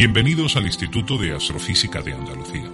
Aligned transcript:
Bienvenidos 0.00 0.56
al 0.56 0.64
Instituto 0.64 1.18
de 1.18 1.34
Astrofísica 1.34 2.00
de 2.00 2.14
Andalucía. 2.14 2.70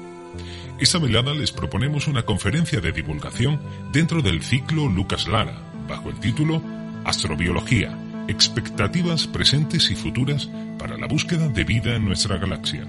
Esta 0.79 1.01
velada 1.01 1.35
les 1.35 1.51
proponemos 1.51 2.07
una 2.07 2.23
conferencia 2.23 2.81
de 2.81 2.93
divulgación 2.93 3.61
dentro 3.91 4.23
del 4.23 4.45
ciclo 4.45 4.89
Lucas 4.89 5.27
Lara, 5.27 5.61
bajo 5.89 6.09
el 6.09 6.21
título 6.21 6.63
Astrobiología, 7.05 7.99
expectativas 8.29 9.27
presentes 9.27 9.91
y 9.91 9.97
futuras 9.97 10.49
para 10.79 10.97
la 10.97 11.09
búsqueda 11.09 11.49
de 11.49 11.65
vida 11.65 11.97
en 11.97 12.05
nuestra 12.05 12.37
galaxia. 12.37 12.87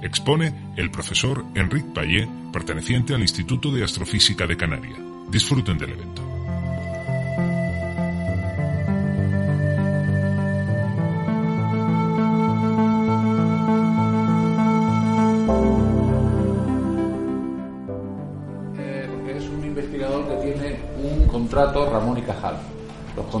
Expone 0.00 0.54
el 0.78 0.90
profesor 0.90 1.44
Enrique 1.54 1.90
Payet, 1.94 2.30
perteneciente 2.54 3.14
al 3.14 3.20
Instituto 3.20 3.70
de 3.70 3.84
Astrofísica 3.84 4.46
de 4.46 4.56
Canarias. 4.56 4.98
Disfruten 5.30 5.76
del 5.76 5.90
evento. 5.90 6.29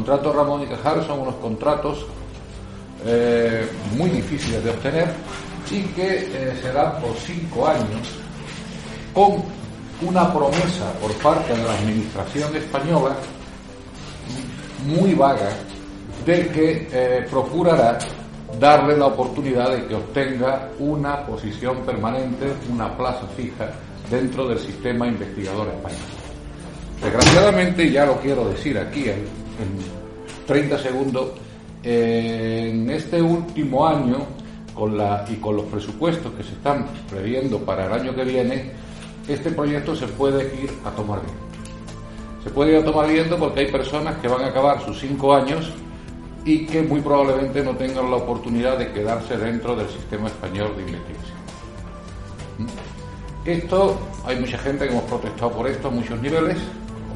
Contratos 0.00 0.34
Ramón 0.34 0.62
y 0.62 0.66
Cajal 0.66 1.06
son 1.06 1.20
unos 1.20 1.34
contratos 1.36 2.06
eh, 3.04 3.68
muy 3.98 4.08
difíciles 4.08 4.64
de 4.64 4.70
obtener 4.70 5.08
y 5.70 5.82
que 5.82 6.16
eh, 6.24 6.58
se 6.62 6.72
dan 6.72 6.98
por 7.02 7.14
cinco 7.16 7.66
años 7.68 8.08
con 9.12 9.44
una 10.00 10.32
promesa 10.32 10.90
por 11.02 11.12
parte 11.16 11.54
de 11.54 11.62
la 11.62 11.74
administración 11.74 12.56
española 12.56 13.14
muy 14.86 15.12
vaga 15.14 15.50
de 16.24 16.48
que 16.48 16.88
eh, 16.90 17.26
procurará 17.30 17.98
darle 18.58 18.96
la 18.96 19.06
oportunidad 19.06 19.70
de 19.70 19.86
que 19.86 19.94
obtenga 19.94 20.70
una 20.78 21.26
posición 21.26 21.82
permanente, 21.84 22.50
una 22.72 22.96
plaza 22.96 23.26
fija 23.36 23.70
dentro 24.10 24.48
del 24.48 24.58
sistema 24.58 25.06
investigador 25.06 25.68
español. 25.68 26.00
Desgraciadamente, 27.02 27.90
ya 27.90 28.06
lo 28.06 28.18
quiero 28.20 28.48
decir 28.48 28.78
aquí 28.78 29.08
en, 29.60 30.46
30 30.46 30.78
segundos, 30.78 31.30
en 31.82 32.90
este 32.90 33.22
último 33.22 33.86
año, 33.86 34.26
y 35.28 35.34
con 35.36 35.56
los 35.56 35.66
presupuestos 35.66 36.32
que 36.32 36.42
se 36.42 36.52
están 36.52 36.86
previendo 37.10 37.58
para 37.58 37.86
el 37.86 37.92
año 37.92 38.14
que 38.14 38.24
viene, 38.24 38.72
este 39.28 39.50
proyecto 39.50 39.94
se 39.94 40.06
puede 40.06 40.44
ir 40.62 40.70
a 40.84 40.90
tomar 40.90 41.20
viento. 41.20 41.42
Se 42.42 42.50
puede 42.50 42.72
ir 42.72 42.78
a 42.78 42.84
tomar 42.84 43.06
viento 43.06 43.38
porque 43.38 43.60
hay 43.60 43.70
personas 43.70 44.16
que 44.16 44.28
van 44.28 44.42
a 44.42 44.46
acabar 44.46 44.82
sus 44.82 44.98
cinco 44.98 45.34
años 45.34 45.70
y 46.44 46.64
que 46.66 46.82
muy 46.82 47.02
probablemente 47.02 47.62
no 47.62 47.76
tengan 47.76 48.10
la 48.10 48.16
oportunidad 48.16 48.78
de 48.78 48.90
quedarse 48.92 49.36
dentro 49.36 49.76
del 49.76 49.88
sistema 49.88 50.28
español 50.28 50.74
de 50.76 50.82
investigación. 50.82 51.38
Esto, 53.44 53.98
hay 54.24 54.40
mucha 54.40 54.56
gente 54.58 54.86
que 54.86 54.92
hemos 54.92 55.04
protestado 55.04 55.52
por 55.52 55.68
esto 55.68 55.88
a 55.88 55.90
muchos 55.90 56.20
niveles, 56.20 56.56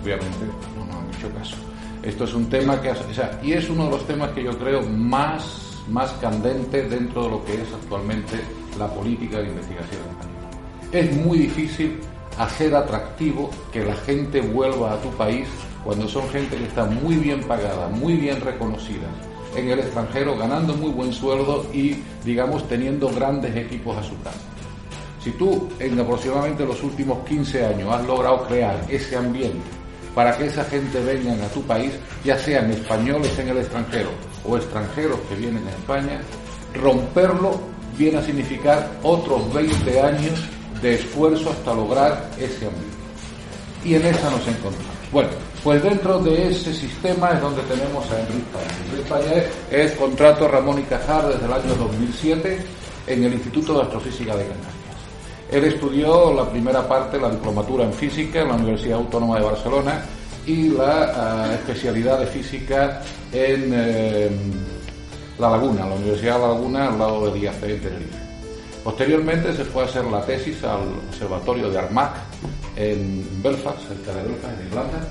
obviamente 0.02 0.44
no 0.76 0.84
nos 0.84 0.96
han 0.96 1.08
hecho 1.14 1.30
caso. 1.38 1.56
Esto 2.04 2.24
es 2.24 2.34
un 2.34 2.50
tema 2.50 2.82
que, 2.82 2.90
o 2.90 3.14
sea, 3.14 3.40
y 3.42 3.54
es 3.54 3.70
uno 3.70 3.86
de 3.86 3.92
los 3.92 4.06
temas 4.06 4.30
que 4.32 4.44
yo 4.44 4.58
creo 4.58 4.82
más, 4.82 5.82
más 5.88 6.12
candente 6.20 6.82
dentro 6.82 7.24
de 7.24 7.30
lo 7.30 7.44
que 7.46 7.54
es 7.54 7.72
actualmente 7.72 8.40
la 8.78 8.86
política 8.88 9.38
de 9.38 9.48
investigación 9.48 10.02
Es 10.92 11.16
muy 11.16 11.38
difícil 11.38 11.98
hacer 12.36 12.74
atractivo 12.74 13.48
que 13.72 13.82
la 13.86 13.94
gente 13.94 14.42
vuelva 14.42 14.92
a 14.92 15.00
tu 15.00 15.08
país 15.12 15.48
cuando 15.82 16.06
son 16.06 16.28
gente 16.28 16.56
que 16.56 16.64
está 16.64 16.84
muy 16.84 17.16
bien 17.16 17.42
pagada, 17.44 17.88
muy 17.88 18.14
bien 18.18 18.38
reconocida 18.42 19.08
en 19.56 19.70
el 19.70 19.78
extranjero, 19.78 20.36
ganando 20.36 20.74
muy 20.74 20.90
buen 20.90 21.10
sueldo 21.10 21.64
y, 21.72 22.02
digamos, 22.22 22.68
teniendo 22.68 23.08
grandes 23.08 23.56
equipos 23.56 23.96
a 23.96 24.02
su 24.02 24.20
cargo. 24.20 24.38
Si 25.22 25.30
tú 25.30 25.70
en 25.78 25.98
aproximadamente 25.98 26.66
los 26.66 26.82
últimos 26.82 27.24
15 27.26 27.64
años 27.64 27.94
has 27.94 28.06
logrado 28.06 28.46
crear 28.46 28.84
ese 28.90 29.16
ambiente 29.16 29.83
para 30.14 30.36
que 30.36 30.46
esa 30.46 30.64
gente 30.64 31.00
vengan 31.02 31.40
a 31.40 31.48
tu 31.48 31.62
país, 31.62 31.92
ya 32.24 32.38
sean 32.38 32.70
españoles 32.70 33.36
en 33.38 33.48
el 33.48 33.58
extranjero 33.58 34.10
o 34.44 34.56
extranjeros 34.56 35.18
que 35.28 35.34
vienen 35.34 35.66
a 35.66 35.70
España, 35.70 36.20
romperlo 36.74 37.60
viene 37.96 38.18
a 38.18 38.22
significar 38.22 38.90
otros 39.02 39.52
20 39.52 40.00
años 40.00 40.40
de 40.82 40.94
esfuerzo 40.94 41.50
hasta 41.50 41.74
lograr 41.74 42.30
ese 42.38 42.66
ambiente. 42.66 42.94
Y 43.84 43.94
en 43.94 44.06
esa 44.06 44.30
nos 44.30 44.46
encontramos. 44.46 44.94
Bueno, 45.12 45.30
pues 45.62 45.82
dentro 45.82 46.18
de 46.18 46.50
ese 46.50 46.74
sistema 46.74 47.30
es 47.32 47.40
donde 47.40 47.62
tenemos 47.62 48.10
a 48.10 48.20
Enrique 48.20 48.44
Payet. 48.52 48.90
Enrique 48.90 49.08
Payet 49.08 49.50
es 49.70 49.92
contrato 49.92 50.48
Ramón 50.48 50.80
y 50.80 50.82
Cajal 50.82 51.32
desde 51.32 51.46
el 51.46 51.52
año 51.52 51.74
2007 51.74 52.66
en 53.06 53.24
el 53.24 53.34
Instituto 53.34 53.74
de 53.74 53.82
Astrofísica 53.82 54.36
de 54.36 54.46
Canarias. 54.46 54.73
Él 55.50 55.64
estudió 55.64 56.32
la 56.32 56.48
primera 56.48 56.86
parte, 56.88 57.18
la 57.18 57.30
diplomatura 57.30 57.84
en 57.84 57.92
física 57.92 58.42
en 58.42 58.48
la 58.48 58.54
Universidad 58.54 58.98
Autónoma 58.98 59.38
de 59.38 59.44
Barcelona 59.44 60.04
y 60.46 60.68
la 60.68 61.12
ah, 61.14 61.54
especialidad 61.54 62.18
de 62.20 62.26
física 62.26 63.02
en 63.32 63.70
eh, 63.72 64.30
La 65.38 65.50
Laguna, 65.50 65.86
la 65.86 65.94
Universidad 65.94 66.34
de 66.34 66.40
La 66.40 66.48
Laguna 66.48 66.88
al 66.88 66.98
lado 66.98 67.26
de 67.26 67.38
Díaz 67.38 67.60
de 67.60 67.76
Tenerife. 67.76 68.18
Posteriormente 68.82 69.54
se 69.54 69.64
fue 69.64 69.82
a 69.82 69.86
hacer 69.86 70.04
la 70.04 70.24
tesis 70.24 70.62
al 70.64 70.80
Observatorio 71.08 71.70
de 71.70 71.78
Armagh 71.78 72.14
en 72.76 73.26
Belfast, 73.42 73.88
cerca 73.88 74.12
de 74.12 74.28
Belfast, 74.28 74.60
en 74.60 74.66
Irlanda, 74.66 75.08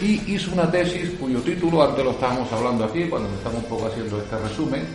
y 0.00 0.34
hizo 0.34 0.52
una 0.52 0.70
tesis 0.70 1.10
cuyo 1.18 1.40
título, 1.40 1.82
antes 1.82 2.04
lo 2.04 2.12
estábamos 2.12 2.50
hablando 2.52 2.84
aquí, 2.84 3.04
cuando 3.04 3.28
estamos 3.34 3.64
un 3.64 3.68
poco 3.68 3.86
haciendo 3.86 4.18
este 4.18 4.38
resumen, 4.38 4.86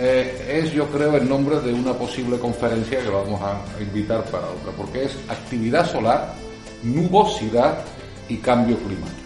eh, 0.00 0.62
es 0.62 0.72
yo 0.72 0.86
creo 0.86 1.16
el 1.16 1.28
nombre 1.28 1.60
de 1.60 1.72
una 1.72 1.92
posible 1.92 2.38
conferencia 2.38 3.00
que 3.00 3.08
vamos 3.08 3.40
a 3.42 3.60
invitar 3.80 4.22
para 4.24 4.48
otra, 4.48 4.72
porque 4.76 5.04
es 5.04 5.16
actividad 5.28 5.90
solar, 5.90 6.34
nubosidad 6.82 7.80
y 8.28 8.36
cambio 8.36 8.76
climático. 8.78 9.18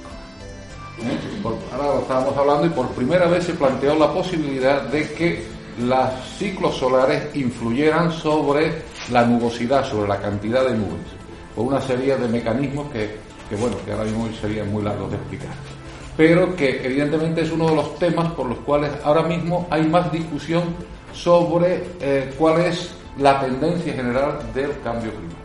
¿Eh? 1.03 1.43
ahora 1.73 1.95
lo 1.95 2.01
estábamos 2.03 2.37
hablando 2.37 2.67
y 2.67 2.71
por 2.71 2.89
primera 2.91 3.27
vez 3.27 3.45
se 3.45 3.55
planteó 3.55 3.95
la 3.95 4.13
posibilidad 4.13 4.83
de 4.83 5.13
que 5.13 5.45
los 5.79 6.09
ciclos 6.39 6.77
solares 6.77 7.35
influyeran 7.35 8.13
sobre 8.13 8.83
la 9.11 9.25
nubosidad, 9.25 9.85
sobre 9.85 10.09
la 10.09 10.21
cantidad 10.21 10.65
de 10.65 10.75
nubes, 10.75 11.09
por 11.55 11.67
una 11.67 11.81
serie 11.81 12.17
de 12.17 12.29
mecanismos 12.29 12.91
que, 12.93 13.17
que 13.49 13.57
bueno, 13.57 13.77
que 13.85 13.93
ahora 13.93 14.05
mismo 14.05 14.29
serían 14.41 14.71
muy 14.71 14.83
largos 14.83 15.11
de 15.11 15.17
explicar 15.17 15.72
pero 16.17 16.55
que 16.55 16.85
evidentemente 16.85 17.43
es 17.43 17.51
uno 17.51 17.69
de 17.69 17.77
los 17.77 17.99
temas 17.99 18.33
por 18.33 18.47
los 18.47 18.59
cuales 18.59 18.91
ahora 19.05 19.23
mismo 19.23 19.67
hay 19.71 19.87
más 19.87 20.13
discusión 20.13 20.65
sobre 21.13 21.85
eh, 22.01 22.33
cuál 22.39 22.61
es 22.61 22.91
la 23.19 23.41
tendencia 23.41 23.93
general 23.93 24.39
del 24.55 24.71
cambio 24.83 25.11
climático. 25.11 25.43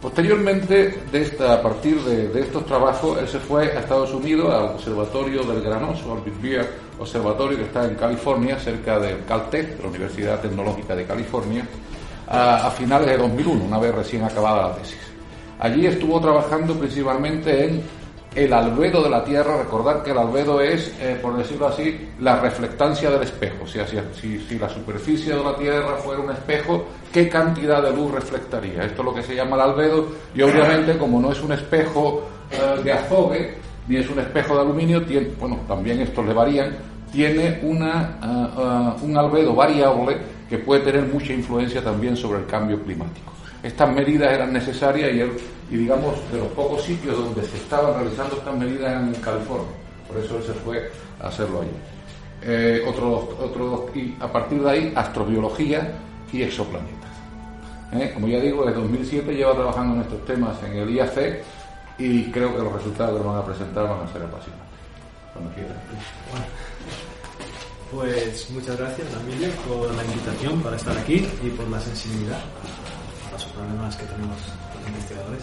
Posteriormente, 0.00 1.02
de 1.10 1.22
esta, 1.22 1.54
a 1.54 1.62
partir 1.62 1.98
de, 2.02 2.38
estos 2.38 2.66
trabajos, 2.66 3.18
él 3.18 3.26
se 3.26 3.38
fue 3.38 3.72
a 3.72 3.80
Estados 3.80 4.12
Unidos, 4.12 4.52
al 4.52 4.74
Observatorio 4.74 5.42
del 5.44 5.62
Granoso, 5.62 6.12
al 6.12 6.20
Big 6.20 6.38
Bear 6.42 6.66
Observatorio 6.98 7.56
que 7.56 7.64
está 7.64 7.86
en 7.86 7.94
California, 7.94 8.58
cerca 8.58 8.98
del 8.98 9.24
Caltech, 9.24 9.76
de 9.76 9.82
la 9.82 9.88
Universidad 9.88 10.40
Tecnológica 10.40 10.94
de 10.94 11.06
California, 11.06 11.66
a, 12.28 12.66
a 12.66 12.70
finales 12.70 13.08
de 13.08 13.16
2001, 13.16 13.64
una 13.64 13.78
vez 13.78 13.94
recién 13.94 14.24
acabada 14.24 14.68
la 14.68 14.74
tesis. 14.76 14.98
Allí 15.58 15.86
estuvo 15.86 16.20
trabajando 16.20 16.74
principalmente 16.74 17.64
en 17.64 17.82
el 18.34 18.52
albedo 18.52 19.02
de 19.02 19.10
la 19.10 19.24
Tierra, 19.24 19.56
recordar 19.56 20.02
que 20.02 20.10
el 20.10 20.18
albedo 20.18 20.60
es, 20.60 20.92
eh, 21.00 21.18
por 21.20 21.36
decirlo 21.36 21.68
así, 21.68 22.08
la 22.20 22.40
reflectancia 22.40 23.10
del 23.10 23.22
espejo. 23.22 23.64
O 23.64 23.66
sea, 23.66 23.86
si, 23.86 24.58
la 24.58 24.68
superficie 24.68 25.34
de 25.34 25.42
la 25.42 25.56
Tierra 25.56 25.96
fuera 25.96 26.20
un 26.20 26.30
espejo, 26.30 26.84
¿qué 27.12 27.28
cantidad 27.28 27.82
de 27.82 27.92
luz 27.92 28.12
reflectaría? 28.12 28.84
Esto 28.84 29.02
es 29.02 29.04
lo 29.06 29.14
que 29.14 29.22
se 29.22 29.34
llama 29.34 29.56
el 29.56 29.62
albedo 29.62 30.08
y 30.34 30.42
obviamente 30.42 30.98
como 30.98 31.20
no 31.20 31.32
es 31.32 31.40
un 31.42 31.52
espejo 31.52 32.24
eh, 32.50 32.82
de 32.82 32.92
azogue, 32.92 33.54
ni 33.86 33.96
es 33.96 34.10
un 34.10 34.18
espejo 34.18 34.54
de 34.54 34.60
aluminio, 34.62 35.04
tiene, 35.04 35.28
bueno, 35.38 35.60
también 35.68 36.00
estos 36.00 36.24
le 36.26 36.32
varían, 36.32 36.74
tiene 37.12 37.60
una, 37.62 38.18
ah, 38.20 38.96
un 39.00 39.16
albedo 39.16 39.54
variable 39.54 40.16
que 40.48 40.58
puede 40.58 40.80
tener 40.82 41.02
mucha 41.04 41.32
influencia 41.32 41.82
también 41.84 42.16
sobre 42.16 42.40
el 42.40 42.46
cambio 42.46 42.82
climático. 42.82 43.34
Estas 43.64 43.90
medidas 43.94 44.30
eran 44.30 44.52
necesarias 44.52 45.10
y, 45.70 45.76
digamos, 45.76 46.16
de 46.30 46.38
los 46.38 46.48
pocos 46.48 46.82
sitios 46.82 47.16
donde 47.16 47.42
se 47.44 47.56
estaban 47.56 47.94
realizando 47.94 48.36
estas 48.36 48.54
medidas 48.58 49.02
en 49.02 49.14
California. 49.22 49.72
Por 50.06 50.18
eso 50.22 50.36
él 50.36 50.42
se 50.42 50.52
fue 50.52 50.90
a 51.18 51.28
hacerlo 51.28 51.62
allí. 51.62 51.70
Eh, 52.42 52.84
otro, 52.86 53.90
y 53.94 54.14
a 54.20 54.30
partir 54.30 54.62
de 54.62 54.70
ahí, 54.70 54.92
astrobiología 54.94 55.94
y 56.30 56.42
exoplanetas. 56.42 57.08
Eh, 57.92 58.10
como 58.12 58.28
ya 58.28 58.38
digo, 58.38 58.66
desde 58.66 58.80
2007 58.82 59.34
lleva 59.34 59.54
trabajando 59.54 59.94
en 59.94 60.00
estos 60.02 60.22
temas 60.26 60.62
en 60.62 60.76
el 60.76 60.90
IAC 60.90 61.42
y 61.96 62.30
creo 62.30 62.54
que 62.54 62.62
los 62.62 62.72
resultados 62.74 63.18
que 63.18 63.26
van 63.26 63.38
a 63.38 63.46
presentar 63.46 63.88
van 63.88 64.06
a 64.06 64.12
ser 64.12 64.24
apasionantes. 64.24 64.68
Cuando 65.32 65.50
quieran. 65.54 65.76
pues 67.90 68.50
muchas 68.50 68.76
gracias, 68.76 69.08
Emilio, 69.22 69.48
por 69.66 69.94
la 69.94 70.04
invitación 70.04 70.60
para 70.60 70.76
estar 70.76 70.98
aquí 70.98 71.26
y 71.42 71.48
por 71.48 71.66
la 71.68 71.80
sensibilidad 71.80 72.40
problemas 73.54 73.96
que 73.96 74.04
tenemos 74.04 74.36
los 74.74 74.88
investigadores. 74.88 75.42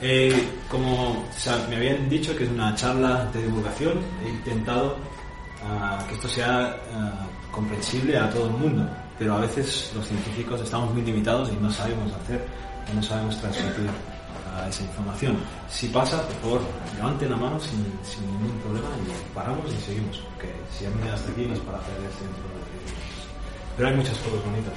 Eh, 0.00 0.48
como 0.68 1.24
me 1.68 1.76
habían 1.76 2.08
dicho 2.08 2.34
que 2.36 2.44
es 2.44 2.50
una 2.50 2.74
charla 2.74 3.24
de 3.32 3.42
divulgación, 3.42 4.00
he 4.24 4.28
intentado 4.28 4.96
uh, 5.62 6.06
que 6.08 6.14
esto 6.14 6.28
sea 6.28 6.76
uh, 6.90 7.52
comprensible 7.52 8.18
a 8.18 8.28
todo 8.30 8.46
el 8.46 8.52
mundo, 8.52 8.88
pero 9.18 9.36
a 9.36 9.40
veces 9.40 9.92
los 9.94 10.06
científicos 10.06 10.60
estamos 10.60 10.92
muy 10.92 11.02
limitados 11.02 11.50
y 11.50 11.56
no 11.62 11.70
sabemos 11.70 12.12
hacer, 12.12 12.44
no 12.92 13.02
sabemos 13.02 13.40
transmitir 13.40 13.86
uh, 13.86 14.68
esa 14.68 14.82
información. 14.82 15.36
Si 15.70 15.86
pasa, 15.88 16.20
por 16.22 16.36
favor, 16.40 16.60
levanten 16.96 17.30
la 17.30 17.36
mano 17.36 17.60
sin, 17.60 17.84
sin, 18.02 18.26
ningún 18.26 18.58
problema 18.58 18.88
y 19.06 19.34
paramos 19.34 19.70
y 19.72 19.80
seguimos, 19.80 20.18
porque 20.34 20.52
si 20.76 20.86
han 20.86 20.96
venido 20.96 21.14
hasta 21.14 21.30
aquí 21.30 21.46
no 21.46 21.54
es 21.54 21.60
para 21.60 21.78
perder 21.78 22.10
tiempo. 22.10 22.38
Pero 23.76 23.88
hay 23.88 23.94
muchas 23.94 24.18
cosas 24.18 24.44
bonitas, 24.44 24.74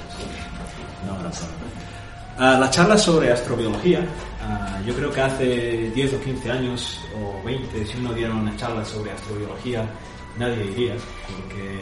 habrá 1.10 1.30
problema. 1.30 1.95
Uh, 2.38 2.60
la 2.60 2.68
charla 2.68 2.98
sobre 2.98 3.32
astrobiología, 3.32 4.00
uh, 4.00 4.84
yo 4.84 4.94
creo 4.94 5.10
que 5.10 5.22
hace 5.22 5.90
10 5.94 6.12
o 6.12 6.20
15 6.20 6.50
años 6.50 7.00
o 7.16 7.42
20, 7.42 7.86
si 7.86 7.96
uno 7.96 8.12
diera 8.12 8.34
una 8.34 8.54
charla 8.58 8.84
sobre 8.84 9.10
astrobiología, 9.10 9.88
nadie 10.36 10.66
iría, 10.66 10.94
porque, 11.32 11.80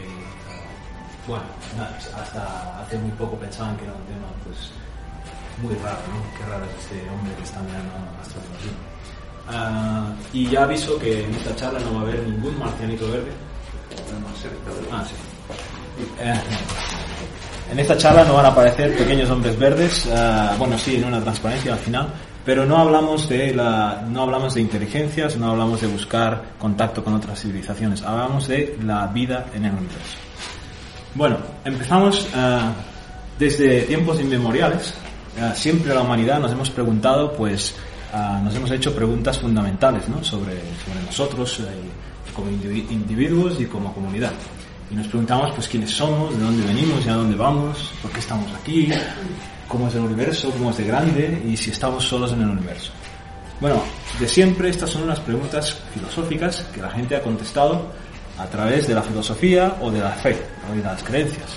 uh, 1.26 1.28
bueno, 1.28 1.42
hasta 2.16 2.80
hace 2.80 2.96
muy 2.98 3.10
poco 3.18 3.36
pensaban 3.36 3.76
que 3.78 3.82
era 3.82 3.94
un 3.94 4.04
tema 4.04 4.28
pues 4.44 4.70
muy 5.60 5.74
raro, 5.82 5.98
¿no? 6.06 6.22
Qué 6.38 6.44
raro 6.48 6.64
es 6.66 6.84
este 6.84 7.10
hombre 7.10 7.34
que 7.34 7.42
está 7.42 7.60
mirando 7.60 7.92
astrobiología. 8.22 8.70
y 10.32 10.48
ya 10.50 10.62
aviso 10.62 10.96
que 11.00 11.24
en 11.24 11.34
esta 11.34 11.56
charla 11.56 11.80
no 11.80 11.94
va 11.94 11.98
a 11.98 12.02
haber 12.02 12.22
ningún 12.28 12.56
marcianito 12.60 13.10
verde. 13.10 13.32
Ah, 14.92 15.04
sí. 15.04 15.14
Eh, 17.68 17.72
en 17.72 17.78
esta 17.78 17.96
charla 17.96 18.24
no 18.24 18.34
van 18.34 18.46
a 18.46 18.48
aparecer 18.48 18.96
pequeños 18.96 19.30
hombres 19.30 19.58
verdes, 19.58 20.06
uh, 20.06 20.56
bueno, 20.58 20.78
sí, 20.78 20.96
en 20.96 21.04
una 21.04 21.20
transparencia 21.20 21.72
al 21.72 21.78
final, 21.78 22.08
pero 22.44 22.64
no 22.66 22.78
hablamos 22.78 23.28
de 23.28 23.54
la, 23.54 24.04
no 24.08 24.22
hablamos 24.22 24.54
de 24.54 24.60
inteligencias, 24.60 25.36
no 25.36 25.50
hablamos 25.50 25.80
de 25.80 25.86
buscar 25.86 26.42
contacto 26.58 27.02
con 27.02 27.14
otras 27.14 27.40
civilizaciones, 27.40 28.02
hablamos 28.02 28.48
de 28.48 28.78
la 28.82 29.06
vida 29.06 29.46
en 29.54 29.64
el 29.64 29.72
universo. 29.72 30.18
Bueno, 31.14 31.38
empezamos 31.64 32.28
uh, 32.34 32.72
desde 33.38 33.82
tiempos 33.82 34.20
inmemoriales. 34.20 34.94
Uh, 35.38 35.54
siempre 35.54 35.94
la 35.94 36.02
humanidad 36.02 36.38
nos 36.40 36.52
hemos 36.52 36.70
preguntado, 36.70 37.32
pues, 37.32 37.74
nos 38.42 38.54
hemos 38.54 38.70
hecho 38.70 38.94
preguntas 38.94 39.38
fundamentales 39.38 40.08
¿no? 40.08 40.22
sobre, 40.22 40.54
nosotros 41.04 41.60
eh, 41.60 41.64
como 42.32 42.48
individuos 42.48 43.60
y 43.60 43.66
como 43.66 43.92
comunidad 43.92 44.32
y 44.94 44.96
nos 44.96 45.08
preguntamos 45.08 45.50
pues 45.50 45.66
quiénes 45.66 45.90
somos, 45.90 46.38
de 46.38 46.44
dónde 46.44 46.64
venimos 46.64 47.04
y 47.04 47.08
a 47.08 47.14
dónde 47.14 47.34
vamos, 47.34 47.90
por 48.00 48.12
qué 48.12 48.20
estamos 48.20 48.48
aquí, 48.54 48.88
cómo 49.66 49.88
es 49.88 49.94
el 49.96 50.02
universo, 50.02 50.52
cómo 50.52 50.70
es 50.70 50.76
de 50.76 50.84
grande 50.84 51.42
y 51.44 51.56
si 51.56 51.70
estamos 51.70 52.04
solos 52.04 52.32
en 52.32 52.42
el 52.42 52.50
universo. 52.50 52.92
Bueno, 53.60 53.82
de 54.20 54.28
siempre 54.28 54.70
estas 54.70 54.90
son 54.90 55.02
unas 55.02 55.18
preguntas 55.18 55.76
filosóficas 55.92 56.60
que 56.72 56.80
la 56.80 56.90
gente 56.90 57.16
ha 57.16 57.22
contestado 57.22 57.90
a 58.38 58.46
través 58.46 58.86
de 58.86 58.94
la 58.94 59.02
filosofía 59.02 59.78
o 59.80 59.90
de 59.90 59.98
la 59.98 60.12
fe 60.12 60.40
o 60.70 60.76
de 60.76 60.82
las 60.82 61.02
creencias. 61.02 61.50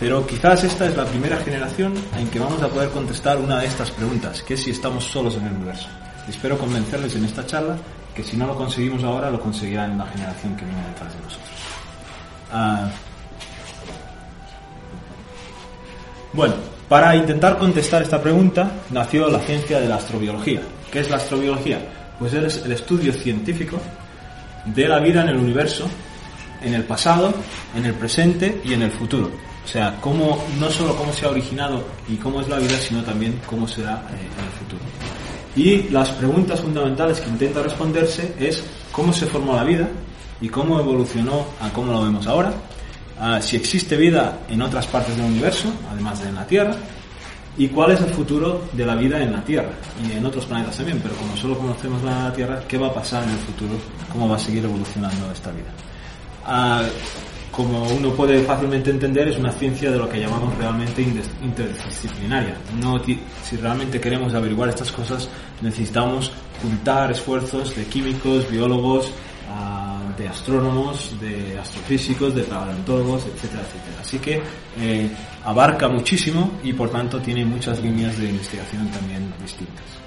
Pero 0.00 0.26
quizás 0.26 0.64
esta 0.64 0.86
es 0.86 0.96
la 0.96 1.04
primera 1.04 1.36
generación 1.36 1.94
en 2.18 2.26
que 2.28 2.40
vamos 2.40 2.60
a 2.60 2.68
poder 2.68 2.90
contestar 2.90 3.38
una 3.38 3.60
de 3.60 3.66
estas 3.66 3.92
preguntas, 3.92 4.42
que 4.42 4.54
es 4.54 4.64
si 4.64 4.72
estamos 4.72 5.04
solos 5.04 5.36
en 5.36 5.46
el 5.46 5.52
universo. 5.52 5.86
Espero 6.28 6.58
convencerles 6.58 7.14
en 7.14 7.24
esta 7.24 7.46
charla 7.46 7.76
que 8.16 8.24
si 8.24 8.36
no 8.36 8.48
lo 8.48 8.56
conseguimos 8.56 9.04
ahora, 9.04 9.30
lo 9.30 9.40
conseguirán 9.40 9.92
en 9.92 9.98
la 9.98 10.06
generación 10.06 10.56
que 10.56 10.64
viene 10.64 10.82
detrás 10.88 11.12
de 11.14 11.20
nosotros. 11.20 11.53
Ah. 12.56 12.88
Bueno, 16.32 16.54
para 16.88 17.16
intentar 17.16 17.58
contestar 17.58 18.02
esta 18.02 18.22
pregunta 18.22 18.70
nació 18.90 19.28
la 19.28 19.40
ciencia 19.40 19.80
de 19.80 19.88
la 19.88 19.96
astrobiología. 19.96 20.60
¿Qué 20.92 21.00
es 21.00 21.10
la 21.10 21.16
astrobiología? 21.16 21.80
Pues 22.16 22.32
es 22.32 22.64
el 22.64 22.70
estudio 22.70 23.12
científico 23.12 23.80
de 24.66 24.86
la 24.86 25.00
vida 25.00 25.22
en 25.22 25.30
el 25.30 25.36
universo, 25.36 25.88
en 26.62 26.74
el 26.74 26.84
pasado, 26.84 27.34
en 27.74 27.86
el 27.86 27.94
presente 27.94 28.62
y 28.64 28.74
en 28.74 28.82
el 28.82 28.92
futuro. 28.92 29.32
O 29.64 29.68
sea, 29.68 29.98
no 30.60 30.70
solo 30.70 30.94
cómo 30.94 31.12
se 31.12 31.26
ha 31.26 31.30
originado 31.30 31.84
y 32.08 32.14
cómo 32.14 32.40
es 32.40 32.48
la 32.48 32.58
vida, 32.60 32.76
sino 32.78 33.02
también 33.02 33.40
cómo 33.46 33.66
será 33.66 33.94
eh, 33.94 34.28
en 34.38 34.44
el 34.44 34.50
futuro. 34.52 34.82
Y 35.56 35.90
las 35.90 36.10
preguntas 36.10 36.60
fundamentales 36.60 37.20
que 37.20 37.30
intenta 37.30 37.62
responderse 37.62 38.32
es 38.38 38.62
cómo 38.92 39.12
se 39.12 39.26
formó 39.26 39.56
la 39.56 39.64
vida, 39.64 39.88
y 40.44 40.48
cómo 40.50 40.78
evolucionó 40.78 41.46
a 41.58 41.70
cómo 41.70 41.90
lo 41.90 42.02
vemos 42.02 42.26
ahora, 42.26 42.52
si 43.40 43.56
existe 43.56 43.96
vida 43.96 44.40
en 44.50 44.60
otras 44.60 44.86
partes 44.86 45.16
del 45.16 45.24
universo, 45.24 45.72
además 45.90 46.20
de 46.20 46.28
en 46.28 46.34
la 46.34 46.46
Tierra, 46.46 46.76
y 47.56 47.68
cuál 47.68 47.92
es 47.92 48.00
el 48.02 48.10
futuro 48.10 48.62
de 48.72 48.84
la 48.84 48.94
vida 48.94 49.22
en 49.22 49.32
la 49.32 49.42
Tierra 49.42 49.70
y 50.06 50.12
en 50.12 50.26
otros 50.26 50.44
planetas 50.44 50.76
también, 50.76 51.00
pero 51.02 51.14
como 51.14 51.34
solo 51.34 51.56
conocemos 51.56 52.02
la 52.02 52.30
Tierra, 52.34 52.62
¿qué 52.68 52.76
va 52.76 52.88
a 52.88 52.92
pasar 52.92 53.22
en 53.24 53.30
el 53.30 53.38
futuro? 53.38 53.72
¿Cómo 54.12 54.28
va 54.28 54.36
a 54.36 54.38
seguir 54.38 54.62
evolucionando 54.66 55.32
esta 55.32 55.50
vida? 55.50 55.72
Ah, 56.44 56.82
como 57.50 57.82
uno 57.84 58.10
puede 58.10 58.42
fácilmente 58.42 58.90
entender, 58.90 59.28
es 59.28 59.38
una 59.38 59.52
ciencia 59.52 59.90
de 59.90 59.96
lo 59.96 60.06
que 60.10 60.20
llamamos 60.20 60.54
realmente 60.58 61.00
interdisciplinaria. 61.42 62.56
No, 62.82 63.00
si 63.02 63.56
realmente 63.56 63.98
queremos 63.98 64.34
averiguar 64.34 64.68
estas 64.68 64.92
cosas, 64.92 65.26
necesitamos 65.62 66.30
juntar 66.60 67.12
esfuerzos 67.12 67.74
de 67.74 67.86
químicos, 67.86 68.50
biólogos, 68.50 69.10
de 70.16 70.28
astrónomos, 70.28 71.18
de 71.20 71.58
astrofísicos, 71.58 72.34
de 72.34 72.42
paleontólogos, 72.42 73.26
etcétera, 73.26 73.62
etcétera. 73.62 74.00
Así 74.00 74.18
que 74.18 74.42
eh, 74.80 75.10
abarca 75.44 75.88
muchísimo 75.88 76.58
y 76.62 76.72
por 76.72 76.90
tanto 76.90 77.20
tiene 77.20 77.44
muchas 77.44 77.80
líneas 77.80 78.18
de 78.18 78.28
investigación 78.28 78.88
también 78.88 79.32
distintas. 79.40 80.04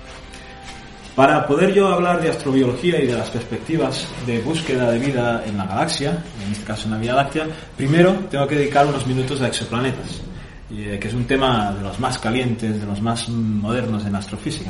Para 1.17 1.47
poder 1.47 1.73
yo 1.73 1.87
hablar 1.87 2.21
de 2.21 2.29
astrobiología 2.29 3.01
y 3.01 3.07
de 3.07 3.15
las 3.15 3.31
perspectivas 3.31 4.07
de 4.27 4.39
búsqueda 4.39 4.91
de 4.91 4.99
vida 4.99 5.43
en 5.47 5.57
la 5.57 5.65
galaxia, 5.65 6.23
en 6.45 6.51
este 6.51 6.63
caso 6.63 6.85
en 6.85 6.91
la 6.91 6.97
Vía 6.99 7.15
Láctea, 7.15 7.47
primero 7.75 8.13
tengo 8.29 8.45
que 8.45 8.55
dedicar 8.55 8.85
unos 8.85 9.07
minutos 9.07 9.41
a 9.41 9.47
exoplanetas, 9.47 10.21
eh, 10.69 10.99
que 11.01 11.07
es 11.07 11.13
un 11.15 11.25
tema 11.25 11.71
de 11.71 11.81
los 11.81 11.99
más 11.99 12.19
calientes, 12.19 12.79
de 12.79 12.85
los 12.85 13.01
más 13.01 13.29
modernos 13.29 14.05
en 14.05 14.15
astrofísica. 14.15 14.69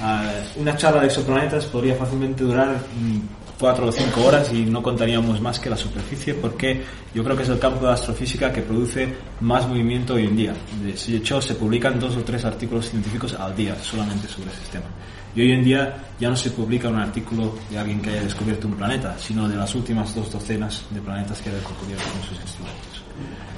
Ah, 0.00 0.24
una 0.56 0.76
charla 0.76 1.02
de 1.02 1.06
exoplanetas 1.06 1.66
podría 1.66 1.94
fácilmente 1.94 2.42
durar 2.42 2.70
mm, 2.70 3.45
cuatro 3.58 3.86
o 3.86 3.92
cinco 3.92 4.24
horas 4.24 4.52
y 4.52 4.64
no 4.64 4.82
contaríamos 4.82 5.40
más 5.40 5.58
que 5.58 5.70
la 5.70 5.76
superficie 5.76 6.34
porque 6.34 6.82
yo 7.14 7.24
creo 7.24 7.36
que 7.36 7.42
es 7.42 7.48
el 7.48 7.58
campo 7.58 7.86
de 7.86 7.92
astrofísica 7.92 8.52
que 8.52 8.62
produce 8.62 9.14
más 9.40 9.66
movimiento 9.66 10.14
hoy 10.14 10.26
en 10.26 10.36
día. 10.36 10.54
De 10.82 11.16
hecho, 11.16 11.40
se 11.40 11.54
publican 11.54 11.98
dos 11.98 12.16
o 12.16 12.20
tres 12.22 12.44
artículos 12.44 12.90
científicos 12.90 13.34
al 13.34 13.54
día 13.56 13.74
solamente 13.82 14.28
sobre 14.28 14.50
el 14.50 14.56
sistema. 14.56 14.86
Y 15.34 15.42
hoy 15.42 15.52
en 15.52 15.64
día 15.64 15.96
ya 16.18 16.30
no 16.30 16.36
se 16.36 16.50
publica 16.50 16.88
un 16.88 16.96
artículo 16.96 17.54
de 17.70 17.78
alguien 17.78 18.00
que 18.00 18.10
haya 18.10 18.22
descubierto 18.22 18.68
un 18.68 18.74
planeta, 18.74 19.16
sino 19.18 19.46
de 19.46 19.56
las 19.56 19.74
últimas 19.74 20.14
dos 20.14 20.32
docenas 20.32 20.84
de 20.90 21.00
planetas 21.00 21.42
que 21.42 21.50
ha 21.50 21.54
descubierto 21.54 22.04
con 22.10 22.22
sus 22.22 22.40
instrumentos. 22.40 23.02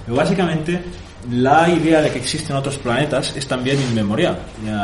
Pero 0.04 0.16
básicamente, 0.16 0.82
la 1.30 1.68
idea 1.68 2.00
de 2.00 2.10
que 2.10 2.18
existen 2.18 2.56
otros 2.56 2.78
planetas 2.78 3.36
es 3.36 3.46
también 3.46 3.80
inmemorial. 3.90 4.38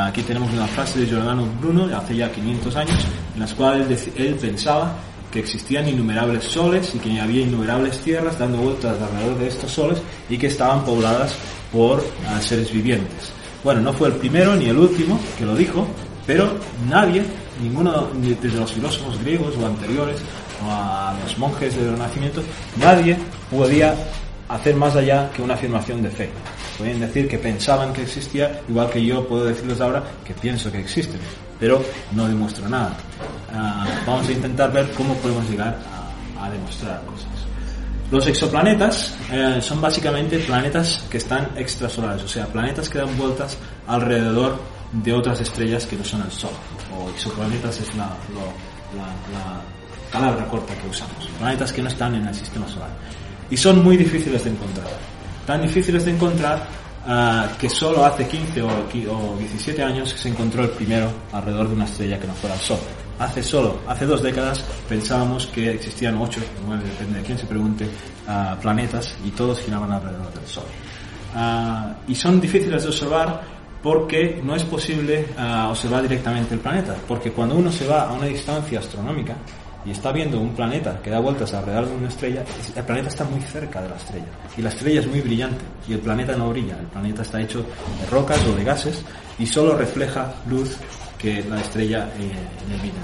Aquí 0.04 0.22
tenemos 0.22 0.52
una 0.52 0.66
frase 0.66 1.00
de 1.00 1.06
Giordano 1.06 1.46
Bruno 1.60 1.96
hace 1.96 2.16
ya 2.16 2.30
500 2.30 2.76
años, 2.76 3.06
en 3.34 3.40
las 3.40 3.54
cuales 3.54 4.08
él 4.16 4.34
pensaba 4.34 4.96
que 5.30 5.40
existían 5.40 5.88
innumerables 5.88 6.44
soles 6.44 6.94
y 6.94 6.98
que 6.98 7.20
había 7.20 7.42
innumerables 7.42 7.98
tierras 8.00 8.38
dando 8.38 8.58
vueltas 8.58 8.96
alrededor 9.00 9.38
de 9.38 9.48
estos 9.48 9.70
soles 9.70 9.98
y 10.28 10.38
que 10.38 10.46
estaban 10.48 10.84
pobladas 10.84 11.34
por 11.72 12.04
ah, 12.28 12.40
seres 12.40 12.72
vivientes. 12.72 13.32
Bueno, 13.64 13.80
no 13.80 13.92
fue 13.92 14.08
el 14.08 14.14
primero 14.14 14.54
ni 14.54 14.66
el 14.66 14.78
último 14.78 15.18
que 15.38 15.44
lo 15.44 15.56
dijo, 15.56 15.86
pero 16.26 16.56
nadie, 16.88 17.24
ninguno, 17.60 18.08
desde 18.14 18.58
los 18.58 18.72
filósofos 18.72 19.18
griegos 19.22 19.54
o 19.56 19.66
anteriores, 19.66 20.18
o 20.64 20.70
a 20.70 21.16
los 21.22 21.36
monjes 21.38 21.74
del 21.74 21.90
Renacimiento, 21.92 22.42
nadie 22.76 23.16
podía 23.50 23.94
hacer 24.54 24.76
más 24.76 24.94
allá 24.94 25.30
que 25.30 25.42
una 25.42 25.54
afirmación 25.54 26.00
de 26.02 26.10
fe. 26.10 26.30
Pueden 26.78 27.00
decir 27.00 27.28
que 27.28 27.38
pensaban 27.38 27.92
que 27.92 28.02
existía, 28.02 28.60
igual 28.68 28.88
que 28.88 29.04
yo 29.04 29.26
puedo 29.26 29.44
decirles 29.44 29.80
ahora 29.80 30.02
que 30.24 30.32
pienso 30.34 30.70
que 30.70 30.80
existen, 30.80 31.20
pero 31.58 31.82
no 32.12 32.28
demuestro 32.28 32.68
nada. 32.68 32.96
Ah, 33.52 33.84
vamos 34.06 34.28
a 34.28 34.32
intentar 34.32 34.72
ver 34.72 34.90
cómo 34.92 35.14
podemos 35.16 35.48
llegar 35.50 35.76
a, 36.40 36.50
demostrar 36.50 37.02
cosas. 37.06 37.26
Los 38.10 38.26
exoplanetas 38.26 39.16
eh, 39.32 39.58
son 39.62 39.80
básicamente 39.80 40.38
planetas 40.40 41.04
que 41.10 41.16
están 41.16 41.48
extrasolares, 41.56 42.22
o 42.22 42.28
sea, 42.28 42.46
planetas 42.46 42.88
que 42.88 42.98
dan 42.98 43.16
vueltas 43.16 43.56
alrededor 43.86 44.60
de 44.92 45.12
otras 45.12 45.40
estrellas 45.40 45.86
que 45.86 45.96
no 45.96 46.04
son 46.04 46.22
el 46.22 46.30
Sol. 46.30 46.50
O 46.96 47.08
exoplanetas 47.10 47.80
es 47.80 47.94
la, 47.96 48.10
palabra 50.12 50.46
corta 50.46 50.74
que 50.76 50.86
usamos. 50.86 51.26
Planetas 51.38 51.72
que 51.72 51.82
no 51.82 51.88
están 51.88 52.14
en 52.14 52.26
el 52.28 52.34
sistema 52.34 52.68
solar. 52.68 52.90
Y 53.54 53.56
son 53.56 53.84
muy 53.84 53.96
difíciles 53.96 54.42
de 54.42 54.50
encontrar. 54.50 54.88
Tan 55.46 55.62
difíciles 55.62 56.04
de 56.04 56.10
encontrar 56.10 56.66
ah, 57.06 57.48
que 57.56 57.70
solo 57.70 58.04
hace 58.04 58.26
15 58.26 58.62
o, 58.62 58.66
o 58.66 59.36
17 59.38 59.80
años 59.80 60.10
se 60.10 60.28
encontró 60.28 60.64
el 60.64 60.70
primero 60.70 61.08
alrededor 61.30 61.68
de 61.68 61.74
una 61.74 61.84
estrella 61.84 62.18
que 62.18 62.26
no 62.26 62.34
fuera 62.34 62.56
el 62.56 62.60
Sol 62.60 62.80
hace 63.16 63.44
solo, 63.44 63.78
hace 63.86 64.06
dos 64.06 64.24
décadas, 64.24 64.64
pensábamos 64.88 65.46
que 65.46 65.70
existían 65.70 66.16
ocho, 66.20 66.40
nueve, 66.66 66.82
depende 66.84 67.20
de 67.20 67.24
quién 67.24 67.38
se 67.38 67.46
pregunte, 67.46 67.84
uh, 67.84 68.60
planetas 68.60 69.16
y 69.24 69.30
todos 69.30 69.60
giraban 69.60 69.92
alrededor 69.92 70.34
del 70.34 70.46
Sol. 70.48 70.64
Uh, 71.32 72.10
y 72.10 72.14
son 72.16 72.40
difíciles 72.40 72.82
de 72.82 72.88
observar 72.88 73.40
porque 73.80 74.42
no 74.42 74.56
es 74.56 74.64
posible 74.64 75.28
uh, 75.38 75.70
observar 75.70 76.02
directamente 76.02 76.54
el 76.54 76.60
planeta, 76.60 76.96
porque 77.06 77.30
cuando 77.30 77.54
uno 77.54 77.70
se 77.70 77.86
va 77.86 78.08
a 78.08 78.12
una 78.14 78.26
distancia 78.26 78.80
astronómica 78.80 79.36
y 79.84 79.90
está 79.90 80.12
viendo 80.12 80.40
un 80.40 80.54
planeta 80.54 80.98
que 81.02 81.10
da 81.10 81.20
vueltas 81.20 81.52
alrededor 81.52 81.88
de 81.88 81.96
una 81.96 82.08
estrella, 82.08 82.42
el 82.74 82.84
planeta 82.84 83.08
está 83.08 83.24
muy 83.24 83.40
cerca 83.42 83.82
de 83.82 83.88
la 83.90 83.96
estrella. 83.96 84.26
Y 84.56 84.62
la 84.62 84.70
estrella 84.70 85.00
es 85.00 85.06
muy 85.06 85.20
brillante. 85.20 85.62
Y 85.86 85.92
el 85.92 85.98
planeta 85.98 86.34
no 86.34 86.48
brilla, 86.50 86.78
el 86.78 86.86
planeta 86.86 87.22
está 87.22 87.40
hecho 87.40 87.60
de 87.60 88.06
rocas 88.10 88.40
o 88.46 88.54
de 88.54 88.64
gases 88.64 89.02
y 89.38 89.46
solo 89.46 89.76
refleja 89.76 90.32
luz 90.48 90.76
que 91.18 91.42
la 91.44 91.60
estrella 91.60 92.08
eh, 92.18 92.32
emite 92.70 92.98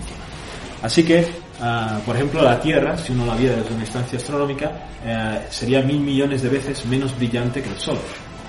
Así 0.83 1.05
que, 1.05 1.27
ah, 1.61 1.99
por 2.07 2.17
ejemplo, 2.17 2.43
la 2.43 2.59
Tierra, 2.59 2.97
si 2.97 3.13
uno 3.13 3.27
la 3.27 3.35
viera 3.35 3.57
desde 3.57 3.71
una 3.75 3.81
distancia 3.81 4.19
astronómica, 4.19 4.73
eh, 5.05 5.47
sería 5.51 5.83
mil 5.83 6.01
millones 6.01 6.43
de 6.43 6.49
veces 6.49 6.87
menos 6.87 7.15
brillante 7.17 7.63
que 7.63 7.69
el 7.69 7.79
Sol. 7.79 7.99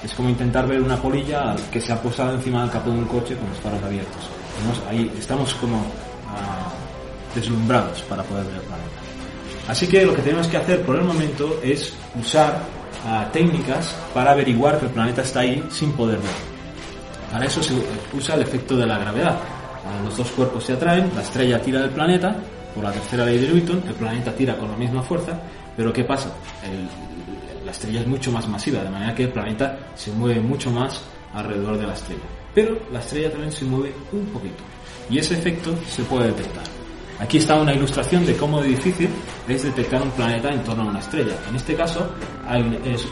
Es 0.03 0.13
como 0.13 0.29
intentar 0.29 0.65
ver 0.65 0.81
una 0.81 0.95
polilla 0.95 1.55
que 1.71 1.81
se 1.81 1.91
ha 1.91 2.01
posado 2.01 2.35
encima 2.35 2.61
del 2.61 2.71
capó 2.71 2.89
de 2.91 3.00
un 3.00 3.05
coche 3.05 3.35
con 3.35 3.50
los 3.50 3.57
faros 3.59 3.83
abiertos. 3.83 4.29
ahí 4.89 5.11
estamos 5.19 5.53
como 5.55 5.77
ah, 6.29 6.70
deslumbrados 7.35 8.01
para 8.03 8.23
poder 8.23 8.45
ver 8.45 8.55
el 8.55 8.61
planeta. 8.61 8.89
Así 9.67 9.88
que 9.88 10.05
lo 10.05 10.15
que 10.15 10.21
tenemos 10.21 10.47
que 10.47 10.57
hacer 10.57 10.81
por 10.81 10.95
el 10.95 11.03
momento 11.03 11.59
es 11.63 11.93
usar 12.19 12.63
ah, 13.05 13.27
técnicas 13.31 13.95
para 14.13 14.31
averiguar 14.31 14.79
que 14.79 14.85
el 14.85 14.91
planeta 14.91 15.21
está 15.21 15.41
ahí 15.41 15.63
sin 15.69 15.91
poder 15.93 16.17
verlo. 16.17 16.51
Para 17.31 17.45
eso 17.45 17.63
se 17.63 17.73
usa 18.13 18.35
el 18.35 18.41
efecto 18.41 18.75
de 18.75 18.85
la 18.85 18.97
gravedad 18.97 19.38
los 20.03 20.17
dos 20.17 20.31
cuerpos 20.31 20.63
se 20.63 20.73
atraen, 20.73 21.11
la 21.15 21.21
estrella 21.21 21.61
tira 21.61 21.81
del 21.81 21.91
planeta, 21.91 22.35
por 22.73 22.83
la 22.83 22.91
tercera 22.91 23.25
ley 23.25 23.38
de 23.38 23.47
Newton, 23.50 23.83
el 23.88 23.93
planeta 23.93 24.33
tira 24.33 24.57
con 24.57 24.71
la 24.71 24.77
misma 24.77 25.01
fuerza, 25.01 25.39
pero 25.75 25.91
¿qué 25.91 26.03
pasa? 26.03 26.31
la 27.65 27.71
estrella 27.71 28.01
es 28.01 28.07
mucho 28.07 28.31
más 28.31 28.47
masiva, 28.47 28.83
de 28.83 28.89
manera 28.89 29.13
que 29.13 29.23
el 29.23 29.29
planeta 29.29 29.77
se 29.95 30.11
mueve 30.11 30.41
mucho 30.41 30.71
más 30.71 31.03
alrededor 31.33 31.77
de 31.77 31.88
la 31.88 31.93
estrella. 31.93 32.23
Pero 32.53 32.77
la 32.91 33.00
estrella 33.00 33.31
también 33.31 33.51
se 33.51 33.65
mueve 33.65 33.93
un 34.11 34.25
poquito, 34.25 34.63
y 35.09 35.19
ese 35.19 35.35
efecto 35.35 35.73
se 35.88 36.03
puede 36.03 36.27
detectar. 36.27 36.80
Aquí 37.21 37.37
está 37.37 37.55
una 37.55 37.71
ilustración 37.71 38.25
de 38.25 38.35
cómo 38.35 38.63
difícil 38.63 39.07
es 39.47 39.61
detectar 39.61 40.01
un 40.01 40.09
planeta 40.09 40.49
en 40.49 40.63
torno 40.63 40.81
a 40.81 40.87
una 40.87 40.99
estrella. 40.99 41.35
En 41.47 41.55
este 41.55 41.75
caso, 41.75 42.09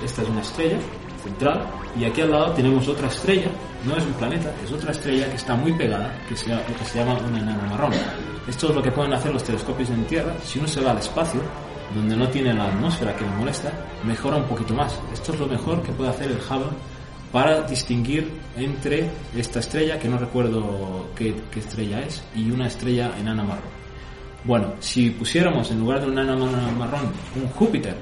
esta 0.04 0.24
es 0.24 0.30
una 0.30 0.42
estrella 0.42 0.78
central 1.24 1.62
y 1.96 2.06
aquí 2.06 2.22
al 2.22 2.32
lado 2.32 2.52
tenemos 2.54 2.88
otra 2.88 3.08
estrella, 3.08 3.52
no 3.86 3.96
es 3.96 4.04
un 4.04 4.14
planeta, 4.14 4.52
es 4.66 4.72
otra 4.72 4.92
estrella 4.92 5.30
que 5.30 5.36
está 5.36 5.56
muy 5.56 5.74
pegada, 5.74 6.12
que 6.28 6.36
se, 6.36 6.46
que 6.46 6.86
se 6.86 6.98
llama 6.98 7.20
una 7.20 7.38
enana 7.38 7.68
marrón. 7.70 7.92
Esto 8.48 8.70
es 8.70 8.76
lo 8.76 8.82
que 8.82 8.92
pueden 8.92 9.14
hacer 9.14 9.32
los 9.32 9.44
telescopios 9.44 9.92
en 9.92 10.04
Tierra. 10.06 10.34
Si 10.44 10.58
uno 10.58 10.68
se 10.68 10.82
va 10.82 10.90
al 10.90 10.98
espacio, 10.98 11.42
donde 11.94 12.16
no 12.16 12.28
tiene 12.30 12.52
la 12.56 12.66
atmósfera 12.66 13.16
que 13.16 13.24
le 13.24 13.32
molesta, 13.32 13.72
mejora 14.04 14.38
un 14.38 14.46
poquito 14.46 14.74
más. 14.74 15.00
Esto 15.14 15.34
es 15.34 15.40
lo 15.40 15.46
mejor 15.46 15.84
que 15.84 15.92
puede 15.92 16.10
hacer 16.10 16.32
el 16.32 16.38
Hubble 16.38 16.76
para 17.32 17.62
distinguir 17.62 18.28
entre 18.58 19.08
esta 19.38 19.60
estrella, 19.60 20.00
que 20.00 20.10
no 20.10 20.18
recuerdo 20.18 21.10
qué, 21.16 21.36
qué 21.52 21.60
estrella 21.60 22.00
es, 22.02 22.24
y 22.36 22.50
una 22.50 22.66
estrella 22.66 23.12
enana 23.20 23.44
marrón. 23.44 23.79
Bueno, 24.44 24.74
si 24.80 25.10
pusiéramos 25.10 25.70
en 25.72 25.80
lugar 25.80 26.02
de 26.02 26.08
una 26.08 26.22
enana 26.22 26.72
marrón 26.78 27.12
un 27.36 27.48
Júpiter 27.50 27.96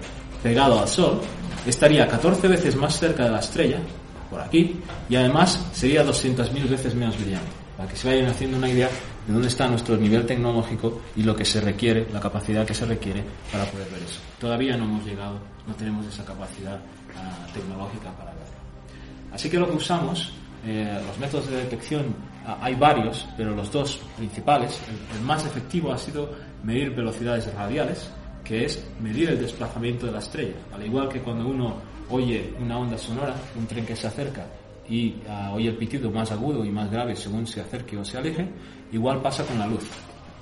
pegado 0.44 0.80
al 0.80 0.88
Sol, 0.88 1.20
estaría 1.66 2.08
14 2.08 2.48
veces 2.48 2.76
más 2.76 3.00
cerca 3.00 3.24
de 3.24 3.32
la 3.32 3.40
estrella, 3.40 3.80
por 4.30 4.42
aquí, 4.42 4.80
y 5.10 5.16
además 5.16 5.60
sería 5.74 6.06
200.000 6.06 6.70
veces 6.70 6.94
menos 6.94 7.20
brillante, 7.20 7.50
para 7.76 7.90
que 7.90 7.96
se 7.96 8.08
vayan 8.08 8.30
haciendo 8.30 8.58
una 8.58 8.70
idea 8.70 8.90
de 9.28 9.34
dónde 9.34 9.48
está 9.48 9.68
nuestro 9.68 9.98
nivel 9.98 10.26
tecnológico 10.26 11.02
y 11.16 11.24
lo 11.24 11.36
que 11.36 11.44
se 11.44 11.60
requiere, 11.60 12.08
la 12.14 12.20
capacidad 12.20 12.66
que 12.66 12.74
se 12.74 12.86
requiere 12.86 13.24
para 13.52 13.66
poder 13.66 13.90
ver 13.90 14.04
eso. 14.04 14.20
Todavía 14.40 14.78
no 14.78 14.86
hemos 14.86 15.06
llegado, 15.06 15.40
no 15.68 15.74
tenemos 15.76 16.06
esa 16.06 16.24
capacidad 16.24 16.76
uh, 16.76 17.54
tecnológica 17.54 18.12
para 18.12 18.32
verlo. 18.32 18.46
Así 19.34 19.50
que 19.50 19.58
lo 19.58 19.68
que 19.68 19.76
usamos, 19.76 20.32
eh, 20.66 21.02
los 21.06 21.18
métodos 21.18 21.50
de 21.50 21.58
detección, 21.58 22.16
hay 22.62 22.76
varios, 22.76 23.28
pero 23.36 23.54
los 23.54 23.72
dos 23.72 24.00
principales, 24.16 24.80
el, 25.14 25.22
más 25.22 25.46
efectivo 25.46 25.92
ha 25.92 25.98
sido 25.98 26.30
medir 26.64 26.92
velocidades 26.96 27.54
radiales, 27.54 28.10
que 28.44 28.64
es 28.66 28.86
medir 29.02 29.30
el 29.30 29.40
desplazamiento 29.40 30.06
de 30.06 30.14
la 30.14 30.20
estrella. 30.20 30.56
Al 30.74 30.86
igual 30.86 31.10
que 31.10 31.20
cuando 31.20 31.48
uno 31.48 31.76
oye 32.10 32.54
una 32.60 32.78
onda 32.78 32.98
sonora, 32.98 33.36
un 33.58 33.68
tren 33.68 33.86
que 33.86 33.96
se 33.96 34.08
acerca 34.08 34.46
y 34.90 35.16
uh, 35.28 35.56
oye 35.56 35.68
el 35.68 35.76
pitido 35.76 36.10
más 36.10 36.32
agudo 36.32 36.64
y 36.64 36.70
más 36.70 36.90
grave 36.90 37.14
según 37.16 37.46
se 37.46 37.60
acerque 37.60 37.98
o 37.98 38.06
se 38.06 38.18
aleje, 38.18 38.48
igual 38.94 39.22
pasa 39.22 39.44
con 39.46 39.60
la 39.60 39.68
luz. 39.68 39.84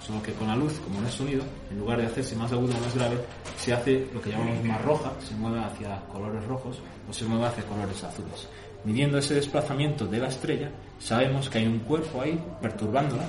Solo 0.05 0.21
que 0.21 0.33
con 0.33 0.47
la 0.47 0.55
luz, 0.55 0.79
como 0.83 1.01
no 1.01 1.07
es 1.07 1.15
sonido, 1.15 1.43
en 1.71 1.79
lugar 1.79 1.97
de 1.97 2.05
hacerse 2.05 2.35
más 2.35 2.51
agudo 2.51 2.75
o 2.77 2.79
más 2.79 2.93
grave, 2.93 3.17
se 3.57 3.73
hace 3.73 4.07
lo 4.13 4.21
que 4.21 4.29
llamamos 4.29 4.63
más 4.63 4.79
roja, 4.83 5.11
se 5.19 5.33
mueve 5.33 5.59
hacia 5.59 5.99
colores 6.01 6.45
rojos 6.45 6.77
o 7.09 7.13
se 7.13 7.25
mueve 7.25 7.45
hacia 7.45 7.63
colores 7.63 8.03
azules. 8.03 8.47
Midiendo 8.85 9.17
ese 9.17 9.33
desplazamiento 9.33 10.05
de 10.05 10.19
la 10.19 10.27
estrella, 10.27 10.69
sabemos 10.99 11.49
que 11.49 11.57
hay 11.57 11.67
un 11.67 11.79
cuerpo 11.79 12.21
ahí 12.21 12.39
perturbándola 12.61 13.27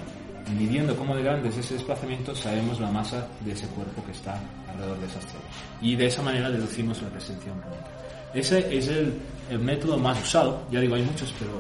midiendo 0.55 0.97
cómo 0.97 1.17
de 1.17 1.23
grande 1.23 1.49
es 1.49 1.59
ese 1.59 1.75
desplazamiento, 1.75 2.35
sabemos 2.35 2.81
la 2.81 2.91
masa 2.91 3.27
de 3.41 3.53
ese 3.53 3.67
cuerpo 3.69 4.05
que 4.05 4.13
está 4.13 4.41
alrededor 4.71 4.99
de 5.01 5.07
esa 5.07 5.19
estrella. 5.19 5.45
Y 5.81 5.97
de 5.97 6.07
esa 6.07 6.23
manera 6.23 6.51
deducimos 6.51 7.03
la 7.03 7.09
presencia 7.09 7.47
de 7.47 7.53
un 7.53 7.61
planeta. 7.61 7.91
Ese 8.35 8.77
es 8.77 8.89
el, 8.89 9.15
el, 9.51 9.59
método 9.59 9.99
más 9.99 10.21
usado, 10.23 10.63
ya 10.71 10.81
digo 10.81 10.95
hay 10.95 11.03
muchos, 11.03 11.35
pero 11.39 11.53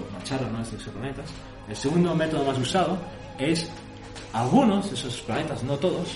no 0.52 0.62
es 0.62 0.70
de 0.70 0.76
exoplanetas. 0.76 1.26
El 1.68 1.76
segundo 1.76 2.14
método 2.14 2.44
más 2.44 2.58
usado 2.58 2.98
es 3.38 3.68
algunos 4.32 4.88
de 4.88 4.94
esos 4.94 5.20
planetas, 5.22 5.62
no 5.62 5.76
todos, 5.76 6.08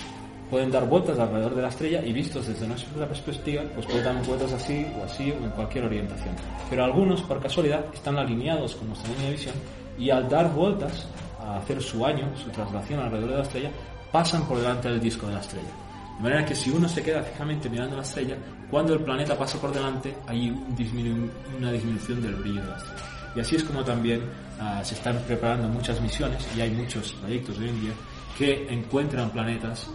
pueden 0.51 0.69
dar 0.69 0.85
vueltas 0.85 1.17
alrededor 1.17 1.55
de 1.55 1.61
la 1.61 1.69
estrella 1.69 2.05
y 2.05 2.11
vistos 2.11 2.45
desde 2.45 2.67
nuestra 2.67 3.07
perspectiva, 3.07 3.63
pues 3.73 3.85
pueden 3.85 4.03
dar 4.03 4.25
vueltas 4.25 4.51
así 4.51 4.85
o 4.99 5.05
así 5.05 5.31
o 5.31 5.45
en 5.45 5.49
cualquier 5.51 5.85
orientación. 5.85 6.35
Pero 6.69 6.83
algunos, 6.83 7.21
por 7.21 7.41
casualidad, 7.41 7.85
están 7.93 8.17
alineados 8.17 8.75
con 8.75 8.89
nuestra 8.89 9.09
línea 9.11 9.27
de 9.27 9.31
visión 9.31 9.55
y 9.97 10.09
al 10.09 10.27
dar 10.27 10.51
vueltas 10.51 11.07
a 11.39 11.57
hacer 11.57 11.81
su 11.81 12.05
año, 12.05 12.27
su 12.35 12.49
traslación 12.49 12.99
alrededor 12.99 13.29
de 13.29 13.37
la 13.37 13.43
estrella, 13.43 13.71
pasan 14.11 14.45
por 14.45 14.57
delante 14.57 14.89
del 14.89 14.99
disco 14.99 15.25
de 15.27 15.35
la 15.35 15.39
estrella. 15.39 15.69
De 16.17 16.23
manera 16.23 16.45
que 16.45 16.53
si 16.53 16.69
uno 16.69 16.87
se 16.89 17.01
queda 17.01 17.23
fijamente 17.23 17.69
mirando 17.69 17.95
la 17.95 18.03
estrella, 18.03 18.35
cuando 18.69 18.93
el 18.93 18.99
planeta 18.99 19.37
pasa 19.37 19.57
por 19.57 19.73
delante 19.73 20.13
hay 20.27 20.49
una 20.49 21.71
disminución 21.71 22.21
del 22.21 22.35
brillo 22.35 22.61
de 22.61 22.67
la 22.67 22.77
estrella. 22.77 23.03
Y 23.37 23.39
así 23.39 23.55
es 23.55 23.63
como 23.63 23.85
también 23.85 24.23
uh, 24.59 24.83
se 24.83 24.95
están 24.95 25.17
preparando 25.25 25.69
muchas 25.69 26.01
misiones 26.01 26.45
y 26.57 26.59
hay 26.59 26.71
muchos 26.71 27.13
proyectos 27.13 27.57
hoy 27.57 27.69
en 27.69 27.81
día 27.81 27.93
que 28.37 28.67
encuentran 28.69 29.29
planetas 29.29 29.87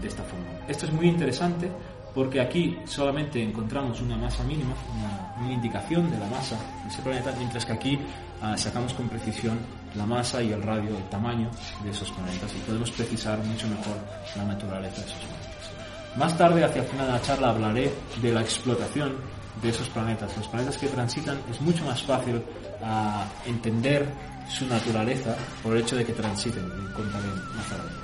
de 0.00 0.08
esta 0.08 0.22
forma. 0.22 0.46
Esto 0.68 0.86
es 0.86 0.92
muy 0.92 1.08
interesante 1.08 1.70
porque 2.14 2.40
aquí 2.40 2.78
solamente 2.84 3.42
encontramos 3.42 4.00
una 4.00 4.16
masa 4.16 4.44
mínima, 4.44 4.74
una, 4.96 5.44
una 5.44 5.52
indicación 5.52 6.10
de 6.10 6.18
la 6.18 6.26
masa 6.26 6.56
de 6.82 6.88
ese 6.88 7.02
planeta, 7.02 7.34
mientras 7.36 7.66
que 7.66 7.72
aquí 7.72 7.98
uh, 8.42 8.56
sacamos 8.56 8.94
con 8.94 9.08
precisión 9.08 9.58
la 9.96 10.06
masa 10.06 10.40
y 10.42 10.52
el 10.52 10.62
radio, 10.62 10.96
el 10.96 11.08
tamaño 11.10 11.50
de 11.82 11.90
esos 11.90 12.10
planetas 12.12 12.52
y 12.54 12.58
podemos 12.60 12.90
precisar 12.92 13.38
mucho 13.38 13.66
mejor 13.66 13.96
la 14.36 14.44
naturaleza 14.44 15.00
de 15.00 15.06
esos 15.06 15.18
planetas. 15.18 16.16
Más 16.16 16.38
tarde, 16.38 16.62
hacia 16.62 16.82
el 16.82 16.88
final 16.88 17.06
de 17.06 17.12
la 17.12 17.22
charla, 17.22 17.50
hablaré 17.50 17.92
de 18.22 18.32
la 18.32 18.42
explotación 18.42 19.16
de 19.60 19.68
esos 19.68 19.88
planetas. 19.88 20.36
Los 20.36 20.46
planetas 20.46 20.78
que 20.78 20.86
transitan 20.86 21.38
es 21.50 21.60
mucho 21.60 21.84
más 21.84 22.00
fácil 22.02 22.36
uh, 22.36 23.48
entender 23.48 24.06
su 24.48 24.66
naturaleza 24.66 25.34
por 25.62 25.74
el 25.74 25.82
hecho 25.82 25.96
de 25.96 26.04
que 26.04 26.12
transiten, 26.12 26.64
contaré 26.94 27.26
más 27.56 27.66
tarde. 27.68 28.03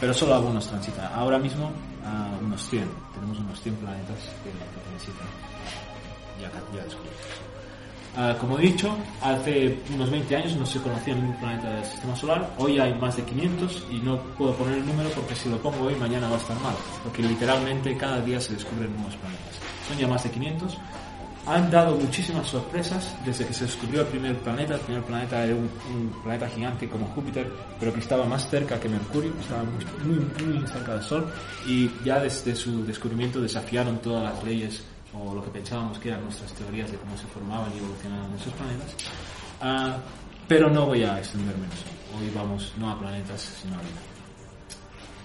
Pero 0.00 0.14
solo 0.14 0.34
algunos 0.34 0.66
transitan. 0.66 1.10
Ahora 1.12 1.38
mismo, 1.38 1.72
unos 2.40 2.62
100. 2.68 2.88
Tenemos 3.14 3.38
unos 3.38 3.60
100 3.60 3.74
planetas 3.76 4.18
que, 4.44 4.50
que 4.50 4.88
transitan. 4.88 5.26
Ya, 6.40 6.50
ya 6.76 6.84
descubiertos. 6.84 7.48
Uh, 8.16 8.36
como 8.40 8.58
he 8.58 8.62
dicho, 8.62 8.96
hace 9.22 9.78
unos 9.94 10.10
20 10.10 10.34
años 10.34 10.56
no 10.56 10.66
se 10.66 10.80
conocía 10.80 11.14
ningún 11.14 11.36
planeta 11.36 11.70
del 11.70 11.84
sistema 11.84 12.16
solar, 12.16 12.50
hoy 12.58 12.78
hay 12.78 12.92
más 12.94 13.16
de 13.16 13.22
500 13.22 13.84
y 13.92 13.98
no 13.98 14.18
puedo 14.36 14.54
poner 14.54 14.78
el 14.78 14.86
número 14.86 15.08
porque 15.10 15.36
si 15.36 15.48
lo 15.48 15.58
pongo 15.58 15.84
hoy 15.84 15.94
mañana 15.94 16.28
va 16.28 16.34
a 16.34 16.38
estar 16.38 16.58
mal, 16.60 16.74
porque 17.04 17.22
literalmente 17.22 17.96
cada 17.96 18.20
día 18.22 18.40
se 18.40 18.54
descubren 18.54 18.92
nuevos 18.96 19.14
planetas. 19.16 19.54
Son 19.86 19.96
ya 19.98 20.08
más 20.08 20.24
de 20.24 20.30
500. 20.30 20.78
Han 21.48 21.70
dado 21.70 21.96
muchísimas 21.96 22.46
sorpresas 22.46 23.14
desde 23.24 23.46
que 23.46 23.54
se 23.54 23.64
descubrió 23.64 24.02
el 24.02 24.06
primer 24.08 24.36
planeta. 24.36 24.74
El 24.74 24.80
primer 24.80 25.02
planeta 25.02 25.44
era 25.44 25.54
un, 25.54 25.70
planeta 26.22 26.46
gigante 26.48 26.88
como 26.88 27.06
Júpiter, 27.06 27.50
pero 27.80 27.92
que 27.92 28.00
estaba 28.00 28.24
más 28.26 28.48
cerca 28.50 28.78
que 28.78 28.88
Mercurio, 28.88 29.32
estaba 29.40 29.64
muy, 30.04 30.16
muy, 30.16 30.66
cerca 30.66 30.94
del 30.94 31.02
Sol, 31.02 31.26
y 31.66 31.90
ya 32.04 32.20
desde 32.20 32.54
su 32.54 32.84
descubrimiento 32.84 33.40
desafiaron 33.40 33.98
todas 33.98 34.34
las 34.34 34.44
leyes 34.44 34.82
o 35.14 35.34
lo 35.34 35.42
que 35.42 35.50
pensábamos 35.50 35.98
que 35.98 36.08
eran 36.08 36.22
nuestras 36.22 36.52
teorías 36.52 36.90
de 36.90 36.98
cómo 36.98 37.16
se 37.16 37.26
formaban 37.28 37.72
y 37.74 37.78
evolucionaban 37.78 38.30
esos 38.34 38.52
planetas. 38.52 38.94
Ah, 39.62 39.96
pero 40.46 40.68
no 40.68 40.86
voy 40.86 41.02
a 41.02 41.18
extenderme 41.18 41.64
en 41.64 41.72
eso. 41.72 41.84
Hoy 42.18 42.30
vamos 42.34 42.72
no 42.76 42.90
a 42.90 42.98
planetas, 42.98 43.40
sino 43.62 43.74
a 43.74 43.78
vida. 43.78 44.00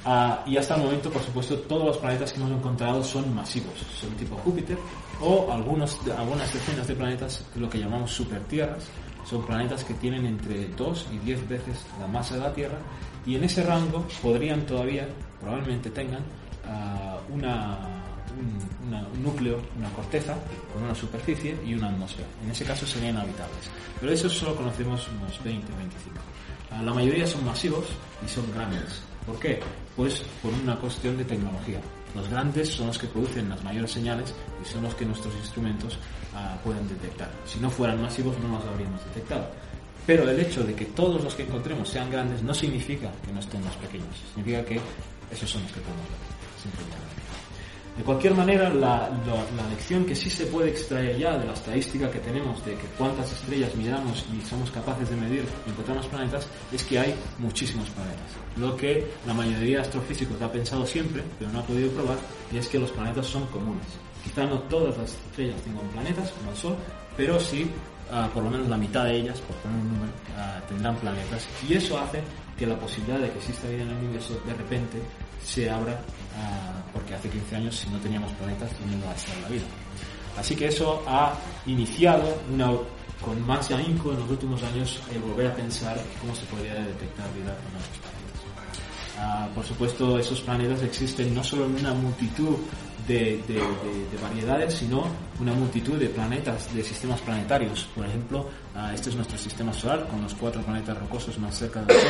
Ah, 0.05 0.43
y 0.45 0.57
hasta 0.57 0.75
el 0.75 0.83
momento, 0.83 1.09
por 1.09 1.21
supuesto, 1.21 1.57
todos 1.59 1.85
los 1.85 1.97
planetas 1.97 2.31
que 2.31 2.39
hemos 2.39 2.51
encontrado 2.51 3.03
son 3.03 3.33
masivos, 3.33 3.73
son 3.99 4.09
tipo 4.11 4.35
Júpiter 4.37 4.77
o 5.23 5.51
algunos, 5.51 5.99
algunas 6.17 6.53
decenas 6.53 6.87
de 6.87 6.95
planetas, 6.95 7.45
lo 7.55 7.69
que 7.69 7.79
llamamos 7.79 8.11
supertierras, 8.11 8.83
son 9.25 9.45
planetas 9.45 9.83
que 9.83 9.93
tienen 9.93 10.25
entre 10.25 10.67
2 10.67 11.07
y 11.13 11.17
10 11.19 11.47
veces 11.47 11.85
la 11.99 12.07
masa 12.07 12.35
de 12.35 12.41
la 12.41 12.53
Tierra 12.53 12.77
y 13.25 13.35
en 13.35 13.43
ese 13.45 13.63
rango 13.63 14.05
podrían 14.21 14.65
todavía, 14.65 15.07
probablemente 15.39 15.89
tengan, 15.89 16.23
ah, 16.67 17.19
una, 17.33 17.79
un, 18.37 19.23
núcleo, 19.23 19.61
una 19.77 19.89
corteza 19.91 20.35
con 20.73 20.83
una 20.83 20.93
superficie 20.93 21.57
y 21.65 21.73
una 21.73 21.87
atmósfera. 21.87 22.27
En 22.43 22.51
ese 22.51 22.65
caso 22.65 22.85
serían 22.85 23.17
habitables. 23.17 23.69
Pero 23.99 24.09
de 24.09 24.15
esos 24.15 24.33
solo 24.33 24.55
conocemos 24.55 25.07
unos 25.07 25.41
20 25.43 25.71
o 25.71 25.77
25. 25.77 26.83
la 26.83 26.93
mayoría 26.93 27.25
son 27.25 27.45
masivos 27.45 27.85
y 28.25 28.29
son 28.29 28.51
grandes. 28.53 29.01
¿Por 29.25 29.39
qué? 29.39 29.61
Pues 29.95 30.21
por 30.41 30.51
una 30.53 30.75
cuestión 30.75 31.17
de 31.17 31.23
tecnología. 31.23 31.79
Los 32.15 32.29
grandes 32.29 32.69
son 32.69 32.87
los 32.87 32.97
que 32.97 33.07
producen 33.07 33.49
las 33.49 33.63
mayores 33.63 33.91
señales 33.91 34.33
y 34.61 34.65
son 34.67 34.83
los 34.83 34.95
que 34.95 35.05
nuestros 35.05 35.33
instrumentos 35.35 35.97
ah, 36.35 36.57
pueden 36.63 36.87
detectar. 36.87 37.29
Si 37.45 37.59
no 37.59 37.69
fueran 37.69 38.01
masivos 38.01 38.37
no 38.39 38.49
los 38.49 38.65
habríamos 38.65 39.03
detectado. 39.05 39.47
Pero 40.05 40.29
el 40.29 40.39
hecho 40.39 40.63
de 40.63 40.75
que 40.75 40.85
todos 40.85 41.23
los 41.23 41.33
que 41.33 41.43
encontremos 41.43 41.89
sean 41.89 42.11
grandes 42.11 42.43
no 42.43 42.53
significa 42.53 43.09
que 43.25 43.31
no 43.31 43.39
estén 43.39 43.63
más 43.63 43.75
pequeños. 43.77 44.15
Significa 44.33 44.63
que 44.65 44.79
esos 45.31 45.49
son 45.49 45.63
los 45.63 45.71
que 45.71 45.79
podemos 45.79 46.09
ver. 46.09 47.12
De 47.97 48.03
cualquier 48.03 48.33
manera, 48.33 48.69
la, 48.69 49.09
lección 49.69 50.03
que 50.05 50.15
sí 50.15 50.29
se 50.29 50.47
puede 50.47 50.71
extraer 50.71 51.15
ya 51.17 51.37
de 51.37 51.45
la 51.45 51.53
estadística 51.53 52.09
que 52.09 52.19
tenemos 52.19 52.63
de 52.65 52.73
que 52.73 52.87
cuántas 52.97 53.31
estrellas 53.31 53.75
miramos 53.75 54.25
y 54.33 54.41
somos 54.47 54.71
capaces 54.71 55.09
de 55.09 55.15
medir 55.15 55.45
y 55.67 55.69
encontrar 55.69 55.97
los 55.97 56.07
planetas 56.07 56.47
es 56.71 56.83
que 56.83 56.97
hay 56.97 57.13
muchísimos 57.37 57.87
planetas. 57.91 58.25
Lo 58.57 58.75
que 58.75 59.07
la 59.27 59.33
mayoría 59.35 59.77
de 59.77 59.81
astrofísicos 59.83 60.41
ha 60.41 60.51
pensado 60.51 60.85
siempre, 60.87 61.23
pero 61.37 61.51
no 61.51 61.59
ha 61.59 61.63
podido 61.63 61.91
probar, 61.91 62.17
y 62.51 62.57
es 62.57 62.67
que 62.67 62.79
los 62.79 62.89
planetas 62.91 63.27
son 63.27 63.45
comunes. 63.47 63.85
Quizá 64.23 64.45
no 64.45 64.59
todas 64.61 64.97
las 64.97 65.11
estrellas 65.11 65.61
tengan 65.61 65.87
planetas, 65.89 66.31
como 66.31 66.49
el 66.49 66.57
Sol, 66.57 66.75
pero 67.15 67.39
sí, 67.39 67.69
ah, 68.11 68.27
por 68.33 68.43
lo 68.43 68.49
menos 68.49 68.69
la 68.69 68.77
mitad 68.77 69.05
de 69.05 69.17
ellas, 69.17 69.39
por 69.41 69.55
poner 69.57 69.77
un 69.77 69.93
número, 69.93 70.11
ah, 70.37 70.59
tendrán 70.67 70.95
planetas. 70.95 71.47
Y 71.67 71.75
eso 71.75 71.99
hace 71.99 72.21
que 72.57 72.65
la 72.65 72.77
posibilidad 72.79 73.19
de 73.19 73.29
que 73.29 73.37
exista 73.37 73.67
vida 73.67 73.83
en 73.83 73.89
el 73.89 73.97
universo 73.97 74.39
de 74.45 74.53
repente 74.53 74.97
se 75.43 75.69
abra, 75.69 75.99
ah, 76.37 76.72
porque 76.93 77.15
hace 77.15 77.29
15 77.29 77.55
años 77.55 77.75
si 77.75 77.89
no 77.89 77.97
teníamos 77.99 78.31
planetas, 78.33 78.71
no 78.79 79.05
va 79.05 79.11
a 79.11 79.15
estar 79.15 79.37
la 79.41 79.49
vida. 79.49 79.65
Así 80.37 80.55
que 80.55 80.67
eso 80.67 81.03
ha 81.07 81.33
iniciado 81.65 82.23
una, 82.51 82.71
con 83.23 83.45
más 83.45 83.69
ahínco 83.71 84.11
en 84.11 84.19
los 84.19 84.29
últimos 84.29 84.61
años 84.63 85.01
el 85.13 85.19
volver 85.19 85.47
a 85.47 85.55
pensar 85.55 85.97
cómo 86.21 86.35
se 86.35 86.45
podría 86.45 86.73
detectar 86.75 87.31
vida 87.33 87.51
en 87.51 87.75
otros 87.75 87.97
planetas. 88.01 88.23
Ah, 89.19 89.47
por 89.53 89.65
supuesto, 89.65 90.17
esos 90.17 90.41
planetas 90.41 90.81
existen 90.81 91.33
no 91.33 91.43
solo 91.43 91.65
en 91.65 91.75
una 91.75 91.93
multitud 91.93 92.57
de, 93.07 93.41
variedades, 94.21 94.73
sino 94.73 95.05
una 95.39 95.53
multitud 95.53 95.97
de 95.97 96.07
planetas, 96.07 96.73
de 96.73 96.83
sistemas 96.83 97.19
planetarios. 97.21 97.87
Por 97.95 98.05
ejemplo, 98.05 98.49
ah, 98.75 98.93
este 98.93 99.09
es 99.09 99.15
nuestro 99.15 99.37
sistema 99.37 99.73
solar, 99.73 100.07
con 100.07 100.21
los 100.21 100.33
cuatro 100.33 100.61
planetas 100.61 100.97
rocosos 100.97 101.37
más 101.39 101.57
cerca 101.57 101.81
del 101.81 101.97
Sol 101.97 102.09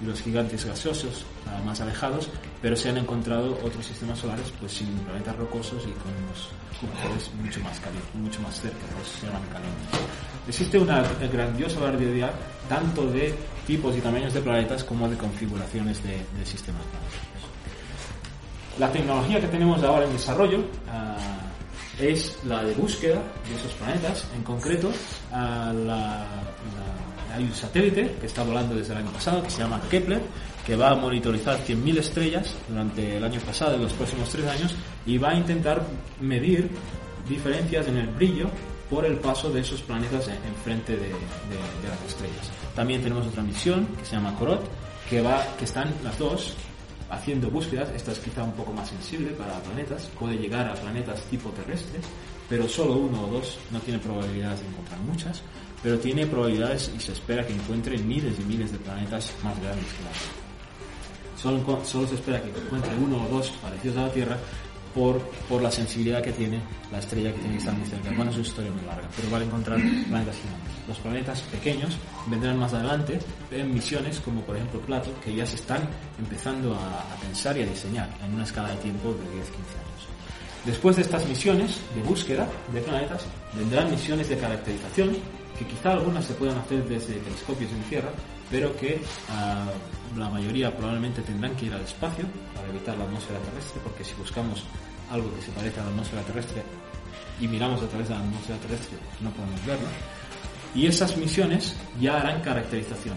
y 0.00 0.04
los 0.04 0.20
gigantes 0.20 0.64
gaseosos 0.64 1.24
ah, 1.46 1.60
más 1.64 1.80
alejados, 1.80 2.28
pero 2.62 2.76
se 2.76 2.88
han 2.88 2.98
encontrado 2.98 3.58
otros 3.64 3.84
sistemas 3.84 4.18
solares 4.18 4.52
pues 4.60 4.72
sin 4.72 4.88
planetas 4.98 5.36
rocosos 5.36 5.82
y 5.82 5.92
con 5.92 6.12
unos 6.24 6.50
Júpiteres 6.80 7.30
mucho 7.42 7.60
más 7.60 7.80
calientes, 7.80 8.14
mucho 8.14 8.40
más 8.40 8.60
cerca, 8.60 8.78
se 9.04 9.26
llaman 9.26 9.42
calientes. 9.50 10.00
Existe 10.46 10.78
una 10.78 11.02
grandiosa 11.32 11.80
variedad 11.80 12.30
tanto 12.68 13.04
de 13.10 13.34
tipos 13.66 13.96
y 13.96 14.00
tamaños 14.00 14.32
de 14.32 14.40
planetas 14.40 14.84
como 14.84 15.08
de 15.08 15.16
configuraciones 15.16 16.00
de, 16.04 16.12
de 16.12 16.46
sistemas 16.46 16.82
planetarios. 16.86 17.27
La 18.78 18.92
tecnología 18.92 19.40
que 19.40 19.48
tenemos 19.48 19.82
ahora 19.82 20.04
en 20.04 20.12
desarrollo 20.12 20.64
ah, 20.88 21.16
es 22.00 22.38
la 22.44 22.62
de 22.62 22.74
búsqueda 22.74 23.20
de 23.48 23.56
esos 23.56 23.72
planetas. 23.72 24.24
En 24.36 24.42
concreto, 24.44 24.92
ah, 25.32 25.72
hay 27.34 27.42
un 27.42 27.52
satélite 27.52 28.14
que 28.20 28.26
está 28.26 28.44
volando 28.44 28.76
desde 28.76 28.92
el 28.92 29.00
año 29.00 29.10
pasado 29.10 29.42
que 29.42 29.50
se 29.50 29.62
llama 29.62 29.80
Kepler, 29.90 30.20
que 30.64 30.76
va 30.76 30.90
a 30.90 30.94
monitorizar 30.94 31.58
100.000 31.58 31.98
estrellas 31.98 32.54
durante 32.68 33.16
el 33.16 33.24
año 33.24 33.40
pasado 33.40 33.76
y 33.76 33.80
los 33.80 33.92
próximos 33.94 34.28
tres 34.28 34.46
años 34.46 34.76
y 35.04 35.18
va 35.18 35.30
a 35.30 35.34
intentar 35.34 35.82
medir 36.20 36.70
diferencias 37.28 37.88
en 37.88 37.96
el 37.96 38.06
brillo 38.06 38.48
por 38.88 39.04
el 39.04 39.16
paso 39.16 39.50
de 39.50 39.60
esos 39.60 39.82
planetas 39.82 40.28
enfrente 40.28 40.92
de, 40.92 41.08
de, 41.08 41.88
las 41.88 42.02
estrellas. 42.06 42.50
También 42.76 43.02
tenemos 43.02 43.26
otra 43.26 43.42
misión 43.42 43.86
que 43.98 44.04
se 44.04 44.16
llama 44.16 44.34
Corot, 44.38 44.62
que 45.08 45.64
están 45.64 45.92
las 46.04 46.18
dos 46.18 46.54
haciendo 47.10 47.50
búsquedas, 47.50 47.90
esta 47.94 48.12
es 48.12 48.18
quizá 48.18 48.42
un 48.42 48.52
poco 48.52 48.72
más 48.72 48.88
sensible 48.88 49.30
para 49.30 49.60
planetas, 49.60 50.10
puede 50.18 50.36
llegar 50.36 50.68
a 50.68 50.74
planetas 50.74 51.22
tipo 51.24 51.50
terrestres, 51.50 52.04
pero 52.48 52.68
solo 52.68 52.94
uno 52.94 53.24
o 53.24 53.26
dos 53.28 53.58
no 53.70 53.80
tiene 53.80 53.98
probabilidades 53.98 54.60
de 54.60 54.68
encontrar 54.68 55.00
muchas, 55.00 55.42
pero 55.82 55.98
tiene 55.98 56.26
probabilidades 56.26 56.90
y 56.96 57.00
se 57.00 57.12
espera 57.12 57.46
que 57.46 57.54
encuentre 57.54 57.98
miles 57.98 58.38
y 58.38 58.42
miles 58.42 58.72
de 58.72 58.78
planetas 58.78 59.32
más 59.42 59.58
grandes 59.60 59.86
que 59.86 60.02
la 60.02 60.10
Tierra. 60.10 60.48
Solo, 61.36 61.84
solo 61.84 62.06
se 62.08 62.14
espera 62.16 62.42
que 62.42 62.48
encuentre 62.48 62.90
uno 62.96 63.24
o 63.24 63.28
dos 63.28 63.50
parecidos 63.62 63.96
a 63.98 64.02
la 64.02 64.12
Tierra, 64.12 64.36
por, 64.98 65.20
por 65.48 65.62
la 65.62 65.70
sensibilidad 65.70 66.20
que 66.20 66.32
tiene 66.32 66.60
la 66.90 66.98
estrella 66.98 67.32
que 67.32 67.38
tiene 67.38 67.52
que 67.54 67.58
estar 67.58 67.74
muy 67.74 67.86
cerca. 67.86 68.10
Bueno, 68.16 68.30
es 68.32 68.36
una 68.36 68.46
historia 68.46 68.72
muy 68.72 68.84
larga, 68.84 69.08
pero 69.14 69.30
vale 69.30 69.44
encontrar 69.44 69.78
planetas 69.78 70.36
gigantes. 70.36 70.88
Los 70.88 70.98
planetas 70.98 71.40
pequeños 71.42 71.96
vendrán 72.26 72.58
más 72.58 72.74
adelante 72.74 73.20
en 73.52 73.72
misiones 73.72 74.18
como 74.20 74.40
por 74.40 74.56
ejemplo 74.56 74.80
Plato, 74.80 75.10
que 75.24 75.34
ya 75.34 75.46
se 75.46 75.54
están 75.54 75.88
empezando 76.18 76.74
a, 76.74 77.04
pensar 77.20 77.56
y 77.56 77.62
a 77.62 77.66
diseñar 77.66 78.08
en 78.24 78.34
una 78.34 78.42
escala 78.44 78.70
de 78.70 78.76
tiempo 78.76 79.10
de 79.10 79.14
10-15 79.14 79.22
años. 79.22 80.02
Después 80.64 80.96
de 80.96 81.02
estas 81.02 81.26
misiones 81.28 81.80
de 81.94 82.02
búsqueda 82.02 82.48
de 82.72 82.80
planetas, 82.80 83.24
vendrán 83.54 83.90
misiones 83.90 84.28
de 84.28 84.36
caracterización, 84.36 85.16
que 85.56 85.64
quizá 85.64 85.92
algunas 85.92 86.24
se 86.24 86.34
puedan 86.34 86.58
hacer 86.58 86.84
desde 86.88 87.14
telescopios 87.14 87.70
en 87.70 87.82
tierra, 87.84 88.10
pero 88.50 88.74
que 88.76 89.00
ah, 89.30 89.66
la 90.16 90.28
mayoría 90.30 90.74
probablemente 90.74 91.22
tendrán 91.22 91.54
que 91.54 91.66
ir 91.66 91.74
al 91.74 91.82
espacio 91.82 92.24
para 92.54 92.68
evitar 92.68 92.96
la 92.96 93.04
atmósfera 93.04 93.38
terrestre, 93.40 93.80
porque 93.84 94.04
si 94.04 94.14
buscamos 94.14 94.64
algo 95.10 95.34
que 95.34 95.42
se 95.42 95.52
parezca 95.52 95.80
a 95.80 95.84
la 95.84 95.90
atmósfera 95.90 96.22
terrestre 96.22 96.62
y 97.40 97.48
miramos 97.48 97.82
a 97.82 97.88
través 97.88 98.08
de 98.08 98.14
la 98.14 98.20
atmósfera 98.20 98.58
terrestre, 98.58 98.98
no 99.20 99.30
podemos 99.30 99.64
verlo. 99.66 99.88
Y 100.74 100.86
esas 100.86 101.16
misiones 101.16 101.74
ya 102.00 102.20
harán 102.20 102.42
caracterización. 102.42 103.16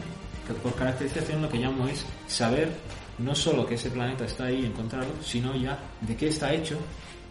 Por 0.61 0.75
caracterización 0.75 1.41
lo 1.41 1.49
que 1.49 1.57
llamo 1.57 1.87
es 1.87 2.05
saber 2.27 2.69
no 3.17 3.35
solo 3.35 3.65
que 3.65 3.75
ese 3.75 3.89
planeta 3.89 4.25
está 4.25 4.45
ahí 4.45 4.61
y 4.61 4.65
encontrarlo, 4.65 5.13
sino 5.23 5.55
ya 5.55 5.77
de 6.01 6.15
qué 6.15 6.27
está 6.27 6.53
hecho, 6.53 6.77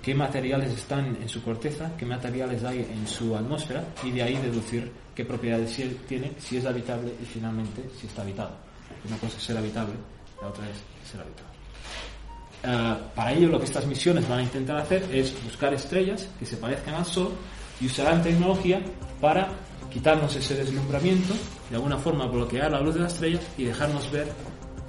qué 0.03 0.14
materiales 0.14 0.73
están 0.73 1.16
en 1.20 1.29
su 1.29 1.42
corteza, 1.42 1.92
qué 1.99 2.07
materiales 2.07 2.64
hay 2.64 2.79
en 2.79 3.07
su 3.07 3.37
atmósfera 3.37 3.85
y 4.03 4.11
de 4.11 4.23
ahí 4.23 4.37
deducir 4.37 4.90
qué 5.14 5.25
propiedades 5.25 5.77
tiene, 6.09 6.33
si 6.38 6.57
es 6.57 6.64
habitable 6.64 7.12
y 7.20 7.27
finalmente 7.27 7.83
si 7.99 8.07
está 8.07 8.23
habitado. 8.23 8.57
Una 9.07 9.16
cosa 9.18 9.37
es 9.37 9.42
ser 9.42 9.57
habitable, 9.57 9.94
la 10.40 10.49
otra 10.49 10.64
es 10.68 10.77
ser 11.11 11.20
habitable. 11.20 11.50
Ah, 12.62 12.99
para 13.14 13.33
ello 13.33 13.49
lo 13.49 13.59
que 13.59 13.64
estas 13.64 13.87
misiones 13.87 14.29
van 14.29 14.40
a 14.40 14.42
intentar 14.42 14.77
hacer 14.77 15.03
es 15.12 15.35
buscar 15.44 15.73
estrellas 15.73 16.29
que 16.38 16.44
se 16.44 16.57
parezcan 16.57 16.94
al 16.94 17.07
Sol 17.07 17.33
y 17.81 17.87
usarán 17.87 18.23
tecnología 18.23 18.83
para 19.20 19.49
quitarnos 19.90 20.37
ese 20.37 20.55
deslumbramiento, 20.55 21.35
de 21.68 21.77
alguna 21.77 21.96
forma 21.99 22.27
bloquear 22.27 22.70
la 22.70 22.81
luz 22.81 22.94
de 22.94 23.01
la 23.01 23.09
estrella 23.09 23.40
y 23.57 23.64
dejarnos 23.64 24.11
ver 24.11 24.29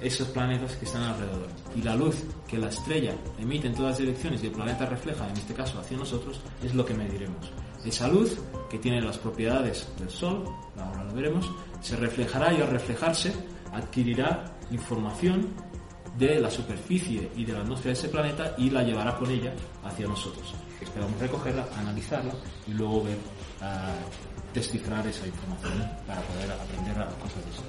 esos 0.00 0.28
planetas 0.28 0.76
que 0.76 0.84
están 0.84 1.02
alrededor. 1.02 1.48
Y 1.74 1.82
la 1.82 1.94
luz 1.94 2.24
que 2.46 2.58
la 2.58 2.68
estrella 2.68 3.14
emite 3.38 3.68
en 3.68 3.74
todas 3.74 3.98
direcciones 3.98 4.42
y 4.42 4.46
el 4.46 4.52
planeta 4.52 4.84
refleja, 4.86 5.28
en 5.28 5.36
este 5.36 5.54
caso 5.54 5.78
hacia 5.78 5.96
nosotros, 5.96 6.40
es 6.62 6.74
lo 6.74 6.84
que 6.84 6.94
mediremos. 6.94 7.52
Esa 7.84 8.08
luz, 8.08 8.36
que 8.70 8.78
tiene 8.78 9.00
las 9.00 9.18
propiedades 9.18 9.88
del 9.98 10.10
Sol, 10.10 10.44
ahora 10.76 11.04
lo 11.04 11.14
veremos, 11.14 11.50
se 11.80 11.96
reflejará 11.96 12.52
y 12.52 12.60
al 12.60 12.68
reflejarse 12.68 13.32
adquirirá 13.72 14.44
información 14.70 15.48
de 16.18 16.40
la 16.40 16.50
superficie 16.50 17.30
y 17.36 17.44
de 17.44 17.52
la 17.52 17.60
atmósfera 17.60 17.94
de 17.94 17.98
ese 17.98 18.08
planeta 18.08 18.54
y 18.58 18.70
la 18.70 18.82
llevará 18.82 19.16
con 19.16 19.30
ella 19.30 19.52
hacia 19.84 20.06
nosotros. 20.06 20.54
Esperamos 20.80 21.18
recogerla, 21.18 21.66
analizarla 21.78 22.34
y 22.66 22.72
luego 22.72 23.04
ver, 23.04 23.16
uh, 23.60 24.54
descifrar 24.54 25.06
esa 25.06 25.26
información 25.26 25.88
para 26.06 26.20
poder 26.22 26.50
aprender 26.50 26.98
a 26.98 27.06
cosas 27.06 27.44
de 27.44 27.50
eso. 27.50 27.62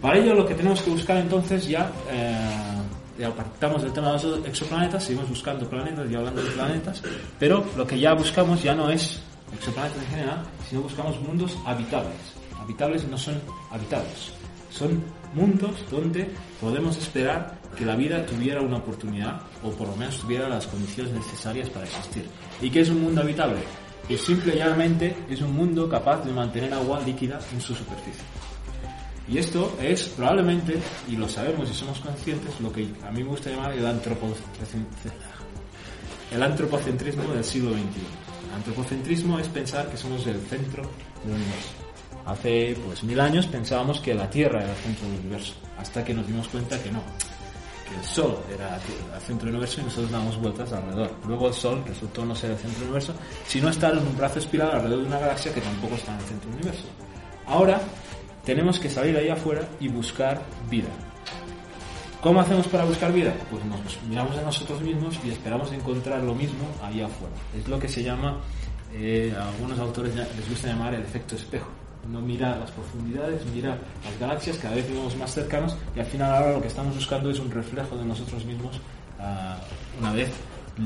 Para 0.00 0.18
ello 0.18 0.34
lo 0.34 0.46
que 0.46 0.54
tenemos 0.54 0.80
que 0.80 0.90
buscar 0.90 1.16
entonces 1.18 1.66
ya 1.66 1.90
eh, 2.10 3.24
apartamos 3.24 3.82
del 3.82 3.92
tema 3.92 4.12
de 4.12 4.22
los 4.22 4.46
exoplanetas, 4.46 5.04
seguimos 5.04 5.28
buscando 5.28 5.68
planetas 5.68 6.10
y 6.10 6.14
hablando 6.14 6.42
de 6.42 6.50
planetas, 6.50 7.02
pero 7.38 7.64
lo 7.76 7.86
que 7.86 7.98
ya 7.98 8.14
buscamos 8.14 8.62
ya 8.62 8.74
no 8.74 8.90
es 8.90 9.20
exoplanetas 9.52 10.02
en 10.02 10.08
general, 10.08 10.42
sino 10.68 10.82
buscamos 10.82 11.20
mundos 11.20 11.56
habitables. 11.66 12.16
Habitables 12.58 13.06
no 13.08 13.18
son 13.18 13.40
habitados, 13.70 14.32
son 14.70 15.02
mundos 15.34 15.84
donde 15.90 16.30
podemos 16.60 16.96
esperar 16.96 17.58
que 17.76 17.84
la 17.84 17.96
vida 17.96 18.24
tuviera 18.26 18.60
una 18.60 18.76
oportunidad 18.78 19.40
o 19.62 19.70
por 19.70 19.88
lo 19.88 19.96
menos 19.96 20.18
tuviera 20.18 20.48
las 20.48 20.66
condiciones 20.66 21.12
necesarias 21.12 21.68
para 21.70 21.86
existir. 21.86 22.24
¿Y 22.60 22.70
qué 22.70 22.80
es 22.80 22.90
un 22.90 23.02
mundo 23.02 23.22
habitable? 23.22 23.60
Que 24.08 24.18
simple 24.18 24.54
y 24.54 24.58
llanamente 24.58 25.14
es 25.28 25.40
un 25.40 25.54
mundo 25.54 25.88
capaz 25.88 26.24
de 26.24 26.32
mantener 26.32 26.74
agua 26.74 27.00
líquida 27.00 27.38
en 27.52 27.60
su 27.60 27.74
superficie. 27.74 28.24
Y 29.28 29.38
esto 29.38 29.76
es 29.80 30.08
probablemente, 30.08 30.80
y 31.08 31.14
lo 31.14 31.28
sabemos 31.28 31.70
y 31.70 31.74
somos 31.74 32.00
conscientes, 32.00 32.60
lo 32.60 32.72
que 32.72 32.88
a 33.06 33.12
mí 33.12 33.22
me 33.22 33.28
gusta 33.28 33.50
llamar 33.50 33.72
el, 33.72 33.78
el 33.78 33.86
antropocentrismo 36.42 37.22
del 37.32 37.44
siglo 37.44 37.70
XXI. 37.70 37.80
El 38.48 38.54
antropocentrismo 38.56 39.38
es 39.38 39.46
pensar 39.46 39.88
que 39.88 39.96
somos 39.96 40.26
el 40.26 40.40
centro 40.40 40.82
del 41.24 41.34
universo. 41.34 41.79
Hace 42.30 42.76
pues 42.86 43.02
mil 43.02 43.18
años 43.18 43.48
pensábamos 43.48 43.98
que 43.98 44.14
la 44.14 44.30
Tierra 44.30 44.62
era 44.62 44.70
el 44.70 44.76
centro 44.76 45.08
del 45.08 45.18
universo, 45.18 45.52
hasta 45.76 46.04
que 46.04 46.14
nos 46.14 46.24
dimos 46.28 46.46
cuenta 46.46 46.80
que 46.80 46.92
no, 46.92 47.02
que 47.88 47.96
el 47.96 48.04
Sol 48.04 48.38
era 48.54 48.76
el 48.76 49.20
centro 49.20 49.46
del 49.46 49.56
universo 49.56 49.80
y 49.80 49.84
nosotros 49.84 50.12
damos 50.12 50.40
vueltas 50.40 50.72
alrededor. 50.72 51.10
Luego 51.26 51.48
el 51.48 51.54
Sol 51.54 51.82
resultó 51.84 52.24
no 52.24 52.36
ser 52.36 52.52
el 52.52 52.56
centro 52.58 52.78
del 52.78 52.84
universo, 52.84 53.14
sino 53.48 53.68
estar 53.68 53.92
en 53.94 54.06
un 54.06 54.16
brazo 54.16 54.38
espiral 54.38 54.70
alrededor 54.70 55.00
de 55.00 55.06
una 55.08 55.18
galaxia 55.18 55.52
que 55.52 55.60
tampoco 55.60 55.96
está 55.96 56.14
en 56.14 56.20
el 56.20 56.24
centro 56.26 56.50
del 56.50 56.60
universo. 56.60 56.84
Ahora 57.46 57.80
tenemos 58.44 58.78
que 58.78 58.88
salir 58.88 59.16
ahí 59.16 59.28
afuera 59.28 59.68
y 59.80 59.88
buscar 59.88 60.40
vida. 60.70 60.90
¿Cómo 62.22 62.40
hacemos 62.42 62.68
para 62.68 62.84
buscar 62.84 63.12
vida? 63.12 63.34
Pues 63.50 63.64
nos 63.64 63.80
miramos 64.08 64.36
a 64.36 64.42
nosotros 64.42 64.80
mismos 64.82 65.18
y 65.24 65.30
esperamos 65.30 65.72
encontrar 65.72 66.22
lo 66.22 66.36
mismo 66.36 66.68
ahí 66.80 67.00
afuera. 67.00 67.34
Es 67.58 67.66
lo 67.66 67.76
que 67.80 67.88
se 67.88 68.04
llama, 68.04 68.38
eh, 68.92 69.34
a 69.36 69.48
algunos 69.48 69.80
autores 69.80 70.14
les 70.14 70.48
gusta 70.48 70.68
llamar 70.68 70.94
el 70.94 71.02
efecto 71.02 71.34
espejo 71.34 71.79
no 72.08 72.20
mira 72.20 72.56
las 72.56 72.70
profundidades, 72.70 73.44
mira 73.54 73.78
las 74.04 74.18
galaxias, 74.18 74.56
cada 74.58 74.74
vez 74.74 74.88
vemos 74.88 75.16
más 75.16 75.32
cercanos 75.32 75.76
y 75.94 76.00
al 76.00 76.06
final 76.06 76.34
ahora 76.34 76.52
lo 76.52 76.62
que 76.62 76.68
estamos 76.68 76.94
buscando 76.94 77.30
es 77.30 77.38
un 77.38 77.50
reflejo 77.50 77.96
de 77.96 78.04
nosotros 78.04 78.44
mismos 78.44 78.80
ah, 79.18 79.58
una 79.98 80.12
vez 80.12 80.30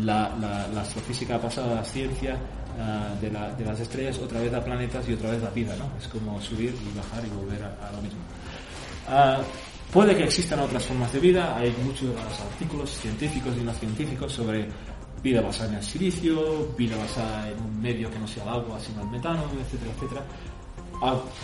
la, 0.02 0.32
astrofísica 0.80 1.36
ha 1.36 1.40
pasado 1.40 1.72
a 1.72 1.74
la 1.76 1.84
ciencia 1.84 2.36
ah, 2.80 3.14
de, 3.20 3.30
las 3.64 3.80
estrellas, 3.80 4.18
otra 4.18 4.40
vez 4.40 4.52
a 4.52 4.64
planetas 4.64 5.08
y 5.08 5.12
otra 5.12 5.30
vez 5.30 5.42
a 5.42 5.50
vida, 5.50 5.74
¿no? 5.76 5.90
Es 5.98 6.08
como 6.08 6.40
subir 6.40 6.74
y 6.74 6.96
bajar 6.96 7.24
y 7.24 7.30
volver 7.30 7.62
a, 7.62 7.92
lo 7.92 8.02
mismo. 8.02 8.20
Ah, 9.08 9.40
puede 9.92 10.16
que 10.16 10.24
existan 10.24 10.58
otras 10.60 10.84
formas 10.84 11.12
de 11.12 11.20
vida, 11.20 11.56
hay 11.56 11.74
muchos 11.84 12.10
artículos 12.18 12.90
científicos 12.90 13.54
y 13.56 13.62
no 13.62 13.72
científicos 13.72 14.32
sobre 14.32 14.68
vida 15.22 15.40
basada 15.40 15.70
en 15.70 15.76
el 15.76 15.82
silicio, 15.82 16.68
vida 16.76 16.96
basada 16.96 17.48
en 17.48 17.58
un 17.58 17.80
medio 17.80 18.10
que 18.10 18.18
no 18.18 18.26
sea 18.26 18.42
el 18.42 18.48
agua, 18.50 18.78
sino 18.78 19.02
el 19.02 19.08
metano, 19.08 19.44
etcétera, 19.58 19.92
etcétera 19.96 20.22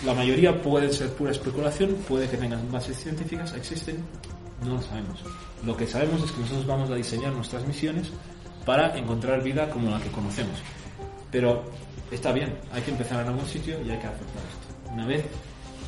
la 0.05 0.15
mayoría 0.15 0.61
puede 0.63 0.93
ser 0.93 1.11
pura 1.15 1.33
especulación, 1.33 1.95
puede 2.09 2.29
que 2.29 2.37
tengan 2.37 2.71
bases 2.71 2.97
científicas, 2.99 3.53
existen, 3.55 4.05
no 4.65 4.75
lo 4.75 4.83
sabemos. 4.83 5.21
Lo 5.65 5.77
que 5.77 5.87
sabemos 5.87 6.23
es 6.23 6.33
que 6.33 6.41
nosotros 6.41 6.67
vamos 6.67 6.91
a 6.91 6.95
diseñar 6.95 7.33
nuestras 7.33 7.67
misiones 7.67 8.11
para 8.65 8.97
encontrar 8.97 9.43
vida 9.43 9.69
como 9.71 9.91
la 9.91 10.01
que 10.01 10.11
conocemos. 10.11 10.57
Pero 11.31 11.65
está 12.11 12.33
bien, 12.33 12.59
hay 12.73 12.83
que 12.83 12.91
empezar 12.91 13.21
en 13.21 13.29
algún 13.29 13.47
sitio 13.47 13.81
y 13.85 13.91
hay 13.91 13.99
que 13.99 14.07
aceptar 14.07 14.43
esto. 14.43 14.93
Una 14.93 15.07
vez 15.07 15.25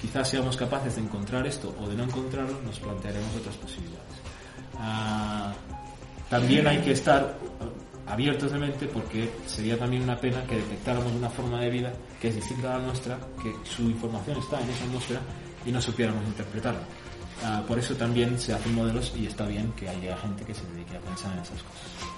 quizás 0.01 0.29
seamos 0.29 0.57
capaces 0.57 0.97
de 0.97 1.03
encontrar 1.03 1.47
esto 1.47 1.75
o 1.81 1.89
de 1.89 1.95
no 1.97 2.05
encontrarlo, 2.05 2.61
nos 2.63 2.79
plantearemos 2.81 3.37
otras 3.37 3.57
posibilidades. 3.57 4.17
Ah, 4.79 5.53
también 6.29 6.67
hay 6.67 6.79
que 6.79 6.93
estar 6.93 7.37
abiertos 8.13 8.53
de 8.53 8.59
mente 8.59 8.87
porque 8.87 9.31
sería 9.47 9.79
también 9.79 10.03
una 10.03 10.17
pena 10.17 10.45
que 10.45 10.57
detectáramos 10.57 11.13
una 11.13 11.31
forma 11.31 11.61
de 11.61 11.71
vida 11.71 11.93
que 12.21 12.29
es 12.29 12.35
distinta 12.35 12.75
a 12.75 12.79
la 12.79 12.87
nuestra, 12.87 13.19
que 13.43 13.55
su 13.65 13.83
información 13.83 14.39
está 14.39 14.61
en 14.61 14.69
esa 14.69 14.85
atmósfera 14.85 15.21
y 15.65 15.73
no 15.73 15.81
supiéramos 15.81 16.23
interpretarla. 16.27 16.83
Ah, 17.43 17.63
por 17.67 17.79
eso 17.79 17.95
también 17.95 18.39
se 18.39 18.53
hacen 18.53 18.75
modelos 18.75 19.13
y 19.17 19.27
está 19.27 19.47
bien 19.47 19.73
que 19.73 19.89
haya 19.89 20.17
gente 20.19 20.45
que 20.45 20.55
se 20.55 20.65
dedique 20.67 20.97
a 20.97 21.01
pensar 21.01 21.33
en 21.33 21.39
esas 21.39 21.63
cosas. 21.63 22.13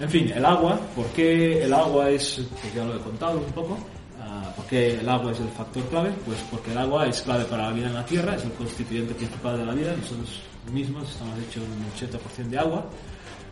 En 0.00 0.08
fin, 0.08 0.32
el 0.32 0.44
agua, 0.44 0.78
¿por 0.94 1.06
qué 1.06 1.64
el 1.64 1.74
agua 1.74 2.08
es, 2.08 2.40
que 2.62 2.70
ya 2.76 2.84
lo 2.84 2.94
he 2.94 3.00
contado 3.00 3.38
un 3.38 3.52
poco, 3.52 3.72
uh, 3.72 4.54
¿por 4.54 4.64
qué 4.66 5.00
el 5.00 5.08
agua 5.08 5.32
es 5.32 5.40
el 5.40 5.48
factor 5.48 5.82
clave? 5.88 6.12
Pues 6.24 6.38
porque 6.52 6.70
el 6.70 6.78
agua 6.78 7.06
es 7.08 7.20
clave 7.22 7.44
para 7.46 7.64
la 7.64 7.72
vida 7.72 7.88
en 7.88 7.94
la 7.94 8.06
Tierra, 8.06 8.36
es 8.36 8.44
el 8.44 8.52
constituyente 8.52 9.12
principal 9.14 9.58
de 9.58 9.66
la 9.66 9.74
vida, 9.74 9.96
nosotros 9.96 10.40
mismos 10.72 11.10
estamos 11.10 11.36
hechos 11.40 11.64
un 11.64 12.08
80% 12.08 12.48
de 12.48 12.58
agua, 12.58 12.86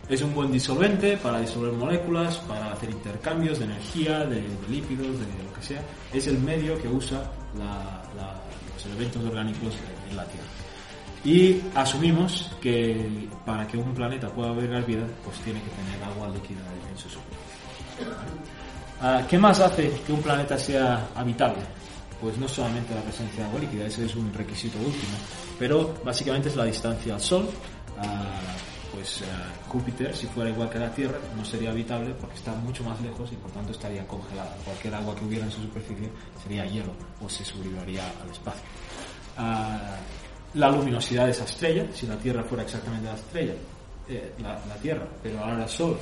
es 0.08 0.22
un 0.22 0.34
buen 0.34 0.52
disolvente 0.52 1.16
para 1.16 1.40
disolver 1.40 1.72
moléculas, 1.72 2.36
para 2.38 2.72
hacer 2.72 2.90
intercambios 2.90 3.58
de 3.58 3.64
energía, 3.64 4.24
de, 4.24 4.44
lípidos, 4.68 5.18
de 5.18 5.44
lo 5.44 5.52
que 5.54 5.62
sea. 5.62 5.82
Es 6.12 6.26
el 6.28 6.38
medio 6.38 6.80
que 6.80 6.88
usa 6.88 7.22
los 7.54 8.86
elementos 8.86 9.24
orgánicos 9.24 9.74
en 10.08 10.16
la 10.16 10.24
Tierra. 10.24 10.46
Y 11.24 11.60
asumimos 11.74 12.52
que 12.60 13.28
para 13.44 13.66
que 13.66 13.76
un 13.76 13.92
planeta 13.94 14.28
pueda 14.28 14.50
albergar 14.50 14.86
vida, 14.86 15.04
pues 15.24 15.38
tiene 15.40 15.60
que 15.60 15.70
tener 15.70 16.04
agua 16.04 16.28
líquida 16.28 16.60
en 16.88 16.96
su 16.96 17.08
superficie. 17.08 18.46
Ah, 19.00 19.22
¿Qué 19.28 19.36
más 19.36 19.58
hace 19.60 19.90
que 20.06 20.12
un 20.12 20.22
planeta 20.22 20.56
sea 20.56 21.08
habitable? 21.16 21.62
Pues 22.20 22.38
no 22.38 22.46
solamente 22.46 22.94
la 22.94 23.02
presencia 23.02 23.42
de 23.42 23.48
agua 23.48 23.60
líquida, 23.60 23.86
ese 23.86 24.06
es 24.06 24.14
un 24.14 24.32
requisito 24.32 24.78
último, 24.78 25.16
pero 25.58 25.94
básicamente 26.04 26.48
es 26.48 26.56
la 26.56 26.64
distancia 26.64 27.14
al 27.14 27.20
Sol, 27.20 27.48
ah, 27.98 28.40
pues 28.96 29.20
eh, 29.20 29.24
Júpiter, 29.68 30.16
si 30.16 30.26
fuera 30.26 30.48
igual 30.48 30.70
que 30.70 30.78
la 30.78 30.90
Tierra, 30.90 31.18
no 31.36 31.44
sería 31.44 31.68
habitable 31.70 32.14
porque 32.18 32.36
está 32.36 32.54
mucho 32.54 32.82
más 32.82 32.98
lejos 33.02 33.30
y 33.30 33.36
por 33.36 33.50
tanto 33.50 33.72
estaría 33.72 34.06
congelada. 34.06 34.56
Cualquier 34.64 34.94
agua 34.94 35.14
que 35.14 35.26
hubiera 35.26 35.44
en 35.44 35.50
su 35.50 35.60
superficie 35.60 36.08
sería 36.42 36.64
hielo 36.64 36.92
o 37.22 37.28
se 37.28 37.44
sublimaría 37.44 38.02
al 38.22 38.30
espacio. 38.30 38.62
Ah, 39.36 39.96
la 40.54 40.70
luminosidad 40.70 41.26
de 41.26 41.32
esa 41.32 41.44
estrella, 41.44 41.84
si 41.92 42.06
la 42.06 42.16
Tierra 42.16 42.42
fuera 42.42 42.64
exactamente 42.64 43.06
la 43.06 43.16
estrella, 43.16 43.52
eh, 44.08 44.32
la, 44.38 44.74
Tierra, 44.80 45.06
pero 45.22 45.40
ahora 45.40 45.64
el 45.64 45.68
Sol 45.68 45.98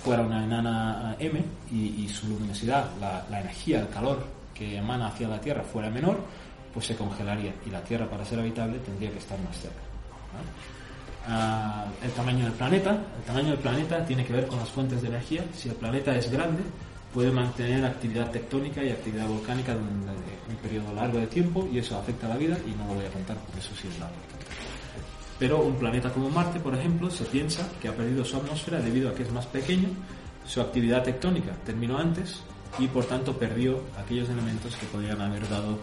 fuera 0.00 0.22
una 0.22 0.44
enana 0.44 1.16
M 1.18 1.42
y, 1.72 2.08
su 2.08 2.28
luminosidad, 2.28 2.88
la, 3.00 3.40
energía, 3.40 3.80
el 3.80 3.88
calor 3.88 4.24
que 4.54 4.76
emana 4.76 5.08
hacia 5.08 5.26
la 5.26 5.40
Tierra 5.40 5.64
fuera 5.64 5.90
menor, 5.90 6.20
pues 6.72 6.86
se 6.86 6.94
congelaría 6.94 7.52
y 7.66 7.70
la 7.70 7.82
Tierra 7.82 8.08
para 8.08 8.24
ser 8.24 8.38
habitable 8.38 8.78
tendría 8.78 9.10
que 9.10 9.18
estar 9.18 9.40
más 9.40 9.58
cerca 9.58 9.88
el 12.02 12.10
tamaño 12.12 12.44
del 12.44 12.54
planeta. 12.54 12.90
El 12.90 13.24
tamaño 13.24 13.48
del 13.50 13.58
planeta 13.58 14.04
tiene 14.04 14.24
que 14.24 14.32
ver 14.32 14.46
con 14.46 14.58
las 14.58 14.68
fuentes 14.70 15.02
de 15.02 15.08
energía. 15.08 15.44
Si 15.54 15.68
el 15.68 15.74
planeta 15.74 16.16
es 16.16 16.30
grande, 16.30 16.62
puede 17.12 17.30
mantener 17.30 17.84
actividad 17.84 18.30
tectónica 18.30 18.82
y 18.82 18.90
actividad 18.90 19.26
volcánica 19.26 19.74
durante 19.74 20.12
un 20.48 20.56
periodo 20.56 20.94
largo 20.94 21.18
de 21.18 21.26
tiempo 21.26 21.68
y 21.70 21.78
eso 21.78 21.98
afecta 21.98 22.26
a 22.26 22.30
la 22.30 22.36
vida 22.36 22.56
y 22.66 22.70
no 22.70 22.86
lo 22.86 22.94
voy 22.94 23.04
a 23.04 23.10
contar 23.10 23.36
porque 23.36 23.60
eso 23.60 23.70
sí 23.80 23.88
es 23.88 23.98
largo. 23.98 24.16
Pero 25.38 25.62
un 25.62 25.76
planeta 25.76 26.10
como 26.10 26.30
Marte, 26.30 26.58
por 26.58 26.74
ejemplo, 26.74 27.10
se 27.10 27.24
piensa 27.24 27.68
que 27.80 27.88
ha 27.88 27.94
perdido 27.94 28.24
su 28.24 28.36
atmósfera 28.36 28.80
debido 28.80 29.08
a 29.08 29.14
que 29.14 29.22
es 29.22 29.32
más 29.32 29.46
pequeño, 29.46 29.88
su 30.46 30.60
actividad 30.60 31.04
tectónica 31.04 31.52
terminó 31.64 31.98
antes 31.98 32.42
y 32.78 32.86
por 32.88 33.04
tanto 33.04 33.36
perdió 33.38 33.82
aquellos 33.98 34.28
elementos 34.28 34.74
que 34.76 34.86
podrían 34.86 35.20
haber 35.20 35.48
dado 35.48 35.78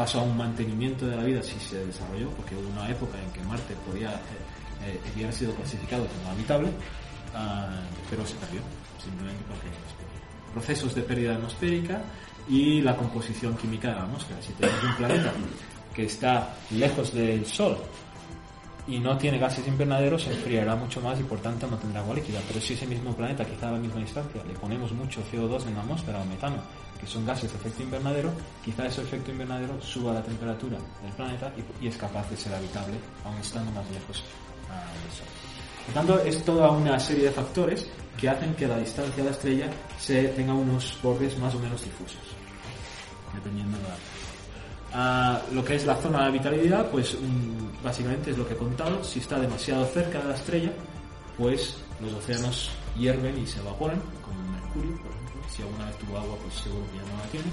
paso 0.00 0.20
a 0.20 0.22
un 0.22 0.34
mantenimiento 0.34 1.06
de 1.06 1.14
la 1.14 1.24
vida 1.24 1.42
si 1.42 1.60
se 1.60 1.84
desarrolló, 1.84 2.30
porque 2.30 2.56
hubo 2.56 2.66
una 2.70 2.88
época 2.88 3.18
en 3.22 3.30
que 3.32 3.42
Marte 3.42 3.74
podía, 3.86 4.08
eh, 4.82 4.98
eh 5.14 5.30
sido 5.30 5.54
clasificado 5.54 6.06
como 6.06 6.30
habitable, 6.30 6.70
ah, 7.34 7.68
pero 8.08 8.24
se 8.24 8.34
perdió, 8.36 8.62
simplemente 8.98 9.44
porque 9.46 9.68
procesos 10.54 10.94
de 10.94 11.02
pérdida 11.02 11.34
atmosférica 11.34 12.00
y 12.48 12.80
la 12.80 12.96
composición 12.96 13.54
química 13.58 13.88
de 13.88 13.96
la 13.96 14.04
atmósfera. 14.04 14.40
Si 14.40 14.54
tenemos 14.54 14.82
un 14.82 14.96
planeta 14.96 15.32
que 15.94 16.06
está 16.06 16.48
lejos 16.70 17.12
del 17.12 17.44
Sol 17.44 17.76
y 18.86 18.98
no 18.98 19.16
tiene 19.18 19.38
gases 19.38 19.66
invernaderos, 19.66 20.22
se 20.22 20.32
enfriará 20.32 20.74
mucho 20.74 21.00
más 21.00 21.18
y 21.20 21.22
por 21.22 21.38
tanto 21.40 21.66
no 21.66 21.76
tendrá 21.76 22.00
agua 22.00 22.14
líquida. 22.14 22.40
Pero 22.48 22.60
si 22.60 22.74
ese 22.74 22.86
mismo 22.86 23.14
planeta, 23.14 23.44
quizá 23.44 23.68
a 23.68 23.72
la 23.72 23.78
misma 23.78 24.00
distancia, 24.00 24.42
le 24.46 24.54
ponemos 24.54 24.92
mucho 24.92 25.22
CO2 25.30 25.66
en 25.68 25.74
la 25.74 25.80
atmósfera 25.80 26.20
o 26.20 26.24
metano 26.24 26.56
que 27.00 27.06
son 27.06 27.24
gases 27.24 27.50
de 27.50 27.56
efecto 27.56 27.82
invernadero, 27.82 28.30
quizá 28.62 28.86
ese 28.86 29.00
efecto 29.00 29.30
invernadero 29.30 29.80
suba 29.80 30.12
la 30.12 30.22
temperatura 30.22 30.76
del 31.02 31.12
planeta 31.12 31.50
y, 31.80 31.86
es 31.88 31.96
capaz 31.96 32.28
de 32.28 32.36
ser 32.36 32.52
habitable 32.54 32.94
aún 33.24 33.38
estando 33.38 33.70
más 33.72 33.90
lejos 33.90 34.22
del 34.22 35.12
Sol. 35.16 35.26
Por 35.86 35.94
tanto, 35.94 36.20
es 36.20 36.44
toda 36.44 36.70
una 36.70 37.00
serie 37.00 37.24
de 37.24 37.30
factores 37.30 37.88
que 38.18 38.28
hacen 38.28 38.54
que 38.54 38.68
la 38.68 38.78
distancia 38.78 39.16
de 39.16 39.30
la 39.30 39.34
estrella 39.34 39.70
se 39.98 40.28
tenga 40.28 40.52
unos 40.52 40.98
bordes 41.02 41.38
más 41.38 41.54
o 41.54 41.58
menos 41.58 41.82
difusos, 41.82 42.20
dependiendo 43.34 43.78
de 43.78 43.84
la... 43.84 43.96
Ah, 44.92 45.40
lo 45.52 45.64
que 45.64 45.76
es 45.76 45.86
la 45.86 45.96
zona 45.96 46.22
de 46.22 46.24
habitabilidad, 46.26 46.90
pues 46.90 47.16
básicamente 47.82 48.32
es 48.32 48.38
lo 48.38 48.46
que 48.46 48.54
he 48.54 48.56
contado. 48.56 49.02
Si 49.04 49.20
está 49.20 49.38
demasiado 49.38 49.86
cerca 49.86 50.18
de 50.20 50.28
la 50.28 50.34
estrella, 50.34 50.72
pues 51.38 51.76
los 52.00 52.12
océanos 52.12 52.70
hierven 52.96 53.38
y 53.38 53.46
se 53.46 53.60
evaporan, 53.60 54.00
como 54.24 54.42
Mercurio, 54.52 54.96
por 55.02 55.12
ejemplo 55.12 55.30
si 55.54 55.62
alguna 55.62 55.86
vez 55.86 55.96
tuvo 55.98 56.18
agua, 56.18 56.36
pues 56.42 56.54
seguro 56.54 56.84
que 56.90 56.98
ya 56.98 57.04
no 57.04 57.18
la 57.18 57.30
tiene. 57.30 57.46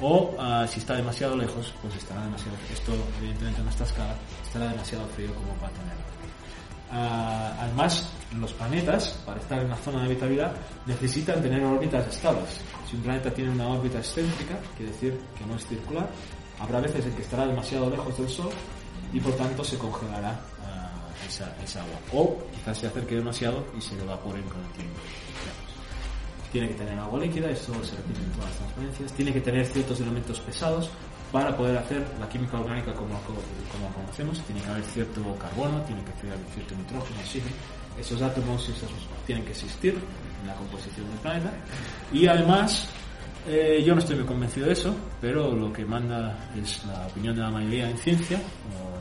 o 0.00 0.34
ah, 0.38 0.66
si 0.68 0.80
está 0.80 0.94
demasiado 0.94 1.36
lejos, 1.36 1.72
pues 1.82 1.94
estará 1.96 2.22
demasiado 2.22 2.56
Esto, 2.72 2.92
evidentemente, 3.18 3.60
en 3.60 3.68
esta 3.68 3.84
escala 3.84 4.14
estará 4.44 4.68
demasiado 4.68 5.06
frío 5.08 5.34
como 5.34 5.54
para 5.54 5.72
tenerlo. 5.72 6.04
Ah, 6.90 7.56
además, 7.60 8.08
los 8.38 8.52
planetas, 8.52 9.20
para 9.26 9.40
estar 9.40 9.60
en 9.60 9.68
la 9.68 9.76
zona 9.76 10.00
de 10.00 10.06
habitabilidad, 10.06 10.52
necesitan 10.86 11.42
tener 11.42 11.64
órbitas 11.64 12.06
estables. 12.06 12.60
Si 12.88 12.96
un 12.96 13.02
planeta 13.02 13.30
tiene 13.30 13.50
una 13.50 13.68
órbita 13.68 13.98
excéntrica, 13.98 14.58
quiere 14.76 14.92
decir 14.92 15.20
que 15.36 15.46
no 15.46 15.56
es 15.56 15.66
circular, 15.66 16.08
habrá 16.60 16.80
veces 16.80 17.04
en 17.06 17.12
que 17.12 17.22
estará 17.22 17.46
demasiado 17.46 17.90
lejos 17.90 18.16
del 18.16 18.28
Sol 18.28 18.50
y 19.12 19.20
por 19.20 19.34
tanto 19.34 19.64
se 19.64 19.78
congelará 19.78 20.40
uh, 20.60 21.26
esa, 21.26 21.54
esa, 21.62 21.80
agua. 21.80 21.98
O 22.12 22.38
quizás 22.52 22.78
se 22.78 22.86
acerque 22.86 23.16
demasiado 23.16 23.64
y 23.76 23.80
se 23.80 23.94
evaporen 24.00 24.42
con 24.44 24.60
el 24.60 24.70
tiempo. 24.72 25.00
Tiene 26.52 26.68
que 26.68 26.74
tener 26.74 26.98
agua 26.98 27.18
líquida, 27.18 27.50
esto 27.50 27.72
se 27.84 27.96
repite 27.96 28.20
en 28.20 28.30
todas 28.32 28.50
las 28.50 28.58
transparencias. 28.58 29.12
Tiene 29.12 29.32
que 29.32 29.40
tener 29.40 29.66
ciertos 29.66 30.00
elementos 30.00 30.40
pesados 30.40 30.90
para 31.32 31.56
poder 31.56 31.76
hacer 31.76 32.06
la 32.20 32.28
química 32.28 32.60
orgánica 32.60 32.92
como, 32.94 33.18
como 33.24 33.92
conocemos. 33.92 34.40
Tiene 34.42 34.60
que 34.60 34.68
haber 34.68 34.84
cierto 34.84 35.20
carbono, 35.36 35.82
tiene 35.82 36.02
que 36.04 36.28
haber 36.28 36.38
cierto 36.54 36.76
nitrógeno, 36.76 37.20
oxígeno. 37.20 37.56
Esos 37.98 38.22
átomos 38.22 38.68
esos 38.68 38.90
tienen 39.26 39.44
que 39.44 39.50
existir 39.50 39.98
en 40.42 40.46
la 40.46 40.54
composición 40.54 41.08
del 41.08 41.18
planeta. 41.18 41.52
Y 42.12 42.26
además 42.26 42.88
eh, 43.46 43.82
yo 43.84 43.94
no 43.94 44.00
estoy 44.00 44.16
muy 44.16 44.24
convencido 44.24 44.66
de 44.66 44.72
eso, 44.72 44.94
pero 45.20 45.52
lo 45.54 45.72
que 45.72 45.84
manda 45.84 46.50
es 46.56 46.84
la 46.86 47.06
opinión 47.06 47.34
de 47.34 47.42
la 47.42 47.50
mayoría 47.50 47.90
en 47.90 47.98
ciencia, 47.98 48.40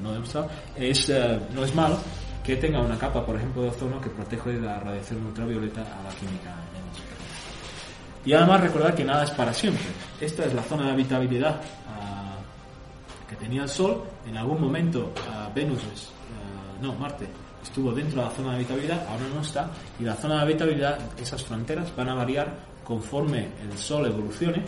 no 0.02 0.12
demostrado, 0.12 0.50
es, 0.76 1.10
eh, 1.10 1.40
no 1.54 1.64
es 1.64 1.74
malo 1.74 1.98
que 2.44 2.58
tenga 2.58 2.82
una 2.82 2.98
capa, 2.98 3.26
por 3.26 3.38
ejemplo, 3.38 3.62
de 3.64 3.70
ozono 3.70 4.02
que 4.02 4.10
protege 4.10 4.52
de 4.52 4.62
la 4.62 4.80
radiación 4.80 5.26
ultravioleta 5.26 5.82
a 5.82 6.04
la 6.04 6.10
química 6.10 6.50
en 6.76 8.30
Y 8.30 8.34
además 8.34 8.62
recordar 8.62 8.94
que 8.94 9.06
nada 9.06 9.24
es 9.24 9.32
para 9.32 9.54
siempre. 9.54 9.86
Esta 10.20 10.44
es 10.44 10.54
la 10.54 10.62
zona 10.64 10.88
de 10.88 10.92
habitabilidad 10.92 11.62
ah, 11.88 12.36
que 13.30 13.38
tenía 13.38 13.64
el 13.64 13.70
Sol. 13.70 14.04
En 14.28 14.36
algún 14.36 14.60
momento 14.60 15.14
ah, 15.32 15.50
Venus, 15.56 15.82
ah, 15.84 16.82
no, 16.82 16.94
Marte, 16.96 17.28
estuvo 17.62 17.94
dentro 17.94 18.20
de 18.20 18.28
la 18.28 18.34
zona 18.34 18.50
de 18.50 18.56
habitabilidad, 18.58 19.08
ahora 19.08 19.24
no 19.34 19.40
está. 19.40 19.70
Y 19.98 20.04
la 20.04 20.16
zona 20.16 20.36
de 20.36 20.42
habitabilidad, 20.42 21.00
esas 21.18 21.42
fronteras 21.46 21.96
van 21.96 22.10
a 22.10 22.16
variar 22.16 22.73
conforme 22.84 23.48
el 23.62 23.78
Sol 23.78 24.06
evolucione, 24.06 24.64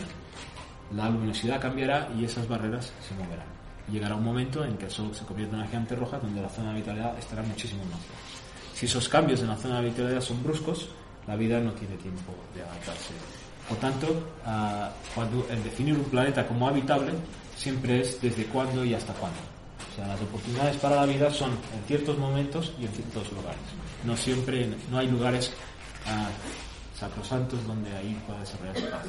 la 0.94 1.08
luminosidad 1.08 1.60
cambiará 1.60 2.08
y 2.18 2.24
esas 2.24 2.48
barreras 2.48 2.92
se 3.06 3.14
moverán. 3.14 3.46
Llegará 3.90 4.16
un 4.16 4.24
momento 4.24 4.64
en 4.64 4.76
que 4.76 4.86
el 4.86 4.90
Sol 4.90 5.14
se 5.14 5.24
convierte 5.24 5.54
en 5.54 5.60
una 5.60 5.68
gigante 5.68 5.94
roja 5.94 6.18
donde 6.18 6.40
la 6.40 6.48
zona 6.48 6.68
de 6.68 6.76
habitabilidad 6.76 7.18
estará 7.18 7.42
muchísimo 7.42 7.84
más 7.84 8.00
Si 8.74 8.86
esos 8.86 9.08
cambios 9.08 9.40
en 9.40 9.48
la 9.48 9.56
zona 9.56 9.74
de 9.74 9.86
habitabilidad 9.86 10.20
son 10.20 10.42
bruscos, 10.42 10.88
la 11.26 11.36
vida 11.36 11.60
no 11.60 11.72
tiene 11.72 11.96
tiempo 11.96 12.32
de 12.54 12.62
adaptarse. 12.62 13.14
Por 13.68 13.78
tanto, 13.78 14.06
ah, 14.44 14.90
cuando 15.14 15.46
el 15.50 15.62
definir 15.62 15.94
un 15.94 16.04
planeta 16.04 16.46
como 16.46 16.68
habitable 16.68 17.12
siempre 17.56 18.00
es 18.00 18.20
desde 18.20 18.44
cuándo 18.46 18.84
y 18.84 18.94
hasta 18.94 19.12
cuándo. 19.14 19.38
O 19.92 19.96
sea, 19.96 20.06
las 20.08 20.20
oportunidades 20.20 20.76
para 20.76 20.96
la 20.96 21.06
vida 21.06 21.30
son 21.30 21.50
en 21.50 21.84
ciertos 21.86 22.18
momentos 22.18 22.72
y 22.78 22.84
en 22.84 22.92
ciertos 22.92 23.32
lugares. 23.32 23.58
No 24.04 24.16
siempre, 24.16 24.68
no 24.90 24.98
hay 24.98 25.08
lugares 25.08 25.52
uh, 26.06 26.75
sacrosantos 26.98 27.66
donde 27.66 27.94
ahí 27.96 28.16
pueda 28.26 28.40
desarrollarse 28.40 28.86
paz. 28.86 29.02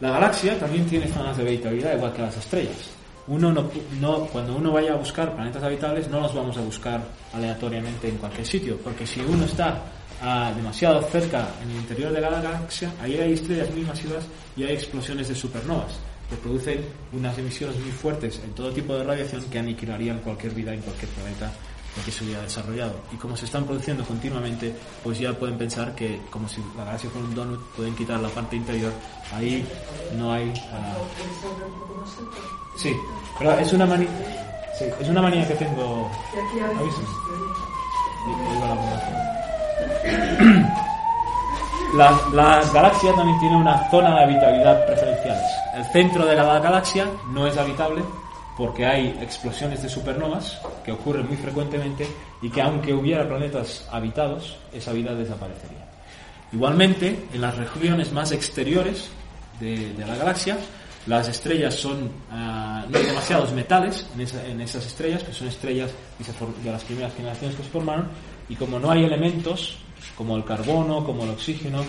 La 0.00 0.10
galaxia 0.10 0.58
también 0.58 0.86
tiene 0.86 1.06
zonas 1.08 1.36
de 1.36 1.44
habitabilidad 1.44 1.96
igual 1.96 2.12
que 2.12 2.22
las 2.22 2.36
estrellas. 2.36 2.90
Uno 3.28 3.52
no, 3.52 4.26
cuando 4.26 4.56
uno 4.56 4.72
vaya 4.72 4.94
a 4.94 4.96
buscar 4.96 5.32
planetas 5.34 5.62
habitables 5.62 6.08
no 6.08 6.20
los 6.20 6.34
vamos 6.34 6.56
a 6.56 6.60
buscar 6.60 7.00
aleatoriamente 7.32 8.08
en 8.08 8.16
cualquier 8.16 8.46
sitio, 8.46 8.78
porque 8.82 9.06
si 9.06 9.20
uno 9.20 9.44
está 9.44 9.80
ah, 10.20 10.52
demasiado 10.56 11.00
cerca 11.02 11.46
en 11.62 11.70
el 11.70 11.76
interior 11.76 12.12
de 12.12 12.20
la 12.20 12.30
galaxia, 12.30 12.92
ahí 13.00 13.16
hay 13.16 13.34
estrellas 13.34 13.70
muy 13.70 13.82
masivas 13.82 14.24
y 14.56 14.64
hay 14.64 14.74
explosiones 14.74 15.28
de 15.28 15.36
supernovas 15.36 16.00
que 16.28 16.36
producen 16.36 16.80
unas 17.12 17.38
emisiones 17.38 17.78
muy 17.78 17.92
fuertes 17.92 18.40
en 18.42 18.52
todo 18.54 18.72
tipo 18.72 18.96
de 18.96 19.04
radiación 19.04 19.44
que 19.44 19.58
aniquilarían 19.60 20.18
cualquier 20.18 20.52
vida 20.52 20.74
en 20.74 20.80
cualquier 20.80 21.10
planeta 21.12 21.52
que 22.04 22.10
se 22.10 22.24
hubiera 22.24 22.42
desarrollado. 22.42 22.94
Y 23.12 23.16
como 23.16 23.36
se 23.36 23.44
están 23.44 23.64
produciendo 23.64 24.04
continuamente, 24.04 24.74
pues 25.04 25.18
ya 25.18 25.32
pueden 25.32 25.58
pensar 25.58 25.94
que 25.94 26.22
como 26.30 26.48
si 26.48 26.62
la 26.76 26.84
galaxia 26.84 27.10
fuera 27.10 27.28
un 27.28 27.34
donut, 27.34 27.60
pueden 27.76 27.94
quitar 27.94 28.18
la 28.20 28.28
parte 28.30 28.56
interior. 28.56 28.92
Ahí 29.34 29.66
no 30.16 30.32
hay... 30.32 30.48
Uh... 30.48 30.48
Sí, 32.78 32.94
pero 33.38 33.58
es 33.58 33.72
una 33.72 33.86
manía... 33.86 34.08
Sí, 34.78 34.86
es 35.00 35.08
una 35.08 35.22
manía 35.22 35.46
que 35.46 35.54
tengo... 35.54 36.10
La, 41.94 42.10
la 42.32 42.62
galaxia 42.72 43.12
también 43.14 43.38
tiene 43.38 43.54
una 43.54 43.90
zona 43.90 44.14
de 44.14 44.24
habitabilidad 44.24 44.86
preferencial. 44.86 45.38
El 45.74 45.84
centro 45.92 46.24
de 46.24 46.34
la 46.36 46.58
galaxia 46.58 47.06
no 47.34 47.46
es 47.46 47.58
habitable 47.58 48.02
porque 48.62 48.86
hay 48.86 49.08
explosiones 49.20 49.82
de 49.82 49.88
supernovas 49.88 50.60
que 50.84 50.92
ocurren 50.92 51.26
muy 51.26 51.36
frecuentemente 51.36 52.06
y 52.40 52.48
que 52.48 52.62
aunque 52.62 52.94
hubiera 52.94 53.26
planetas 53.26 53.88
habitados, 53.90 54.56
esa 54.72 54.92
vida 54.92 55.16
desaparecería. 55.16 55.84
Igualmente, 56.52 57.26
en 57.34 57.40
las 57.40 57.58
regiones 57.58 58.12
más 58.12 58.30
exteriores 58.30 59.10
de, 59.58 59.92
la 59.98 60.14
galaxia, 60.14 60.58
las 61.08 61.26
estrellas 61.26 61.74
son, 61.74 62.04
uh, 62.04 62.88
no 62.88 62.98
hay 62.98 63.04
demasiados 63.04 63.50
metales 63.50 64.06
en, 64.16 64.60
esas 64.60 64.86
estrellas, 64.86 65.24
que 65.24 65.32
son 65.32 65.48
estrellas 65.48 65.90
de 66.62 66.70
las 66.70 66.84
primeras 66.84 67.12
generaciones 67.16 67.56
que 67.56 67.64
se 67.64 67.68
formaron, 67.68 68.06
y 68.48 68.54
como 68.54 68.78
no 68.78 68.92
hay 68.92 69.02
elementos 69.02 69.78
como 70.16 70.36
el 70.36 70.44
carbono, 70.44 71.04
como 71.04 71.24
el 71.24 71.30
oxígeno, 71.30 71.82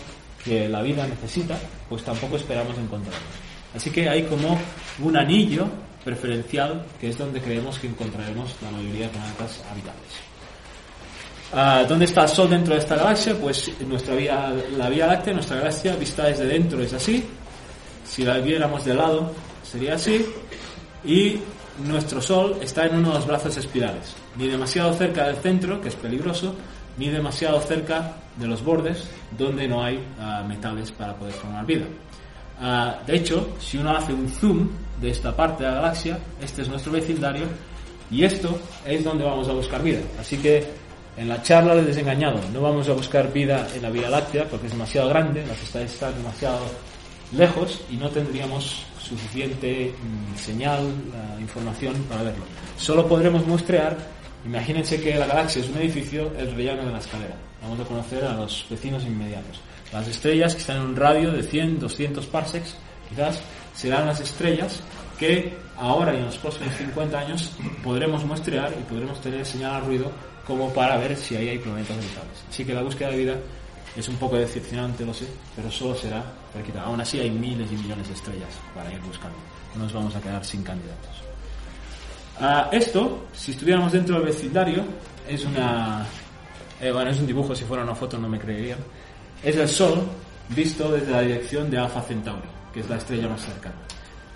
que 0.44 0.68
la 0.68 0.82
vida 0.82 1.06
necesita, 1.06 1.56
pues 1.88 2.04
tampoco 2.04 2.38
esperamos 2.38 2.76
encontrarlos. 2.80 3.22
Así 3.76 3.92
que 3.92 4.10
hay 4.10 4.24
como 4.24 4.58
un 5.04 5.18
anillo 5.18 5.68
preferencial, 6.04 6.86
que 7.00 7.10
es 7.10 7.18
donde 7.18 7.42
creemos 7.42 7.80
que 7.80 7.88
encontraremos 7.88 8.56
la 8.62 8.72
mayoría 8.72 9.08
de 9.08 9.13
planetas 9.13 9.62
habitables. 9.72 10.34
Ah, 11.54 11.86
¿Dónde 11.88 12.06
está 12.06 12.24
el 12.24 12.30
Sol 12.30 12.50
dentro 12.50 12.74
de 12.74 12.80
esta 12.80 12.96
galaxia? 12.96 13.36
Pues 13.36 13.72
nuestra 13.88 14.16
vía, 14.16 14.54
la 14.76 14.89
Vía 14.89 15.06
Láctea, 15.06 15.34
nuestra 15.34 15.58
galaxia 15.58 15.96
vista 15.96 16.26
desde 16.26 16.46
dentro 16.46 16.82
es 16.82 16.94
así. 16.94 17.24
Si 18.06 18.24
la 18.24 18.39
viéramos 18.39 18.84
de 18.86 18.96
lado 18.96 19.32
sería 19.63 19.96
así. 19.96 20.26
Y 21.06 21.39
nuestro 21.86 22.22
Sol 22.22 22.58
está 22.62 22.86
en 22.88 22.96
uno 22.96 23.10
de 23.10 23.16
los 23.16 23.28
brazos 23.28 23.56
espirales. 23.58 24.16
Ni 24.36 24.48
demasiado 24.48 24.94
cerca 24.94 25.28
del 25.28 25.38
centro, 25.38 25.80
que 25.80 25.89
es 25.89 25.96
peligroso, 25.96 26.56
ni 26.98 27.10
demasiado 27.10 27.60
cerca 27.62 28.16
de 28.38 28.48
los 28.48 28.63
bordes, 28.63 29.04
donde 29.38 29.68
no 29.68 29.84
hay 29.84 30.04
ah, 30.20 30.44
metales 30.48 30.92
para 30.92 31.16
poder 31.16 31.34
formar 31.34 31.66
vida. 31.66 31.86
Ah, 32.65 32.97
de 33.06 33.17
hecho, 33.17 33.49
si 33.60 33.78
uno 33.78 33.91
hace 33.91 34.13
un 34.13 34.30
zoom 34.30 34.69
de 35.02 35.10
esta 35.10 35.36
parte 35.36 35.63
de 35.63 35.69
la 35.69 35.76
galaxia, 35.76 36.17
este 36.41 36.62
es 36.62 36.69
nuestro 36.69 36.93
vecindario 36.93 37.43
y 38.10 38.23
esto 38.23 38.58
es 38.86 39.04
donde 39.04 39.26
vamos 39.26 39.49
a 39.49 39.52
buscar 39.52 39.84
vida. 39.84 39.99
Así 40.17 40.38
que 40.38 40.65
en 41.17 41.28
la 41.28 41.43
charla 41.43 41.76
del 41.76 41.88
desengañado 41.88 42.39
no 42.54 42.62
vamos 42.62 42.88
a 42.88 42.93
buscar 42.93 43.34
vida 43.34 43.67
en 43.76 43.82
la 43.82 43.89
Vía 43.89 44.10
Láctea 44.10 44.45
porque 44.45 44.67
es 44.67 44.71
demasiado 44.71 45.10
grande, 45.10 45.45
las 45.45 45.62
estrellas 45.62 45.91
están 45.91 46.15
demasiado 46.15 46.62
lejos 47.34 47.82
y 47.91 47.97
no 47.97 48.10
tendríamos 48.10 48.86
suficiente 48.97 49.91
mm, 49.91 50.38
señal, 50.38 50.86
uh, 50.86 51.41
información 51.41 51.95
para 52.08 52.23
verlo. 52.23 52.45
Solo 52.78 53.06
podremos 53.06 53.45
muestrear, 53.45 53.97
imagínense 54.45 55.01
que 55.01 55.15
la 55.15 55.25
galaxia 55.25 55.62
es 55.62 55.69
un 55.69 55.77
edificio, 55.77 56.32
el 56.38 56.56
rellano 56.56 56.86
de 56.86 56.91
la 56.91 56.99
escalera. 56.99 57.36
Vamos 57.62 57.79
a 57.79 57.84
conocer 57.84 58.23
a 58.25 58.34
los 58.34 58.65
vecinos 58.69 59.03
inmediatos. 59.03 59.62
Las 59.91 60.08
estrellas 60.08 60.53
que 60.53 60.62
están 60.62 60.77
en 60.77 60.84
un 60.84 60.95
radio 60.95 61.32
de 61.32 61.43
100, 61.43 61.79
200 61.79 62.25
parsecs, 62.27 62.75
quizás 63.10 63.41
serán 63.75 64.08
las 64.08 64.19
estrellas 64.19 64.82
que 65.17 65.53
ahora 65.77 66.13
y 66.13 66.17
en 66.17 66.25
los 66.25 66.38
próximos 66.38 66.73
50 66.75 67.19
años 67.19 67.51
podremos 67.84 68.25
muestrear 68.25 68.73
y 68.73 68.84
podremos 68.84 69.21
tener 69.21 69.45
señal 69.45 69.75
al 69.75 69.86
ruido 69.86 70.12
como 70.45 70.73
para 70.73 70.97
ver 70.97 71.15
si 71.15 71.36
ahí 71.36 71.49
hay 71.49 71.60
planetas 71.60 71.97
habitables. 71.97 72.43
Así 72.49 72.65
que 72.65 72.73
la 72.73 72.82
búsqueda 72.82 73.10
de 73.12 73.17
vida 73.17 73.36
es 73.95 74.08
un 74.10 74.15
poco 74.15 74.36
decepcionante, 74.36 75.06
lo 75.06 75.13
sé, 75.13 75.27
pero 75.56 75.71
solo 75.71 75.95
será 75.95 76.23
cerquita. 76.51 76.82
Aún 76.82 76.99
así 76.99 77.19
hay 77.19 77.29
miles 77.29 77.71
y 77.71 77.75
millones 77.75 78.08
de 78.08 78.13
estrellas 78.13 78.49
para 78.75 78.91
ir 78.91 78.99
buscando. 79.01 79.38
No 79.75 79.84
nos 79.84 79.93
vamos 79.93 80.15
a 80.15 80.21
quedar 80.21 80.43
sin 80.43 80.63
candidatos. 80.63 81.33
Ah, 82.39 82.69
esto, 82.72 83.28
si 83.34 83.52
estuviéramos 83.52 83.91
dentro 83.91 84.15
del 84.15 84.26
vecindario, 84.26 84.84
es 85.28 85.46
una... 85.46 86.06
Eh, 86.82 86.91
bueno, 86.91 87.12
es 87.12 87.19
un 87.19 87.28
dibujo, 87.28 87.56
si 87.56 87.63
fuera 87.63 87.84
una 87.84 87.96
foto 87.96 88.17
no 88.17 88.28
me 88.28 88.39
creerían 88.39 88.80
es 89.43 89.58
el 89.58 89.67
Sol 89.67 90.02
visto 90.50 90.91
desde 90.91 91.12
la 91.12 91.22
dirección 91.22 91.69
de 91.69 91.78
Alpha 91.78 92.02
Centauri, 92.02 92.48
que 92.74 92.80
es 92.80 92.89
la 92.89 92.98
estrella 92.98 93.28
más 93.28 93.41
cercana. 93.41 93.76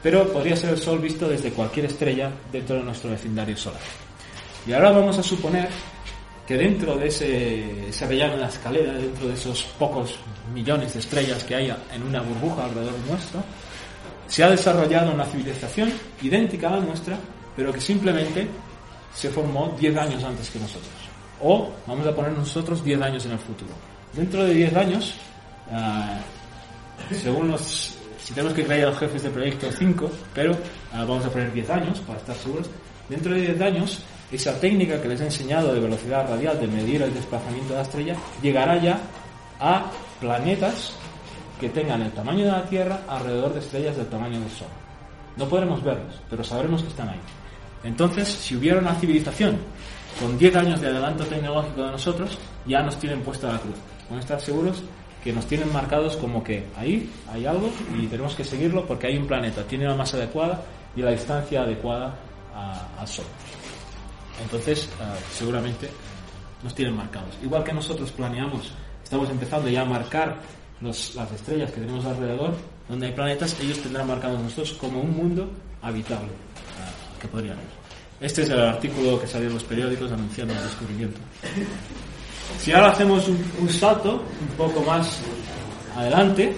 Pero 0.03 0.31
podría 0.31 0.55
ser 0.55 0.71
el 0.71 0.77
Sol 0.77 0.99
visto 0.99 1.27
desde 1.27 1.51
cualquier 1.51 1.85
estrella 1.85 2.29
dentro 2.51 2.75
de 2.75 2.83
nuestro 2.83 3.09
vecindario 3.09 3.55
solar. 3.55 3.79
Y 4.67 4.73
ahora 4.73 4.91
vamos 4.91 5.17
a 5.17 5.23
suponer 5.23 5.69
que 6.45 6.57
dentro 6.57 6.95
de 6.97 7.07
ese, 7.07 7.89
ese 7.89 8.07
rellano 8.07 8.33
de 8.33 8.41
la 8.41 8.47
escalera, 8.47 8.93
dentro 8.93 9.27
de 9.27 9.33
esos 9.33 9.63
pocos 9.79 10.15
millones 10.53 10.93
de 10.93 10.99
estrellas 10.99 11.43
que 11.43 11.55
hay 11.55 11.73
en 11.93 12.03
una 12.03 12.21
burbuja 12.21 12.65
alrededor 12.65 12.93
nuestro, 13.07 13.43
se 14.27 14.43
ha 14.43 14.49
desarrollado 14.49 15.13
una 15.13 15.25
civilización 15.25 15.91
idéntica 16.21 16.67
a 16.67 16.71
la 16.71 16.79
nuestra, 16.81 17.17
pero 17.57 17.73
que 17.73 17.81
simplemente 17.81 18.47
se 19.13 19.29
formó 19.29 19.75
10 19.77 19.97
años 19.97 20.23
antes 20.23 20.49
que 20.49 20.59
nosotros. 20.59 20.93
O 21.41 21.71
vamos 21.87 22.05
a 22.07 22.15
poner 22.15 22.31
nosotros 22.31 22.83
10 22.83 23.01
años 23.01 23.25
en 23.25 23.31
el 23.31 23.39
futuro. 23.39 23.71
Dentro 24.13 24.45
de 24.45 24.53
10 24.53 24.75
años, 24.75 25.15
ah, 25.71 26.19
según 27.11 27.51
los 27.51 27.97
si 28.23 28.33
tenemos 28.33 28.53
que 28.53 28.65
creer 28.65 28.83
a 28.83 28.89
los 28.89 28.99
jefes 28.99 29.23
de 29.23 29.29
proyecto 29.29 29.71
5, 29.71 30.11
pero 30.33 30.51
ah, 30.93 31.05
vamos 31.07 31.25
a 31.25 31.29
poner 31.29 31.51
10 31.51 31.69
años 31.69 31.99
para 32.01 32.19
estar 32.19 32.35
seguros, 32.35 32.69
dentro 33.09 33.33
de 33.33 33.41
10 33.41 33.61
años 33.61 34.03
esa 34.31 34.59
técnica 34.59 35.01
que 35.01 35.07
les 35.07 35.21
he 35.21 35.25
enseñado 35.25 35.73
de 35.73 35.79
velocidad 35.79 36.27
radial, 36.29 36.59
de 36.59 36.67
medir 36.67 37.01
el 37.01 37.13
desplazamiento 37.13 37.69
de 37.69 37.75
la 37.75 37.83
estrella, 37.83 38.15
llegará 38.41 38.77
ya 38.77 38.99
a 39.59 39.89
planetas 40.19 40.93
que 41.59 41.69
tengan 41.69 42.01
el 42.01 42.11
tamaño 42.11 42.45
de 42.45 42.51
la 42.51 42.65
Tierra 42.65 42.99
alrededor 43.07 43.53
de 43.53 43.59
estrellas 43.61 43.95
del 43.95 44.07
tamaño 44.07 44.39
del 44.39 44.51
Sol. 44.51 44.67
No 45.37 45.47
podremos 45.47 45.83
verlos, 45.83 46.19
pero 46.29 46.43
sabremos 46.43 46.81
que 46.83 46.89
están 46.89 47.09
ahí. 47.09 47.19
Entonces, 47.87 48.27
si 48.27 48.55
hubiera 48.55 48.79
una 48.79 48.93
civilización 48.95 49.57
con 50.19 50.37
10 50.37 50.55
años 50.57 50.81
de 50.81 50.87
adelanto 50.87 51.23
tecnológico 51.23 51.83
de 51.83 51.91
nosotros, 51.91 52.37
ya 52.65 52.81
nos 52.83 52.97
tienen 52.97 53.21
puesta 53.21 53.53
la 53.53 53.59
cruz. 53.59 53.75
Pueden 54.09 54.21
estar 54.21 54.41
seguros 54.41 54.83
que 55.23 55.31
nos 55.31 55.45
tienen 55.45 55.71
marcados 55.71 56.17
como 56.17 56.43
que 56.43 56.65
ahí 56.75 57.09
hay 57.31 57.45
algo 57.45 57.69
y 57.97 58.07
tenemos 58.07 58.35
que 58.35 58.43
seguirlo 58.43 58.85
porque 58.85 59.07
hay 59.07 59.17
un 59.17 59.25
planeta, 59.25 59.63
tiene 59.63 59.85
la 59.85 59.95
masa 59.95 60.17
adecuada 60.17 60.61
y 60.97 61.01
la 61.01 61.11
distancia 61.11 61.61
adecuada 61.61 62.13
al 62.99 63.07
Sol. 63.07 63.25
Entonces, 64.43 64.89
ah, 65.01 65.15
seguramente 65.31 65.89
nos 66.63 66.75
tienen 66.75 66.95
marcados. 66.95 67.35
Igual 67.41 67.63
que 67.63 67.71
nosotros 67.71 68.11
planeamos, 68.11 68.73
estamos 69.01 69.29
empezando 69.29 69.69
ya 69.69 69.83
a 69.83 69.85
marcar 69.85 70.37
las 70.81 71.31
estrellas 71.33 71.71
que 71.71 71.79
tenemos 71.79 72.05
alrededor, 72.05 72.53
donde 72.89 73.07
hay 73.07 73.13
planetas, 73.13 73.57
ellos 73.61 73.79
tendrán 73.79 74.07
marcados 74.07 74.41
nosotros 74.41 74.73
como 74.73 74.99
un 74.99 75.15
mundo 75.15 75.49
habitable 75.81 76.27
uh, 76.29 77.19
que 77.19 77.27
podrían 77.27 77.57
Este 78.19 78.41
es 78.41 78.49
el 78.49 78.59
artículo 78.59 79.19
que 79.21 79.27
salió 79.27 79.47
en 79.47 79.53
los 79.53 79.63
periódicos 79.63 80.11
anunciando 80.11 80.53
el 80.53 80.63
descubrimiento. 80.63 81.19
Si 82.59 82.71
ahora 82.71 82.91
hacemos 82.91 83.27
un, 83.27 83.69
salto 83.69 84.23
un 84.41 84.47
poco 84.57 84.81
más 84.81 85.19
adelante, 85.95 86.55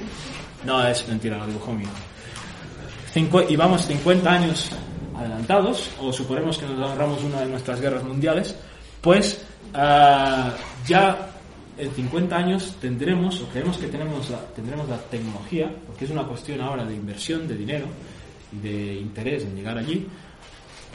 no 0.66 0.86
es 0.88 1.06
mentira, 1.08 1.38
lo 1.38 1.48
dibujó 1.48 1.74
mío. 1.74 1.90
y 3.50 3.56
vamos 3.58 3.86
50 3.86 4.32
años 4.32 4.70
adelantados, 5.18 5.90
o 6.00 6.14
suponemos 6.14 6.58
que 6.58 6.66
nos 6.66 6.80
ahorramos 6.80 7.24
una 7.24 7.42
de 7.42 7.48
nuestras 7.48 7.82
guerras 7.82 8.04
mundiales, 8.04 8.56
pues 9.02 9.46
uh, 9.74 10.52
ya 10.88 11.30
en 11.78 11.92
50 11.92 12.36
años 12.38 12.76
tendremos, 12.80 13.42
o 13.42 13.50
creemos 13.50 13.78
que 13.78 13.88
tenemos 13.88 14.30
la, 14.30 14.40
tendremos 14.56 14.88
la 14.88 14.98
tecnología, 14.98 15.70
porque 15.88 16.06
es 16.06 16.12
una 16.12 16.24
cuestión 16.24 16.62
ahora 16.62 16.86
de 16.86 16.96
inversión, 16.96 17.48
de 17.48 17.56
dinero 17.56 17.88
de 18.52 18.96
interés 18.96 19.44
en 19.44 19.56
llegar 19.56 19.78
allí, 19.78 20.08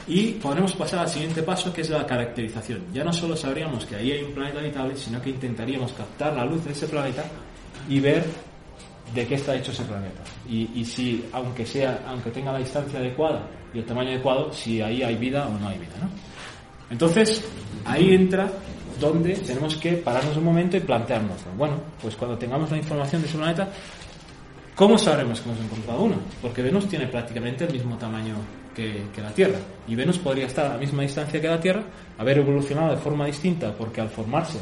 y 0.07 0.33
podremos 0.33 0.73
pasar 0.73 0.99
al 0.99 1.09
siguiente 1.09 1.41
paso, 1.41 1.73
que 1.73 1.81
es 1.81 1.89
la 1.89 2.05
caracterización. 2.05 2.85
Ya 2.93 3.03
no 3.03 3.11
solo 3.11 3.35
sabríamos 3.35 3.85
que 3.85 3.95
ahí 3.95 4.11
hay 4.11 4.23
un 4.23 4.33
planeta 4.33 4.59
habitable, 4.59 4.95
sino 4.95 5.21
que 5.21 5.31
intentaríamos 5.31 5.93
captar 5.93 6.33
la 6.33 6.45
luz 6.45 6.63
de 6.63 6.71
ese 6.71 6.87
planeta 6.87 7.23
y 7.89 7.99
ver 7.99 8.23
de 9.13 9.27
qué 9.27 9.35
está 9.35 9.55
hecho 9.55 9.71
ese 9.71 9.83
planeta. 9.83 10.21
Y, 10.47 10.69
y 10.75 10.85
si, 10.85 11.25
aunque, 11.31 11.65
sea, 11.65 12.03
aunque 12.07 12.29
tenga 12.29 12.51
la 12.51 12.59
distancia 12.59 12.99
adecuada 12.99 13.47
y 13.73 13.79
el 13.79 13.85
tamaño 13.85 14.09
adecuado, 14.09 14.53
si 14.53 14.81
ahí 14.81 15.01
hay 15.01 15.15
vida 15.15 15.47
o 15.47 15.57
no 15.57 15.67
hay 15.67 15.79
vida. 15.79 15.95
¿no? 16.01 16.09
Entonces, 16.91 17.43
ahí 17.85 18.13
entra 18.13 18.51
donde 18.99 19.33
tenemos 19.35 19.75
que 19.75 19.93
pararnos 19.93 20.37
un 20.37 20.43
momento 20.43 20.77
y 20.77 20.81
plantearnos, 20.81 21.37
bueno, 21.57 21.75
pues 22.01 22.15
cuando 22.15 22.37
tengamos 22.37 22.71
la 22.71 22.77
información 22.77 23.21
de 23.21 23.27
ese 23.27 23.37
planeta, 23.37 23.69
¿cómo 24.75 24.97
sabremos 24.97 25.41
que 25.41 25.49
hemos 25.49 25.63
encontrado 25.63 26.03
uno? 26.03 26.15
Porque 26.41 26.61
Venus 26.61 26.87
tiene 26.87 27.07
prácticamente 27.07 27.65
el 27.65 27.73
mismo 27.73 27.97
tamaño 27.97 28.35
que, 28.75 29.21
la 29.21 29.31
Tierra. 29.31 29.57
Y 29.87 29.95
Venus 29.95 30.19
podría 30.19 30.45
estar 30.45 30.65
a 30.65 30.69
la 30.69 30.77
misma 30.77 31.03
distancia 31.03 31.41
que 31.41 31.47
la 31.47 31.59
Tierra, 31.59 31.83
haber 32.17 32.39
evolucionado 32.39 32.91
de 32.91 32.97
forma 32.97 33.25
distinta 33.25 33.73
porque 33.73 34.01
al 34.01 34.09
formarse 34.09 34.59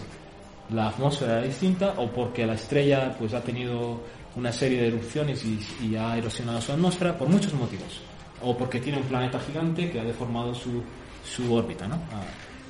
la 0.69 0.87
atmósfera 0.87 1.39
era 1.39 1.47
distinta 1.47 1.95
o 1.97 2.09
porque 2.09 2.45
la 2.45 2.53
estrella 2.53 3.13
pues 3.17 3.33
ha 3.33 3.41
tenido 3.41 4.01
una 4.35 4.51
serie 4.51 4.81
de 4.81 4.87
erupciones 4.87 5.43
y, 5.43 5.95
ha 5.95 6.17
erosionado 6.17 6.61
su 6.61 6.71
atmósfera 6.71 7.17
por 7.17 7.27
muchos 7.27 7.53
motivos. 7.53 8.01
O 8.41 8.57
porque 8.57 8.79
tiene 8.79 8.97
un 8.97 9.05
planeta 9.05 9.39
gigante 9.39 9.89
que 9.89 9.99
ha 9.99 10.03
deformado 10.03 10.53
su, 10.53 10.81
su 11.23 11.53
órbita, 11.53 11.87
¿no? 11.87 11.95
Ah, 11.95 12.23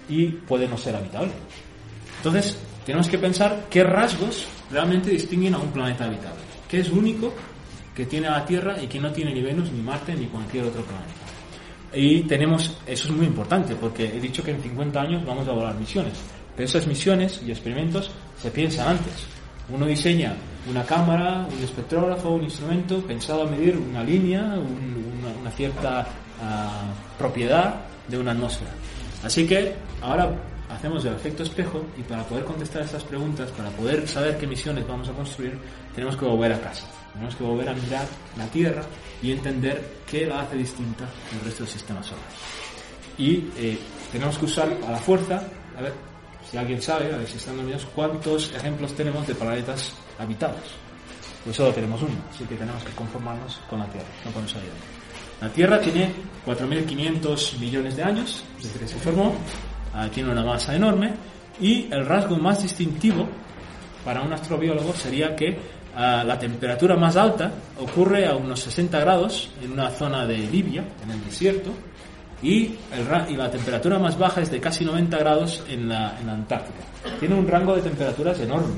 y 0.09 0.27
puede 0.27 0.67
no 0.67 0.77
ser 0.77 0.95
habitable. 0.95 1.31
Entonces, 2.17 2.57
tenemos 2.85 3.07
que 3.07 3.17
pensar 3.17 3.65
qué 3.69 3.83
rasgos 3.83 4.45
realmente 4.69 5.09
distinguen 5.09 5.55
a 5.55 5.57
un 5.57 5.71
planeta 5.71 6.05
habitable. 6.05 6.41
¿Qué 6.67 6.81
es 6.81 6.89
único 6.89 7.33
que 7.95 8.05
tiene 8.05 8.29
la 8.29 8.45
Tierra 8.45 8.81
y 8.81 8.87
que 8.87 8.99
no 8.99 9.11
tiene 9.11 9.33
ni 9.33 9.41
Venus, 9.41 9.71
ni 9.71 9.81
Marte, 9.81 10.13
ni 10.15 10.25
cualquier 10.25 10.65
otro 10.65 10.81
planeta? 10.83 11.22
Y 11.93 12.23
tenemos, 12.23 12.75
eso 12.87 13.07
es 13.07 13.11
muy 13.11 13.27
importante, 13.27 13.75
porque 13.75 14.05
he 14.05 14.19
dicho 14.19 14.43
que 14.43 14.51
en 14.51 14.61
50 14.61 14.99
años 14.99 15.25
vamos 15.25 15.47
a 15.47 15.51
volar 15.51 15.75
misiones. 15.75 16.13
Pero 16.55 16.67
esas 16.67 16.87
misiones 16.87 17.41
y 17.45 17.51
experimentos 17.51 18.11
se 18.41 18.51
piensan 18.51 18.89
antes. 18.89 19.27
Uno 19.69 19.85
diseña 19.85 20.35
una 20.69 20.83
cámara, 20.85 21.47
un 21.51 21.63
espectrógrafo, 21.63 22.29
un 22.29 22.43
instrumento 22.43 23.01
pensado 23.01 23.43
a 23.43 23.45
medir 23.45 23.77
una 23.77 24.03
línea, 24.03 24.55
una, 25.41 25.51
cierta 25.51 26.07
ah, 26.41 26.83
propiedad 27.17 27.75
de 28.07 28.17
una 28.17 28.31
atmósfera. 28.31 28.71
Así 29.23 29.45
que 29.45 29.73
ahora 30.01 30.31
hacemos 30.69 31.05
el 31.05 31.13
efecto 31.13 31.43
espejo 31.43 31.85
y 31.97 32.01
para 32.01 32.23
poder 32.23 32.43
contestar 32.45 32.81
estas 32.81 33.03
preguntas, 33.03 33.51
para 33.51 33.69
poder 33.71 34.07
saber 34.07 34.37
qué 34.37 34.47
misiones 34.47 34.87
vamos 34.87 35.09
a 35.09 35.13
construir, 35.13 35.57
tenemos 35.93 36.15
que 36.15 36.25
volver 36.25 36.53
a 36.53 36.61
casa. 36.61 36.87
Tenemos 37.13 37.35
que 37.35 37.43
volver 37.43 37.69
a 37.69 37.73
mirar 37.73 38.07
la 38.37 38.47
Tierra 38.47 38.83
y 39.21 39.31
entender 39.31 39.99
qué 40.09 40.25
la 40.25 40.41
hace 40.41 40.57
distinta 40.57 41.05
del 41.31 41.41
resto 41.41 41.63
del 41.63 41.71
sistema 41.71 42.01
solar. 42.03 42.25
Y 43.17 43.45
eh, 43.57 43.77
tenemos 44.11 44.37
que 44.37 44.45
usar 44.45 44.75
a 44.85 44.91
la 44.91 44.97
fuerza, 44.97 45.43
a 45.77 45.81
ver 45.81 45.93
si 46.49 46.57
alguien 46.57 46.81
sabe, 46.81 47.13
a 47.13 47.17
ver 47.17 47.27
si 47.27 47.37
están 47.37 47.57
nominados, 47.57 47.85
cuántos 47.93 48.53
ejemplos 48.53 48.93
tenemos 48.93 49.27
de 49.27 49.35
planetas 49.35 49.93
habitados. 50.17 50.61
Pues 51.43 51.55
solo 51.55 51.71
tenemos 51.71 52.01
uno, 52.01 52.15
así 52.33 52.45
que 52.45 52.55
tenemos 52.55 52.83
que 52.83 52.91
conformarnos 52.91 53.59
con 53.69 53.79
la 53.79 53.85
Tierra, 53.87 54.07
no 54.25 54.31
podemos 54.31 54.55
ayudar. 54.55 55.03
La 55.41 55.49
Tierra 55.49 55.81
tiene 55.81 56.11
4.500 56.45 57.59
millones 57.59 57.95
de 57.97 58.03
años 58.03 58.43
desde 58.61 58.79
que 58.79 58.87
se 58.87 58.95
formó, 58.95 59.35
tiene 60.13 60.31
una 60.31 60.43
masa 60.43 60.75
enorme 60.75 61.13
y 61.59 61.87
el 61.91 62.05
rasgo 62.05 62.37
más 62.37 62.63
distintivo 62.63 63.27
para 64.03 64.21
un 64.21 64.33
astrobiólogo 64.33 64.93
sería 64.93 65.35
que 65.35 65.57
la 65.95 66.39
temperatura 66.39 66.95
más 66.95 67.15
alta 67.15 67.51
ocurre 67.79 68.25
a 68.27 68.35
unos 68.35 68.59
60 68.61 68.99
grados 68.99 69.51
en 69.61 69.73
una 69.73 69.89
zona 69.91 70.25
de 70.25 70.37
Libia, 70.37 70.83
en 71.03 71.11
el 71.11 71.23
desierto, 71.23 71.71
y, 72.41 72.75
la 73.37 73.49
temperatura 73.49 73.97
más 73.99 74.17
baja 74.17 74.41
es 74.41 74.51
de 74.51 74.59
casi 74.59 74.83
90 74.83 75.17
grados 75.17 75.63
en 75.69 75.87
la, 75.87 76.19
en 76.19 76.27
la 76.27 76.33
Antártica. 76.33 76.79
Tiene 77.19 77.35
un 77.35 77.47
rango 77.47 77.75
de 77.75 77.81
temperaturas 77.81 78.39
enorme, 78.39 78.73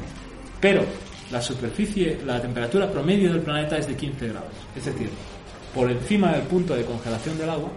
pero 0.60 0.84
la 1.32 1.41
superficie, 1.41 2.19
la 2.25 2.39
temperatura 2.39 2.89
promedio 2.89 3.32
del 3.34 3.41
planeta 3.41 3.78
es 3.78 3.88
de 3.88 3.95
15 3.95 4.28
grados. 4.28 4.51
Es 4.75 4.86
decir, 4.86 5.10
por 5.73 5.89
encima 5.89 6.32
del 6.34 6.43
punto 6.43 6.75
de 6.75 6.86
congelación 6.86 7.38
del 7.38 7.49
agua 7.49 7.69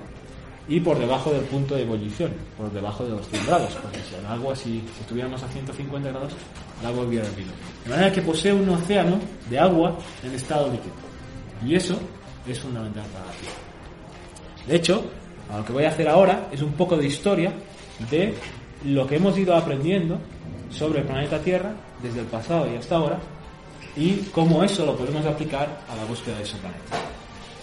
y 0.69 0.81
por 0.81 0.99
debajo 0.99 1.33
del 1.33 1.43
punto 1.45 1.75
de 1.75 1.83
ebullición, 1.83 2.31
por 2.57 2.71
debajo 2.71 3.05
de 3.05 3.11
los 3.11 3.27
100 3.29 3.47
grados, 3.47 3.75
porque 3.83 3.99
si 4.01 4.15
el 4.15 4.27
agua, 4.27 4.55
si, 4.55 4.85
estuviéramos 5.01 5.43
a 5.43 5.49
150 5.49 6.11
grados, 6.11 6.33
hubiera 7.07 7.27
hervido. 7.27 7.51
De 7.85 7.91
manera 7.91 8.13
que 8.13 8.23
posee 8.23 8.53
un 8.53 8.69
océano 8.69 9.19
de 9.49 9.59
agua 9.59 9.99
en 10.23 10.35
estado 10.35 10.71
líquido. 10.71 10.95
Y 11.65 11.75
eso 11.75 11.99
es 12.47 12.59
fundamental 12.59 13.05
para 13.13 13.27
la 13.27 13.33
Tierra. 13.33 13.57
De 14.67 14.77
hecho, 14.77 15.05
lo 15.57 15.65
que 15.65 15.73
voy 15.73 15.85
a 15.85 15.89
hacer 15.89 16.09
ahora 16.09 16.49
es 16.53 16.63
un 16.63 16.73
poco 16.73 16.97
de 16.97 17.07
historia 17.07 17.53
de 18.11 18.35
lo 18.85 19.07
que 19.07 19.17
hemos 19.17 19.37
ido 19.37 19.57
aprendiendo 19.57 20.19
sobre 20.71 21.01
el 21.01 21.07
planeta 21.07 21.41
Tierra 21.41 21.73
desde 22.03 22.21
el 22.21 22.27
pasado 22.27 22.71
y 22.73 22.77
hasta 22.77 22.97
ahora 22.97 23.19
y 23.97 24.17
cómo 24.33 24.63
eso 24.63 24.87
lo 24.87 24.97
podemos 24.97 25.25
aplicar 25.27 25.81
a 25.91 25.97
la 25.97 26.05
búsqueda 26.05 26.37
de 26.37 26.45
ese 26.45 26.57
planeta. 26.59 26.97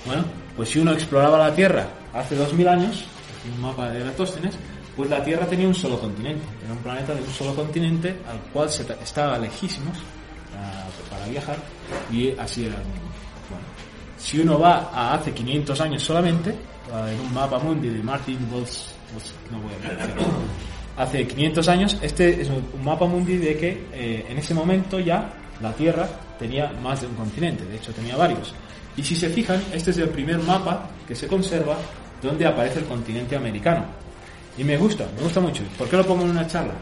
Bueno, 0.05 0.25
pues 0.55 0.69
si 0.69 0.79
uno 0.79 0.91
exploraba 0.91 1.37
la 1.37 1.55
Tierra 1.55 1.87
hace 2.13 2.35
2000 2.35 2.67
años, 2.67 3.05
un 3.53 3.61
mapa 3.61 3.89
de 3.89 4.01
Eratóstenes, 4.01 4.57
pues 4.95 5.09
la 5.09 5.23
Tierra 5.23 5.45
tenía 5.45 5.67
un 5.67 5.75
solo 5.75 5.99
continente, 5.99 6.43
era 6.63 6.73
un 6.73 6.79
planeta 6.79 7.13
de 7.13 7.21
un 7.21 7.29
solo 7.29 7.53
continente 7.53 8.15
al 8.27 8.39
cual 8.51 8.69
se 8.69 8.85
estaba 9.03 9.37
lejísimos 9.37 9.97
ah, 10.57 10.85
para, 11.09 11.25
viajar 11.27 11.57
y 12.11 12.31
así 12.37 12.65
era 12.65 12.75
el 12.75 12.83
mundo. 12.83 13.01
Si 14.17 14.39
uno 14.39 14.57
va 14.59 14.89
a 14.93 15.15
hace 15.15 15.33
500 15.33 15.81
años 15.81 16.01
solamente, 16.01 16.55
ah, 16.93 17.11
en 17.11 17.19
un 17.19 17.33
mapa 17.33 17.59
mundi 17.59 17.89
de 17.89 18.01
Martin 18.01 18.39
Wolf, 18.49 18.69
no 19.51 19.59
voy 19.59 19.71
a 19.73 21.03
hace 21.03 21.27
500 21.27 21.67
años, 21.67 21.97
este 22.01 22.41
es 22.41 22.49
un 22.49 22.83
mapa 22.83 23.05
mundi 23.05 23.37
de 23.37 23.57
que 23.57 23.87
eh, 23.93 24.25
en 24.29 24.37
ese 24.37 24.53
momento 24.53 24.99
ya 24.99 25.29
la 25.61 25.73
Tierra 25.73 26.07
tenía 26.39 26.71
más 26.81 27.01
de 27.01 27.07
un 27.07 27.15
continente, 27.15 27.65
de 27.65 27.75
hecho 27.75 27.91
tenía 27.91 28.15
varios. 28.15 28.53
Y 28.95 29.03
si 29.03 29.15
se 29.15 29.29
fijan, 29.29 29.61
este 29.73 29.91
es 29.91 29.97
el 29.97 30.09
primer 30.09 30.39
mapa 30.39 30.89
que 31.05 31.15
se 31.15 31.27
conserva 31.27 31.75
donde 32.21 32.45
aparece 32.45 32.79
el 32.79 32.85
continente 32.85 33.35
americano. 33.35 34.04
Y 34.57 34.63
me 34.63 34.77
gusta, 34.77 35.07
me 35.15 35.23
gusta 35.23 35.39
mucho. 35.39 35.63
¿Por 35.77 35.89
qué 35.89 35.97
lo 35.97 36.05
pongo 36.05 36.23
en 36.23 36.31
una 36.31 36.47
charla? 36.47 36.73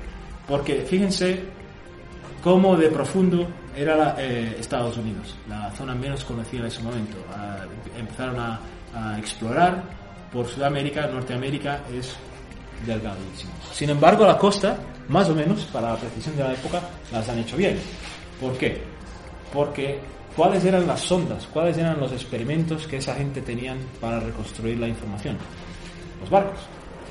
Porque 0.48 0.82
fíjense 0.82 1.44
cómo 2.44 2.76
de 2.78 2.90
profundo 2.90 3.48
era 3.76 4.16
eh, 4.20 4.58
Estados 4.60 4.98
Unidos, 4.98 5.36
la 5.48 5.72
zona 5.72 5.96
menos 5.96 6.24
conocida 6.24 6.62
en 6.62 6.68
ese 6.68 6.82
momento. 6.82 7.18
empezaron 7.98 8.40
a, 8.40 8.60
explorar 9.18 9.84
por 10.32 10.48
Sudamérica, 10.48 11.08
Norteamérica 11.08 11.80
es 11.92 12.16
delgadísimo. 12.86 13.52
Sin 13.72 13.90
embargo, 13.90 14.24
la 14.24 14.38
costa, 14.38 14.78
más 15.08 15.28
o 15.30 15.34
menos, 15.34 15.64
para 15.66 15.94
la 15.94 15.98
precisión 15.98 16.38
de 16.38 16.44
la 16.44 16.54
época, 16.54 16.80
las 17.12 17.28
han 17.28 17.40
hecho 17.40 17.58
bien. 17.58 17.80
¿Por 18.40 18.56
qué? 18.56 18.94
porque 19.54 20.00
¿cuáles 20.36 20.66
eran 20.66 20.88
las 20.88 21.02
sondas? 21.02 21.48
¿Cuáles 21.54 21.78
eran 21.78 22.00
los 22.00 22.12
experimentos 22.12 22.88
que 22.88 22.98
esa 22.98 23.14
gente 23.14 23.42
tenían 23.42 23.78
para 24.02 24.20
reconstruir 24.20 24.80
la 24.80 24.88
información? 24.88 25.38
Los 26.20 26.30
barcos. 26.30 26.60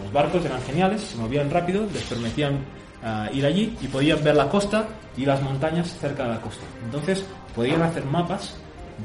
Los 0.02 0.12
barcos 0.12 0.44
eran 0.44 0.60
geniales, 0.62 1.02
se 1.02 1.16
movían 1.16 1.50
rápido, 1.50 1.86
les 1.92 2.02
permitían 2.04 2.64
ah, 3.02 3.28
ir 3.32 3.44
allí 3.44 3.76
y 3.80 3.88
podían 3.88 4.22
ver 4.22 4.36
la 4.36 4.48
costa 4.48 4.86
y 5.16 5.24
las 5.24 5.42
montañas 5.42 5.96
cerca 5.98 6.24
de 6.24 6.30
la 6.30 6.40
costa. 6.40 6.64
Entonces 6.84 7.24
podían 7.54 7.82
hacer 7.82 8.04
mapas 8.04 8.56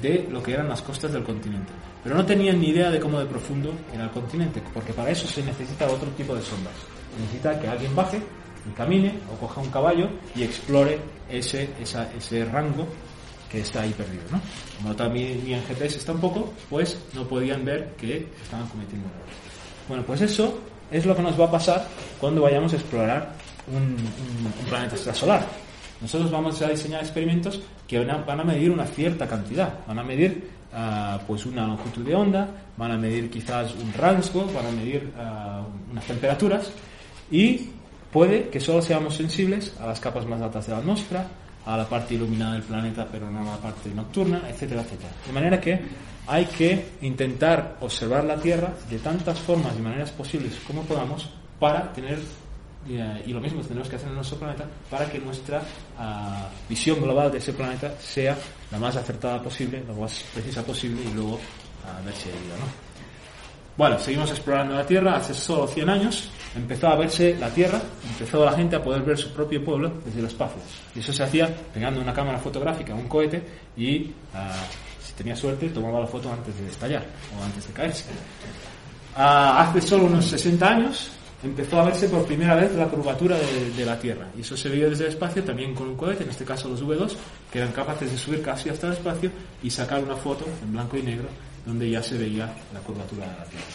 de 0.01 0.27
lo 0.29 0.41
que 0.41 0.53
eran 0.53 0.69
las 0.69 0.81
costas 0.81 1.11
del 1.13 1.23
continente. 1.23 1.71
Pero 2.03 2.15
no 2.15 2.25
tenían 2.25 2.59
ni 2.59 2.69
idea 2.69 2.89
de 2.89 2.99
cómo 2.99 3.19
de 3.19 3.25
profundo 3.25 3.73
era 3.93 4.05
el 4.05 4.11
continente, 4.11 4.61
porque 4.73 4.93
para 4.93 5.09
eso 5.09 5.27
se 5.27 5.43
necesita 5.43 5.87
otro 5.87 6.09
tipo 6.11 6.35
de 6.35 6.41
sondas. 6.41 6.73
Se 7.13 7.21
necesita 7.21 7.59
que 7.59 7.67
alguien 7.67 7.95
baje 7.95 8.21
y 8.69 8.73
camine 8.73 9.13
o 9.33 9.37
coja 9.39 9.61
un 9.61 9.69
caballo 9.69 10.09
y 10.35 10.43
explore 10.43 10.99
ese, 11.29 11.69
ese 11.81 12.45
rango 12.45 12.87
que 13.49 13.61
está 13.61 13.81
ahí 13.81 13.91
perdido. 13.93 14.23
¿no? 14.31 14.41
Como 14.81 14.95
también 14.95 15.43
ni 15.43 15.53
en 15.53 15.63
GPS 15.63 15.97
está 15.97 16.11
un 16.11 16.21
poco, 16.21 16.53
pues 16.69 16.97
no 17.13 17.27
podían 17.27 17.63
ver 17.65 17.93
que 17.97 18.27
estaban 18.43 18.67
cometiendo 18.67 19.07
errores. 19.07 19.35
Bueno, 19.87 20.03
pues 20.05 20.21
eso 20.21 20.59
es 20.91 21.05
lo 21.05 21.15
que 21.15 21.21
nos 21.21 21.39
va 21.39 21.45
a 21.45 21.51
pasar 21.51 21.87
cuando 22.19 22.41
vayamos 22.41 22.73
a 22.73 22.75
explorar 22.75 23.29
un, 23.73 23.97
planeta 24.69 24.95
extrasolar. 24.95 25.45
Nosotros 26.01 26.29
vamos 26.31 26.61
a 26.61 26.69
diseñar 26.69 27.01
experimentos 27.01 27.59
que 27.87 27.99
van 27.99 28.39
a, 28.39 28.43
medir 28.43 28.71
una 28.71 28.85
cierta 28.85 29.27
cantidad, 29.27 29.79
van 29.87 29.99
a 29.99 30.03
medir 30.03 30.49
ah, 30.73 31.19
pues 31.25 31.45
una 31.45 31.65
longitud 31.65 32.05
de 32.05 32.15
onda, 32.15 32.47
van 32.77 32.91
a 32.91 32.97
medir 32.97 33.29
quizás 33.29 33.73
un 33.75 33.91
rasgo, 33.93 34.45
van 34.53 34.67
a 34.67 34.71
medir 34.71 35.11
ah, 35.17 35.63
unas 35.91 36.05
temperaturas 36.05 36.71
y 37.31 37.69
puede 38.11 38.49
que 38.49 38.59
solo 38.59 38.81
seamos 38.81 39.15
sensibles 39.15 39.73
a 39.79 39.87
las 39.87 39.99
capas 39.99 40.25
más 40.25 40.41
altas 40.41 40.67
de 40.67 40.73
la 40.73 40.79
atmósfera, 40.79 41.27
a 41.65 41.77
la 41.77 41.89
parte 41.89 42.13
iluminada 42.13 42.53
del 42.53 42.63
planeta 42.63 43.07
pero 43.11 43.29
no 43.29 43.41
a 43.41 43.55
la 43.55 43.57
parte 43.57 43.89
nocturna, 43.89 44.43
etcétera, 44.49 44.81
etcétera. 44.81 45.09
De 45.25 45.33
manera 45.33 45.59
que 45.59 45.81
hay 46.27 46.45
que 46.45 46.85
intentar 47.01 47.77
observar 47.81 48.23
la 48.25 48.35
Tierra 48.37 48.73
de 48.89 48.99
tantas 48.99 49.39
formas 49.39 49.73
y 49.77 49.81
maneras 49.81 50.11
posibles 50.11 50.59
como 50.67 50.83
podamos 50.83 51.29
para 51.59 51.91
tener 51.93 52.19
eh, 52.89 53.23
y 53.25 53.33
lo 53.33 53.41
mismo 53.41 53.61
tenemos 53.61 53.89
que 53.89 53.97
hacer 53.97 54.07
en 54.09 54.15
nuestro 54.15 54.37
planeta 54.37 54.65
para 54.89 55.09
que 55.09 55.19
nuestra 55.19 55.61
ah, 55.97 56.47
visión 56.69 57.01
global 57.01 57.31
de 57.31 57.39
ese 57.39 57.51
planeta 57.53 57.93
sea 57.99 58.37
la 58.71 58.77
más 58.77 58.95
acertada 58.95 59.41
posible, 59.41 59.83
la 59.85 59.93
más 59.93 60.23
precisa 60.33 60.63
posible 60.63 61.01
y 61.03 61.13
luego 61.13 61.39
a 61.85 62.01
ver 62.05 62.13
si 62.13 62.29
ayuda, 62.29 62.57
¿no? 62.59 62.87
Bueno, 63.77 63.99
seguimos 63.99 64.31
explorando 64.31 64.73
la 64.73 64.85
Tierra. 64.85 65.17
Hace 65.17 65.35
solo 65.35 65.67
100 65.67 65.89
años 65.89 66.31
empezó 66.55 66.87
a 66.87 66.95
verse 66.95 67.37
la 67.39 67.49
Tierra, 67.49 67.79
empezó 68.09 68.43
la 68.43 68.53
gente 68.53 68.75
a 68.75 68.81
poder 68.81 69.03
ver 69.03 69.17
su 69.17 69.31
propio 69.31 69.63
pueblo 69.63 69.91
desde 70.03 70.19
el 70.19 70.25
espacio. 70.25 70.59
Y 70.95 70.99
eso 70.99 71.13
se 71.13 71.21
hacía 71.21 71.47
pegando 71.71 72.01
una 72.01 72.11
cámara 72.11 72.39
fotográfica 72.39 72.95
un 72.95 73.07
cohete 73.07 73.43
y, 73.77 74.11
si 74.33 74.86
tenía 75.17 75.35
suerte, 75.35 75.69
tomaba 75.69 75.99
la 75.99 76.07
foto 76.07 76.31
antes 76.31 76.57
de 76.57 76.69
estallar 76.69 77.05
o 77.37 77.43
antes 77.43 77.67
de 77.67 77.73
caerse. 77.73 78.05
Ah, 79.15 79.63
hace 79.63 79.81
solo 79.81 80.05
unos 80.05 80.25
60 80.25 80.67
años 80.67 81.09
empezó 81.43 81.79
a 81.79 81.85
verse 81.85 82.07
por 82.07 82.25
primera 82.25 82.55
vez 82.55 82.73
la 82.75 82.87
curvatura 82.87 83.37
de, 83.75 83.85
la 83.85 83.99
Tierra. 83.99 84.27
Y 84.37 84.41
eso 84.41 84.55
se 84.55 84.69
veía 84.69 84.89
desde 84.89 85.05
el 85.05 85.09
espacio 85.11 85.43
también 85.43 85.73
con 85.73 85.87
un 85.87 85.95
cohete, 85.95 86.23
en 86.23 86.29
este 86.29 86.45
caso 86.45 86.69
los 86.69 86.83
V2, 86.83 87.15
que 87.51 87.59
eran 87.59 87.71
capaces 87.71 88.11
de 88.11 88.17
subir 88.17 88.41
casi 88.41 88.69
hasta 88.69 88.87
el 88.87 88.93
espacio 88.93 89.31
y 89.63 89.69
sacar 89.69 90.03
una 90.03 90.15
foto 90.15 90.45
en 90.63 90.71
blanco 90.71 90.97
y 90.97 91.03
negro 91.03 91.27
donde 91.65 91.89
ya 91.89 92.01
se 92.01 92.17
veía 92.17 92.53
la 92.73 92.79
curvatura 92.79 93.25
de 93.25 93.37
la 93.37 93.43
Tierra. 93.45 93.65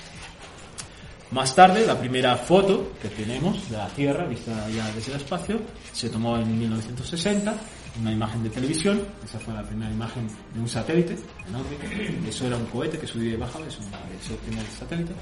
Más 1.30 1.54
tarde, 1.54 1.86
la 1.86 1.98
primera 1.98 2.36
foto 2.36 2.92
que 3.00 3.08
tenemos 3.08 3.70
de 3.70 3.76
la 3.76 3.88
Tierra, 3.88 4.26
vista 4.26 4.68
ya 4.70 4.90
desde 4.92 5.12
el 5.12 5.20
espacio, 5.20 5.60
se 5.92 6.08
tomó 6.10 6.36
en 6.36 6.58
1960, 6.58 7.54
una 8.00 8.12
imagen 8.12 8.42
de 8.42 8.50
televisión, 8.50 9.00
esa 9.24 9.38
fue 9.38 9.54
la 9.54 9.62
primera 9.62 9.92
imagen 9.92 10.26
de 10.54 10.60
un 10.60 10.68
satélite 10.68 11.12
en 11.12 12.26
eso 12.26 12.46
era 12.46 12.56
un 12.56 12.66
cohete 12.66 12.98
que 12.98 13.06
subía 13.06 13.34
y 13.34 13.36
bajaba, 13.36 13.66
eso 13.66 13.80
es 13.80 14.30
el 14.30 14.36
primer 14.36 14.64
satélite. 14.66 15.12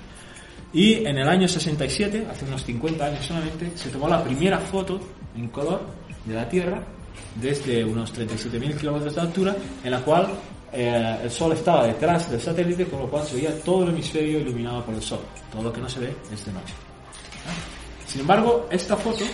Y 0.73 1.05
en 1.05 1.19
el 1.19 1.29
año 1.29 1.49
67, 1.49 2.27
hace 2.31 2.45
unos 2.45 2.65
50 2.65 3.05
años 3.05 3.27
solamente, 3.27 3.73
se 3.75 3.91
tomó 3.91 4.09
la 4.09 4.23
primera 4.23 4.59
foto 4.59 5.01
en 5.37 5.49
color 5.49 5.83
de 6.25 6.35
la 6.35 6.49
Tierra 6.49 6.83
desde 7.35 7.85
unos 7.85 8.15
37.000 8.15 8.77
kilómetros 8.77 9.15
de 9.15 9.21
altura, 9.21 9.57
en 9.83 9.91
la 9.91 10.01
cual 10.01 10.29
eh, 10.73 11.19
el 11.25 11.31
Sol 11.31 11.53
estaba 11.53 11.87
detrás 11.87 12.31
del 12.31 12.41
satélite, 12.41 12.85
con 12.87 13.01
lo 13.01 13.11
cual 13.11 13.27
se 13.27 13.37
veía 13.37 13.59
todo 13.63 13.83
el 13.85 13.91
hemisferio 13.91 14.41
iluminado 14.41 14.85
por 14.85 14.95
el 14.95 15.03
Sol. 15.03 15.21
Todo 15.51 15.65
lo 15.65 15.73
que 15.73 15.81
no 15.81 15.89
se 15.89 16.01
ve 16.01 16.15
es 16.33 16.45
de 16.45 16.53
noche. 16.53 16.75
Sin 18.07 18.21
embargo, 18.21 18.69
esta 18.71 18.97
foto, 18.97 19.25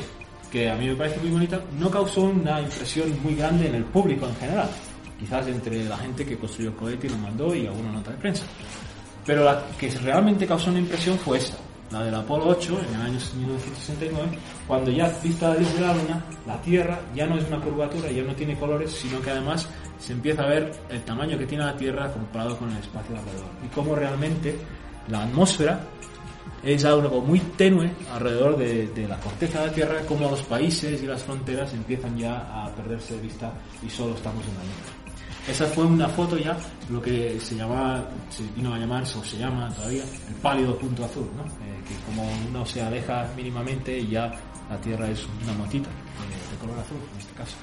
que 0.51 0.71
a 0.71 0.77
mí 0.77 0.87
me 0.89 0.97
parece 0.97 1.21
muy 1.21 1.31
bonita, 1.31 1.61
no 1.79 1.91
causó 1.91 2.23
una 2.23 2.61
impresión 2.61 3.17
muy 3.23 3.35
grande 3.35 3.69
en 3.69 3.75
el 3.77 3.85
público 3.85 4.27
en 4.27 4.37
general. 4.37 4.69
Quizás 5.19 5.47
entre 5.47 5.85
la 5.85 5.97
gente 5.97 6.25
que 6.25 6.37
construyó 6.37 6.71
el 6.71 6.77
cohete 6.77 7.07
y 7.07 7.11
lo 7.11 7.19
mandó 7.19 7.55
y 7.55 7.67
alguna 7.67 7.93
nota 7.93 8.11
de 8.11 8.19
prensa. 8.19 8.45
Pero 9.25 9.45
la 9.45 9.63
que 9.79 9.89
realmente 9.91 10.47
causó 10.47 10.71
una 10.71 10.79
impresión 10.79 11.19
fue 11.19 11.39
esta, 11.39 11.57
la 11.91 12.05
del 12.05 12.15
Apolo 12.15 12.49
8 12.49 12.81
en 12.89 12.95
el 12.95 13.01
año 13.01 13.19
1969, 13.37 14.39
cuando 14.69 14.91
ya 14.91 15.09
vista 15.23 15.53
desde 15.53 15.81
la 15.81 15.95
Luna, 15.95 16.25
la 16.47 16.61
Tierra 16.63 17.01
ya 17.15 17.27
no 17.27 17.37
es 17.37 17.47
una 17.49 17.61
curvatura, 17.61 18.11
ya 18.11 18.23
no 18.23 18.35
tiene 18.35 18.57
colores, 18.57 18.93
sino 18.93 19.21
que 19.21 19.31
además 19.31 19.69
se 19.99 20.13
empieza 20.13 20.43
a 20.43 20.49
ver 20.49 20.71
el 20.91 21.03
tamaño 21.03 21.39
que 21.39 21.47
tiene 21.47 21.65
la 21.65 21.77
Tierra 21.77 22.13
comparado 22.13 22.57
con 22.57 22.71
el 22.71 22.79
espacio 22.79 23.17
alrededor. 23.17 23.49
Y 23.65 23.69
cómo 23.75 23.95
realmente 23.95 24.57
la 25.09 25.23
atmósfera 25.23 25.81
es 26.63 26.85
algo 26.85 27.21
muy 27.21 27.41
tenue 27.41 27.91
alrededor 28.13 28.57
de, 28.57 28.89
de, 28.89 29.09
la 29.09 29.19
corteza 29.19 29.61
de 29.61 29.67
la 29.69 29.73
Tierra, 29.73 30.01
como 30.07 30.31
los 30.31 30.43
países 30.43 31.03
y 31.03 31.07
las 31.07 31.23
fronteras 31.23 31.73
empiezan 31.73 32.17
ya 32.17 32.65
a 32.65 32.75
perderse 32.75 33.15
de 33.15 33.23
vista 33.23 33.53
y 33.85 33.91
solo 33.91 34.15
estamos 34.15 34.45
en 34.47 34.55
la 34.55 34.61
Luna. 34.61 35.07
Esa 35.49 35.65
fue 35.67 35.85
una 35.85 36.09
foto 36.09 36.37
ya, 36.37 36.57
lo 36.91 37.01
que 37.01 37.39
se 37.39 37.55
llamaba, 37.55 38.05
se 38.31 38.43
vino 38.57 38.75
a 38.75 38.79
llamarse 38.79 39.17
o 39.17 39.25
se 39.25 39.39
llama 39.39 39.73
todavía 39.73 40.03
el 40.03 40.35
pálido 40.43 40.77
punto 40.77 41.05
azul, 41.05 41.29
¿no? 41.37 41.45
Eh, 41.45 41.83
que 41.87 41.95
como 42.05 42.29
uno 42.49 42.67
se 42.67 42.83
aleja 42.83 43.31
mínimamente 43.37 44.05
ya 44.09 44.33
la 44.69 44.77
Tierra 44.81 45.09
es 45.09 45.25
una 45.45 45.53
motita 45.53 45.89
de, 45.89 46.59
color 46.59 46.81
azul 46.81 46.97
en 47.13 47.21
este 47.21 47.33
caso. 47.35 47.55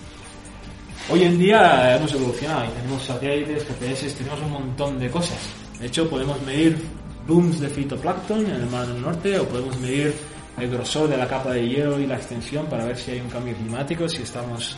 Hoy 1.10 1.24
en 1.24 1.38
día 1.38 1.98
hemos 1.98 2.14
evolucionado 2.14 2.66
y 2.66 2.70
tenemos 2.70 3.04
satélites, 3.04 3.66
GPS, 3.66 4.12
tenemos 4.12 4.40
un 4.40 4.52
montón 4.52 4.98
de 4.98 5.12
cosas. 5.12 5.38
De 5.78 5.88
hecho, 5.88 6.10
podemos 6.10 6.42
medir 6.44 6.82
booms 7.28 7.60
de 7.60 7.70
fitoplancton 7.70 8.46
en 8.46 8.52
el 8.52 8.70
mar 8.70 8.88
del 8.88 9.02
norte 9.02 9.40
o 9.40 9.46
podemos 9.46 9.80
medir 9.80 10.14
el 10.58 10.70
grosor 10.70 11.10
de 11.10 11.18
la 11.18 11.28
capa 11.28 11.52
de 11.52 11.68
hielo 11.68 12.00
y 12.00 12.06
la 12.06 12.16
extensión 12.16 12.66
para 12.68 12.86
ver 12.86 12.98
si 12.98 13.12
hay 13.12 13.20
un 13.20 13.30
cambio 13.30 13.56
climático, 13.56 14.08
si 14.08 14.22
estamos 14.22 14.78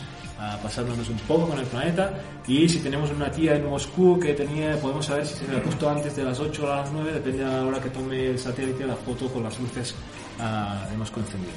pasándonos 0.62 1.08
un 1.08 1.18
poco 1.20 1.48
con 1.48 1.58
el 1.58 1.66
planeta 1.66 2.12
y 2.46 2.68
si 2.68 2.78
tenemos 2.80 3.10
una 3.10 3.30
tía 3.30 3.56
en 3.56 3.68
Moscú 3.68 4.18
que 4.20 4.34
tenía, 4.34 4.78
podemos 4.80 5.06
saber 5.06 5.26
si 5.26 5.34
se 5.34 5.48
le 5.48 5.60
justo 5.60 5.88
antes 5.88 6.14
de 6.14 6.24
las 6.24 6.38
8 6.38 6.62
o 6.62 6.66
las 6.66 6.92
9, 6.92 7.12
depende 7.12 7.38
de 7.38 7.50
la 7.50 7.64
hora 7.64 7.80
que 7.80 7.90
tome 7.90 8.26
el 8.26 8.38
satélite 8.38 8.86
la 8.86 8.96
foto 8.96 9.28
con 9.28 9.42
las 9.42 9.58
luces 9.58 9.94
uh, 10.38 10.90
de 10.90 10.96
Moscú 10.96 11.20
encendidas. 11.20 11.56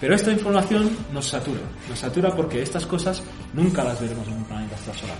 Pero 0.00 0.14
esta 0.14 0.32
información 0.32 0.90
nos 1.12 1.26
satura, 1.26 1.60
nos 1.88 1.98
satura 1.98 2.34
porque 2.34 2.60
estas 2.60 2.84
cosas 2.86 3.22
nunca 3.54 3.84
las 3.84 4.00
veremos 4.00 4.26
en 4.26 4.34
un 4.34 4.44
planeta 4.44 4.74
extrasolar. 4.74 5.16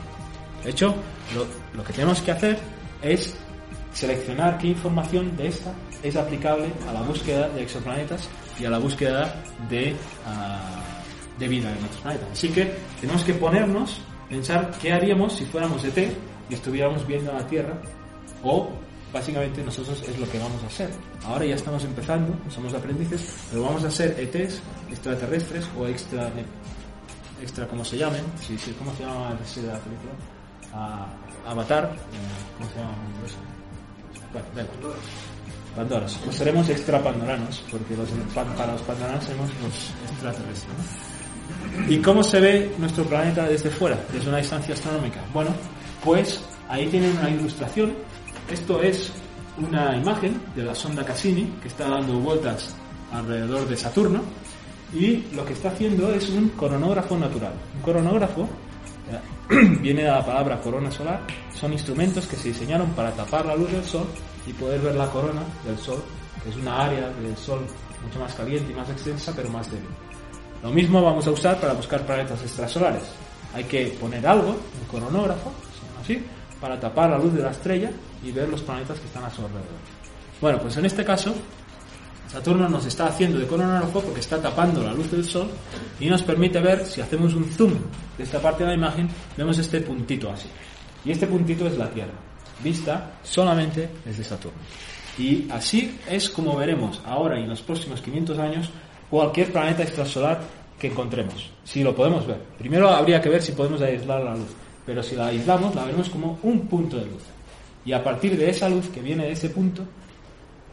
De 0.65 0.71
hecho, 0.71 0.95
lo, 1.35 1.47
lo 1.77 1.85
que 1.85 1.93
tenemos 1.93 2.21
que 2.21 2.33
hacer 2.33 2.59
es 3.01 3.37
seleccionar 3.97 4.59
qué 4.59 4.69
información 4.69 5.35
de 5.37 5.49
esta 5.49 5.73
es 6.03 6.17
aplicable 6.17 6.71
a 6.87 6.93
la 6.93 7.01
búsqueda 7.01 7.49
de 7.49 7.63
exoplanetas 7.63 8.29
y 8.61 8.67
a 8.67 8.71
la 8.71 8.79
búsqueda 8.79 9.43
de 9.71 9.93
uh, 10.27 11.39
de 11.39 11.49
vida 11.49 11.71
en 11.71 11.85
otros 11.85 12.01
planetas. 12.03 12.29
Así 12.33 12.49
que 12.49 12.73
tenemos 13.01 13.23
que 13.25 13.35
ponernos, 13.35 14.01
pensar 14.29 14.71
qué 14.81 14.93
haríamos 14.93 15.35
si 15.35 15.45
fuéramos 15.45 15.83
ET 15.85 16.13
y 16.49 16.55
estuviéramos 16.55 17.07
viendo 17.07 17.31
a 17.31 17.37
la 17.37 17.47
Tierra 17.47 17.81
o 18.43 18.69
básicamente 19.13 19.63
nosotros 19.63 20.03
es 20.07 20.19
lo 20.19 20.29
que 20.31 20.39
vamos 20.39 20.63
a 20.63 20.67
hacer. 20.67 20.91
Ahora 21.25 21.47
ya 21.47 21.55
estamos 21.55 21.83
empezando, 21.85 22.37
somos 22.51 22.75
aprendices, 22.75 23.35
pero 23.51 23.63
vamos 23.63 23.83
a 23.85 23.91
ser 23.91 24.15
ETs, 24.19 24.61
extraterrestres 24.91 25.67
o 25.79 25.87
extra, 25.87 26.31
extra 27.41 27.67
como 27.67 27.85
se 27.85 27.97
llamen, 27.97 28.23
sí, 28.41 28.59
sí, 28.59 28.75
¿cómo 28.79 28.95
se 28.95 29.05
llama 29.05 29.31
la 29.31 29.73
la 29.73 29.79
película? 29.81 30.13
Avatar, 31.47 31.85
eh, 31.95 32.59
¿cómo 32.59 32.71
se 32.71 32.79
llama? 32.79 32.93
Bueno, 34.33 34.69
Pandoras. 35.77 36.19
Pues 36.25 36.37
seremos 36.37 36.67
extra 36.71 37.03
pandoranos, 37.03 37.63
porque 37.71 37.95
los, 37.95 38.09
para 38.35 38.73
los 38.73 38.81
pandoranos 38.83 39.25
seremos 39.25 39.51
los 39.63 40.11
extraterrestres. 40.11 40.75
¿Y 41.89 41.99
cómo 41.99 42.23
se 42.23 42.41
ve 42.41 42.75
nuestro 42.79 43.05
planeta 43.05 43.47
desde 43.47 43.69
fuera, 43.69 43.99
desde 44.11 44.29
una 44.29 44.39
distancia 44.39 44.73
astronómica? 44.73 45.21
Bueno, 45.35 45.51
pues 46.03 46.41
ahí 46.69 46.87
tienen 46.87 47.17
una 47.19 47.29
ilustración. 47.29 47.93
Esto 48.51 48.83
es 48.83 49.13
una 49.59 49.95
imagen 49.97 50.41
de 50.55 50.65
la 50.65 50.75
sonda 50.75 51.05
Cassini 51.05 51.45
que 51.61 51.69
está 51.69 51.89
dando 51.89 52.15
vueltas 52.21 52.75
alrededor 53.13 53.69
de 53.69 53.77
Saturno 53.77 54.23
y 54.95 55.25
lo 55.35 55.45
que 55.45 55.53
está 55.53 55.69
haciendo 55.69 56.13
es 56.15 56.31
un 56.31 56.49
coronógrafo 56.51 57.19
natural. 57.19 57.53
Un 57.77 57.83
coronógrafo 57.83 58.49
viene 59.81 60.03
de 60.03 60.09
la 60.09 60.25
palabra 60.25 60.61
corona 60.61 60.91
solar, 60.91 61.21
son 61.55 61.73
instrumentos 61.73 62.27
que 62.27 62.37
se 62.37 62.49
diseñaron 62.49 62.91
para 62.91 63.13
tapar 63.13 63.47
la 63.47 63.57
luz 63.57 63.71
del 63.71 63.85
sol 63.85 64.07
y 64.47 64.53
poder 64.53 64.81
ver 64.81 64.95
la 64.95 65.09
corona 65.11 65.43
del 65.65 65.79
sol, 65.79 66.03
que 66.43 66.51
es 66.51 66.57
una 66.57 66.85
área 66.85 67.09
del 67.11 67.37
sol 67.37 67.61
mucho 68.05 68.19
más 68.21 68.35
caliente 68.35 68.73
y 68.73 68.75
más 68.75 68.89
extensa, 68.91 69.33
pero 69.35 69.49
más 69.51 69.71
débil. 69.71 69.89
Lo 70.63 70.71
mismo 70.71 71.03
vamos 71.03 71.27
a 71.27 71.31
usar 71.31 71.61
para 71.61 71.73
buscar 71.73 72.05
planetas 72.05 72.43
extrasolares. 72.43 73.05
hay 73.55 73.65
que 73.65 73.87
poner 74.01 74.27
algo, 74.27 74.51
un 74.51 74.87
coronógrafo, 74.91 75.53
así, 76.03 76.23
para 76.61 76.79
tapar 76.79 77.11
la 77.11 77.19
luz 77.19 77.33
de 77.35 77.43
la 77.43 77.51
estrella 77.51 77.91
y 78.23 78.33
ver 78.33 78.49
los 78.49 78.63
planetas 78.63 78.99
que 78.99 79.07
están 79.07 79.25
a 79.25 79.31
su 79.31 79.43
alrededor. 79.43 79.67
Bueno, 80.41 80.59
pues 80.61 80.77
en 80.77 80.87
este 80.87 81.05
caso, 81.05 81.35
Saturno 82.37 82.69
nos 82.69 82.85
está 82.85 83.07
haciendo 83.07 83.39
de 83.39 83.47
coronógrafo 83.47 84.03
porque 84.03 84.21
está 84.21 84.39
tapando 84.39 84.83
la 84.83 84.93
luz 84.93 85.11
del 85.11 85.25
Sol 85.25 85.49
y 85.99 86.05
nos 86.05 86.23
permite 86.23 86.61
ver, 86.61 86.85
si 86.85 87.01
hacemos 87.01 87.33
un 87.33 87.47
zoom 87.47 87.73
de 88.19 88.25
esta 88.25 88.43
parte 88.43 88.63
de 88.63 88.69
la 88.69 88.75
imagen, 88.75 89.09
vemos 89.39 89.57
este 89.57 89.81
puntito 89.81 90.31
así. 90.31 90.47
Y 91.03 91.13
este 91.13 91.27
puntito 91.27 91.67
es 91.67 91.79
la 91.79 91.89
Tierra, 91.89 92.13
vista 92.63 93.13
solamente 93.23 93.89
desde 94.05 94.23
Saturno. 94.23 94.59
Y 95.17 95.51
así 95.51 95.99
es 96.11 96.29
como 96.29 96.55
veremos 96.57 97.01
ahora 97.07 97.41
y 97.41 97.45
en 97.45 97.49
los 97.49 97.63
próximos 97.63 98.03
500 98.03 98.39
años 98.39 98.69
cualquier 99.09 99.51
planeta 99.51 99.83
extrasolar 99.83 100.43
que 100.79 100.89
encontremos, 100.89 101.51
si 101.65 101.83
lo 101.83 101.97
podemos 101.97 102.27
ver. 102.27 102.43
Primero 102.59 102.91
habría 102.91 103.23
que 103.23 103.31
ver 103.31 103.41
si 103.41 103.53
podemos 103.53 103.81
aislar 103.81 104.23
la 104.23 104.35
luz, 104.35 104.51
pero 104.85 105.03
si 105.03 105.17
la 105.17 105.29
aislamos 105.29 105.75
la 105.75 105.85
veremos 105.87 106.11
como 106.11 106.39
un 106.43 106.67
punto 106.69 106.99
de 106.99 107.07
luz. 107.07 107.23
Y 107.87 107.95
a 107.95 108.05
partir 108.05 108.37
de 108.37 108.51
esa 108.51 108.69
luz 108.69 108.91
que 108.91 109.01
viene 109.01 109.25
de 109.25 109.33
ese 109.33 109.49
punto, 109.49 109.85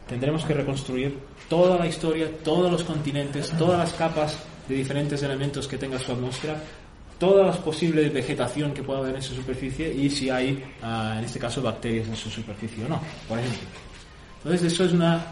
tendremos 0.06 0.44
que 0.44 0.52
reconstruir 0.52 1.16
toda 1.48 1.78
la 1.78 1.86
historia, 1.86 2.28
todos 2.42 2.70
los 2.70 2.84
continentes, 2.84 3.50
todas 3.58 3.78
las 3.78 3.92
capas 3.92 4.38
de 4.68 4.74
diferentes 4.74 5.22
elementos 5.22 5.68
que 5.68 5.78
tenga 5.78 5.98
su 5.98 6.12
atmósfera, 6.12 6.56
todas 7.18 7.46
las 7.46 7.56
posibles 7.58 8.12
vegetación 8.12 8.72
que 8.72 8.82
pueda 8.82 9.00
haber 9.00 9.16
en 9.16 9.22
su 9.22 9.34
superficie 9.34 9.92
y 9.92 10.10
si 10.10 10.30
hay, 10.30 10.62
ah, 10.82 11.16
en 11.18 11.24
este 11.24 11.38
caso, 11.38 11.62
bacterias 11.62 12.08
en 12.08 12.16
su 12.16 12.30
superficie 12.30 12.84
o 12.84 12.88
no, 12.88 13.00
por 13.28 13.38
ejemplo. 13.38 13.68
Entonces, 14.38 14.72
eso 14.72 14.84
es 14.84 14.92
una. 14.92 15.24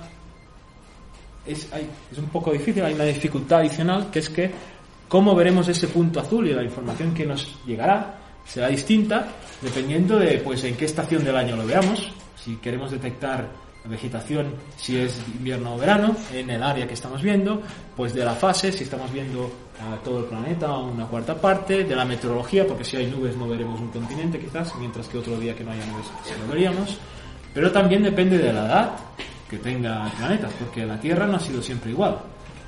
Es, 1.47 1.69
es 2.13 2.19
un 2.19 2.29
poco 2.29 2.53
difícil, 2.53 2.85
hay 2.85 2.95
una 2.95 3.05
dificultad 3.05 3.61
adicional 3.61 4.11
que 4.13 4.21
es 4.21 4.29
que 4.31 4.51
cómo 5.09 5.35
veremos 5.35 5.67
ese 5.67 5.89
punto 5.89 6.21
azul 6.21 6.47
y 6.49 6.55
la 6.55 6.63
información 6.63 7.13
que 7.13 7.27
nos 7.27 7.49
llegará 7.67 8.15
será 8.47 8.69
distinta 8.69 9.27
dependiendo 9.61 10.19
de 10.19 10.39
pues 10.39 10.63
en 10.65 10.77
qué 10.77 10.85
estación 10.85 11.25
del 11.25 11.37
año 11.37 11.57
lo 11.57 11.67
veamos. 11.67 12.13
Si 12.37 12.57
queremos 12.57 12.91
detectar 12.91 13.49
vegetación, 13.85 14.55
si 14.77 14.99
es 14.99 15.21
invierno 15.35 15.75
o 15.75 15.79
verano, 15.79 16.17
en 16.33 16.51
el 16.51 16.63
área 16.63 16.87
que 16.87 16.95
estamos 16.95 17.23
viendo, 17.23 17.61
pues 17.97 18.15
de 18.15 18.25
la 18.25 18.35
fase, 18.35 18.73
si 18.73 18.85
estamos 18.85 19.13
viendo 19.13 19.51
a 19.81 19.97
todo 20.03 20.21
el 20.21 20.25
planeta 20.27 20.73
o 20.73 20.91
una 20.91 21.07
cuarta 21.07 21.35
parte, 21.35 21.85
de 21.85 21.97
la 21.97 22.05
meteorología, 22.05 22.67
porque 22.67 22.85
si 22.85 22.97
hay 22.97 23.07
nubes 23.07 23.37
no 23.37 23.49
veremos 23.49 23.81
un 23.81 23.89
continente 23.89 24.39
quizás, 24.39 24.75
mientras 24.77 25.09
que 25.09 25.19
otro 25.19 25.39
día 25.39 25.55
que 25.55 25.65
no 25.65 25.73
haya 25.73 25.87
nubes 25.87 26.07
sí 26.25 26.33
lo 26.41 26.53
veríamos. 26.53 26.99
Pero 27.53 27.71
también 27.71 28.03
depende 28.03 28.39
de 28.39 28.53
la 28.53 28.67
edad 28.67 28.91
que 29.51 29.59
tenga 29.59 30.07
el 30.07 30.13
planeta, 30.13 30.49
porque 30.59 30.87
la 30.87 30.99
Tierra 30.99 31.27
no 31.27 31.37
ha 31.37 31.41
sido 31.41 31.61
siempre 31.61 31.91
igual. 31.91 32.19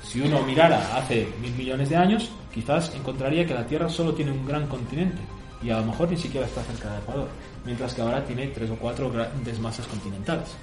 Si 0.03 0.21
uno 0.21 0.43
mirara 0.43 0.95
hace 0.95 1.27
mil 1.41 1.53
millones 1.55 1.89
de 1.89 1.95
años, 1.95 2.29
quizás 2.53 2.93
encontraría 2.93 3.45
que 3.45 3.53
la 3.53 3.65
Tierra 3.65 3.89
solo 3.89 4.13
tiene 4.13 4.31
un 4.31 4.45
gran 4.45 4.67
continente 4.67 5.21
y 5.63 5.71
a 5.71 5.79
lo 5.79 5.85
mejor 5.87 6.11
ni 6.11 6.17
siquiera 6.17 6.45
está 6.45 6.61
cerca 6.63 6.91
del 6.91 7.01
Ecuador, 7.01 7.27
mientras 7.65 7.93
que 7.93 8.01
ahora 8.01 8.23
tiene 8.23 8.47
tres 8.47 8.69
o 8.69 8.75
cuatro 8.75 9.11
grandes 9.11 9.59
masas 9.59 9.87
continentales. 9.87 10.55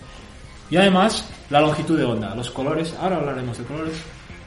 Y 0.73 0.77
además, 0.79 1.23
la 1.51 1.61
longitud 1.61 1.99
de 1.99 2.05
onda, 2.05 2.35
los 2.35 2.51
colores, 2.51 2.95
ahora 2.99 3.16
hablaremos 3.16 3.59
de 3.59 3.64
colores, 3.64 3.93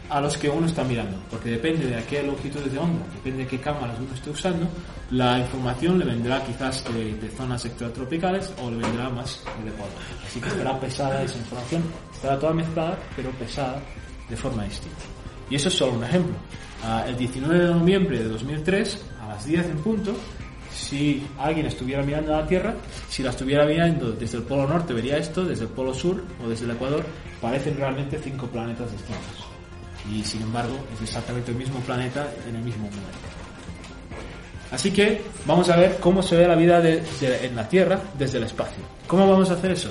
a 0.10 0.20
los 0.20 0.36
que 0.36 0.50
uno 0.50 0.66
está 0.66 0.84
mirando, 0.84 1.20
porque 1.30 1.52
depende 1.52 1.86
de 1.86 1.98
a 1.98 2.02
qué 2.02 2.24
longitudes 2.24 2.74
de 2.74 2.80
onda, 2.80 3.06
depende 3.14 3.44
de 3.44 3.48
qué 3.48 3.60
cámaras 3.60 4.00
uno 4.00 4.12
esté 4.12 4.32
usando, 4.32 4.68
la 5.12 5.38
información 5.38 6.00
le 6.00 6.06
vendrá 6.06 6.44
quizás 6.44 6.84
de, 6.92 7.30
zonas 7.38 7.64
extratropicales 7.66 8.52
o 8.60 8.72
le 8.72 8.78
vendrá 8.78 9.08
más 9.10 9.44
del 9.60 9.72
Ecuador. 9.72 9.94
Así 10.26 10.40
que 10.40 10.48
estará 10.48 10.80
pesada 10.80 11.22
esa 11.22 11.38
información, 11.38 11.84
estará 12.12 12.40
toda 12.40 12.54
mezclada, 12.54 12.98
pero 13.16 13.30
pesada 13.34 13.80
de 14.28 14.36
forma 14.36 14.64
distinta. 14.64 15.04
Y 15.52 15.58
eso 15.58 15.70
es 15.70 15.76
solo 15.76 15.94
un 15.94 16.06
ejemplo. 16.06 16.34
Ah, 16.84 17.06
el 17.08 17.18
19 17.18 17.66
de 17.66 17.72
noviembre 17.72 18.18
de 18.18 18.30
2003, 18.30 19.06
a 19.22 19.28
las 19.28 19.46
10 19.46 19.64
en 19.64 19.78
punto, 19.78 20.16
si 20.76 21.26
alguien 21.40 21.66
estuviera 21.66 22.04
mirando 22.04 22.36
a 22.36 22.42
la 22.42 22.48
Tierra, 22.48 22.76
si 23.10 23.24
la 23.24 23.30
estuviera 23.30 23.66
mirando 23.66 24.12
desde 24.12 24.38
el 24.38 24.44
polo 24.44 24.68
norte 24.68 24.94
vería 24.94 25.18
esto, 25.18 25.46
desde 25.46 25.64
el 25.64 25.70
polo 25.70 25.94
sur 25.94 26.24
o 26.44 26.50
desde 26.50 26.66
el 26.66 26.72
Ecuador, 26.72 27.04
parecen 27.42 27.78
realmente 27.78 28.20
cinco 28.22 28.48
planetas 28.48 28.92
distintos 28.92 29.56
y 30.12 30.24
sin 30.24 30.42
embargo 30.44 30.76
es 30.94 31.02
exactamente 31.02 31.52
el 31.52 31.58
mismo 31.58 31.80
planeta 31.80 32.28
en 32.48 32.56
el 32.56 32.62
mismo 32.62 32.84
momento. 32.84 33.18
Así 34.72 34.92
que 34.92 35.22
vamos 35.46 35.70
a 35.70 35.78
ver 35.78 35.98
cómo 36.00 36.22
se 36.22 36.36
ve 36.36 36.48
la 36.48 36.56
vida 36.56 36.84
en 36.88 37.56
la 37.56 37.68
Tierra 37.68 38.00
desde 38.18 38.40
el 38.40 38.44
espacio. 38.44 38.84
¿Cómo 39.08 39.30
vamos 39.30 39.50
a 39.50 39.54
hacer 39.54 39.72
eso? 39.72 39.90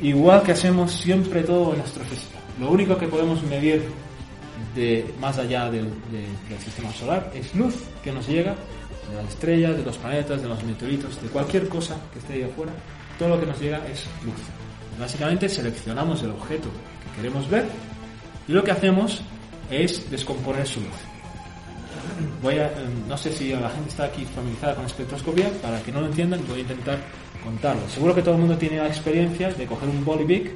Igual 0.00 0.42
que 0.42 0.52
hacemos 0.52 0.92
siempre 0.92 1.42
todo 1.42 1.74
en 1.74 1.80
astrofísica. 1.80 2.38
Lo 2.58 2.70
único 2.70 2.96
que 2.96 3.06
podemos 3.06 3.42
medir 3.44 3.84
de 4.74 5.06
más 5.20 5.38
allá 5.38 5.70
del, 5.70 5.90
del 6.10 6.58
sistema 6.58 6.92
solar 6.92 7.30
es 7.34 7.54
luz 7.54 7.74
que 8.02 8.12
nos 8.12 8.26
llega 8.26 8.56
de 9.10 9.16
las 9.16 9.28
estrellas, 9.28 9.76
de 9.76 9.84
los 9.84 9.98
planetas, 9.98 10.42
de 10.42 10.48
los 10.48 10.62
meteoritos, 10.64 11.20
de 11.20 11.28
cualquier 11.28 11.68
cosa 11.68 11.96
que 12.12 12.18
esté 12.18 12.34
ahí 12.34 12.42
afuera. 12.42 12.72
Todo 13.18 13.30
lo 13.30 13.40
que 13.40 13.46
nos 13.46 13.60
llega 13.60 13.78
es 13.88 14.06
luz. 14.24 14.34
Básicamente 14.98 15.48
seleccionamos 15.48 16.22
el 16.22 16.30
objeto 16.30 16.68
que 17.04 17.16
queremos 17.16 17.48
ver 17.48 17.66
y 18.48 18.52
lo 18.52 18.62
que 18.62 18.70
hacemos 18.70 19.22
es 19.70 20.10
descomponer 20.10 20.66
su 20.66 20.80
luz. 20.80 21.10
Em, 22.42 23.08
no 23.08 23.16
sé 23.16 23.32
si 23.32 23.52
la 23.52 23.70
gente 23.70 23.90
está 23.90 24.04
aquí 24.04 24.24
familiarizada 24.24 24.74
con 24.74 24.86
espectroscopía, 24.86 25.50
para 25.62 25.80
que 25.82 25.92
no 25.92 26.00
lo 26.00 26.06
entiendan 26.06 26.40
voy 26.48 26.58
a 26.58 26.62
intentar 26.62 26.98
contarlo. 27.44 27.88
Seguro 27.88 28.14
que 28.14 28.22
todo 28.22 28.34
el 28.34 28.40
mundo 28.40 28.56
tiene 28.56 28.76
la 28.76 28.88
experiencia 28.88 29.52
de 29.52 29.66
coger 29.66 29.88
un 29.88 30.04
bolivic 30.04 30.52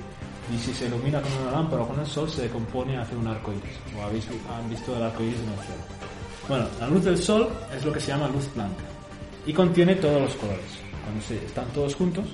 y 0.53 0.59
si 0.59 0.75
se 0.75 0.87
ilumina 0.87 1.21
con 1.21 1.33
una 1.33 1.53
lámpara 1.53 1.83
o 1.83 1.89
con 1.89 2.01
el 2.01 2.07
sol 2.07 2.29
se 2.29 2.43
decompone 2.43 2.99
hace 2.99 3.17
un 3.17 3.27
arco 3.27 3.53
iris. 3.53 3.79
O 3.97 4.03
habéis, 4.03 4.27
han 4.29 4.69
visto 4.69 4.97
el 4.97 5.03
arco 5.03 5.23
iris 5.23 5.39
en 5.41 5.49
el 5.49 5.59
cielo. 5.61 6.14
Bueno, 6.49 6.67
la 6.79 6.89
luz 6.89 7.05
del 7.05 7.19
sol 7.19 7.49
es 7.75 7.85
lo 7.85 7.93
que 7.93 8.01
se 8.01 8.09
llama 8.09 8.29
luz 8.29 8.53
blanca 8.55 8.85
y 9.47 9.53
contiene 9.53 9.95
todos 9.97 10.21
los 10.21 10.35
colores. 10.35 10.65
Cuando 11.03 11.23
se 11.23 11.37
están 11.37 11.67
todos 11.69 11.95
juntos 11.95 12.27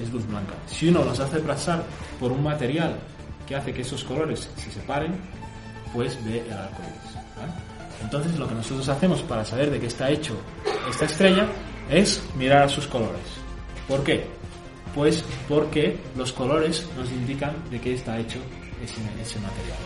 es 0.00 0.12
luz 0.12 0.26
blanca. 0.26 0.54
Si 0.66 0.88
uno 0.88 1.04
los 1.04 1.18
hace 1.18 1.40
pasar 1.40 1.82
por 2.20 2.32
un 2.32 2.42
material 2.42 2.96
que 3.46 3.56
hace 3.56 3.72
que 3.72 3.82
esos 3.82 4.04
colores 4.04 4.48
se 4.56 4.70
separen, 4.70 5.14
pues 5.92 6.22
ve 6.24 6.44
el 6.46 6.52
arco 6.52 6.82
iris. 6.82 7.16
Entonces 8.02 8.38
lo 8.38 8.48
que 8.48 8.54
nosotros 8.54 8.88
hacemos 8.88 9.22
para 9.22 9.44
saber 9.44 9.70
de 9.70 9.80
qué 9.80 9.86
está 9.86 10.10
hecho 10.10 10.36
esta 10.88 11.06
estrella 11.06 11.46
es 11.90 12.22
mirar 12.36 12.64
a 12.64 12.68
sus 12.68 12.86
colores. 12.86 13.22
¿Por 13.88 14.02
qué? 14.04 14.26
Pues 14.94 15.24
porque 15.48 15.98
los 16.16 16.32
colores 16.32 16.86
nos 16.96 17.10
indican 17.10 17.52
de 17.70 17.80
qué 17.80 17.94
está 17.94 18.18
hecho 18.18 18.38
ese, 18.82 19.00
ese 19.20 19.38
material. 19.40 19.78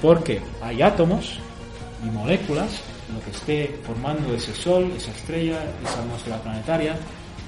Porque 0.00 0.40
hay 0.60 0.82
átomos 0.82 1.38
y 2.04 2.10
moléculas, 2.10 2.80
lo 3.12 3.20
que 3.20 3.30
esté 3.30 3.80
formando 3.84 4.34
ese 4.34 4.54
sol, 4.54 4.92
esa 4.96 5.10
estrella, 5.10 5.58
esa 5.82 6.00
atmósfera 6.00 6.42
planetaria, 6.42 6.96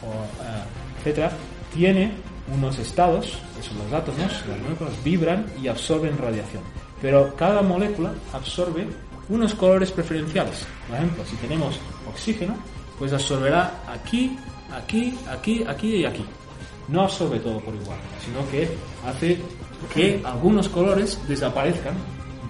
o, 0.02 0.08
uh, 0.08 0.98
etcétera, 0.98 1.32
tiene 1.72 2.12
unos 2.54 2.78
estados, 2.78 3.38
que 3.56 3.62
son 3.62 3.78
los 3.78 3.92
átomos, 3.92 4.44
las 4.46 4.60
moléculas 4.60 5.04
vibran 5.04 5.46
y 5.60 5.68
absorben 5.68 6.18
radiación. 6.18 6.62
Pero 7.00 7.34
cada 7.36 7.62
molécula 7.62 8.12
absorbe 8.32 8.86
unos 9.28 9.54
colores 9.54 9.90
preferenciales. 9.90 10.66
Por 10.86 10.96
ejemplo, 10.96 11.24
si 11.24 11.36
tenemos 11.36 11.78
oxígeno, 12.08 12.54
pues 12.98 13.12
absorberá 13.12 13.82
aquí, 13.88 14.38
aquí, 14.72 15.18
aquí, 15.28 15.64
aquí 15.66 15.96
y 15.96 16.04
aquí. 16.04 16.24
No 16.88 17.02
absorbe 17.02 17.38
todo 17.38 17.60
por 17.60 17.74
igual, 17.74 17.98
sino 18.24 18.48
que 18.50 18.68
hace 19.06 19.38
que 19.92 20.20
algunos 20.24 20.68
colores 20.68 21.18
desaparezcan 21.26 21.94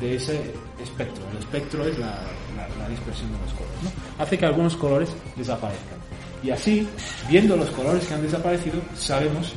de 0.00 0.16
ese 0.16 0.52
espectro. 0.82 1.24
El 1.30 1.38
espectro 1.38 1.84
es 1.86 1.98
la, 1.98 2.18
dispersión 2.88 3.32
de 3.32 3.38
los 3.38 3.52
colores. 3.52 3.82
¿no? 3.82 4.22
Hace 4.22 4.38
que 4.38 4.46
algunos 4.46 4.76
colores 4.76 5.10
desaparezcan. 5.36 5.98
Y 6.42 6.50
así, 6.50 6.86
viendo 7.28 7.56
los 7.56 7.70
colores 7.70 8.06
que 8.06 8.14
han 8.14 8.22
desaparecido, 8.22 8.80
sabemos 8.94 9.52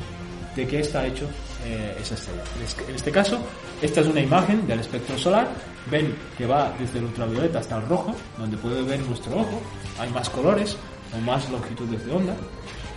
de 0.56 0.66
qué 0.66 0.80
está 0.80 1.06
hecho 1.06 1.26
eh, 1.64 1.96
esa 2.00 2.14
estrella. 2.14 2.42
En 2.88 2.94
este 2.94 3.10
caso, 3.10 3.38
esta 3.82 4.00
es 4.00 4.06
una 4.06 4.20
imagen 4.20 4.66
del 4.66 4.80
espectro 4.80 5.18
solar. 5.18 5.48
Ven 5.90 6.14
que 6.36 6.46
va 6.46 6.72
desde 6.78 6.98
el 6.98 7.04
ultravioleta 7.04 7.58
hasta 7.58 7.76
el 7.76 7.86
rojo, 7.86 8.14
donde 8.38 8.56
puede 8.56 8.82
ver 8.82 9.00
nuestro 9.00 9.36
ojo. 9.36 9.60
Hay 9.98 10.10
más 10.10 10.30
colores 10.30 10.76
o 11.14 11.20
más 11.20 11.48
longitudes 11.50 12.04
de 12.06 12.12
onda, 12.12 12.34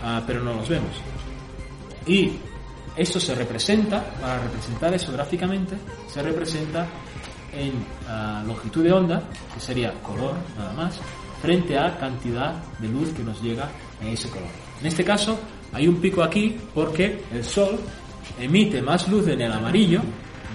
ah, 0.03 0.21
pero 0.25 0.41
no 0.41 0.53
los 0.53 0.69
vemos. 0.69 0.91
Y 2.05 2.37
esto 2.95 3.19
se 3.19 3.35
representa, 3.35 4.03
para 4.21 4.39
representar 4.39 4.93
eso 4.93 5.11
gráficamente, 5.11 5.77
se 6.07 6.21
representa 6.21 6.87
en 7.53 7.73
ah, 8.07 8.43
longitud 8.45 8.83
de 8.83 8.91
onda, 8.91 9.21
que 9.53 9.59
sería 9.59 9.93
color 10.01 10.35
nada 10.57 10.73
más, 10.73 10.99
frente 11.41 11.77
a 11.77 11.97
cantidad 11.97 12.53
de 12.79 12.87
luz 12.87 13.09
que 13.13 13.23
nos 13.23 13.41
llega 13.41 13.69
en 14.01 14.09
ese 14.09 14.29
color. 14.29 14.49
En 14.79 14.87
este 14.87 15.03
caso, 15.03 15.37
hay 15.73 15.87
un 15.87 15.95
pico 15.95 16.23
aquí 16.23 16.57
porque 16.73 17.23
el 17.31 17.43
Sol 17.43 17.79
emite 18.39 18.81
más 18.81 19.07
luz 19.07 19.27
en 19.27 19.41
el 19.41 19.51
amarillo 19.51 20.01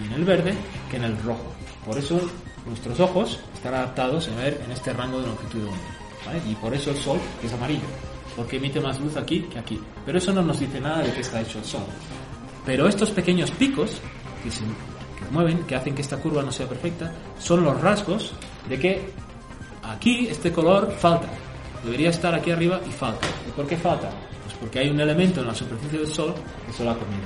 y 0.00 0.06
en 0.06 0.12
el 0.12 0.24
verde 0.24 0.54
que 0.90 0.96
en 0.96 1.04
el 1.04 1.18
rojo. 1.22 1.52
Por 1.84 1.98
eso 1.98 2.20
nuestros 2.66 2.98
ojos 3.00 3.40
están 3.54 3.74
adaptados 3.74 4.28
a 4.28 4.36
ver 4.36 4.60
en 4.64 4.72
este 4.72 4.92
rango 4.92 5.20
de 5.20 5.26
longitud 5.26 5.60
de 5.60 5.66
onda. 5.66 6.48
Y 6.48 6.54
por 6.56 6.74
eso 6.74 6.90
el 6.90 6.96
Sol 6.96 7.18
es 7.42 7.52
amarillo, 7.52 7.86
porque 8.34 8.56
emite 8.56 8.80
más 8.80 9.00
luz 9.00 9.16
aquí 9.16 9.42
que 9.42 9.58
aquí. 9.58 9.80
Pero 10.04 10.18
eso 10.18 10.32
no 10.32 10.42
nos 10.42 10.58
dice 10.58 10.80
nada 10.80 11.02
de 11.02 11.12
qué 11.12 11.20
está 11.20 11.40
hecho 11.40 11.58
el 11.58 11.64
Sol. 11.64 11.86
Pero 12.64 12.88
estos 12.88 13.10
pequeños 13.10 13.50
picos 13.52 14.00
que 14.42 14.50
se 14.50 14.64
mueven, 15.30 15.64
que 15.64 15.74
hacen 15.74 15.94
que 15.94 16.02
esta 16.02 16.18
curva 16.18 16.42
no 16.42 16.52
sea 16.52 16.68
perfecta, 16.68 17.12
son 17.38 17.64
los 17.64 17.80
rasgos 17.80 18.32
de 18.68 18.78
que 18.78 19.10
aquí 19.82 20.28
este 20.28 20.52
color 20.52 20.92
falta 20.92 21.28
debería 21.84 22.10
estar 22.10 22.34
aquí 22.34 22.50
arriba 22.50 22.80
y 22.86 22.90
falta. 22.90 23.26
¿Y 23.48 23.52
por 23.52 23.66
qué 23.66 23.76
falta? 23.76 24.10
Pues 24.44 24.54
porque 24.58 24.80
hay 24.80 24.90
un 24.90 25.00
elemento 25.00 25.40
en 25.40 25.46
la 25.46 25.54
superficie 25.54 26.00
del 26.00 26.12
Sol 26.12 26.34
que 26.66 26.72
se 26.72 26.84
lo 26.84 26.90
ha 26.90 26.98
comido. 26.98 27.22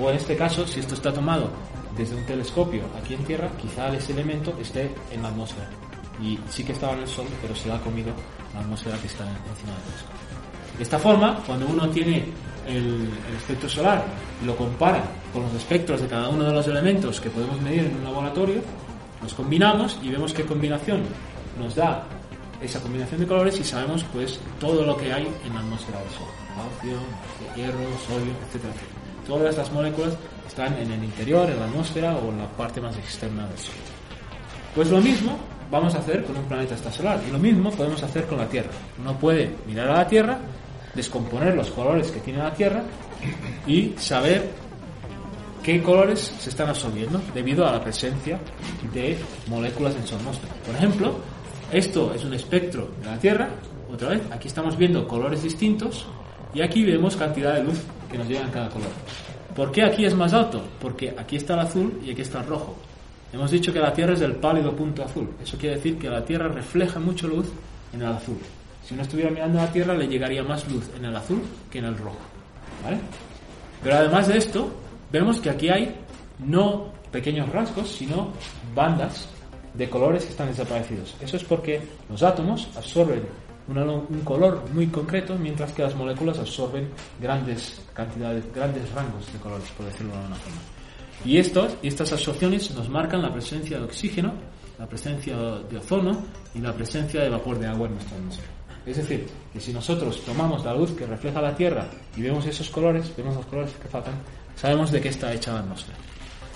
O 0.00 0.10
en 0.10 0.16
este 0.16 0.36
caso, 0.36 0.66
si 0.66 0.80
esto 0.80 0.94
está 0.94 1.12
tomado 1.12 1.50
desde 1.96 2.16
un 2.16 2.24
telescopio 2.24 2.82
aquí 3.00 3.14
en 3.14 3.24
Tierra, 3.24 3.50
quizá 3.60 3.88
ese 3.94 4.12
elemento 4.12 4.56
esté 4.60 4.90
en 5.10 5.22
la 5.22 5.28
atmósfera. 5.28 5.68
Y 6.20 6.38
sí 6.48 6.64
que 6.64 6.72
estaba 6.72 6.94
en 6.94 7.00
el 7.00 7.08
Sol, 7.08 7.26
pero 7.42 7.54
se 7.54 7.68
lo 7.68 7.74
ha 7.74 7.80
comido 7.80 8.12
la 8.54 8.60
atmósfera 8.60 8.96
que 8.98 9.06
está 9.06 9.24
encima 9.24 9.72
del 9.72 9.82
telescopio. 9.82 10.24
De 10.76 10.82
esta 10.82 10.98
forma, 10.98 11.40
cuando 11.46 11.66
uno 11.66 11.88
tiene 11.90 12.24
el, 12.66 13.08
espectro 13.36 13.68
solar 13.68 14.04
lo 14.44 14.56
compara 14.56 15.02
con 15.32 15.42
los 15.42 15.54
espectros 15.54 16.00
de 16.00 16.06
cada 16.06 16.28
uno 16.28 16.44
de 16.44 16.52
los 16.52 16.66
elementos 16.66 17.20
que 17.20 17.30
podemos 17.30 17.60
medir 17.60 17.84
en 17.84 17.96
un 17.96 18.04
laboratorio, 18.04 18.62
los 19.22 19.34
combinamos 19.34 19.98
y 20.02 20.10
vemos 20.10 20.32
qué 20.32 20.44
combinación 20.44 21.02
nos 21.58 21.74
da 21.74 22.04
esa 22.60 22.80
combinación 22.80 23.20
de 23.20 23.26
colores 23.26 23.58
y 23.58 23.64
sabemos 23.64 24.04
pues 24.12 24.38
todo 24.58 24.84
lo 24.84 24.96
que 24.96 25.12
hay 25.12 25.28
en 25.44 25.54
la 25.54 25.60
atmósfera 25.60 25.98
del 26.00 26.10
Sol. 26.10 26.28
Calcio, 26.54 26.98
hierro, 27.56 27.98
sodio, 28.06 28.32
etcétera. 28.46 28.72
Todas 29.26 29.50
estas 29.50 29.72
moléculas 29.72 30.14
están 30.46 30.74
en 30.74 30.90
el 30.92 31.04
interior, 31.04 31.50
en 31.50 31.58
la 31.58 31.66
atmósfera 31.66 32.16
o 32.16 32.30
en 32.30 32.38
la 32.38 32.48
parte 32.48 32.80
más 32.80 32.96
externa 32.96 33.46
del 33.48 33.58
Sol. 33.58 33.74
Pues 34.74 34.90
lo 34.90 35.00
mismo 35.00 35.38
vamos 35.70 35.94
a 35.94 35.98
hacer 35.98 36.24
con 36.24 36.36
un 36.36 36.44
planeta 36.44 36.74
extrasolar 36.74 37.20
y 37.26 37.32
lo 37.32 37.38
mismo 37.38 37.70
podemos 37.70 38.02
hacer 38.02 38.26
con 38.26 38.38
la 38.38 38.48
Tierra. 38.48 38.70
Uno 39.00 39.16
puede 39.18 39.54
mirar 39.66 39.88
a 39.88 39.96
la 39.98 40.06
Tierra, 40.06 40.38
descomponer 40.94 41.54
los 41.54 41.70
colores 41.70 42.10
que 42.10 42.20
tiene 42.20 42.40
la 42.40 42.52
Tierra 42.52 42.82
y 43.66 43.94
saber 43.96 44.50
qué 45.62 45.82
colores 45.82 46.34
se 46.38 46.50
están 46.50 46.68
absorbiendo 46.68 47.20
debido 47.32 47.66
a 47.66 47.72
la 47.72 47.82
presencia 47.82 48.38
de 48.92 49.16
moléculas 49.48 49.94
en 49.96 50.06
su 50.06 50.14
atmósfera. 50.14 50.54
Por 50.66 50.74
ejemplo, 50.74 51.14
esto 51.72 52.12
es 52.14 52.24
un 52.24 52.34
espectro 52.34 52.90
de 53.00 53.06
la 53.06 53.18
Tierra, 53.18 53.48
otra 53.92 54.10
vez, 54.10 54.22
aquí 54.30 54.48
estamos 54.48 54.76
viendo 54.76 55.06
colores 55.06 55.42
distintos 55.42 56.06
y 56.52 56.62
aquí 56.62 56.84
vemos 56.84 57.16
cantidad 57.16 57.54
de 57.54 57.64
luz 57.64 57.80
que 58.10 58.18
nos 58.18 58.28
llega 58.28 58.42
en 58.42 58.50
cada 58.50 58.68
color. 58.68 58.88
¿Por 59.54 59.70
qué 59.70 59.84
aquí 59.84 60.04
es 60.04 60.14
más 60.14 60.32
alto? 60.32 60.62
Porque 60.80 61.14
aquí 61.16 61.36
está 61.36 61.54
el 61.54 61.60
azul 61.60 62.00
y 62.04 62.10
aquí 62.10 62.22
está 62.22 62.40
el 62.40 62.46
rojo. 62.46 62.76
Hemos 63.32 63.50
dicho 63.50 63.72
que 63.72 63.78
la 63.78 63.92
Tierra 63.92 64.14
es 64.14 64.20
del 64.20 64.36
pálido 64.36 64.74
punto 64.74 65.04
azul. 65.04 65.30
Eso 65.42 65.56
quiere 65.58 65.76
decir 65.76 65.98
que 65.98 66.08
la 66.08 66.24
Tierra 66.24 66.48
refleja 66.48 66.98
mucho 66.98 67.28
luz 67.28 67.46
en 67.92 68.02
el 68.02 68.08
azul. 68.08 68.38
Si 68.86 68.94
uno 68.94 69.02
estuviera 69.02 69.30
mirando 69.30 69.58
a 69.58 69.64
la 69.64 69.72
Tierra 69.72 69.94
le 69.94 70.06
llegaría 70.06 70.42
más 70.42 70.68
luz 70.70 70.90
en 70.96 71.06
el 71.06 71.16
azul 71.16 71.42
que 71.70 71.78
en 71.78 71.86
el 71.86 71.96
rojo. 71.96 72.18
Pero 73.82 73.96
además 73.96 74.28
de 74.28 74.38
esto, 74.38 74.70
vemos 75.10 75.40
que 75.40 75.50
aquí 75.50 75.68
hay 75.68 75.94
no 76.38 76.92
pequeños 77.10 77.48
rasgos, 77.50 77.88
sino 77.88 78.32
bandas 78.74 79.28
de 79.72 79.88
colores 79.88 80.24
que 80.24 80.30
están 80.30 80.48
desaparecidos. 80.48 81.16
Eso 81.20 81.36
es 81.36 81.44
porque 81.44 81.80
los 82.08 82.22
átomos 82.22 82.68
absorben 82.76 83.22
un 83.66 84.20
color 84.24 84.62
muy 84.72 84.88
concreto, 84.88 85.36
mientras 85.38 85.72
que 85.72 85.82
las 85.82 85.94
moléculas 85.94 86.38
absorben 86.38 86.90
grandes 87.20 87.80
cantidades, 87.94 88.44
grandes 88.54 88.90
rangos 88.92 89.32
de 89.32 89.38
colores, 89.38 89.68
por 89.76 89.86
decirlo 89.86 90.12
de 90.12 90.18
alguna 90.18 90.36
forma. 90.36 90.60
Y, 91.24 91.38
estos, 91.38 91.76
y 91.82 91.88
estas 91.88 92.12
absorciones 92.12 92.70
nos 92.72 92.88
marcan 92.88 93.22
la 93.22 93.32
presencia 93.32 93.78
de 93.78 93.84
oxígeno, 93.84 94.34
la 94.78 94.86
presencia 94.86 95.36
de 95.36 95.78
ozono 95.78 96.24
y 96.54 96.58
la 96.58 96.72
presencia 96.72 97.22
de 97.22 97.30
vapor 97.30 97.58
de 97.58 97.66
agua 97.66 97.88
en 97.88 97.94
nuestra 97.94 98.16
atmósfera. 98.18 98.53
Es 98.86 98.98
decir, 98.98 99.26
que 99.52 99.60
si 99.60 99.72
nosotros 99.72 100.22
tomamos 100.24 100.64
la 100.64 100.74
luz 100.74 100.92
que 100.92 101.06
refleja 101.06 101.40
la 101.40 101.54
Tierra 101.54 101.86
y 102.16 102.22
vemos 102.22 102.44
esos 102.46 102.68
colores, 102.68 103.10
vemos 103.16 103.36
los 103.36 103.46
colores 103.46 103.72
que 103.80 103.88
faltan, 103.88 104.14
sabemos 104.56 104.90
de 104.90 105.00
qué 105.00 105.08
está 105.08 105.32
hecha 105.32 105.54
la 105.54 105.60
atmósfera. 105.60 105.96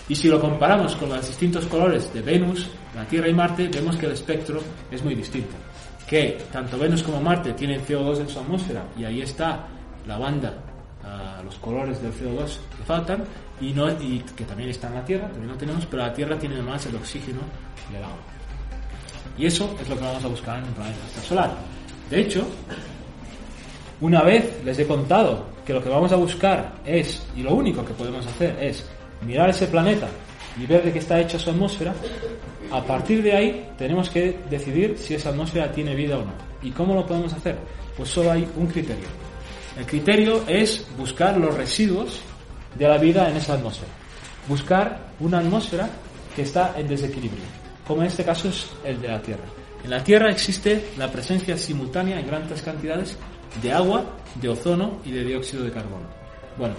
Y 0.09 0.15
si 0.15 0.29
lo 0.29 0.41
comparamos 0.41 0.95
con 0.97 1.09
los 1.09 1.27
distintos 1.27 1.67
colores 1.67 2.13
de 2.13 2.23
Venus, 2.23 2.67
la 2.95 3.05
Tierra 3.05 3.29
y 3.29 3.35
Marte, 3.35 3.69
vemos 3.69 3.97
que 3.97 4.07
el 4.07 4.13
espectro 4.13 4.61
es 4.91 5.03
muy 5.03 5.15
distinto. 5.15 5.55
Que 6.07 6.39
tanto 6.51 6.79
Venus 6.79 7.03
como 7.03 7.21
Marte 7.21 7.53
tienen 7.53 7.85
CO2 7.85 8.21
en 8.21 8.29
su 8.29 8.39
atmósfera 8.39 8.85
y 8.97 9.05
ahí 9.05 9.21
está 9.21 9.67
la 10.07 10.19
banda, 10.19 10.55
uh, 11.05 11.45
los 11.45 11.57
colores 11.57 12.01
del 12.01 12.13
CO2 12.13 12.47
que 12.77 12.85
faltan, 12.85 13.25
y, 13.61 13.73
no, 13.73 13.87
que 13.99 14.45
también 14.45 14.71
está 14.71 14.89
en 14.89 14.95
la 14.95 15.05
Tierra, 15.05 15.29
también 15.29 15.49
lo 15.49 15.57
tenemos, 15.57 15.85
pero 15.87 16.03
la 16.03 16.13
Tierra 16.13 16.39
tiene 16.39 16.55
además 16.55 16.87
el 16.87 16.97
oxígeno 16.97 17.41
y 17.93 17.97
el 17.97 18.05
agua. 18.05 18.17
Y 19.37 19.47
eso 19.47 19.77
es 19.81 19.89
lo 19.89 19.97
que 19.97 20.05
vamos 20.05 20.25
a 20.25 20.29
buscar 20.29 20.59
en 20.59 20.65
un 20.65 20.73
planeta 20.73 21.23
solar. 21.23 21.78
De 22.11 22.21
hecho, 22.21 22.47
una 24.01 24.23
vez 24.23 24.65
les 24.65 24.79
he 24.79 24.87
contado 24.87 25.47
que 25.67 25.75
lo 25.75 25.83
que 25.83 25.89
vamos 25.89 26.13
a 26.13 26.17
buscar 26.17 26.73
es, 26.85 27.23
y 27.37 27.43
lo 27.43 27.55
único 27.55 27.85
que 27.85 27.93
podemos 27.93 28.27
hacer 28.27 28.57
es 28.61 28.85
mirar 29.27 29.51
ese 29.51 29.67
planeta 29.67 30.09
y 30.59 30.67
ver 30.67 30.83
de 30.83 30.93
qué 30.93 30.99
está 31.01 31.21
hecha 31.21 31.39
su 31.39 31.51
atmósfera, 31.51 31.95
a 32.71 32.83
partir 32.83 33.23
de 33.23 33.33
ahí 33.33 33.69
tenemos 33.77 34.09
que 34.11 34.39
decidir 34.49 34.97
si 34.99 35.15
esa 35.15 35.31
atmósfera 35.31 35.71
tiene 35.73 35.95
vida 35.95 36.17
o 36.19 36.25
no. 36.25 36.33
¿Y 36.63 36.71
cómo 36.71 36.95
lo 36.95 37.07
podemos 37.07 37.33
hacer? 37.33 37.57
Pues 37.97 38.09
solo 38.09 38.33
hay 38.33 38.49
un 38.57 38.67
criterio. 38.67 39.07
El 39.79 39.87
criterio 39.87 40.43
es 40.47 40.87
buscar 40.97 41.37
los 41.37 41.55
residuos 41.55 42.21
de 42.77 42.89
la 42.89 42.99
vida 42.99 43.29
en 43.29 43.37
esa 43.37 43.55
atmósfera. 43.55 43.93
Buscar 44.49 45.09
una 45.21 45.39
atmósfera 45.39 45.89
que 46.35 46.43
está 46.43 46.75
en 46.77 46.89
desequilibrio, 46.89 47.45
como 47.87 48.03
en 48.03 48.09
este 48.09 48.25
caso 48.25 48.49
es 48.49 48.69
el 48.85 49.01
de 49.01 49.09
la 49.09 49.21
Tierra. 49.21 49.58
En 49.85 49.91
la 49.91 50.03
Tierra 50.03 50.31
existe 50.31 50.91
la 50.97 51.11
presencia 51.11 51.57
simultánea 51.57 52.19
en 52.19 52.27
grandes 52.27 52.63
cantidades 52.63 53.17
de 53.63 53.73
agua, 53.73 54.05
de 54.35 54.49
ozono 54.49 55.01
y 55.05 55.13
de 55.13 55.25
dióxido 55.25 55.65
de 55.65 55.71
carbono. 55.71 56.07
Bueno, 56.57 56.75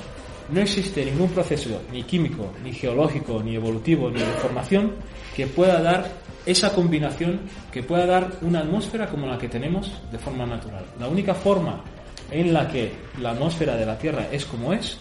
no 0.52 0.62
existe 0.62 1.06
ningún 1.06 1.30
proceso, 1.30 1.82
ni 1.92 2.04
químico, 2.04 2.52
ni 2.64 2.74
geológico, 2.74 3.42
ni 3.44 3.56
evolutivo, 3.56 4.10
ni 4.10 4.20
de 4.20 4.26
formación, 4.34 4.96
que 5.36 5.48
pueda 5.48 5.82
dar 5.82 6.12
esa 6.46 6.74
combinación, 6.74 7.42
que 7.72 7.84
pueda 7.84 8.06
dar 8.06 8.32
una 8.42 8.60
atmósfera 8.60 9.08
como 9.08 9.28
la 9.28 9.38
que 9.38 9.48
tenemos 9.48 9.92
de 10.12 10.18
forma 10.18 10.46
natural. 10.46 10.86
La 11.00 11.08
única 11.08 11.34
forma 11.34 11.84
en 12.32 12.54
la 12.54 12.68
que 12.68 12.92
la 13.22 13.32
atmósfera 13.32 13.76
de 13.76 13.86
la 13.86 13.98
Tierra 13.98 14.28
es 14.32 14.46
como 14.46 14.74
es, 14.74 14.98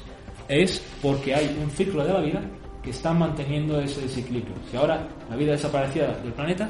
es 0.48 0.82
porque 1.02 1.34
hay 1.34 1.56
un 1.62 1.70
ciclo 1.70 2.04
de 2.04 2.12
la 2.12 2.20
vida 2.20 2.42
que 2.88 2.92
está 2.92 3.12
manteniendo 3.12 3.78
ese 3.82 4.00
desequilibrio. 4.00 4.54
Si 4.70 4.76
ahora 4.78 5.06
la 5.28 5.36
vida 5.36 5.52
desapareciera 5.52 6.14
del 6.14 6.32
planeta, 6.32 6.66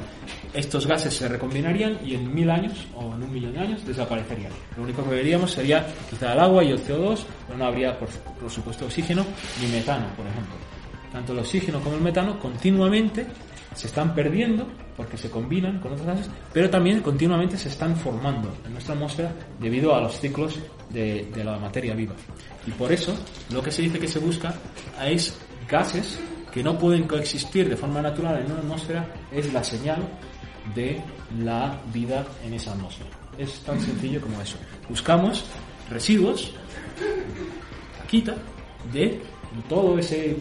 estos 0.53 0.85
gases 0.85 1.15
se 1.15 1.29
recombinarían 1.29 2.01
y 2.05 2.17
en 2.17 2.35
mil 2.35 2.51
años 2.51 2.89
o 2.97 3.15
en 3.15 3.23
un 3.23 3.33
millón 3.33 3.53
de 3.53 3.61
años 3.61 3.87
desaparecerían. 3.87 4.51
Lo 4.77 4.83
único 4.83 5.05
que 5.05 5.11
veríamos 5.11 5.53
sería 5.53 5.87
quizá 6.11 6.33
el 6.33 6.41
agua 6.41 6.65
y 6.65 6.73
el 6.73 6.85
CO2, 6.85 7.21
pero 7.47 7.57
no 7.57 7.67
habría, 7.67 7.97
por, 7.97 8.09
por 8.09 8.51
supuesto, 8.51 8.87
oxígeno 8.87 9.25
ni 9.63 9.69
metano, 9.69 10.07
por 10.17 10.27
ejemplo. 10.27 10.57
Tanto 11.13 11.33
el 11.35 11.39
oxígeno 11.39 11.79
como 11.79 11.95
el 11.95 12.03
metano 12.03 12.37
continuamente 12.41 13.25
se 13.77 13.87
están 13.87 14.13
perdiendo 14.13 14.67
porque 14.97 15.17
se 15.17 15.31
combinan 15.31 15.79
con 15.79 15.93
otros 15.93 16.05
gases, 16.05 16.29
pero 16.53 16.69
también 16.69 17.01
continuamente 17.01 17.57
se 17.57 17.69
están 17.69 17.95
formando 17.95 18.53
en 18.67 18.73
nuestra 18.73 18.95
atmósfera 18.95 19.33
debido 19.61 19.95
a 19.95 20.01
los 20.01 20.19
ciclos 20.19 20.59
de, 20.91 21.29
de 21.33 21.45
la 21.45 21.59
materia 21.59 21.95
viva. 21.95 22.17
Y 22.67 22.73
por 22.73 22.91
eso 22.91 23.17
lo 23.53 23.63
que 23.63 23.71
se 23.71 23.83
dice 23.83 24.01
que 24.01 24.09
se 24.09 24.19
busca 24.19 24.53
es 25.07 25.39
gases 25.69 26.19
que 26.53 26.63
no 26.63 26.79
pueden 26.79 27.07
coexistir 27.07 27.69
de 27.69 27.77
forma 27.77 28.01
natural 28.01 28.41
en 28.41 28.51
una 28.51 28.61
atmósfera 28.61 29.07
es 29.31 29.53
la 29.53 29.63
señal 29.63 30.03
de 30.75 31.01
la 31.39 31.79
vida 31.93 32.27
en 32.45 32.55
esa 32.55 32.73
atmósfera. 32.73 33.11
Es 33.37 33.61
tan 33.61 33.81
sencillo 33.81 34.21
como 34.21 34.41
eso. 34.41 34.57
Buscamos 34.89 35.45
residuos, 35.91 36.53
quita 38.09 38.35
de 38.93 39.21
todo 39.69 39.99
ese, 39.99 40.37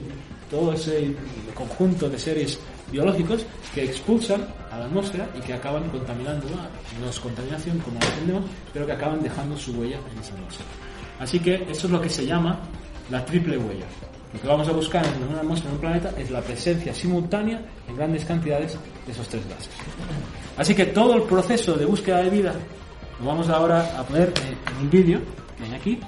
todo 0.50 0.74
ese 0.74 1.14
conjunto 1.54 2.10
de 2.10 2.18
seres 2.18 2.60
biológicos 2.92 3.46
que 3.74 3.84
expulsan 3.84 4.48
a 4.72 4.80
la 4.80 4.86
atmósfera 4.86 5.30
y 5.38 5.42
que 5.42 5.54
acaban 5.54 5.90
contaminándola. 5.90 6.70
No 7.00 7.10
es 7.10 7.20
contaminación 7.20 7.80
como 7.80 8.00
lo 8.00 8.08
entendemos, 8.08 8.44
pero 8.74 8.86
que 8.86 8.94
acaban 8.94 9.22
dejando 9.22 9.58
su 9.58 9.74
huella 9.74 10.00
en 10.12 10.20
esa 10.20 10.34
atmósfera. 10.34 10.70
Así 11.20 11.40
que 11.40 11.56
eso 11.70 11.88
es 11.88 11.92
lo 11.92 12.02
que 12.02 12.10
se 12.10 12.26
llama 12.26 12.60
la 13.10 13.24
triple 13.26 13.58
huella. 13.58 13.86
Lo 14.38 14.42
que 14.42 14.48
vamos 14.48 14.68
a 14.68 14.72
buscar 14.72 15.04
en 15.06 15.24
una 15.24 15.40
atmósfera, 15.40 15.70
en 15.70 15.76
un 15.76 15.82
planeta, 15.82 16.12
es 16.18 16.30
la 16.30 16.42
presencia 16.42 16.94
simultánea 16.94 17.60
en 17.88 17.96
grandes 17.96 18.24
cantidades 18.24 18.78
de 19.06 19.12
esos 19.12 19.28
tres 19.28 19.48
gases. 19.50 19.70
Así 20.58 20.76
que 20.76 20.86
todo 20.86 21.16
el 21.16 21.24
proceso 21.24 21.74
de 21.74 21.86
búsqueda 21.86 22.22
de 22.22 22.30
vida 22.30 22.54
lo 23.20 23.26
vamos 23.26 23.50
ahora 23.50 23.98
a 23.98 24.04
poner 24.04 24.32
en 24.46 24.86
un 24.86 24.90
vídeo 24.90 25.20
hay 25.64 25.74
aquí. 25.74 26.00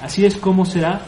Así 0.00 0.24
es 0.24 0.34
como 0.36 0.64
será 0.64 1.00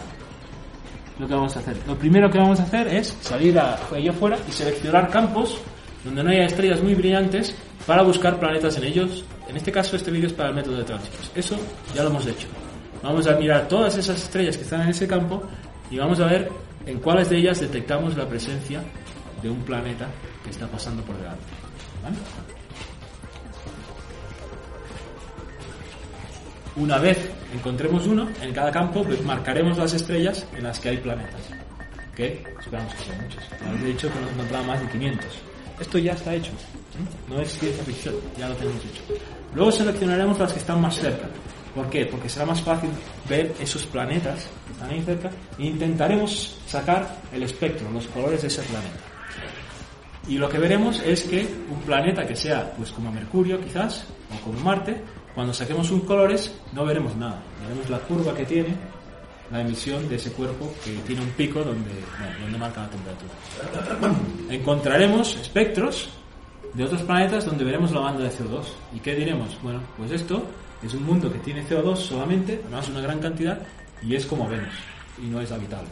lo 1.19 1.27
que 1.27 1.35
vamos 1.35 1.57
a 1.57 1.61
hacer. 1.61 1.77
Lo 1.87 1.97
primero 1.97 2.31
que 2.31 2.39
vamos 2.39 2.61
a 2.61 2.65
hacer 2.65 2.89
es 2.89 3.17
salir 3.21 3.59
a, 3.59 3.79
allá 3.93 4.11
afuera 4.11 4.39
y 4.49 4.53
seleccionar 4.53 5.11
campos 5.11 5.59
donde 6.05 6.23
no 6.23 6.31
haya 6.31 6.45
estrellas 6.45 6.83
muy 6.83 6.95
brillantes 6.95 7.55
para 7.87 8.03
buscar 8.03 8.39
planetas 8.39 8.77
en 8.77 8.85
ellos. 8.85 9.25
En 9.49 9.57
este 9.57 9.71
caso, 9.71 9.97
este 9.97 10.11
vídeo 10.11 10.29
es 10.29 10.33
para 10.33 10.49
el 10.51 10.55
método 10.55 10.79
de 10.79 10.85
tránsitos. 10.85 11.31
Eso 11.35 11.57
ya 11.95 12.03
lo 12.03 12.11
hemos 12.11 12.27
hecho. 12.27 12.49
Vamos 13.03 13.27
a 13.27 13.37
mirar 13.37 13.69
todas 13.69 13.97
esas 13.97 14.17
estrellas 14.23 14.57
que 14.57 14.63
están 14.63 14.83
en 14.83 14.89
ese 14.89 15.07
campo 15.07 15.43
y 15.91 15.99
vamos 15.99 16.21
a 16.21 16.27
ver 16.27 16.51
en 16.87 16.99
cuáles 17.01 17.29
de 17.29 17.37
ellas 17.37 17.61
detectamos 17.61 18.17
la 18.17 18.27
presencia 18.27 18.83
de 19.43 19.51
un 19.51 19.61
planeta 19.63 20.09
que 20.43 20.51
está 20.51 20.67
pasando 20.67 21.03
por 21.03 21.17
delante. 21.17 21.45
Una 26.77 26.99
vez 26.99 27.31
encontremos 27.53 28.07
uno, 28.07 28.29
en 28.41 28.53
cada 28.53 28.73
campo 28.73 29.05
pues 29.05 29.23
marcaremos 29.23 29.79
las 29.79 29.93
estrellas 29.93 30.47
en 30.57 30.65
las 30.65 30.81
que 30.81 30.89
hay 30.89 30.97
planetas. 30.97 31.41
Que 32.17 32.43
esperamos 32.59 32.95
que 32.95 33.05
sean 33.05 33.23
muchos. 33.23 33.45
He 33.83 33.87
dicho 33.87 34.13
que 34.13 34.21
nos 34.21 34.31
encontraba 34.33 34.65
más 34.65 34.81
de 34.81 34.89
500. 34.89 35.27
Esto 35.81 35.99
ya 35.99 36.13
está 36.13 36.35
hecho. 36.35 36.51
¿eh? 36.51 37.29
No 37.29 37.41
es 37.41 37.59
ciencia 37.59 37.85
ficción, 37.85 38.15
ya 38.39 38.49
lo 38.49 38.55
tenemos 38.57 38.83
hecho. 38.85 39.03
Luego 39.55 39.71
seleccionaremos 39.71 40.39
las 40.39 40.53
que 40.53 40.59
están 40.59 40.81
más 40.81 40.97
cerca. 40.97 41.29
¿Por 41.75 41.91
qué? 41.91 42.07
Porque 42.07 42.29
será 42.29 42.47
más 42.47 42.63
fácil 42.63 42.91
ver 43.29 43.55
esos 43.61 43.85
planetas 43.87 44.47
que 44.67 44.73
están 44.73 44.91
ahí 44.91 45.03
cerca 45.03 45.31
e 45.59 45.67
intentaremos 45.67 46.59
sacar 46.67 47.17
el 47.33 47.43
espectro, 47.43 47.91
los 47.91 48.07
colores 48.09 48.43
de 48.43 48.49
ese 48.49 48.63
planeta. 48.63 48.97
Y 50.29 50.39
lo 50.39 50.49
que 50.49 50.59
veremos 50.59 51.03
es 51.05 51.25
que 51.25 51.47
un 51.71 51.81
planeta 51.81 52.27
que 52.27 52.37
sea 52.37 52.73
pues 52.77 52.93
como 52.93 53.11
Mercurio 53.11 53.61
quizás, 53.61 54.07
o 54.33 54.45
como 54.45 54.59
Marte, 54.61 55.03
cuando 55.35 55.53
saquemos 55.53 55.89
sus 55.89 56.05
colores 56.05 56.55
no 56.73 56.85
veremos 56.85 57.17
nada. 57.17 57.43
Veremos 57.63 57.91
la 57.91 57.99
curva 57.99 58.35
que 58.35 58.45
tiene 58.45 58.75
la 59.51 59.61
emisión 59.61 60.09
de 60.09 60.17
ese 60.17 60.33
cuerpo 60.33 60.73
que 60.83 60.93
tiene 61.07 61.23
un 61.23 61.31
pico 61.31 61.61
donde, 61.63 61.91
donde 62.41 62.59
marca 62.59 62.83
la 62.83 62.91
temperatura. 62.91 63.33
Encontraremos 64.49 65.37
espectros 65.37 66.09
de 66.75 66.85
otros 66.85 67.03
planetas 67.03 67.47
donde 67.47 67.65
veremos 67.65 67.93
la 67.93 68.01
banda 68.01 68.25
de 68.25 68.31
CO2. 68.31 68.65
¿Y 68.95 68.99
qué 68.99 69.15
diremos? 69.15 69.57
Bueno, 69.63 69.81
pues 69.97 70.11
esto 70.11 70.43
es 70.83 70.93
un 70.95 71.05
mundo 71.05 71.33
que 71.33 71.39
tiene 71.39 71.65
CO2 71.67 71.97
solamente, 71.97 72.61
además 72.65 72.89
una 72.89 73.01
gran 73.01 73.21
cantidad, 73.21 73.59
y 74.03 74.15
es 74.15 74.27
como 74.27 74.49
Venus, 74.49 74.75
y 75.23 75.27
no 75.27 75.41
es 75.41 75.51
habitable. 75.51 75.89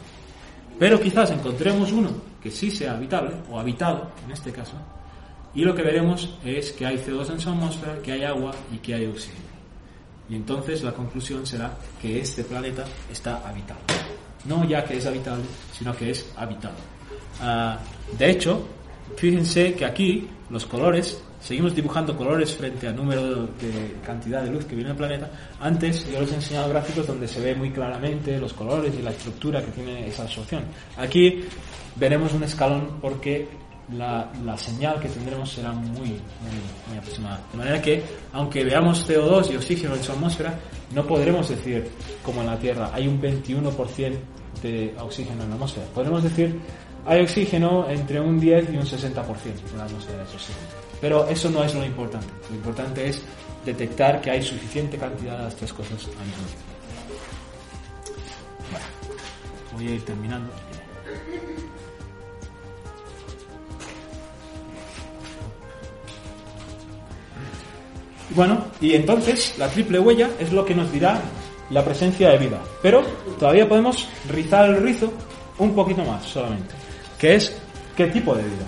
Pero 0.77 0.99
quizás 0.99 1.31
encontremos 1.31 1.91
uno 1.91 2.11
que 2.41 2.51
sí 2.51 2.69
sea 2.69 2.93
habitable, 2.93 3.35
o 3.49 3.59
habitado 3.59 4.11
en 4.25 4.31
este 4.31 4.51
caso, 4.51 4.73
y 5.55 5.63
lo 5.63 5.73
que 5.73 5.83
veremos 5.83 6.29
es 6.43 6.71
que 6.73 6.85
hay 6.85 6.97
CO2 6.97 7.31
en 7.31 7.39
su 7.39 7.49
atmósfera, 7.49 8.01
que 8.01 8.11
hay 8.11 8.23
agua 8.23 8.51
y 8.73 8.77
que 8.77 8.95
hay 8.95 9.05
oxígeno. 9.05 9.53
Y 10.29 10.35
entonces 10.35 10.83
la 10.83 10.93
conclusión 10.93 11.45
será 11.45 11.77
que 12.01 12.19
este 12.19 12.43
planeta 12.43 12.83
está 13.11 13.47
habitado. 13.47 13.79
No 14.45 14.65
ya 14.65 14.83
que 14.83 14.97
es 14.97 15.05
habitable, 15.05 15.43
sino 15.71 15.95
que 15.95 16.09
es 16.09 16.27
habitado. 16.35 16.75
Ah, 17.39 17.77
de 18.17 18.31
hecho, 18.31 18.67
fíjense 19.15 19.73
que 19.73 19.85
aquí 19.85 20.27
los 20.49 20.65
colores, 20.65 21.21
seguimos 21.41 21.75
dibujando 21.75 22.15
colores 22.15 22.53
frente 22.53 22.87
al 22.87 22.95
número 22.95 23.47
de 23.47 23.95
cantidad 24.05 24.43
de 24.43 24.51
luz 24.51 24.65
que 24.65 24.75
viene 24.75 24.89
del 24.89 24.97
planeta. 24.97 25.29
Antes 25.59 26.09
yo 26.11 26.21
les 26.21 26.31
he 26.31 26.35
enseñado 26.35 26.69
gráficos 26.69 27.07
donde 27.07 27.27
se 27.27 27.41
ve 27.41 27.55
muy 27.55 27.71
claramente 27.71 28.37
los 28.37 28.53
colores 28.53 28.93
y 28.97 29.01
la 29.01 29.11
estructura 29.11 29.61
que 29.61 29.71
tiene 29.71 30.07
esa 30.07 30.23
absorción. 30.23 30.63
Aquí 30.97 31.43
veremos 31.95 32.33
un 32.33 32.43
escalón 32.43 32.99
porque 33.01 33.47
la, 33.91 34.31
la, 34.43 34.57
señal 34.57 34.99
que 34.99 35.09
tendremos 35.09 35.51
será 35.51 35.71
muy, 35.71 35.91
muy, 35.99 36.17
muy, 36.87 36.97
aproximada. 36.97 37.41
De 37.51 37.57
manera 37.57 37.81
que, 37.81 38.03
aunque 38.31 38.63
veamos 38.63 39.07
CO2 39.07 39.51
y 39.51 39.55
oxígeno 39.57 39.95
en 39.95 40.03
su 40.03 40.11
atmósfera, 40.11 40.57
no 40.93 41.05
podremos 41.05 41.49
decir, 41.49 41.89
como 42.23 42.41
en 42.41 42.47
la 42.47 42.57
Tierra, 42.57 42.91
hay 42.93 43.07
un 43.07 43.21
21% 43.21 44.13
de 44.61 44.95
oxígeno 44.99 45.43
en 45.43 45.49
la 45.49 45.55
atmósfera. 45.55 45.85
Podremos 45.93 46.23
decir, 46.23 46.59
hay 47.05 47.21
oxígeno 47.21 47.89
entre 47.89 48.19
un 48.19 48.39
10 48.39 48.73
y 48.73 48.77
un 48.77 48.83
60% 48.83 49.23
en 49.71 49.77
la 49.77 49.85
atmósfera 49.85 50.17
de 50.17 50.23
oxígeno. 50.23 50.67
Pero 51.01 51.27
eso 51.27 51.49
no 51.49 51.63
es 51.63 51.75
lo 51.75 51.85
importante. 51.85 52.27
Lo 52.49 52.55
importante 52.55 53.09
es 53.09 53.21
detectar 53.65 54.21
que 54.21 54.31
hay 54.31 54.41
suficiente 54.41 54.97
cantidad 54.97 55.37
de 55.37 55.43
las 55.43 55.55
tres 55.55 55.73
cosas 55.73 56.03
a 56.05 56.23
nivel. 56.23 56.53
Bueno, 58.71 58.85
voy 59.73 59.87
a 59.87 59.95
ir 59.95 60.05
terminando. 60.05 60.49
Bueno, 68.35 68.65
y 68.81 68.93
entonces 68.93 69.55
la 69.57 69.67
triple 69.67 69.99
huella 69.99 70.29
es 70.39 70.51
lo 70.51 70.65
que 70.65 70.73
nos 70.73 70.91
dirá 70.91 71.21
la 71.69 71.83
presencia 71.83 72.29
de 72.29 72.37
vida. 72.37 72.61
Pero 72.81 73.03
todavía 73.37 73.67
podemos 73.67 74.07
rizar 74.29 74.69
el 74.69 74.81
rizo 74.81 75.13
un 75.59 75.75
poquito 75.75 76.03
más 76.03 76.25
solamente, 76.25 76.73
que 77.23 77.35
es 77.35 77.55
qué 77.95 78.07
tipo 78.07 78.35
de 78.35 78.43
vida, 78.43 78.65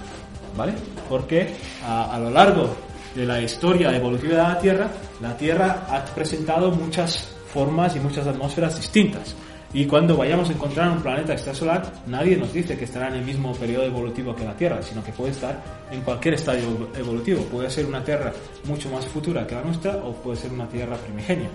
¿vale? 0.56 0.72
Porque 1.10 1.56
a, 1.84 2.16
a 2.16 2.20
lo 2.22 2.30
largo 2.30 2.74
de 3.14 3.26
la 3.26 3.42
historia 3.42 3.94
evolutiva 3.94 4.32
de 4.32 4.44
la 4.44 4.60
Tierra, 4.60 4.92
la 5.22 5.36
Tierra 5.36 5.86
ha 5.90 6.06
presentado 6.06 6.72
muchas 6.72 7.36
formas 7.54 7.98
y 7.98 8.00
muchas 8.00 8.26
atmósferas 8.28 8.78
distintas. 8.78 9.36
Y 9.74 9.86
cuando 9.86 10.16
vayamos 10.16 10.50
a 10.50 10.54
encontrar 10.54 10.90
un 10.90 11.02
planeta 11.02 11.34
extrasolar, 11.34 11.92
nadie 12.08 12.38
nos 12.38 12.54
dice 12.54 12.78
que 12.78 12.86
estará 12.86 13.10
en 13.10 13.16
el 13.16 13.26
mismo 13.26 13.52
periodo 13.56 13.84
evolutivo 13.84 14.34
que 14.34 14.46
la 14.46 14.56
Tierra, 14.56 14.82
sino 14.82 15.04
que 15.04 15.12
puede 15.12 15.32
estar 15.32 15.62
en 15.92 16.00
cualquier 16.00 16.36
estadio 16.36 16.90
evolutivo. 16.96 17.42
Puede 17.52 17.70
ser 17.70 17.86
una 17.86 18.06
Tierra 18.06 18.32
mucho 18.64 18.90
más 18.90 19.06
futura 19.06 19.46
que 19.46 19.56
la 19.56 19.64
nuestra 19.64 19.98
o 19.98 20.14
puede 20.14 20.38
ser 20.38 20.54
una 20.54 20.70
Tierra 20.70 20.96
primigenia. 20.96 21.50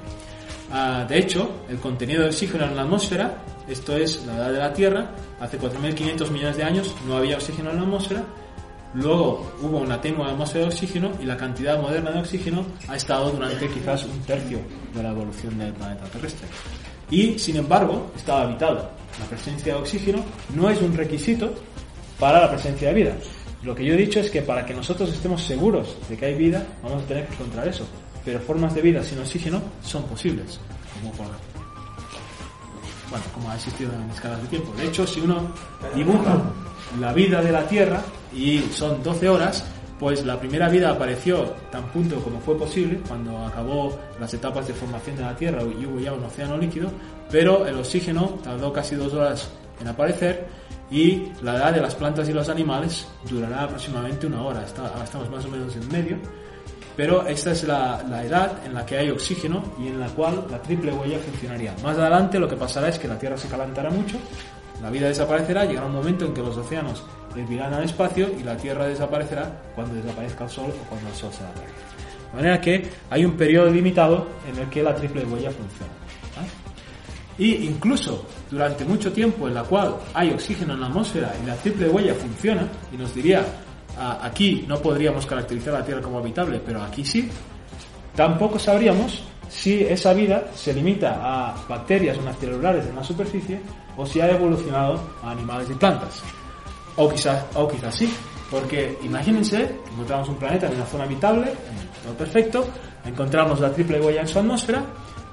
Uh, 0.71 1.09
de 1.09 1.19
hecho, 1.19 1.63
el 1.71 1.79
contenido 1.79 2.23
de 2.23 2.29
oxígeno 2.29 2.65
en 2.65 2.77
la 2.77 2.83
atmósfera, 2.83 3.39
esto 3.71 3.97
es 3.97 4.25
la 4.27 4.37
edad 4.37 4.53
de 4.53 4.59
la 4.59 4.73
Tierra, 4.73 5.11
hace 5.41 5.59
4.500 5.59 6.31
millones 6.31 6.57
de 6.57 6.65
años 6.65 6.95
no 7.07 7.17
había 7.17 7.37
oxígeno 7.37 7.71
en 7.71 7.77
la 7.77 7.83
atmósfera, 7.83 8.25
luego 8.95 9.53
hubo 9.63 9.79
una 9.79 10.01
tenue 10.01 10.29
atmósfera 10.29 10.65
de 10.65 10.71
oxígeno 10.71 11.13
y 11.21 11.25
la 11.25 11.37
cantidad 11.37 11.81
moderna 11.81 12.11
de 12.11 12.21
oxígeno 12.21 12.67
ha 12.89 12.97
estado 12.97 13.31
durante 13.31 13.69
quizás 13.69 14.05
un 14.05 14.21
tercio 14.23 14.59
de 14.95 15.03
la 15.03 15.11
evolución 15.11 15.57
del 15.59 15.73
planeta 15.73 16.05
terrestre 16.07 16.49
y 17.11 17.39
sin 17.39 17.57
embargo 17.57 18.11
estaba 18.17 18.43
habitado. 18.43 18.91
La 19.19 19.27
presencia 19.27 19.75
de 19.75 19.81
oxígeno 19.81 20.25
no 20.55 20.71
es 20.71 20.81
un 20.81 20.97
requisito 20.97 21.53
para 22.19 22.41
la 22.41 22.51
presencia 22.51 22.89
de 22.89 22.95
vida. 22.95 23.17
Lo 23.63 23.75
que 23.75 23.85
yo 23.85 23.95
he 23.95 23.97
dicho 23.97 24.21
es 24.21 24.31
que 24.31 24.43
para 24.43 24.65
que 24.65 24.73
nosotros 24.73 25.13
estemos 25.13 25.43
seguros 25.43 25.97
de 26.09 26.17
que 26.17 26.27
hay 26.27 26.35
vida, 26.35 26.65
vamos 26.83 27.03
a 27.03 27.07
tener 27.07 27.27
que 27.27 27.35
encontrar 27.35 27.69
eso. 27.69 27.87
Pero 28.25 28.41
formas 28.41 28.75
de 28.75 28.83
vida 28.83 29.03
sin 29.03 29.19
oxígeno 29.19 29.61
son 29.83 30.05
posibles, 30.05 30.59
como 30.95 31.13
bueno, 33.11 33.25
como 33.35 33.51
ha 33.51 33.57
existido 33.57 33.93
en 33.93 34.09
escalas 34.11 34.41
de 34.43 34.49
tiempo. 34.49 34.73
De 34.77 34.87
hecho, 34.87 35.07
si 35.07 35.21
uno 35.21 35.49
dibuja 35.95 36.39
la 36.99 37.13
vida 37.13 37.43
de 37.43 37.53
la 37.53 37.67
Tierra 37.67 38.01
y 38.33 38.61
son 38.73 39.03
12 39.03 39.29
horas, 39.29 39.65
pues 39.99 40.25
la 40.25 40.41
primera 40.41 40.69
vida 40.69 40.91
apareció 40.91 41.45
tan 41.71 41.87
punto 41.89 42.17
como 42.23 42.41
fue 42.41 42.57
posible, 42.57 43.01
cuando 43.07 43.45
acabó 43.45 43.99
las 44.19 44.33
etapas 44.33 44.67
de 44.67 44.73
formación 44.73 45.17
de 45.17 45.23
la 45.23 45.37
Tierra 45.37 45.63
y 45.63 45.85
hubo 45.85 46.01
ya 46.01 46.13
un 46.13 46.25
océano 46.25 46.57
líquido, 46.57 46.91
pero 47.31 47.67
el 47.67 47.77
oxígeno 47.77 48.39
tardó 48.43 48.73
casi 48.73 48.97
dos 48.97 49.13
horas 49.13 49.51
en 49.81 49.89
aparecer 49.89 50.49
y 50.91 51.29
la 51.43 51.57
edad 51.57 51.73
de 51.75 51.81
las 51.81 51.95
plantas 51.95 52.29
y 52.29 52.33
los 52.33 52.49
animales 52.49 53.07
durará 53.29 53.65
aproximadamente 53.65 54.27
una 54.27 54.43
hora, 54.43 54.65
estamos 54.65 55.31
más 55.31 55.45
o 55.45 55.49
menos 55.49 55.77
en 55.77 55.89
medio, 55.89 56.17
pero 56.97 57.27
esta 57.27 57.53
es 57.53 57.65
la, 57.65 58.03
la, 58.09 58.25
edad 58.25 58.65
en 58.65 58.75
la 58.75 58.85
que 58.85 58.99
hay 58.99 59.11
oxígeno 59.11 59.63
y 59.79 59.89
en 59.89 60.01
la 60.01 60.09
cual 60.09 60.47
la 60.51 60.61
triple 60.61 60.93
huella 60.93 61.19
funcionaría. 61.19 61.75
Más 61.83 61.97
adelante 61.99 62.39
lo 62.39 62.49
que 62.49 62.57
pasará 62.57 62.89
es 62.89 62.99
que 62.99 63.09
la 63.09 63.19
Tierra 63.19 63.37
se 63.37 63.49
calentará 63.49 63.91
mucho, 63.91 64.17
la 64.83 64.91
vida 64.91 65.09
desaparecerá, 65.09 65.65
llegará 65.65 65.87
un 65.87 65.95
momento 65.95 66.25
en 66.25 66.33
que 66.33 66.43
los 66.43 66.57
océanos 66.57 67.05
desviarán 67.35 67.75
al 67.75 67.85
espacio 67.85 68.29
y 68.39 68.43
la 68.43 68.57
Tierra 68.57 68.87
desaparecerá 68.87 69.61
cuando 69.75 69.95
desaparezca 69.95 70.45
el 70.45 70.51
Sol 70.51 70.71
o 70.71 70.89
cuando 70.89 71.09
el 71.09 71.15
Sol 71.15 71.31
se 71.33 71.45
apague. 71.45 71.67
De 72.31 72.37
manera 72.37 72.61
que 72.61 72.89
hay 73.11 73.25
un 73.25 73.37
periodo 73.37 73.71
limitado 73.71 74.27
en 74.51 74.59
el 74.59 74.69
que 74.69 74.83
la 74.83 74.95
triple 74.95 75.25
huella 75.25 75.51
funciona. 75.51 75.93
Y 77.39 77.67
incluso 77.67 78.27
durante 78.51 78.85
mucho 78.85 79.13
tiempo 79.13 79.49
en 79.49 79.55
la 79.55 79.63
cual 79.63 79.97
hay 80.13 80.31
oxígeno 80.31 80.75
en 80.75 80.81
la 80.81 80.87
atmósfera 80.87 81.33
y 81.43 81.47
la 81.47 81.55
triple 81.57 81.89
huella 81.89 82.15
funciona, 82.15 82.69
y 82.93 82.99
nos 82.99 83.15
diría, 83.15 83.43
aquí 83.99 84.65
no 84.67 84.79
podríamos 84.79 85.27
caracterizar 85.27 85.75
la 85.75 85.85
Tierra 85.85 86.01
como 86.01 86.19
habitable, 86.19 86.61
pero 86.65 86.83
aquí 86.83 87.05
sí, 87.05 87.29
tampoco 88.15 88.59
sabríamos 88.59 89.23
si 89.49 89.83
esa 89.83 90.13
vida 90.13 90.47
se 90.55 90.73
limita 90.73 91.19
a 91.23 91.55
bacterias 91.69 92.17
unicelulares 92.19 92.87
en 92.87 92.97
la 92.97 93.05
superficie 93.05 93.61
o 93.97 94.07
si 94.07 94.21
ha 94.21 94.31
evolucionado 94.31 95.01
a 95.23 95.33
animales 95.33 95.69
y 95.71 95.75
plantas. 95.75 96.23
O 96.97 97.09
quizás, 97.09 97.45
o 97.55 97.69
quizás 97.69 97.95
sí, 97.95 98.13
porque 98.51 98.99
imagínense 99.03 99.77
encontramos 99.93 100.29
un 100.29 100.37
planeta 100.37 100.67
en 100.67 100.75
una 100.75 100.87
zona 100.87 101.05
habitable, 101.05 101.53
todo 102.05 102.15
perfecto, 102.15 102.67
encontramos 103.05 103.61
la 103.61 103.73
triple 103.73 104.01
huella 104.01 104.23
en 104.23 104.29
su 104.29 104.39
atmósfera, 104.39 104.85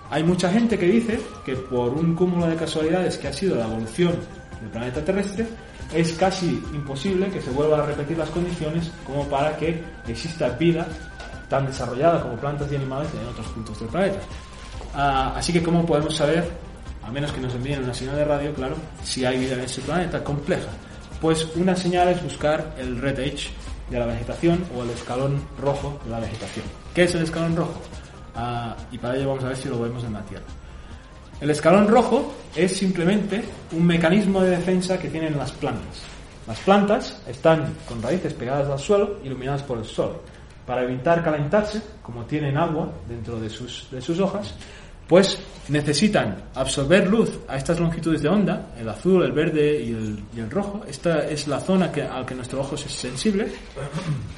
hay 0.10 0.24
mucha 0.24 0.50
gente 0.50 0.78
que 0.78 0.86
dice 0.86 1.20
que 1.46 1.56
por 1.56 1.94
un 1.94 2.16
cúmulo 2.16 2.48
de 2.48 2.56
casualidades 2.56 3.18
que 3.18 3.28
ha 3.28 3.34
sido 3.34 3.56
la 3.56 3.66
evolución 3.66 4.14
del 4.62 4.70
planeta 4.70 5.04
terrestre, 5.04 5.46
es 5.94 6.14
casi 6.14 6.64
imposible 6.74 7.30
que 7.30 7.42
se 7.42 7.50
vuelvan 7.52 7.82
a 7.82 7.86
repetir 7.86 8.18
las 8.18 8.30
condiciones 8.30 8.92
como 9.06 9.26
para 9.28 9.56
que 9.58 9.84
exista 10.08 10.50
vida 10.50 10.88
tan 11.50 11.66
desarrollada 11.66 12.22
como 12.22 12.36
plantas 12.36 12.72
y 12.72 12.76
animales 12.76 13.10
en 13.14 13.28
otros 13.28 13.48
puntos 13.48 13.80
del 13.80 13.90
planeta. 13.90 14.20
Ah, 14.94 15.34
así 15.36 15.54
que, 15.54 15.64
¿cómo 15.64 15.86
podemos 15.86 16.16
saber, 16.16 16.50
a 17.04 17.12
menos 17.12 17.32
que 17.32 17.40
nos 17.40 17.54
envíen 17.56 17.84
una 17.84 17.94
señal 17.94 18.16
de 18.16 18.26
radio, 18.26 18.54
claro, 18.54 18.76
si 19.04 19.26
hay 19.26 19.40
vida 19.40 19.54
en 19.54 19.62
ese 19.62 19.82
planeta 19.82 20.24
compleja? 20.24 20.68
Pues 21.22 21.48
una 21.56 21.76
señal 21.76 22.10
es 22.10 22.22
buscar 22.22 22.76
el 22.78 23.00
red 23.00 23.20
edge 23.20 23.50
de 23.90 24.00
la 24.00 24.06
vegetación 24.06 24.64
o 24.78 24.84
el 24.84 24.90
escalón 24.90 25.42
rojo 25.60 26.00
de 26.04 26.12
la 26.12 26.20
vegetación. 26.20 26.66
¿Qué 26.94 27.04
es 27.04 27.16
el 27.16 27.24
escalón 27.24 27.56
rojo? 27.56 27.82
Ah, 28.36 28.76
y 28.92 28.98
para 28.98 29.16
ello 29.16 29.30
vamos 29.30 29.44
a 29.46 29.48
ver 29.48 29.58
si 29.58 29.70
lo 29.70 29.80
vemos 29.80 30.04
en 30.04 30.14
la 30.14 30.22
Tierra. 30.24 30.46
El 31.40 31.52
escalón 31.52 31.88
rojo 31.88 32.34
es 32.56 32.76
simplemente 32.76 33.44
un 33.72 33.86
mecanismo 33.86 34.42
de 34.42 34.52
defensa 34.52 34.98
que 34.98 35.10
tienen 35.10 35.38
las 35.38 35.52
plantas. 35.52 36.02
Las 36.48 36.60
plantas 36.62 37.22
están 37.28 37.76
con 37.88 38.02
raíces 38.02 38.34
pegadas 38.34 38.68
al 38.70 38.80
suelo, 38.80 39.20
iluminadas 39.24 39.62
por 39.62 39.78
el 39.78 39.86
sol. 39.86 40.20
Para 40.66 40.82
evitar 40.82 41.24
calentarse, 41.24 41.82
como 42.02 42.26
tienen 42.26 42.58
agua 42.58 42.92
dentro 43.08 43.40
de 43.40 43.52
sus, 43.52 43.88
de 43.92 44.02
sus 44.02 44.20
hojas, 44.20 44.56
pues 45.08 45.40
necesitan 45.70 46.44
absorber 46.56 47.08
luz 47.08 47.40
a 47.48 47.58
estas 47.58 47.80
longitudes 47.80 48.22
de 48.22 48.30
onda, 48.30 48.70
el 48.80 48.88
azul, 48.88 49.24
el 49.24 49.32
verde 49.32 49.82
y 49.82 50.40
el, 50.40 50.50
rojo. 50.50 50.82
Esta 50.88 51.28
es 51.28 51.48
la 51.48 51.60
zona 51.60 51.92
que, 51.92 52.02
a 52.02 52.20
la 52.20 52.26
que 52.26 52.36
nuestro 52.36 52.62
ojo 52.62 52.76
es 52.76 52.82
sensible. 52.82 53.48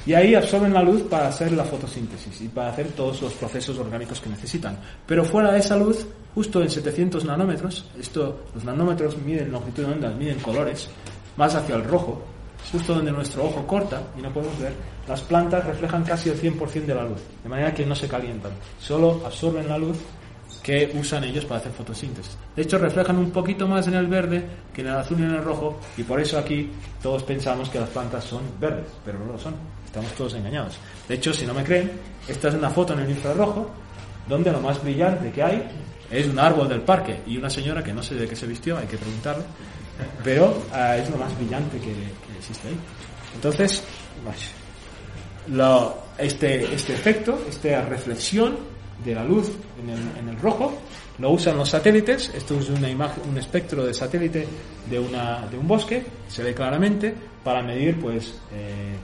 Y 0.06 0.14
ahí 0.14 0.34
absorben 0.34 0.72
la 0.72 0.82
luz 0.82 1.02
para 1.02 1.28
hacer 1.28 1.52
la 1.52 1.64
fotosíntesis 1.64 2.40
y 2.40 2.48
para 2.48 2.70
hacer 2.70 2.88
todos 2.88 3.22
los 3.22 3.32
procesos 3.34 3.78
orgánicos 3.78 4.20
que 4.20 4.28
necesitan. 4.28 4.78
Pero 5.06 5.24
fuera 5.24 5.52
de 5.52 5.60
esa 5.60 5.76
luz, 5.76 6.06
justo 6.34 6.62
en 6.62 6.70
700 6.70 7.24
nanómetros, 7.24 7.88
esto, 7.98 8.46
los 8.54 8.64
nanómetros 8.64 9.16
miden 9.18 9.52
longitud 9.52 9.84
de 9.84 9.92
onda, 9.92 10.10
miden 10.10 10.38
colores, 10.40 10.88
más 11.36 11.54
hacia 11.54 11.76
el 11.76 11.84
rojo, 11.84 12.22
justo 12.72 12.94
donde 12.94 13.12
nuestro 13.12 13.44
ojo 13.44 13.66
corta 13.66 14.02
y 14.18 14.22
no 14.22 14.32
podemos 14.32 14.58
ver, 14.58 14.72
las 15.08 15.22
plantas 15.22 15.64
reflejan 15.64 16.04
casi 16.04 16.28
el 16.28 16.40
100% 16.40 16.86
de 16.86 16.94
la 16.94 17.04
luz, 17.04 17.20
de 17.42 17.48
manera 17.48 17.74
que 17.74 17.86
no 17.86 17.94
se 17.94 18.06
calientan, 18.06 18.52
solo 18.78 19.22
absorben 19.24 19.68
la 19.68 19.78
luz 19.78 19.96
que 20.62 20.92
usan 20.94 21.24
ellos 21.24 21.44
para 21.44 21.60
hacer 21.60 21.72
fotosíntesis. 21.72 22.36
De 22.54 22.62
hecho, 22.62 22.78
reflejan 22.78 23.16
un 23.18 23.30
poquito 23.30 23.66
más 23.66 23.86
en 23.88 23.94
el 23.94 24.06
verde 24.06 24.44
que 24.74 24.82
en 24.82 24.88
el 24.88 24.94
azul 24.94 25.18
y 25.20 25.22
en 25.22 25.34
el 25.34 25.42
rojo, 25.42 25.80
y 25.96 26.02
por 26.02 26.20
eso 26.20 26.38
aquí 26.38 26.70
todos 27.02 27.22
pensamos 27.22 27.68
que 27.68 27.80
las 27.80 27.88
plantas 27.88 28.24
son 28.24 28.42
verdes, 28.60 28.86
pero 29.04 29.18
no 29.18 29.32
lo 29.32 29.38
son. 29.38 29.54
Estamos 29.84 30.12
todos 30.12 30.34
engañados. 30.34 30.78
De 31.08 31.14
hecho, 31.14 31.32
si 31.32 31.44
no 31.46 31.54
me 31.54 31.64
creen, 31.64 31.90
esta 32.28 32.48
es 32.48 32.54
una 32.54 32.70
foto 32.70 32.92
en 32.92 33.00
el 33.00 33.10
infrarrojo, 33.10 33.70
donde 34.28 34.52
lo 34.52 34.60
más 34.60 34.82
brillante 34.82 35.32
que 35.32 35.42
hay 35.42 35.68
es 36.10 36.26
un 36.28 36.38
árbol 36.38 36.68
del 36.68 36.82
parque 36.82 37.20
y 37.26 37.36
una 37.36 37.50
señora 37.50 37.82
que 37.82 37.92
no 37.92 38.02
sé 38.02 38.14
de 38.14 38.28
qué 38.28 38.36
se 38.36 38.46
vistió, 38.46 38.78
hay 38.78 38.86
que 38.86 38.96
preguntarle, 38.96 39.44
pero 40.22 40.62
uh, 40.72 40.94
es 40.94 41.10
lo 41.10 41.16
más 41.16 41.36
brillante 41.36 41.78
que, 41.78 41.92
existe 42.38 42.68
ahí. 42.68 42.76
Entonces, 43.34 43.82
este, 46.18 46.74
este 46.74 46.92
efecto, 46.94 47.38
esta 47.48 47.82
reflexión 47.82 48.58
de 49.04 49.14
la 49.14 49.24
luz 49.24 49.50
en 49.82 50.28
el, 50.28 50.38
rojo, 50.40 50.72
lo 51.18 51.30
usan 51.30 51.56
los 51.56 51.68
satélites, 51.68 52.32
esto 52.34 52.58
es 52.58 52.68
una 52.70 52.88
imagen, 52.88 53.22
un 53.30 53.38
espectro 53.38 53.84
de 53.84 53.94
satélite 53.94 54.46
de, 54.88 54.98
una, 54.98 55.46
de 55.46 55.58
un 55.58 55.66
bosque, 55.66 56.04
se 56.28 56.42
ve 56.42 56.54
claramente, 56.54 57.14
para 57.42 57.62
medir 57.62 57.98
pues 57.98 58.38
eh, 58.52 58.96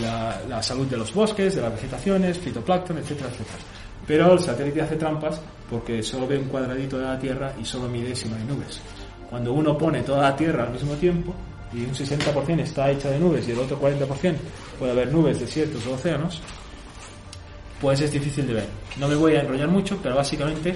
la, 0.00 0.40
la, 0.48 0.62
salud 0.62 0.86
de 0.86 0.96
los 0.96 1.12
bosques, 1.12 1.54
de 1.54 1.62
las 1.62 1.72
vegetaciones, 1.72 2.38
fitoplancton, 2.38 2.98
etcétera, 2.98 3.28
etcétera. 3.28 3.58
Pero 4.06 4.32
el 4.32 4.38
satélite 4.40 4.82
hace 4.82 4.96
trampas 4.96 5.40
porque 5.68 6.02
solo 6.02 6.26
ve 6.26 6.38
un 6.38 6.46
cuadradito 6.46 6.98
de 6.98 7.04
la 7.04 7.18
Tierra 7.18 7.54
y 7.60 7.64
solo 7.64 7.88
mide 7.88 8.14
si 8.14 8.28
no 8.28 8.36
hay 8.36 8.44
nubes. 8.44 8.80
Cuando 9.28 9.52
uno 9.52 9.78
pone 9.78 10.02
toda 10.02 10.22
la 10.22 10.36
Tierra 10.36 10.64
al 10.64 10.72
mismo 10.72 10.94
tiempo, 10.94 11.32
y 11.72 11.84
un 11.84 11.92
60% 11.92 12.60
está 12.60 12.90
hecha 12.90 13.10
de 13.10 13.18
nubes 13.18 13.46
y 13.46 13.52
el 13.52 13.58
otro 13.60 13.80
40% 13.80 14.34
puede 14.78 14.92
haber 14.92 15.12
nubes, 15.12 15.38
desiertos 15.38 15.86
o 15.86 15.94
océanos, 15.94 16.40
pues 17.80 18.00
es 18.00 18.12
difícil 18.12 18.46
de 18.46 18.54
ver. 18.54 18.66
No 18.98 19.08
me 19.08 19.14
voy 19.14 19.34
a 19.34 19.40
enrollar 19.40 19.68
mucho, 19.68 19.98
pero 20.02 20.16
básicamente 20.16 20.74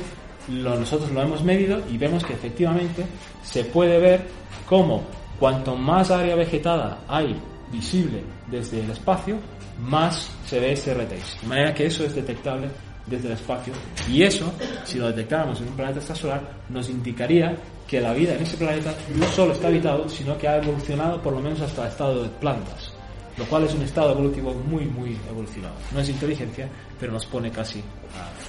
nosotros 0.48 1.10
lo 1.10 1.22
hemos 1.22 1.42
medido 1.42 1.82
y 1.90 1.98
vemos 1.98 2.24
que 2.24 2.34
efectivamente 2.34 3.04
se 3.42 3.64
puede 3.64 3.98
ver 3.98 4.26
cómo 4.66 5.02
cuanto 5.38 5.76
más 5.76 6.10
área 6.10 6.34
vegetada 6.34 7.00
hay 7.08 7.36
visible 7.72 8.22
desde 8.50 8.80
el 8.80 8.90
espacio, 8.90 9.36
más 9.80 10.30
se 10.46 10.60
ve 10.60 10.72
ese 10.72 10.94
retex. 10.94 11.40
De 11.42 11.48
manera 11.48 11.74
que 11.74 11.86
eso 11.86 12.04
es 12.04 12.14
detectable 12.14 12.68
desde 13.06 13.28
el 13.28 13.34
espacio 13.34 13.72
y 14.10 14.22
eso, 14.22 14.50
si 14.84 14.98
lo 14.98 15.08
detectáramos 15.08 15.60
en 15.60 15.68
un 15.68 15.74
planeta 15.74 15.98
extrasolar, 15.98 16.40
nos 16.70 16.88
indicaría 16.88 17.56
que 17.86 18.00
la 18.00 18.14
vida 18.14 18.34
en 18.34 18.42
ese 18.42 18.56
planeta 18.56 18.94
no 19.14 19.26
solo 19.26 19.52
está 19.52 19.68
habitado, 19.68 20.08
sino 20.08 20.38
que 20.38 20.48
ha 20.48 20.56
evolucionado 20.56 21.20
por 21.20 21.34
lo 21.34 21.40
menos 21.40 21.60
hasta 21.60 21.82
el 21.82 21.88
estado 21.88 22.22
de 22.22 22.28
plantas 22.30 22.93
lo 23.36 23.44
cual 23.46 23.64
es 23.64 23.74
un 23.74 23.82
estado 23.82 24.12
evolutivo 24.12 24.54
muy, 24.54 24.84
muy 24.84 25.18
evolucionado. 25.28 25.74
No 25.92 26.00
es 26.00 26.08
inteligencia, 26.08 26.68
pero 26.98 27.12
nos 27.12 27.26
pone 27.26 27.50
casi, 27.50 27.82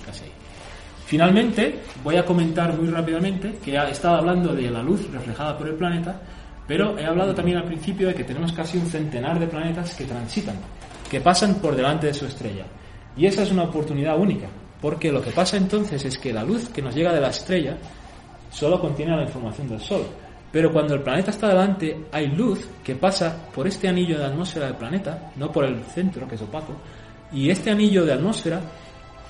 casi 0.05 0.25
ahí. 0.25 0.31
Finalmente, 1.05 1.81
voy 2.03 2.17
a 2.17 2.25
comentar 2.25 2.75
muy 2.75 2.89
rápidamente 2.89 3.59
que 3.63 3.75
he 3.75 3.91
estado 3.91 4.15
hablando 4.15 4.53
de 4.53 4.69
la 4.71 4.81
luz 4.81 5.09
reflejada 5.11 5.57
por 5.57 5.67
el 5.67 5.75
planeta, 5.75 6.19
pero 6.67 6.97
he 6.97 7.05
hablado 7.05 7.33
también 7.33 7.57
al 7.57 7.65
principio 7.65 8.07
de 8.07 8.15
que 8.15 8.23
tenemos 8.23 8.51
casi 8.51 8.77
un 8.77 8.87
centenar 8.87 9.39
de 9.39 9.47
planetas 9.47 9.93
que 9.93 10.05
transitan, 10.05 10.55
que 11.09 11.21
pasan 11.21 11.55
por 11.55 11.75
delante 11.75 12.07
de 12.07 12.13
su 12.13 12.25
estrella. 12.25 12.65
Y 13.15 13.27
esa 13.27 13.43
es 13.43 13.51
una 13.51 13.63
oportunidad 13.63 14.17
única, 14.17 14.47
porque 14.81 15.11
lo 15.11 15.21
que 15.21 15.31
pasa 15.31 15.57
entonces 15.57 16.03
es 16.05 16.17
que 16.17 16.33
la 16.33 16.43
luz 16.43 16.69
que 16.69 16.81
nos 16.81 16.95
llega 16.95 17.13
de 17.13 17.21
la 17.21 17.29
estrella 17.29 17.77
solo 18.49 18.79
contiene 18.79 19.15
la 19.15 19.23
información 19.23 19.67
del 19.67 19.81
Sol, 19.81 20.05
pero 20.55 20.71
cuando 20.71 20.93
el 20.93 21.01
planeta 21.01 21.31
está 21.31 21.49
delante, 21.49 22.05
hay 22.13 22.27
luz 22.27 22.65
que 22.81 22.95
pasa 22.95 23.45
por 23.53 23.67
este 23.67 23.89
anillo 23.89 24.17
de 24.17 24.23
atmósfera 24.23 24.67
del 24.67 24.77
planeta, 24.77 25.33
no 25.35 25.51
por 25.51 25.65
el 25.65 25.83
centro, 25.83 26.25
que 26.29 26.35
es 26.35 26.41
opaco, 26.43 26.73
y 27.33 27.49
este 27.49 27.71
anillo 27.71 28.05
de 28.05 28.13
atmósfera, 28.13 28.61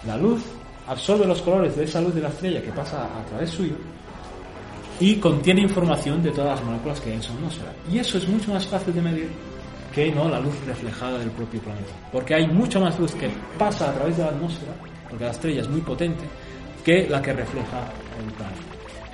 la 0.05 0.17
luz, 0.17 0.43
absorbe 0.87 1.25
los 1.25 1.41
colores 1.41 1.75
de 1.75 1.85
esa 1.85 1.99
luz 1.99 2.13
de 2.13 2.21
la 2.21 2.29
estrella 2.29 2.61
que 2.61 2.71
pasa 2.71 3.05
a 3.05 3.25
través 3.25 3.49
suyo 3.49 3.73
y 4.99 5.15
contiene 5.15 5.61
información 5.61 6.21
de 6.21 6.29
todas 6.29 6.59
las 6.59 6.63
moléculas 6.63 7.01
que 7.01 7.09
hay 7.09 7.15
en 7.15 7.23
su 7.23 7.33
atmósfera. 7.33 7.73
Y 7.91 7.97
eso 7.97 8.19
es 8.19 8.27
mucho 8.27 8.53
más 8.53 8.67
fácil 8.67 8.93
de 8.93 9.01
medir 9.01 9.29
que 9.95 10.11
no 10.11 10.29
la 10.29 10.39
luz 10.39 10.53
reflejada 10.67 11.17
del 11.17 11.31
propio 11.31 11.59
planeta. 11.59 11.91
Porque 12.11 12.35
hay 12.35 12.45
mucha 12.45 12.79
más 12.79 12.99
luz 12.99 13.15
que 13.15 13.31
pasa 13.57 13.89
a 13.89 13.93
través 13.95 14.15
de 14.17 14.25
la 14.25 14.29
atmósfera, 14.29 14.73
porque 15.09 15.25
la 15.25 15.31
estrella 15.31 15.61
es 15.61 15.69
muy 15.69 15.81
potente, 15.81 16.23
que 16.83 17.09
la 17.09 17.19
que 17.19 17.33
refleja 17.33 17.79
el 18.19 18.31
planeta. 18.31 18.61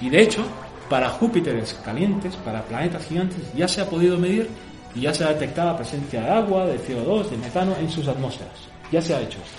Y 0.01 0.09
de 0.09 0.23
hecho, 0.23 0.43
para 0.91 1.09
Júpiteres 1.09 1.73
calientes, 1.85 2.35
para 2.35 2.61
planetas 2.63 3.05
gigantes, 3.05 3.39
ya 3.55 3.65
se 3.65 3.79
ha 3.79 3.89
podido 3.89 4.17
medir 4.17 4.49
y 4.93 4.99
ya 4.99 5.13
se 5.13 5.23
ha 5.23 5.29
detectado 5.29 5.71
la 5.71 5.77
presencia 5.77 6.21
de 6.21 6.29
agua, 6.29 6.65
de 6.65 6.77
CO2, 6.81 7.29
de 7.29 7.37
metano 7.37 7.73
en 7.79 7.89
sus 7.89 8.09
atmósferas. 8.09 8.67
Ya 8.91 9.01
se 9.01 9.15
ha 9.15 9.21
hecho 9.21 9.37
esto. 9.37 9.57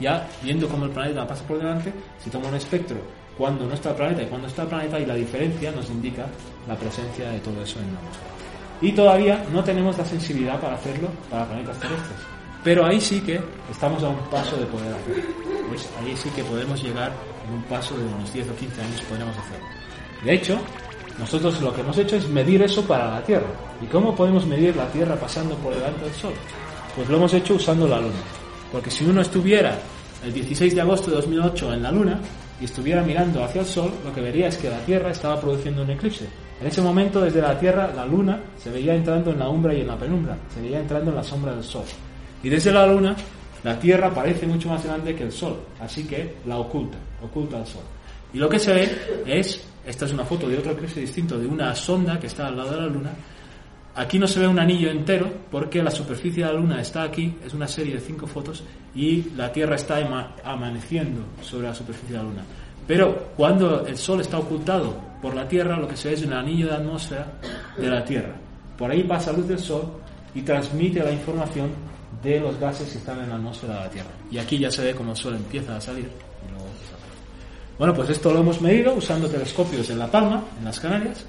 Ya 0.00 0.26
viendo 0.42 0.68
cómo 0.68 0.86
el 0.86 0.90
planeta 0.90 1.24
pasa 1.24 1.44
por 1.44 1.58
delante, 1.58 1.92
si 2.18 2.30
toma 2.30 2.48
un 2.48 2.56
espectro 2.56 2.96
cuando 3.38 3.64
no 3.64 3.74
está 3.74 3.90
el 3.90 3.94
planeta 3.94 4.22
y 4.24 4.26
cuando 4.26 4.48
está 4.48 4.62
el 4.62 4.68
planeta 4.68 4.98
y 4.98 5.06
la 5.06 5.14
diferencia 5.14 5.70
nos 5.70 5.88
indica 5.88 6.26
la 6.66 6.74
presencia 6.74 7.30
de 7.30 7.38
todo 7.38 7.62
eso 7.62 7.78
en 7.78 7.86
la 7.94 8.00
atmósfera. 8.00 8.30
Y 8.80 8.90
todavía 8.90 9.44
no 9.52 9.62
tenemos 9.62 9.96
la 9.96 10.04
sensibilidad 10.04 10.60
para 10.60 10.74
hacerlo 10.74 11.10
para 11.30 11.46
planetas 11.46 11.78
terrestres. 11.78 12.18
Pero 12.64 12.84
ahí 12.84 13.00
sí 13.00 13.20
que 13.20 13.40
estamos 13.70 14.02
a 14.02 14.08
un 14.08 14.18
paso 14.32 14.56
de 14.56 14.66
poder 14.66 14.92
hacerlo. 14.92 15.32
Pues 15.68 15.88
ahí 16.00 16.16
sí 16.16 16.28
que 16.30 16.42
podemos 16.42 16.82
llegar 16.82 17.12
en 17.46 17.54
un 17.54 17.62
paso 17.62 17.96
de 17.96 18.04
unos 18.04 18.32
10 18.32 18.50
o 18.50 18.56
15 18.56 18.82
años 18.82 19.02
podremos 19.02 19.38
hacerlo. 19.38 19.82
De 20.24 20.34
hecho, 20.34 20.58
nosotros 21.18 21.60
lo 21.60 21.74
que 21.74 21.80
hemos 21.80 21.98
hecho 21.98 22.16
es 22.16 22.28
medir 22.28 22.62
eso 22.62 22.82
para 22.82 23.10
la 23.10 23.22
Tierra. 23.22 23.46
¿Y 23.82 23.86
cómo 23.86 24.14
podemos 24.14 24.46
medir 24.46 24.76
la 24.76 24.86
Tierra 24.88 25.16
pasando 25.16 25.56
por 25.56 25.74
delante 25.74 26.04
del 26.04 26.14
Sol? 26.14 26.32
Pues 26.94 27.08
lo 27.08 27.16
hemos 27.16 27.34
hecho 27.34 27.54
usando 27.54 27.88
la 27.88 28.00
Luna. 28.00 28.20
Porque 28.70 28.90
si 28.90 29.04
uno 29.04 29.20
estuviera 29.20 29.78
el 30.24 30.32
16 30.32 30.74
de 30.74 30.80
agosto 30.80 31.10
de 31.10 31.16
2008 31.16 31.74
en 31.74 31.82
la 31.82 31.90
Luna 31.90 32.20
y 32.60 32.64
estuviera 32.64 33.02
mirando 33.02 33.42
hacia 33.42 33.62
el 33.62 33.66
Sol, 33.66 33.90
lo 34.04 34.14
que 34.14 34.20
vería 34.20 34.46
es 34.46 34.56
que 34.56 34.70
la 34.70 34.78
Tierra 34.84 35.10
estaba 35.10 35.40
produciendo 35.40 35.82
un 35.82 35.90
eclipse. 35.90 36.26
En 36.60 36.68
ese 36.68 36.80
momento, 36.80 37.20
desde 37.20 37.42
la 37.42 37.58
Tierra, 37.58 37.92
la 37.94 38.06
Luna 38.06 38.40
se 38.56 38.70
veía 38.70 38.94
entrando 38.94 39.32
en 39.32 39.40
la 39.40 39.48
umbra 39.48 39.74
y 39.74 39.80
en 39.80 39.88
la 39.88 39.98
penumbra, 39.98 40.38
se 40.54 40.60
veía 40.60 40.78
entrando 40.78 41.10
en 41.10 41.16
la 41.16 41.24
sombra 41.24 41.52
del 41.52 41.64
Sol. 41.64 41.84
Y 42.42 42.48
desde 42.48 42.72
la 42.72 42.86
Luna, 42.86 43.16
la 43.64 43.78
Tierra 43.78 44.14
parece 44.14 44.46
mucho 44.46 44.68
más 44.68 44.84
grande 44.84 45.14
que 45.16 45.24
el 45.24 45.32
Sol, 45.32 45.56
así 45.80 46.04
que 46.04 46.36
la 46.46 46.58
oculta, 46.58 46.98
oculta 47.22 47.58
al 47.58 47.66
Sol. 47.66 47.82
Y 48.32 48.38
lo 48.38 48.48
que 48.48 48.60
se 48.60 48.72
ve 48.72 48.90
es 49.26 49.71
esta 49.86 50.04
es 50.04 50.12
una 50.12 50.24
foto 50.24 50.48
de 50.48 50.58
otro 50.58 50.72
eclipse 50.72 51.00
distinto, 51.00 51.38
de 51.38 51.46
una 51.46 51.74
sonda 51.74 52.18
que 52.18 52.28
está 52.28 52.46
al 52.46 52.56
lado 52.56 52.70
de 52.70 52.76
la 52.76 52.86
Luna. 52.86 53.10
Aquí 53.94 54.18
no 54.18 54.26
se 54.26 54.40
ve 54.40 54.46
un 54.46 54.58
anillo 54.58 54.90
entero 54.90 55.30
porque 55.50 55.82
la 55.82 55.90
superficie 55.90 56.44
de 56.44 56.52
la 56.52 56.58
Luna 56.58 56.80
está 56.80 57.02
aquí, 57.02 57.36
es 57.44 57.52
una 57.52 57.68
serie 57.68 57.94
de 57.94 58.00
cinco 58.00 58.26
fotos, 58.26 58.62
y 58.94 59.30
la 59.36 59.52
Tierra 59.52 59.76
está 59.76 59.98
amaneciendo 60.44 61.22
sobre 61.42 61.68
la 61.68 61.74
superficie 61.74 62.12
de 62.12 62.18
la 62.18 62.22
Luna. 62.22 62.42
Pero 62.86 63.32
cuando 63.36 63.86
el 63.86 63.96
Sol 63.96 64.20
está 64.20 64.38
ocultado 64.38 64.96
por 65.20 65.34
la 65.34 65.46
Tierra, 65.46 65.76
lo 65.76 65.88
que 65.88 65.96
se 65.96 66.08
ve 66.08 66.14
es 66.14 66.24
un 66.24 66.32
anillo 66.32 66.68
de 66.68 66.74
atmósfera 66.74 67.32
de 67.76 67.88
la 67.88 68.04
Tierra. 68.04 68.34
Por 68.78 68.90
ahí 68.90 69.02
pasa 69.02 69.32
luz 69.32 69.48
del 69.48 69.58
Sol 69.58 69.84
y 70.34 70.42
transmite 70.42 71.02
la 71.02 71.12
información 71.12 71.70
de 72.22 72.40
los 72.40 72.58
gases 72.58 72.90
que 72.90 72.98
están 72.98 73.20
en 73.20 73.28
la 73.28 73.36
atmósfera 73.36 73.74
de 73.74 73.80
la 73.80 73.90
Tierra. 73.90 74.10
Y 74.30 74.38
aquí 74.38 74.58
ya 74.58 74.70
se 74.70 74.82
ve 74.82 74.94
como 74.94 75.10
el 75.10 75.16
Sol 75.16 75.34
empieza 75.34 75.76
a 75.76 75.80
salir 75.80 76.31
bueno, 77.82 77.96
pues 77.96 78.10
esto 78.10 78.32
lo 78.32 78.38
hemos 78.38 78.60
medido 78.60 78.94
usando 78.94 79.28
telescopios 79.28 79.90
en 79.90 79.98
La 79.98 80.06
Palma, 80.06 80.40
en 80.56 80.66
las 80.66 80.78
Canarias, 80.78 81.26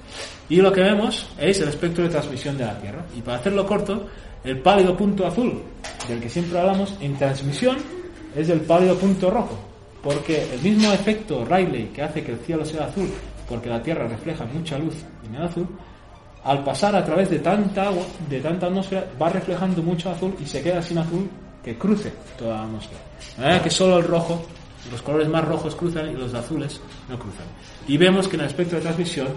y 0.47 0.57
lo 0.57 0.71
que 0.71 0.81
vemos 0.81 1.27
es 1.39 1.59
el 1.61 1.69
espectro 1.69 2.03
de 2.03 2.11
transmisión 2.11 2.55
de 2.59 2.63
la 2.63 2.77
Tierra. 2.79 3.03
Y 3.17 3.21
para 3.21 3.37
hacerlo 3.37 3.65
corto, 3.65 4.05
el 4.43 4.59
pálido 4.59 4.95
punto 4.95 5.25
azul, 5.25 5.63
del 6.07 6.19
que 6.19 6.29
siempre 6.29 6.59
hablamos, 6.59 6.95
en 6.99 7.17
transmisión 7.17 7.77
es 8.35 8.49
el 8.49 8.61
pálido 8.61 8.95
punto 8.97 9.31
rojo, 9.31 9.57
porque 10.03 10.43
el 10.53 10.61
mismo 10.61 10.93
efecto 10.93 11.43
Rayleigh 11.43 11.91
que 11.91 12.03
hace 12.03 12.23
que 12.23 12.33
el 12.33 12.37
cielo 12.41 12.63
sea 12.63 12.85
azul, 12.85 13.09
porque 13.49 13.69
la 13.69 13.81
Tierra 13.81 14.07
refleja 14.07 14.45
mucha 14.45 14.77
luz 14.77 14.93
en 15.27 15.33
el 15.33 15.41
azul, 15.41 15.67
al 16.43 16.63
pasar 16.63 16.95
a 16.95 17.03
través 17.03 17.31
de 17.31 17.39
tanta 17.39 17.87
agua, 17.87 18.03
de 18.29 18.39
tanta 18.39 18.67
atmósfera, 18.67 19.07
va 19.19 19.29
reflejando 19.29 19.81
mucho 19.81 20.11
azul 20.11 20.35
y 20.39 20.45
se 20.45 20.61
queda 20.61 20.83
sin 20.83 20.99
azul 20.99 21.27
que 21.63 21.75
cruce 21.79 22.13
toda 22.37 22.57
la 22.57 22.63
atmósfera. 22.65 23.01
De 23.37 23.41
manera 23.41 23.63
que 23.63 23.71
solo 23.71 23.97
el 23.97 24.03
rojo 24.03 24.45
los 24.91 25.01
colores 25.01 25.27
más 25.27 25.45
rojos 25.45 25.75
cruzan 25.75 26.09
y 26.09 26.13
los 26.13 26.33
azules 26.33 26.79
no 27.09 27.17
cruzan. 27.17 27.45
Y 27.87 27.97
vemos 27.97 28.27
que 28.27 28.35
en 28.35 28.41
el 28.41 28.47
espectro 28.47 28.77
de 28.77 28.83
transmisión 28.83 29.27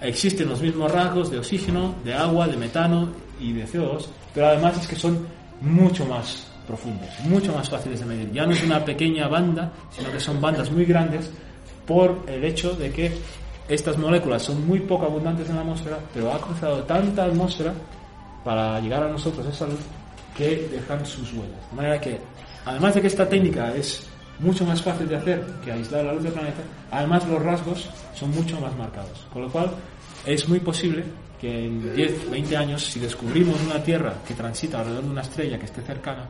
existen 0.00 0.48
los 0.48 0.60
mismos 0.60 0.90
rasgos 0.90 1.30
de 1.30 1.38
oxígeno, 1.38 1.94
de 2.04 2.14
agua, 2.14 2.46
de 2.46 2.56
metano 2.56 3.08
y 3.40 3.52
de 3.52 3.66
CO2, 3.66 4.06
pero 4.34 4.48
además 4.48 4.78
es 4.78 4.86
que 4.86 4.96
son 4.96 5.26
mucho 5.60 6.04
más 6.06 6.46
profundos, 6.66 7.08
mucho 7.24 7.52
más 7.52 7.68
fáciles 7.68 8.00
de 8.00 8.06
medir. 8.06 8.32
Ya 8.32 8.44
no 8.44 8.52
es 8.52 8.62
una 8.62 8.84
pequeña 8.84 9.28
banda, 9.28 9.72
sino 9.90 10.10
que 10.12 10.20
son 10.20 10.40
bandas 10.40 10.70
muy 10.70 10.84
grandes 10.84 11.30
por 11.86 12.24
el 12.26 12.44
hecho 12.44 12.74
de 12.74 12.90
que 12.90 13.12
estas 13.68 13.96
moléculas 13.96 14.42
son 14.42 14.66
muy 14.66 14.80
poco 14.80 15.06
abundantes 15.06 15.48
en 15.48 15.56
la 15.56 15.62
atmósfera, 15.62 15.98
pero 16.12 16.32
ha 16.32 16.40
cruzado 16.40 16.82
tanta 16.84 17.24
atmósfera 17.24 17.72
para 18.44 18.80
llegar 18.80 19.02
a 19.02 19.08
nosotros 19.08 19.46
esa 19.46 19.66
luz 19.66 19.80
que 20.36 20.68
dejan 20.70 21.04
sus 21.04 21.32
huellas. 21.32 21.70
De 21.70 21.76
manera 21.76 22.00
que, 22.00 22.18
además 22.64 22.94
de 22.94 23.00
que 23.00 23.06
esta 23.08 23.28
técnica 23.28 23.74
es 23.74 24.06
mucho 24.40 24.64
más 24.64 24.82
fácil 24.82 25.08
de 25.08 25.16
hacer 25.16 25.44
que 25.64 25.72
aislar 25.72 26.04
la 26.04 26.12
luz 26.14 26.22
del 26.22 26.32
planeta, 26.32 26.62
además 26.90 27.26
los 27.26 27.42
rasgos 27.42 27.88
son 28.14 28.30
mucho 28.30 28.60
más 28.60 28.76
marcados. 28.76 29.26
Con 29.32 29.42
lo 29.42 29.50
cual, 29.50 29.70
es 30.24 30.48
muy 30.48 30.60
posible 30.60 31.04
que 31.40 31.66
en 31.66 31.94
10, 31.94 32.30
20 32.30 32.56
años, 32.56 32.84
si 32.84 33.00
descubrimos 33.00 33.60
una 33.62 33.82
Tierra 33.82 34.14
que 34.26 34.34
transita 34.34 34.80
alrededor 34.80 35.04
de 35.04 35.10
una 35.10 35.22
estrella 35.22 35.58
que 35.58 35.66
esté 35.66 35.82
cercana, 35.82 36.26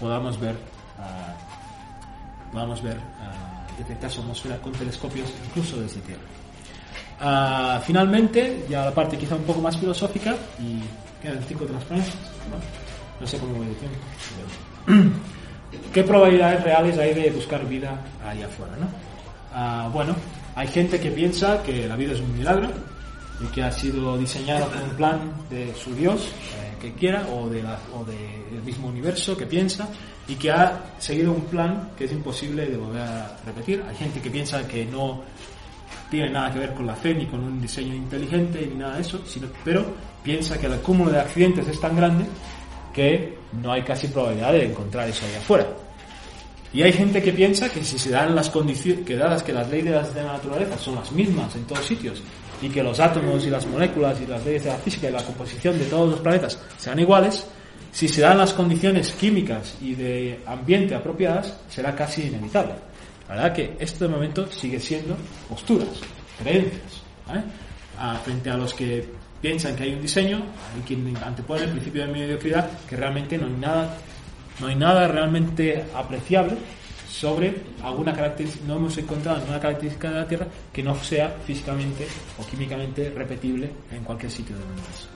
podamos 0.00 0.38
ver, 0.38 0.54
uh, 0.54 2.52
podamos 2.52 2.82
ver, 2.82 2.96
uh, 2.96 3.78
detectar 3.78 4.10
su 4.10 4.20
atmósfera 4.20 4.56
con 4.58 4.72
telescopios 4.72 5.28
incluso 5.46 5.80
desde 5.80 6.00
Tierra. 6.00 6.22
Uh, 7.20 7.80
finalmente, 7.84 8.64
ya 8.68 8.84
la 8.84 8.94
parte 8.94 9.16
quizá 9.16 9.34
un 9.34 9.42
poco 9.42 9.60
más 9.60 9.76
filosófica, 9.76 10.36
y 10.60 10.80
quedan 11.22 11.42
cinco 11.46 11.64
transparencias, 11.64 12.16
¿no? 12.50 12.58
no 13.20 13.26
sé 13.26 13.38
cómo 13.38 13.54
voy 13.54 13.66
de 13.66 13.74
tiempo. 13.74 15.18
¿Qué 15.92 16.02
probabilidades 16.02 16.64
reales 16.64 16.98
hay 16.98 17.14
de 17.14 17.30
buscar 17.30 17.66
vida 17.66 18.00
ahí 18.24 18.42
afuera? 18.42 18.72
¿no? 18.78 19.90
bueno, 19.90 20.14
hay 20.54 20.68
gente 20.68 21.00
que 21.00 21.10
piensa 21.10 21.62
que 21.62 21.86
la 21.86 21.96
vida 21.96 22.12
es 22.12 22.20
un 22.20 22.36
milagro, 22.36 22.68
y 23.40 23.46
que 23.46 23.62
ha 23.62 23.70
sido 23.70 24.18
diseñado 24.18 24.68
con 24.70 24.82
un 24.82 24.90
plan 24.90 25.32
de 25.48 25.72
su 25.74 25.94
Dios 25.94 26.26
eh, 26.26 26.74
que 26.80 26.92
quiera 26.94 27.26
o, 27.28 27.48
de 27.48 27.62
la, 27.62 27.78
o 27.94 28.04
del 28.04 28.62
mismo 28.64 28.88
universo 28.88 29.36
que 29.36 29.46
piensa 29.46 29.88
y 30.26 30.34
que 30.34 30.50
ha 30.50 30.94
seguido 30.98 31.32
un 31.32 31.42
plan 31.42 31.90
que 31.96 32.04
es 32.04 32.12
imposible 32.12 32.66
de 32.66 32.76
volver 32.76 33.02
a 33.02 33.36
repetir. 33.46 33.82
Hay 33.88 33.96
gente 33.96 34.20
que 34.20 34.30
piensa 34.30 34.66
que 34.66 34.84
no 34.84 35.22
tiene 36.10 36.30
nada 36.30 36.52
que 36.52 36.58
ver 36.58 36.74
con 36.74 36.86
la 36.86 36.94
fe 36.94 37.14
ni 37.14 37.26
con 37.26 37.40
un 37.40 37.60
diseño 37.60 37.94
inteligente 37.94 38.66
ni 38.66 38.74
nada 38.74 38.96
de 38.96 39.02
eso, 39.02 39.20
sino, 39.24 39.46
pero 39.64 39.84
piensa 40.22 40.58
que 40.58 40.66
el 40.66 40.74
acúmulo 40.74 41.10
de 41.12 41.20
accidentes 41.20 41.68
es 41.68 41.80
tan 41.80 41.96
grande 41.96 42.24
que 42.92 43.38
no 43.60 43.72
hay 43.72 43.82
casi 43.82 44.08
probabilidad 44.08 44.52
de 44.52 44.66
encontrar 44.66 45.08
eso 45.08 45.24
ahí 45.26 45.34
afuera. 45.36 45.66
Y 46.72 46.82
hay 46.82 46.92
gente 46.92 47.22
que 47.22 47.32
piensa 47.32 47.68
que 47.70 47.82
si 47.82 47.98
se 47.98 48.10
dan 48.10 48.34
las 48.34 48.50
condiciones, 48.50 49.04
que 49.06 49.16
dadas 49.16 49.42
que 49.42 49.52
las 49.52 49.68
leyes 49.70 50.14
de 50.14 50.22
la 50.22 50.32
naturaleza 50.32 50.76
son 50.76 50.96
las 50.96 51.10
mismas 51.12 51.54
en 51.56 51.64
todos 51.64 51.86
sitios 51.86 52.22
y 52.60 52.68
que 52.68 52.82
los 52.82 53.00
átomos 53.00 53.44
y 53.46 53.50
las 53.50 53.66
moléculas 53.66 54.20
y 54.20 54.26
las 54.26 54.44
leyes 54.44 54.64
de 54.64 54.70
la 54.70 54.76
física 54.76 55.08
y 55.08 55.12
la 55.12 55.22
composición 55.22 55.78
de 55.78 55.86
todos 55.86 56.10
los 56.10 56.20
planetas 56.20 56.58
sean 56.76 56.98
iguales, 56.98 57.46
si 57.92 58.06
se 58.06 58.20
dan 58.20 58.38
las 58.38 58.52
condiciones 58.52 59.12
químicas 59.12 59.76
y 59.80 59.94
de 59.94 60.40
ambiente 60.46 60.94
apropiadas, 60.94 61.56
será 61.68 61.94
casi 61.94 62.26
inevitable. 62.26 62.74
La 63.28 63.34
verdad 63.34 63.54
que 63.54 63.76
esto 63.78 64.04
de 64.06 64.10
momento 64.10 64.50
sigue 64.50 64.80
siendo 64.80 65.16
posturas, 65.48 66.00
creencias. 66.38 67.02
frente 68.24 68.50
a 68.50 68.56
los 68.56 68.74
que 68.74 69.08
piensan 69.40 69.76
que 69.76 69.84
hay 69.84 69.94
un 69.94 70.02
diseño, 70.02 70.42
hay 70.74 70.82
quien 70.82 71.16
antepone 71.16 71.64
el 71.64 71.70
principio 71.70 72.06
de 72.06 72.12
mediocridad, 72.12 72.70
que 72.88 72.96
realmente 72.96 73.38
no 73.38 73.46
hay 73.46 73.52
nada, 73.52 73.96
no 74.60 74.66
hay 74.66 74.74
nada 74.74 75.08
realmente 75.08 75.84
apreciable 75.94 76.56
sobre 77.08 77.54
alguna 77.82 78.12
característica, 78.12 78.64
no 78.66 78.76
hemos 78.76 78.96
encontrado 78.98 79.38
ninguna 79.38 79.60
característica 79.60 80.10
de 80.10 80.14
la 80.14 80.28
Tierra 80.28 80.46
que 80.72 80.82
no 80.82 80.94
sea 80.96 81.36
físicamente 81.44 82.06
o 82.38 82.46
químicamente 82.46 83.10
repetible 83.10 83.70
en 83.92 84.04
cualquier 84.04 84.30
sitio 84.30 84.56
del 84.56 84.66
universo. 84.66 85.08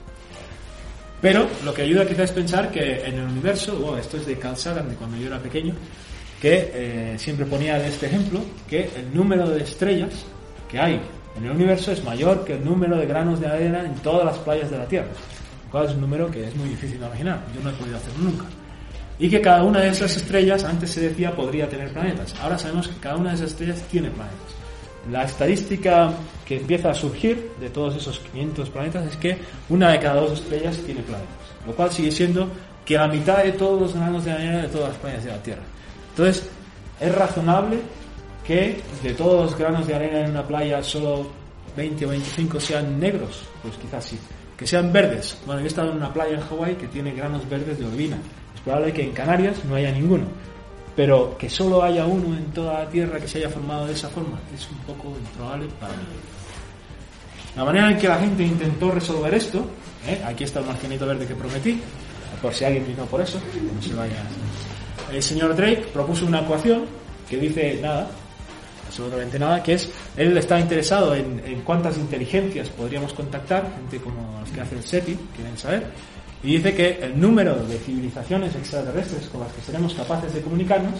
Pero 1.21 1.47
lo 1.63 1.73
que 1.73 1.83
ayuda 1.83 2.05
quizás 2.05 2.25
es 2.25 2.31
pensar 2.31 2.69
que 2.69 3.05
en 3.05 3.15
el 3.15 3.23
universo, 3.23 3.97
esto 3.97 4.17
es 4.17 4.25
de 4.25 4.37
Carl 4.37 4.57
Sagan 4.57 4.89
de 4.89 4.95
cuando 4.95 5.15
yo 5.15 5.27
era 5.27 5.39
pequeño, 5.39 5.73
que 6.41 6.71
eh, 6.73 7.15
siempre 7.17 7.45
ponía 7.45 7.77
este 7.87 8.07
ejemplo, 8.07 8.41
que 8.69 8.89
el 8.97 9.13
número 9.13 9.49
de 9.49 9.63
estrellas 9.63 10.25
que 10.69 10.77
hay 10.77 10.99
en 11.37 11.45
el 11.45 11.51
universo 11.51 11.91
es 11.91 12.03
mayor 12.03 12.43
que 12.45 12.53
el 12.55 12.65
número 12.65 12.97
de 12.97 13.05
granos 13.05 13.39
de 13.39 13.47
arena 13.47 13.85
en 13.85 13.95
todas 13.95 14.25
las 14.25 14.37
playas 14.39 14.69
de 14.69 14.77
la 14.77 14.85
Tierra. 14.85 15.07
Lo 15.65 15.71
cual 15.71 15.85
es 15.85 15.91
un 15.93 16.01
número 16.01 16.29
que 16.29 16.47
es 16.47 16.55
muy 16.55 16.69
difícil 16.69 16.99
de 16.99 17.05
imaginar, 17.05 17.41
yo 17.55 17.61
no 17.61 17.69
he 17.69 17.73
podido 17.73 17.97
hacerlo 17.97 18.23
nunca 18.23 18.45
y 19.19 19.29
que 19.29 19.41
cada 19.41 19.63
una 19.63 19.81
de 19.81 19.89
esas 19.89 20.15
estrellas, 20.17 20.63
antes 20.63 20.91
se 20.91 21.01
decía, 21.01 21.35
podría 21.35 21.69
tener 21.69 21.91
planetas. 21.91 22.33
Ahora 22.41 22.57
sabemos 22.57 22.87
que 22.87 22.99
cada 22.99 23.15
una 23.15 23.29
de 23.29 23.35
esas 23.35 23.51
estrellas 23.51 23.81
tiene 23.89 24.09
planetas. 24.09 24.39
La 25.11 25.23
estadística 25.23 26.11
que 26.45 26.57
empieza 26.57 26.91
a 26.91 26.93
surgir 26.93 27.51
de 27.59 27.69
todos 27.69 27.95
esos 27.95 28.19
500 28.19 28.69
planetas 28.69 29.05
es 29.07 29.17
que 29.17 29.37
una 29.69 29.91
de 29.91 29.99
cada 29.99 30.21
dos 30.21 30.39
estrellas 30.39 30.77
tiene 30.85 31.01
planetas, 31.01 31.35
lo 31.67 31.73
cual 31.73 31.91
sigue 31.91 32.11
siendo 32.11 32.47
que 32.85 32.95
la 32.95 33.07
mitad 33.07 33.43
de 33.43 33.51
todos 33.53 33.79
los 33.81 33.93
granos 33.93 34.25
de 34.25 34.31
arena 34.31 34.61
de 34.61 34.67
todas 34.67 34.89
las 34.89 34.97
planetas 34.97 35.25
de 35.25 35.31
la 35.31 35.43
Tierra. 35.43 35.63
Entonces, 36.09 36.49
es 36.99 37.15
razonable 37.15 37.79
que 38.45 38.81
de 39.01 39.13
todos 39.13 39.51
los 39.51 39.57
granos 39.57 39.87
de 39.87 39.95
arena 39.95 40.21
en 40.21 40.31
una 40.31 40.45
playa 40.45 40.83
solo 40.83 41.27
20 41.75 42.05
o 42.05 42.09
25 42.09 42.59
sean 42.59 42.99
negros, 42.99 43.43
pues 43.61 43.75
quizás 43.77 44.05
sí. 44.05 44.19
Que 44.57 44.67
sean 44.67 44.93
verdes. 44.93 45.37
Bueno, 45.45 45.61
yo 45.61 45.65
he 45.65 45.69
estado 45.69 45.91
en 45.91 45.97
una 45.97 46.13
playa 46.13 46.35
en 46.35 46.41
Hawái 46.41 46.75
que 46.75 46.87
tiene 46.87 47.11
granos 47.13 47.47
verdes 47.49 47.79
de 47.79 47.85
olivina 47.85 48.17
probable 48.63 48.93
que 48.93 49.03
en 49.03 49.11
Canarias 49.11 49.63
no 49.65 49.75
haya 49.75 49.91
ninguno, 49.91 50.25
pero 50.95 51.37
que 51.37 51.49
solo 51.49 51.83
haya 51.83 52.05
uno 52.05 52.35
en 52.37 52.45
toda 52.51 52.83
la 52.83 52.89
Tierra 52.89 53.19
que 53.19 53.27
se 53.27 53.39
haya 53.39 53.49
formado 53.49 53.85
de 53.85 53.93
esa 53.93 54.09
forma 54.09 54.39
es 54.53 54.67
un 54.69 54.77
poco 54.79 55.09
improbable 55.17 55.67
para 55.79 55.93
mí. 55.93 56.03
La 57.55 57.65
manera 57.65 57.91
en 57.91 57.97
que 57.97 58.07
la 58.07 58.19
gente 58.19 58.43
intentó 58.43 58.91
resolver 58.91 59.33
esto, 59.33 59.65
¿eh? 60.07 60.21
aquí 60.25 60.43
está 60.43 60.59
el 60.59 60.65
marginito 60.65 61.05
verde 61.05 61.27
que 61.27 61.35
prometí, 61.35 61.79
por 62.41 62.53
si 62.53 62.65
alguien 62.65 62.87
vino 62.87 63.05
por 63.05 63.21
eso, 63.21 63.39
no 63.75 63.81
se 63.81 63.93
vaya. 63.93 64.15
El 65.11 65.21
señor 65.21 65.55
Drake 65.55 65.85
propuso 65.93 66.25
una 66.25 66.41
ecuación 66.41 66.85
que 67.29 67.37
dice 67.37 67.79
nada, 67.81 68.09
absolutamente 68.93 69.39
nada, 69.39 69.63
que 69.63 69.73
es, 69.73 69.89
él 70.15 70.37
está 70.37 70.59
interesado 70.59 71.15
en, 71.15 71.41
en 71.45 71.61
cuántas 71.61 71.97
inteligencias 71.97 72.69
podríamos 72.69 73.11
contactar, 73.13 73.67
gente 73.75 73.97
como 73.97 74.39
los 74.39 74.49
que 74.51 74.61
hace 74.61 74.75
el 74.75 74.83
SETI, 74.83 75.17
quieren 75.35 75.57
saber, 75.57 75.87
y 76.43 76.57
dice 76.57 76.75
que 76.75 76.99
el 77.01 77.19
número 77.19 77.55
de 77.55 77.77
civilizaciones 77.79 78.53
extraterrestres 78.53 79.27
con 79.29 79.41
las 79.41 79.51
que 79.53 79.61
seremos 79.61 79.93
capaces 79.95 80.33
de 80.33 80.41
comunicarnos 80.41 80.99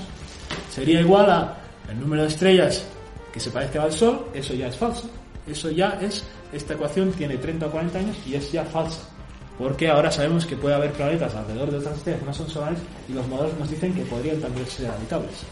sería 0.74 1.02
igual 1.02 1.30
a 1.30 1.58
el 1.90 2.00
número 2.00 2.24
de 2.24 2.30
estrellas 2.30 2.86
que 3.32 3.40
se 3.40 3.52
parezca 3.52 3.84
al 3.84 3.92
Sol, 3.92 4.28
eso 4.34 4.54
ya 4.54 4.68
es 4.68 4.78
falso. 4.78 5.10
Eso 5.46 5.70
ya 5.70 6.00
es, 6.02 6.24
esta 6.54 6.74
ecuación 6.76 7.12
tiene 7.12 7.38
30 7.38 7.66
o 7.66 7.72
40 7.72 8.00
años 8.00 8.18
y 8.26 8.36
es 8.36 8.52
ya 8.52 8.64
falsa. 8.64 9.02
Porque 9.58 9.90
ahora 9.90 10.10
sabemos 10.12 10.46
que 10.46 10.56
puede 10.56 10.76
haber 10.76 10.94
planetas 10.94 11.36
alrededor 11.36 11.72
de 11.72 11.78
otras 11.78 11.98
estrellas 11.98 12.22
que 12.22 12.26
no 12.26 12.34
son 12.34 12.50
solares 12.50 12.80
y 13.10 13.14
los 13.14 13.28
modelos 13.28 13.60
nos 13.60 13.70
dicen 13.70 13.94
que 13.94 14.04
podrían 14.04 14.40
también 14.40 14.66
ser 14.68 14.90
habitables. 14.90 15.44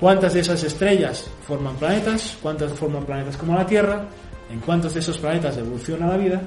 ¿Cuántas 0.00 0.34
de 0.34 0.40
esas 0.40 0.62
estrellas 0.62 1.28
forman 1.46 1.76
planetas? 1.76 2.38
¿Cuántas 2.40 2.72
forman 2.72 3.04
planetas 3.04 3.36
como 3.36 3.56
la 3.56 3.66
Tierra? 3.66 4.06
¿En 4.50 4.60
cuántos 4.60 4.94
de 4.94 5.00
esos 5.00 5.18
planetas 5.18 5.56
evoluciona 5.56 6.06
la 6.06 6.16
vida? 6.16 6.42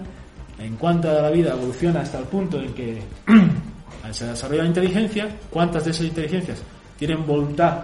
en 0.64 0.76
cuanto 0.76 1.10
a 1.10 1.22
la 1.22 1.32
vida 1.32 1.54
evoluciona 1.54 2.02
hasta 2.02 2.20
el 2.20 2.26
punto 2.26 2.60
en 2.60 2.74
que 2.74 3.02
se 4.12 4.26
desarrolla 4.26 4.64
la 4.64 4.70
inteligencia, 4.70 5.28
cuántas 5.50 5.86
de 5.86 5.92
esas 5.92 6.06
inteligencias 6.06 6.60
tienen 6.98 7.26
voluntad 7.26 7.80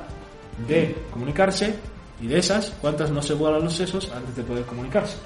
de 0.68 0.96
comunicarse 1.12 1.74
y 2.22 2.28
de 2.28 2.40
esas, 2.40 2.74
cuántas 2.82 3.12
no 3.12 3.22
se 3.22 3.34
vuelan 3.34 3.64
los 3.64 3.76
sesos 3.76 4.12
antes 4.12 4.36
de 4.36 4.44
poder 4.44 4.64
comunicarse. 4.66 5.18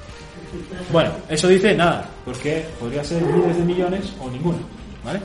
Bueno, 0.92 1.12
eso 1.30 1.48
dice 1.48 1.76
nada, 1.76 2.06
porque 2.26 2.66
podría 2.80 3.04
ser 3.04 3.22
miles 3.24 3.58
de 3.58 3.64
millones 3.64 4.14
o 4.20 4.30
ninguno, 4.30 4.60
¿vale? 5.04 5.20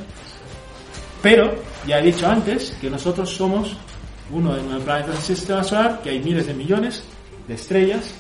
Pero 1.23 1.55
ya 1.87 1.99
he 1.99 2.03
dicho 2.03 2.27
antes 2.29 2.77
que 2.81 2.91
nosotros 2.91 3.31
somos 3.31 3.77
uno 4.31 4.55
de 4.55 4.63
los 4.63 4.83
planetas 4.83 5.15
del 5.15 5.37
sistema 5.37 5.63
solar, 5.63 6.01
que 6.03 6.11
hay 6.11 6.21
miles 6.21 6.47
de 6.47 6.55
millones 6.55 7.03
de 7.47 7.55
estrellas, 7.55 8.13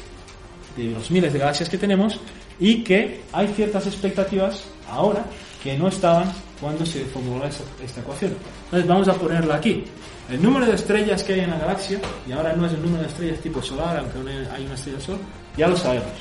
de 0.77 0.91
los 0.91 1.11
miles 1.11 1.33
de 1.33 1.39
galaxias 1.39 1.69
que 1.69 1.79
tenemos, 1.79 2.21
y 2.59 2.83
que 2.83 3.23
hay 3.33 3.49
ciertas 3.49 3.87
expectativas 3.87 4.65
ahora 4.89 5.25
que 5.63 5.77
no 5.77 5.89
estaban 5.89 6.33
cuando 6.61 6.87
se 6.87 7.05
formuló 7.07 7.45
esta, 7.45 8.01
ecuación. 8.01 8.35
Entonces 8.67 8.89
vamos 8.89 9.09
a 9.09 9.15
ponerla 9.15 9.57
aquí. 9.57 9.85
El 10.31 10.43
número 10.43 10.67
de 10.67 10.75
estrellas 10.75 11.23
que 11.23 11.35
hay 11.35 11.41
en 11.41 11.51
la 11.51 11.59
galaxia, 11.59 12.01
y 12.27 12.33
ahora 12.33 12.55
no 12.55 12.67
es 12.67 12.73
el 12.73 12.83
número 12.83 13.03
de 13.03 13.09
estrellas 13.09 13.41
tipo 13.41 13.63
solar, 13.63 13.99
aunque 13.99 14.19
hay 14.51 14.65
una 14.65 14.75
estrella 14.75 15.01
sol, 15.01 15.19
ya 15.57 15.69
lo 15.69 15.77
sabemos. 15.77 16.13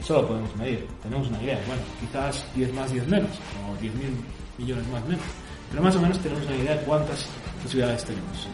Eso 0.00 0.14
lo 0.14 0.28
podemos 0.28 0.54
medir, 0.56 0.86
tenemos 1.02 1.28
una 1.28 1.42
idea. 1.42 1.60
Bueno, 1.66 1.82
quizás 2.00 2.44
10 2.54 2.74
más, 2.74 2.92
10 2.92 3.06
menos, 3.06 3.30
o 3.68 3.80
10.000 3.80 3.90
millones 4.58 4.86
más 4.88 5.04
menos. 5.06 5.24
Pero 5.70 5.82
más 5.82 5.96
o 5.96 6.00
menos 6.00 6.18
tenemos 6.18 6.44
una 6.46 6.56
idea 6.56 6.76
de 6.76 6.82
cuántas 6.82 7.26
posibilidades 7.62 8.04
tenemos. 8.04 8.48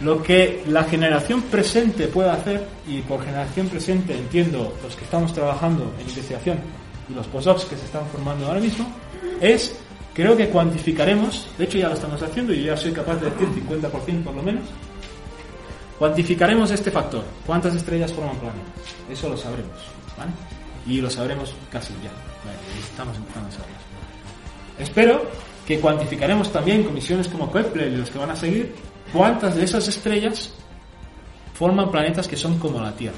Lo 0.00 0.22
que 0.22 0.62
la 0.66 0.84
generación 0.84 1.42
presente 1.42 2.08
puede 2.08 2.30
hacer, 2.30 2.66
y 2.86 3.00
por 3.02 3.24
generación 3.24 3.68
presente 3.68 4.16
entiendo 4.16 4.74
los 4.82 4.96
que 4.96 5.04
estamos 5.04 5.32
trabajando 5.32 5.92
en 5.96 6.00
investigación 6.00 6.58
y 7.08 7.14
los 7.14 7.26
postdocs 7.28 7.64
que 7.64 7.76
se 7.76 7.84
están 7.84 8.06
formando 8.08 8.46
ahora 8.46 8.60
mismo, 8.60 8.86
es, 9.40 9.78
creo 10.12 10.36
que 10.36 10.48
cuantificaremos, 10.48 11.48
de 11.56 11.64
hecho 11.64 11.78
ya 11.78 11.88
lo 11.88 11.94
estamos 11.94 12.20
haciendo 12.22 12.52
y 12.52 12.64
ya 12.64 12.76
soy 12.76 12.92
capaz 12.92 13.16
de 13.16 13.30
decir 13.30 13.48
50% 13.48 14.22
por 14.24 14.34
lo 14.34 14.42
menos, 14.42 14.64
cuantificaremos 15.98 16.70
este 16.70 16.90
factor, 16.90 17.22
cuántas 17.46 17.74
estrellas 17.74 18.12
forman 18.12 18.36
planetas, 18.36 18.72
eso 19.10 19.28
lo 19.28 19.36
sabremos, 19.36 19.78
¿vale? 20.18 20.32
Y 20.86 21.00
lo 21.00 21.08
sabremos 21.08 21.54
casi 21.70 21.92
ya, 22.02 22.10
estamos 22.90 23.16
empezando 23.16 23.48
a 23.48 23.52
saberlo. 23.52 23.74
Espero 24.78 25.22
que 25.66 25.78
cuantificaremos 25.78 26.52
también 26.52 26.82
comisiones 26.82 27.28
como 27.28 27.50
Kepler 27.50 27.92
y 27.92 27.96
los 27.96 28.10
que 28.10 28.18
van 28.18 28.30
a 28.30 28.36
seguir, 28.36 28.74
cuántas 29.12 29.54
de 29.54 29.64
esas 29.64 29.86
estrellas 29.88 30.52
forman 31.54 31.90
planetas 31.90 32.26
que 32.28 32.36
son 32.36 32.58
como 32.58 32.80
la 32.80 32.92
Tierra. 32.92 33.16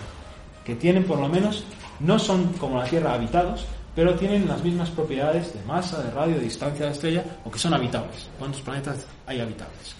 que 0.64 0.74
tienen 0.74 1.04
por 1.04 1.20
lo 1.20 1.28
menos, 1.28 1.62
no 2.00 2.18
son 2.18 2.52
como 2.54 2.78
la 2.78 2.84
Tierra 2.86 3.14
habitados, 3.14 3.64
pero 3.94 4.14
tienen 4.16 4.48
las 4.48 4.62
mismas 4.64 4.90
propiedades 4.90 5.54
de 5.54 5.62
masa, 5.64 6.02
de 6.02 6.10
radio, 6.10 6.34
de 6.34 6.40
distancia 6.42 6.80
de 6.80 6.86
la 6.86 6.92
estrella, 6.92 7.24
o 7.44 7.50
que 7.52 7.58
son 7.58 7.72
habitables. 7.72 8.28
¿Cuántos 8.36 8.60
planetas 8.62 9.06
hay 9.26 9.40
habitables? 9.40 9.94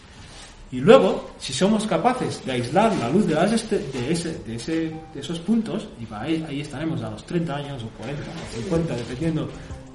Y 0.73 0.81
luego, 0.81 1.31
si 1.39 1.53
somos 1.53 1.87
capaces 1.87 2.45
de 2.45 2.51
aislar 2.51 2.93
la 2.97 3.09
luz 3.09 3.27
de, 3.29 3.35
las 3.37 3.53
este- 3.53 3.79
de, 3.79 4.11
ese- 4.13 4.39
de 4.41 4.57
ese- 4.57 4.93
de 5.15 5.21
esos 5.21 5.39
puntos, 5.39 5.87
y 6.01 6.13
ahí, 6.13 6.45
ahí 6.49 6.61
estaremos 6.63 7.01
a 7.03 7.11
los 7.11 7.25
30 7.25 7.55
años 7.55 7.85
o 7.85 7.89
40 7.97 8.23
o 8.23 8.57
50, 8.57 8.97
dependiendo 8.97 9.49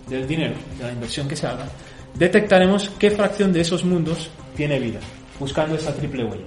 del 0.08 0.26
dinero, 0.26 0.56
de 0.78 0.86
la 0.86 0.94
inversión 0.94 1.28
que 1.28 1.36
se 1.36 1.48
haga, 1.48 1.66
detectaremos 2.16 2.90
qué 2.98 3.12
fracción 3.12 3.52
de 3.52 3.60
esos 3.60 3.84
mundos 3.84 4.30
tiene 4.56 4.80
vida, 4.80 5.02
buscando 5.42 5.76
esa 5.76 5.94
triple 5.94 6.24
huella. 6.24 6.46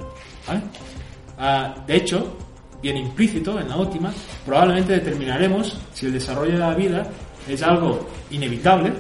Ah, 1.37 1.75
de 1.85 1.97
hecho, 1.97 2.37
bien 2.81 2.97
implícito 2.97 3.59
en 3.59 3.69
la 3.69 3.77
última, 3.77 4.13
probablemente 4.47 4.93
determinaremos 4.93 5.77
si 5.93 6.07
el 6.07 6.13
desarrollo 6.13 6.53
de 6.53 6.59
la 6.59 6.75
vida 6.75 7.07
es 7.49 7.61
algo 7.63 8.09
inevitable, 8.31 8.93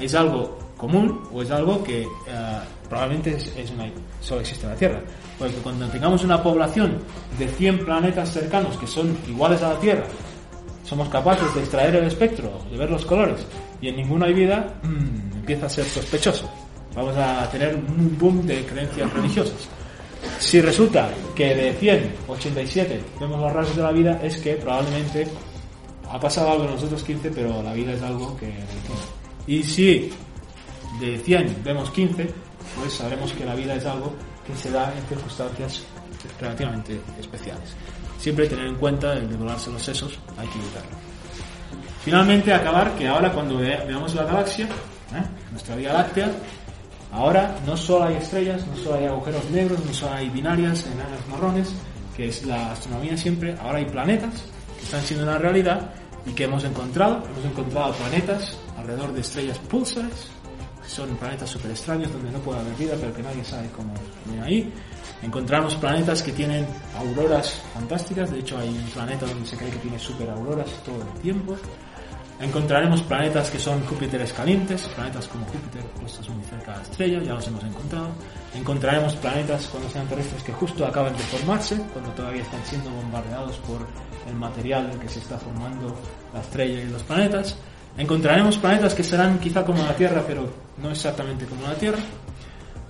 es 0.00 0.14
algo 0.16 0.58
común 0.76 1.22
o 1.32 1.42
es 1.42 1.50
algo 1.52 1.82
que 1.84 2.04
ah, 2.28 2.64
probablemente 2.88 3.36
es, 3.36 3.72
solo 4.20 4.40
existe 4.40 4.64
en 4.66 4.72
la 4.72 4.76
Tierra. 4.76 5.00
Porque 5.38 5.54
cuando 5.56 5.86
tengamos 5.88 6.24
una 6.24 6.42
población 6.42 6.98
de 7.38 7.46
100 7.46 7.84
planetas 7.84 8.32
cercanos 8.32 8.76
que 8.76 8.86
son 8.88 9.16
iguales 9.28 9.62
a 9.62 9.74
la 9.74 9.78
Tierra, 9.78 10.04
somos 10.82 11.08
capaces 11.08 11.54
de 11.54 11.60
extraer 11.60 11.94
el 11.94 12.04
espectro, 12.04 12.50
de 12.70 12.76
ver 12.76 12.90
los 12.90 13.04
colores, 13.06 13.46
y 13.80 13.88
en 13.88 13.96
ninguno 13.96 14.24
hay 14.24 14.34
vida, 14.34 14.74
mm, 14.82 15.38
empieza 15.38 15.66
a 15.66 15.68
ser 15.68 15.84
sospechoso. 15.84 16.50
Vamos 16.96 17.14
a 17.16 17.48
tener 17.50 17.74
un 17.74 18.16
boom 18.18 18.46
de 18.46 18.64
creencias 18.64 19.12
religiosas. 19.12 19.68
Si 20.38 20.60
resulta 20.60 21.10
que 21.34 21.54
de 21.54 21.72
100, 21.74 22.14
87 22.26 23.00
vemos 23.20 23.38
los 23.40 23.52
rasgos 23.52 23.76
de 23.76 23.82
la 23.82 23.92
vida, 23.92 24.18
es 24.22 24.38
que 24.38 24.54
probablemente 24.54 25.28
ha 26.10 26.18
pasado 26.18 26.50
algo 26.52 26.64
en 26.64 26.70
los 26.72 26.82
otros 26.82 27.02
15, 27.04 27.30
pero 27.30 27.62
la 27.62 27.72
vida 27.74 27.92
es 27.92 28.02
algo 28.02 28.36
que. 28.36 28.50
Y 29.46 29.62
si 29.62 30.10
de 31.00 31.18
100 31.18 31.62
vemos 31.62 31.90
15, 31.90 32.28
pues 32.80 32.92
sabremos 32.94 33.32
que 33.32 33.44
la 33.44 33.54
vida 33.54 33.74
es 33.74 33.84
algo 33.84 34.12
que 34.46 34.56
se 34.56 34.70
da 34.70 34.92
en 34.96 35.04
circunstancias 35.06 35.82
relativamente 36.40 36.98
especiales. 37.20 37.76
Siempre 38.18 38.46
tener 38.48 38.66
en 38.66 38.76
cuenta 38.76 39.12
el 39.12 39.28
de 39.28 39.36
volarse 39.36 39.70
los 39.70 39.82
sesos, 39.82 40.18
hay 40.38 40.48
que 40.48 40.58
evitarlo. 40.58 40.96
Finalmente, 42.04 42.52
acabar 42.54 42.92
que 42.96 43.06
ahora 43.06 43.30
cuando 43.32 43.58
ve- 43.58 43.82
veamos 43.86 44.14
la 44.14 44.24
galaxia, 44.24 44.64
¿eh? 44.66 45.22
nuestra 45.50 45.76
Vía 45.76 45.92
Láctea, 45.92 46.30
ahora 47.16 47.58
no 47.66 47.76
solo 47.76 48.04
hay 48.04 48.16
estrellas, 48.16 48.66
no 48.66 48.76
solo 48.76 48.96
hay 48.96 49.06
agujeros 49.06 49.50
negros, 49.50 49.84
no 49.84 49.92
solo 49.92 50.14
hay 50.14 50.28
binarias, 50.28 50.86
enanas 50.86 51.26
marrones, 51.30 51.74
que 52.14 52.28
es 52.28 52.44
la 52.44 52.72
astronomía 52.72 53.16
siempre, 53.16 53.56
ahora 53.60 53.78
hay 53.78 53.86
planetas 53.86 54.44
que 54.78 54.84
están 54.84 55.02
siendo 55.02 55.24
una 55.24 55.38
realidad 55.38 55.90
y 56.26 56.32
que 56.32 56.44
hemos 56.44 56.64
encontrado. 56.64 57.22
Hemos 57.24 57.44
encontrado 57.44 57.94
planetas 57.94 58.58
alrededor 58.76 59.12
de 59.12 59.20
estrellas 59.20 59.58
pulsares, 59.58 60.28
que 60.82 60.88
son 60.88 61.16
planetas 61.16 61.48
super 61.48 61.70
extraños 61.70 62.12
donde 62.12 62.30
no 62.30 62.38
puede 62.40 62.60
haber 62.60 62.74
vida, 62.74 62.94
pero 63.00 63.14
que 63.14 63.22
nadie 63.22 63.44
sabe 63.44 63.68
cómo 63.74 63.94
viene 64.26 64.42
ahí. 64.44 64.72
Encontramos 65.22 65.74
planetas 65.76 66.22
que 66.22 66.32
tienen 66.32 66.66
auroras 66.98 67.62
fantásticas, 67.72 68.30
de 68.30 68.40
hecho 68.40 68.58
hay 68.58 68.68
un 68.68 68.90
planeta 68.90 69.24
donde 69.24 69.48
se 69.48 69.56
cree 69.56 69.70
que 69.70 69.78
tiene 69.78 69.98
super 69.98 70.28
auroras 70.28 70.68
todo 70.84 71.00
el 71.00 71.20
tiempo. 71.22 71.56
Encontraremos 72.38 73.00
planetas 73.02 73.50
que 73.50 73.58
son 73.58 73.80
Júpiteres 73.86 74.32
calientes, 74.32 74.82
planetas 74.88 75.26
como 75.26 75.46
Júpiter 75.46 75.82
puestos 75.98 76.28
muy 76.28 76.44
cerca 76.44 76.72
de 76.72 76.76
la 76.76 76.82
estrella, 76.82 77.22
ya 77.22 77.32
los 77.32 77.48
hemos 77.48 77.64
encontrado. 77.64 78.08
Encontraremos 78.54 79.16
planetas 79.16 79.66
cuando 79.68 79.88
sean 79.88 80.06
terrestres 80.06 80.42
que 80.42 80.52
justo 80.52 80.84
acaban 80.86 81.14
de 81.14 81.18
formarse, 81.20 81.80
cuando 81.94 82.10
todavía 82.10 82.42
están 82.42 82.62
siendo 82.66 82.90
bombardeados 82.90 83.56
por 83.58 83.86
el 84.28 84.34
material 84.34 84.90
en 84.92 84.98
que 84.98 85.08
se 85.08 85.20
está 85.20 85.38
formando 85.38 85.96
la 86.34 86.40
estrella 86.40 86.82
y 86.82 86.88
los 86.88 87.02
planetas. 87.04 87.56
Encontraremos 87.96 88.58
planetas 88.58 88.94
que 88.94 89.02
serán 89.02 89.38
quizá 89.38 89.64
como 89.64 89.82
la 89.82 89.96
Tierra, 89.96 90.22
pero 90.26 90.46
no 90.76 90.90
exactamente 90.90 91.46
como 91.46 91.62
la 91.62 91.74
Tierra. 91.74 92.00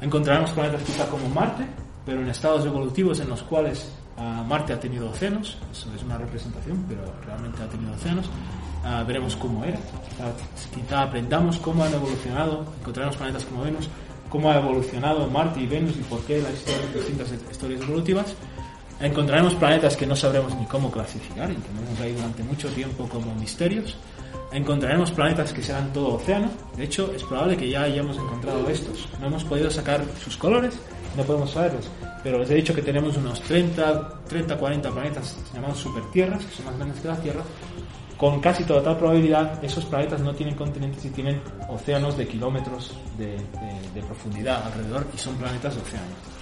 Encontraremos 0.01 0.51
planetas 0.51 0.83
quizá 0.83 1.07
como 1.07 1.29
Marte, 1.29 1.65
pero 2.05 2.21
en 2.21 2.29
estados 2.29 2.67
evolutivos 2.67 3.21
en 3.21 3.29
los 3.29 3.45
cuales 3.45 3.93
ah, 4.17 4.45
Marte 4.45 4.73
ha 4.73 4.81
tenido 4.81 5.09
océanos, 5.09 5.57
eso 5.71 5.89
es 5.95 6.03
una 6.03 6.19
representación, 6.19 6.85
pero 6.89 7.03
realmente 7.25 7.63
ha 7.63 7.69
tenido 7.69 7.93
océanos. 7.95 8.27
Ah, 8.89 9.03
veremos 9.03 9.35
cómo 9.35 9.65
era. 9.65 9.79
Quizá, 10.09 10.33
quizá 10.73 11.03
aprendamos 11.03 11.59
cómo 11.59 11.83
han 11.83 11.93
evolucionado, 11.93 12.65
encontraremos 12.81 13.17
planetas 13.17 13.45
como 13.45 13.63
Venus, 13.65 13.89
cómo 14.29 14.49
ha 14.49 14.59
evolucionado 14.59 15.29
Marte 15.29 15.61
y 15.61 15.67
Venus 15.67 15.97
y 15.97 16.03
por 16.03 16.21
qué 16.21 16.41
las 16.41 16.53
historias, 16.55 16.95
distintas 16.95 17.33
historias 17.51 17.81
evolutivas. 17.81 18.35
Encontraremos 19.01 19.57
planetas 19.57 19.97
que 19.97 20.07
no 20.07 20.15
sabremos 20.15 20.55
ni 20.55 20.67
cómo 20.67 20.93
clasificar 20.93 21.51
y 21.51 21.57
tendremos 21.57 22.01
ahí 22.01 22.13
durante 22.13 22.45
mucho 22.45 22.69
tiempo 22.69 23.09
como 23.09 23.35
misterios. 23.35 23.97
Encontraremos 24.53 25.11
planetas 25.11 25.53
que 25.53 25.63
serán 25.63 25.93
todo 25.93 26.15
océano. 26.15 26.49
De 26.77 26.85
hecho, 26.85 27.13
es 27.13 27.25
probable 27.25 27.57
que 27.57 27.69
ya 27.69 27.83
hayamos 27.83 28.17
encontrado 28.17 28.69
estos. 28.71 29.09
No 29.21 29.27
hemos 29.27 29.43
podido 29.43 29.69
sacar 29.69 30.05
sus 30.23 30.37
colores, 30.37 30.79
no 31.17 31.25
podemos 31.25 31.51
saberlos. 31.51 31.91
Pero 32.23 32.39
les 32.39 32.51
he 32.51 32.55
dicho 32.55 32.73
que 32.73 32.83
tenemos 32.83 33.17
unos 33.17 33.41
30, 33.43 34.23
30 34.29 34.57
40 34.57 34.91
planetas 34.91 35.37
llamados 35.53 35.79
supertierras, 35.79 36.45
que 36.45 36.55
son 36.55 36.67
más 36.67 36.77
grandes 36.77 37.01
que 37.01 37.09
la 37.09 37.17
Tierra. 37.17 37.43
Con 38.17 38.41
casi 38.41 38.65
total 38.65 38.97
probabilidad, 38.97 39.63
esos 39.63 39.85
planetas 39.85 40.21
no 40.21 40.35
tienen 40.35 40.55
continentes 40.55 41.05
y 41.05 41.11
tienen 41.11 41.41
océanos 41.69 42.17
de 42.17 42.27
kilómetros 42.27 42.97
de, 43.19 43.37
profundidad 44.03 44.65
alrededor 44.67 45.07
y 45.15 45.19
son 45.19 45.35
planetas 45.37 45.75
de 45.75 45.83
océano 45.83 46.37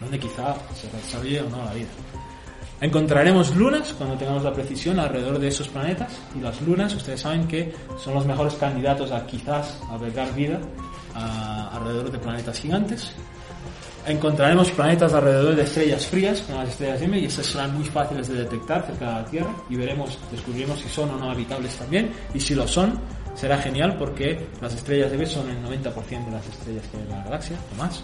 donde 0.00 0.18
quizá 0.18 0.54
se 0.74 0.88
desarrolle 0.96 1.42
o 1.42 1.50
no 1.50 1.62
la 1.62 1.74
vida. 1.74 1.88
Encontraremos 2.80 3.54
lunas 3.54 3.92
cuando 3.92 4.16
tengamos 4.16 4.42
la 4.42 4.52
precisión 4.52 4.98
alrededor 4.98 5.38
de 5.38 5.48
esos 5.48 5.68
planetas 5.68 6.18
y 6.34 6.40
las 6.40 6.60
lunas, 6.62 6.94
ustedes 6.94 7.20
saben 7.20 7.46
que 7.46 7.74
son 7.98 8.14
los 8.14 8.24
mejores 8.24 8.54
candidatos 8.54 9.12
a 9.12 9.26
quizás 9.26 9.78
albergar 9.90 10.34
vida 10.34 10.58
alrededor 11.14 12.10
de 12.10 12.18
planetas 12.18 12.58
gigantes. 12.58 13.14
Encontraremos 14.06 14.70
planetas 14.70 15.12
alrededor 15.12 15.54
de 15.54 15.62
estrellas 15.62 16.06
frías, 16.06 16.40
como 16.42 16.58
las 16.58 16.70
estrellas 16.70 17.02
M, 17.02 17.18
y 17.18 17.26
esas 17.26 17.46
serán 17.46 17.74
muy 17.74 17.84
fáciles 17.84 18.28
de 18.28 18.34
detectar 18.34 18.84
cerca 18.86 19.06
de 19.06 19.12
la 19.12 19.24
Tierra 19.26 19.54
y 19.68 19.76
veremos, 19.76 20.18
descubriremos 20.30 20.80
si 20.80 20.88
son 20.88 21.10
o 21.10 21.16
no 21.16 21.30
habitables 21.30 21.76
también, 21.76 22.10
y 22.32 22.40
si 22.40 22.54
lo 22.54 22.66
son, 22.66 22.98
será 23.34 23.58
genial 23.58 23.96
porque 23.98 24.48
las 24.60 24.74
estrellas 24.74 25.12
M 25.12 25.26
son 25.26 25.50
el 25.50 25.62
90% 25.62 26.24
de 26.24 26.30
las 26.30 26.46
estrellas 26.48 26.84
que 26.90 26.96
hay 26.96 27.02
en 27.02 27.10
la 27.10 27.24
galaxia, 27.24 27.56
o 27.72 27.76
más. 27.76 28.02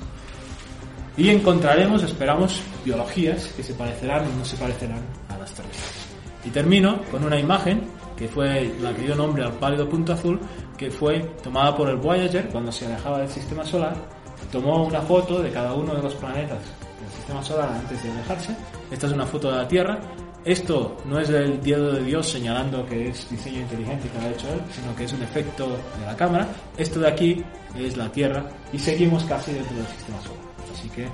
Y 1.16 1.30
encontraremos, 1.30 2.02
esperamos, 2.02 2.60
biologías 2.84 3.46
que 3.56 3.62
se 3.62 3.72
parecerán 3.72 4.26
o 4.26 4.38
no 4.38 4.44
se 4.44 4.56
parecerán 4.58 5.00
a 5.30 5.38
las 5.38 5.50
terrestres. 5.52 6.06
Y 6.44 6.50
termino 6.50 7.00
con 7.10 7.24
una 7.24 7.40
imagen 7.40 7.88
que 8.16 8.28
fue 8.28 8.70
la 8.80 8.94
que 8.94 9.02
dio 9.02 9.14
nombre 9.14 9.44
al 9.44 9.52
pálido 9.52 9.88
punto 9.88 10.12
azul, 10.12 10.38
que 10.76 10.90
fue 10.90 11.20
tomada 11.42 11.74
por 11.74 11.88
el 11.88 11.96
Voyager 11.96 12.48
cuando 12.48 12.70
se 12.70 12.86
alejaba 12.86 13.20
del 13.20 13.30
sistema 13.30 13.64
solar. 13.64 14.15
Tomó 14.50 14.84
una 14.84 15.00
foto 15.02 15.42
de 15.42 15.50
cada 15.50 15.74
uno 15.74 15.94
de 15.94 16.02
los 16.02 16.14
planetas 16.14 16.58
del 17.00 17.10
sistema 17.16 17.42
solar 17.42 17.68
antes 17.72 18.02
de 18.02 18.10
alejarse. 18.10 18.56
Esta 18.90 19.06
es 19.06 19.12
una 19.12 19.26
foto 19.26 19.50
de 19.50 19.56
la 19.58 19.68
Tierra. 19.68 19.98
Esto 20.44 20.96
no 21.04 21.18
es 21.18 21.28
el 21.30 21.60
dedo 21.60 21.92
de 21.92 22.04
Dios 22.04 22.28
señalando 22.28 22.86
que 22.86 23.08
es 23.08 23.28
diseño 23.28 23.60
inteligente 23.62 24.08
que 24.08 24.18
lo 24.20 24.26
ha 24.26 24.30
hecho 24.30 24.48
él, 24.52 24.60
sino 24.72 24.94
que 24.94 25.04
es 25.04 25.12
un 25.12 25.22
efecto 25.22 25.66
de 25.98 26.06
la 26.06 26.16
cámara. 26.16 26.46
Esto 26.76 27.00
de 27.00 27.08
aquí 27.08 27.44
es 27.76 27.96
la 27.96 28.08
Tierra 28.10 28.44
y 28.72 28.78
seguimos 28.78 29.24
casi 29.24 29.52
dentro 29.52 29.76
del 29.76 29.86
sistema 29.88 30.20
solar. 30.22 30.38
Así 30.72 30.88
que 30.90 31.08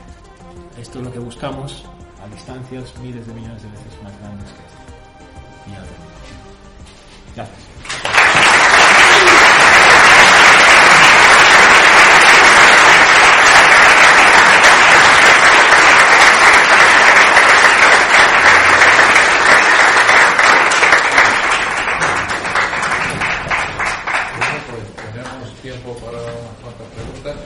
esto 0.81 0.99
es 0.99 1.05
lo 1.05 1.12
que 1.12 1.18
buscamos 1.18 1.85
a 2.23 2.29
distancias 2.29 2.93
miles 3.03 3.27
de 3.27 3.35
millones 3.35 3.62
de 3.62 3.68
veces 3.70 4.03
más 4.03 4.18
grandes 4.20 4.49
que 4.51 4.64
esto. 4.67 4.83
Y 5.67 5.71
termino. 5.71 6.13
Gracias. 7.34 7.59
Bueno, 24.37 24.59
pues 24.68 25.13
tenemos 25.14 25.55
tiempo 25.63 25.96
para 26.05 26.18
unas 26.18 26.57
cuantas 26.61 26.88
preguntas. 26.95 27.37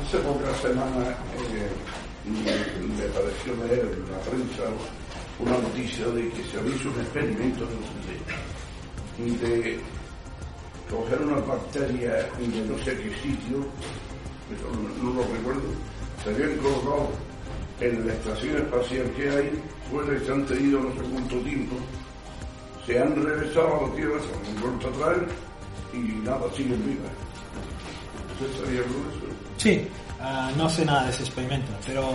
Hace 0.00 0.18
pocas 0.18 0.56
semanas 0.60 1.08
eh, 1.52 1.70
me, 2.24 2.52
me 2.94 3.06
pareció 3.08 3.56
leer 3.66 3.86
en 3.92 4.12
la 4.12 4.18
prensa 4.20 4.64
de 6.06 6.28
que 6.30 6.44
se 6.44 6.58
había 6.58 6.76
hecho 6.76 6.90
un 6.90 7.00
experimento 7.00 7.66
sé, 9.16 9.46
de 9.46 9.80
coger 10.88 11.20
una 11.22 11.40
bacteria 11.40 12.12
de 12.38 12.62
no 12.68 12.78
sé 12.84 12.96
qué 12.96 13.10
sitio, 13.20 13.66
eso 14.54 14.70
no, 14.72 15.10
no 15.10 15.14
lo 15.16 15.22
recuerdo, 15.34 15.62
se 16.22 16.30
habían 16.30 16.56
colocado 16.58 17.10
en 17.80 18.06
la 18.06 18.12
estación 18.14 18.56
espacial 18.58 19.10
que 19.16 19.28
hay, 19.28 19.62
fuera 19.90 20.16
y 20.16 20.24
se 20.24 20.32
han 20.32 20.46
tenido 20.46 20.80
no 20.80 20.90
sé 20.92 21.10
cuánto 21.10 21.36
tiempo, 21.40 21.76
se 22.86 22.98
han 22.98 23.24
regresado 23.24 23.84
a 23.84 23.88
la 23.88 23.94
Tierra, 23.94 24.20
se 24.20 24.50
han 24.50 24.60
vuelto 24.60 24.88
a 24.88 24.92
traer 24.92 25.28
y 25.92 25.98
nada, 26.24 26.46
siguen 26.56 26.86
vivas. 26.86 27.12
¿Usted 28.40 28.64
sabía 28.64 28.80
algo 28.80 28.94
de 28.94 29.16
eso? 29.16 29.26
Sí, 29.56 29.88
ah, 30.20 30.52
no 30.56 30.70
sé 30.70 30.84
nada 30.84 31.04
de 31.04 31.10
ese 31.10 31.24
experimento, 31.24 31.72
pero 31.86 32.08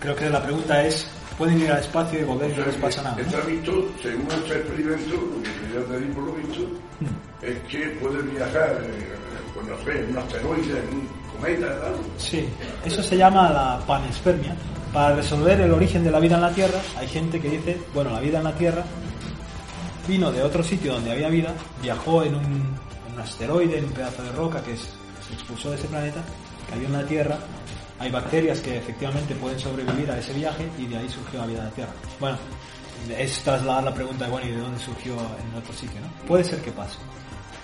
creo 0.00 0.16
que 0.16 0.30
la 0.30 0.42
pregunta 0.42 0.86
es 0.86 1.06
pueden 1.38 1.60
ir 1.60 1.70
al 1.70 1.80
espacio 1.80 2.20
y 2.20 2.24
volver 2.24 2.50
y 2.50 2.54
no 2.58 2.66
les 2.66 2.74
pasa 2.76 3.02
nada. 3.02 3.20
Está 3.20 3.40
visto, 3.40 3.72
según 4.02 4.26
este 4.30 4.54
experimento, 4.56 5.14
lo 5.14 5.42
que 5.42 5.74
ya 5.74 5.86
te 5.92 6.00
di 6.00 6.12
por 6.12 6.24
lo 6.24 6.32
visto, 6.32 6.62
es 7.42 7.58
que 7.68 7.86
pueden 8.00 8.30
viajar, 8.34 8.80
eh, 8.82 9.14
pues 9.54 9.66
no 9.66 9.84
sé, 9.84 10.00
en 10.00 10.10
un 10.10 10.18
asteroide, 10.18 10.78
en 10.80 10.94
un 10.94 11.08
cometa, 11.36 11.66
tal. 11.80 11.94
Sí, 12.18 12.48
eso 12.84 13.02
se 13.02 13.16
llama 13.16 13.50
la 13.50 13.80
panespermia. 13.86 14.54
Para 14.92 15.16
resolver 15.16 15.60
el 15.60 15.72
origen 15.72 16.02
de 16.04 16.10
la 16.10 16.18
vida 16.20 16.36
en 16.36 16.40
la 16.42 16.50
Tierra, 16.52 16.80
hay 16.96 17.06
gente 17.08 17.38
que 17.40 17.50
dice, 17.50 17.76
bueno, 17.92 18.10
la 18.10 18.20
vida 18.20 18.38
en 18.38 18.44
la 18.44 18.52
Tierra 18.54 18.82
vino 20.08 20.30
de 20.32 20.42
otro 20.42 20.62
sitio 20.62 20.94
donde 20.94 21.10
había 21.12 21.28
vida, 21.28 21.52
viajó 21.82 22.22
en 22.22 22.34
un, 22.36 22.44
en 22.44 23.12
un 23.14 23.20
asteroide, 23.20 23.78
en 23.78 23.84
un 23.86 23.90
pedazo 23.90 24.22
de 24.22 24.32
roca 24.32 24.62
que 24.62 24.72
es- 24.74 24.88
se 25.28 25.34
expulsó 25.34 25.70
de 25.70 25.76
ese 25.76 25.88
planeta, 25.88 26.20
cayó 26.70 26.86
en 26.86 26.92
la 26.92 27.04
Tierra, 27.04 27.36
hay 27.98 28.10
bacterias 28.10 28.60
que 28.60 28.76
efectivamente 28.76 29.34
pueden 29.34 29.58
sobrevivir 29.58 30.10
a 30.10 30.18
ese 30.18 30.32
viaje 30.34 30.68
y 30.78 30.86
de 30.86 30.98
ahí 30.98 31.08
surgió 31.08 31.40
la 31.40 31.46
vida 31.46 31.58
en 31.60 31.64
la 31.64 31.70
Tierra. 31.70 31.92
Bueno, 32.20 32.38
es 33.16 33.42
trasladar 33.42 33.84
la 33.84 33.94
pregunta 33.94 34.24
de, 34.24 34.30
bueno, 34.30 34.46
¿y 34.46 34.52
de 34.52 34.58
dónde 34.58 34.78
surgió 34.78 35.14
en 35.14 35.58
otro 35.58 35.72
sitio? 35.72 36.00
¿no? 36.00 36.26
Puede 36.26 36.44
ser 36.44 36.60
que 36.60 36.72
pase. 36.72 36.98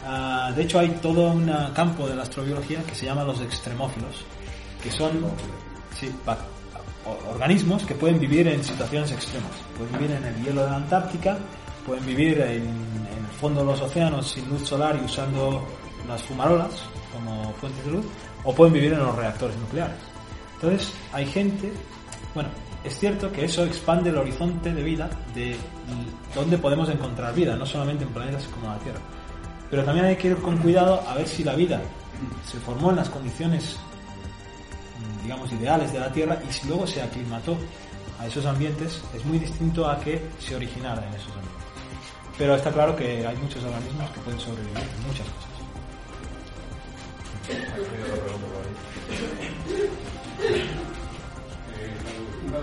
Ah, 0.07 0.53
de 0.55 0.63
hecho, 0.63 0.79
hay 0.79 0.89
todo 1.03 1.33
un 1.33 1.51
campo 1.75 2.09
de 2.09 2.17
la 2.17 2.23
astrobiología 2.23 2.83
que 2.83 2.95
se 2.95 3.07
llama 3.07 3.25
los 3.25 3.41
extremófilos, 3.41 4.25
que 4.83 4.91
son 4.91 5.11
sí, 5.99 6.11
organismos 7.31 7.85
que 7.85 7.95
pueden 7.95 8.19
vivir 8.19 8.49
en 8.49 8.65
situaciones 8.65 9.13
extremas. 9.13 9.53
Pueden 9.77 9.93
vivir 9.99 10.17
en 10.17 10.25
el 10.25 10.45
hielo 10.45 10.65
de 10.65 10.71
la 10.71 10.77
Antártica, 10.77 11.39
pueden 11.87 12.05
vivir 12.07 12.41
en, 12.41 12.63
en 12.63 13.25
el 13.25 13.37
fondo 13.39 13.61
de 13.61 13.67
los 13.67 13.81
océanos 13.81 14.31
sin 14.31 14.49
luz 14.49 14.67
solar 14.67 14.99
y 15.01 15.05
usando 15.05 15.65
las 16.09 16.23
fumarolas 16.23 16.71
como 17.13 17.53
fuentes 17.55 17.85
de 17.85 17.93
luz, 17.93 18.07
o 18.45 18.55
pueden 18.55 18.73
vivir 18.73 18.93
en 18.95 19.01
los 19.01 19.15
reactores 19.15 19.57
nucleares. 19.59 20.12
Entonces, 20.63 20.93
hay 21.13 21.27
gente, 21.27 21.73
bueno, 22.35 22.49
es 22.85 22.97
cierto 22.97 23.33
que 23.33 23.45
eso 23.45 23.65
expande 23.65 24.11
el 24.11 24.17
horizonte 24.17 24.73
de 24.73 24.83
vida 24.83 25.11
de 25.35 25.57
dónde 26.37 26.57
podemos 26.57 26.89
encontrar 26.89 27.35
vida, 27.35 27.57
no 27.57 27.67
solamente 27.67 28.05
en 28.05 28.11
planetas 28.11 28.45
como 28.45 28.69
la 28.69 28.79
Tierra. 28.79 29.01
Pero 29.69 29.85
también 29.85 30.07
hay 30.07 30.17
que 30.17 30.29
ir 30.29 30.37
con 30.37 30.59
cuidado 30.59 31.03
a 31.09 31.15
ver 31.15 31.27
si 31.27 31.43
la 31.43 31.57
vida 31.57 31.81
se 32.49 32.61
formó 32.61 32.91
en 32.91 32.97
las 32.97 33.09
condiciones, 33.09 33.77
digamos, 35.25 35.51
ideales 35.53 35.93
de 35.93 35.99
la 35.99 36.13
Tierra 36.13 36.39
y 36.49 36.53
si 36.53 36.69
luego 36.69 36.87
se 36.87 37.03
aclimató 37.03 37.57
a 38.21 38.27
esos 38.29 38.47
ambientes, 38.47 39.03
es 39.17 39.25
muy 39.25 39.41
distinto 39.41 39.89
a 39.89 39.99
que 39.99 40.23
se 40.39 40.55
originara 40.55 41.05
en 41.09 41.15
esos 41.15 41.33
ambientes. 41.33 41.53
Pero 42.39 42.55
está 42.55 42.71
claro 42.71 42.95
que 42.95 43.27
hay 43.27 43.37
muchos 43.37 43.65
organismos 43.65 44.09
que 44.11 44.21
pueden 44.21 44.39
sobrevivir 44.39 44.79
en 44.79 45.07
muchas 45.09 45.27
cosas. 45.27 45.53
Una 50.43 50.59
de 50.59 50.67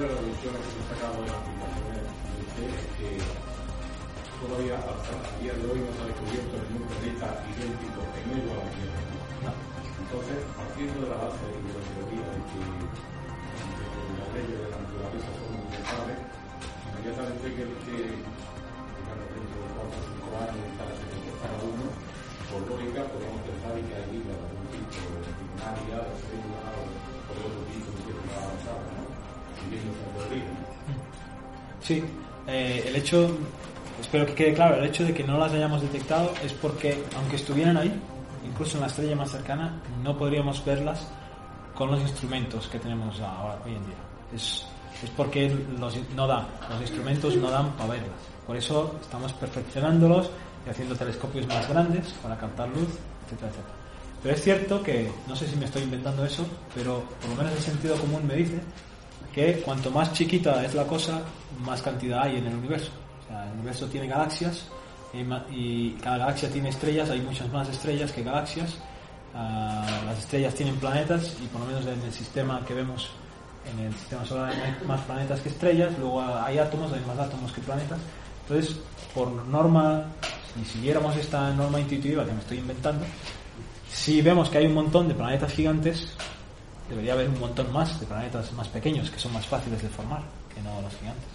las 0.03 0.19
conclusiones 0.19 0.68
que 0.68 0.84
sacado 0.91 1.23
de 1.23 1.31
la 1.31 1.39
aplicación 1.39 1.95
es 1.95 2.11
que 2.99 3.23
todavía 4.35 4.84
hasta 4.84 5.15
el 5.15 5.39
día 5.39 5.56
de 5.56 5.64
hoy 5.64 5.88
no 5.88 5.95
se 5.95 6.03
ha 6.03 6.11
descubierto 6.11 6.60
ningún 6.60 6.84
planeta 6.91 7.39
idéntico 7.39 8.03
en 8.03 8.35
medio 8.35 8.51
a 8.51 8.60
la 8.60 8.68
Tierra. 8.76 8.99
Entonces, 9.95 10.43
partiendo 10.60 10.99
de 10.99 11.07
la 11.07 11.23
base 11.23 11.39
de 11.39 11.72
la 11.72 11.84
teoría 11.88 12.27
de 12.27 12.43
que, 12.51 12.84
las 12.84 14.27
leyes 14.35 14.60
de 14.60 14.76
la 14.76 14.84
naturaleza 14.84 15.31
son 15.39 15.64
universales, 15.64 16.19
inmediatamente 16.84 17.47
que 17.47 17.64
el 17.64 17.80
que 17.80 18.19
dentro 18.19 19.56
de 19.56 19.72
cuatro 19.72 19.95
o 19.95 20.03
cinco 20.03 20.35
años 20.35 20.68
está 20.68 20.84
por 20.84 21.47
cada 21.47 21.64
uno, 21.64 21.95
por 22.43 22.76
lógica 22.76 23.07
podemos 23.07 23.39
pensar 23.47 23.72
que 23.72 23.95
hay 23.95 24.19
vida 24.19 24.35
de 24.35 24.43
algún 24.51 24.68
tipo, 24.68 25.15
de 25.15 25.31
binaria, 25.31 26.03
de 26.03 26.15
célula 26.27 26.76
Sí, 31.90 32.03
eh, 32.45 32.84
el 32.88 32.95
hecho, 32.95 33.36
espero 33.99 34.26
que 34.28 34.36
quede 34.36 34.53
claro, 34.53 34.76
el 34.76 34.86
hecho 34.86 35.03
de 35.03 35.14
que 35.14 35.24
no 35.24 35.40
las 35.40 35.52
hayamos 35.52 35.82
detectado 35.82 36.32
es 36.44 36.53
porque, 36.53 37.03
aunque 37.16 37.38
estuvieran 37.38 37.78
ahí, 37.78 37.91
incluso 38.45 38.78
en 38.78 38.82
la 38.82 38.88
estrella 38.88 39.16
más 39.16 39.32
cercana, 39.32 39.82
no 40.03 40.16
podríamos 40.16 40.64
verlas 40.64 41.07
con 41.74 41.90
los 41.90 41.99
instrumentos 42.02 42.68
que 42.68 42.78
tenemos 42.78 43.20
ahora, 43.22 43.57
hoy 43.66 43.72
en 43.74 43.86
día. 43.86 43.95
Es, 44.36 44.66
es 45.03 45.10
porque 45.18 45.49
los, 45.80 45.98
no 46.16 46.28
da, 46.28 46.48
los 46.70 46.82
instrumentos 46.82 47.36
no 47.38 47.49
dan 47.49 47.72
para 47.72 47.94
verlas. 47.94 48.20
Por 48.45 48.56
eso 48.57 48.95
estamos 49.02 49.34
perfeccionándolos 49.34 50.30
y 50.68 50.70
haciendo 50.70 50.95
telescopios 50.95 51.48
más 51.48 51.68
grandes 51.68 52.10
para 52.22 52.38
captar 52.38 52.68
luz, 52.70 52.90
etcétera, 53.26 53.49
etcétera. 53.49 53.78
Pero 54.22 54.36
es 54.36 54.41
cierto 54.41 54.84
que, 54.84 55.10
no 55.28 55.36
sé 55.36 55.48
si 55.48 55.56
me 55.56 55.66
estoy 55.66 55.84
inventando 55.84 56.26
eso, 56.26 56.46
pero 56.76 57.04
por 57.22 57.30
lo 57.30 57.36
menos 57.38 57.54
el 57.54 57.62
sentido 57.62 57.96
común 57.96 58.28
me 58.28 58.36
dice 58.36 58.60
que 59.34 59.62
cuanto 59.62 59.91
más 59.91 60.12
chiquita 60.14 60.64
es 60.66 60.74
la 60.76 60.86
cosa, 60.86 61.22
más 61.60 61.82
cantidad 61.82 62.24
hay 62.24 62.38
en 62.38 62.48
el 62.48 62.56
universo. 62.56 62.91
O 63.24 63.28
sea, 63.28 63.46
el 63.46 63.54
universo 63.54 63.88
tiene 63.88 64.08
galaxias 64.08 64.68
y, 65.52 65.91
cada 66.02 66.18
galaxia 66.18 66.50
tiene 66.50 66.70
estrellas, 66.70 67.10
hay 67.10 67.22
muchas 67.22 67.50
más 67.52 67.70
estrellas 67.70 68.12
que 68.12 68.24
galaxias. 68.24 68.78
Ah, 69.34 70.02
las 70.06 70.20
estrellas 70.20 70.54
tienen 70.56 70.76
planetas 70.78 71.38
y 71.41 71.48
por 71.48 71.62
lo 71.62 71.68
menos 71.68 71.86
en 71.86 72.02
el 72.02 72.12
sistema 72.12 72.66
que 72.66 72.74
vemos 72.74 73.12
en 73.72 73.86
el 73.86 73.94
sistema 73.94 74.26
solar 74.26 74.52
hay 74.52 74.88
más 74.88 75.02
planetas 75.02 75.40
que 75.41 75.50
estrellas, 75.50 75.94
luego 76.00 76.22
hay 76.22 76.58
átomos, 76.58 76.91
hay 76.94 77.02
más 77.06 77.20
átomos 77.20 77.52
que 77.52 77.62
planetas. 77.62 78.00
Entonces, 78.44 78.80
por 79.14 79.30
norma, 79.48 80.06
si 80.56 80.66
siguiéramos 80.66 81.16
esta 81.16 81.52
norma 81.54 81.80
intuitiva 81.80 82.26
que 82.26 82.32
me 82.32 82.40
estoy 82.40 82.58
inventando, 82.58 83.06
si 83.91 84.22
vemos 84.22 84.49
que 84.49 84.60
hay 84.60 84.66
un 84.66 84.74
montón 84.74 85.07
de 85.07 85.16
planetas 85.16 85.52
gigantes, 85.52 86.10
debería 86.90 87.14
haber 87.14 87.30
un 87.30 87.40
montón 87.40 87.72
más 87.72 87.99
de 87.99 88.06
planetas 88.06 88.52
más 88.53 88.68
pequeños 88.68 89.10
que 89.10 89.20
son 89.20 89.34
más 89.34 89.45
fáciles 89.45 89.82
de 89.82 89.90
formar 89.90 90.22
que 90.53 90.61
no 90.61 90.82
los 90.82 90.94
gigantes. 90.95 91.30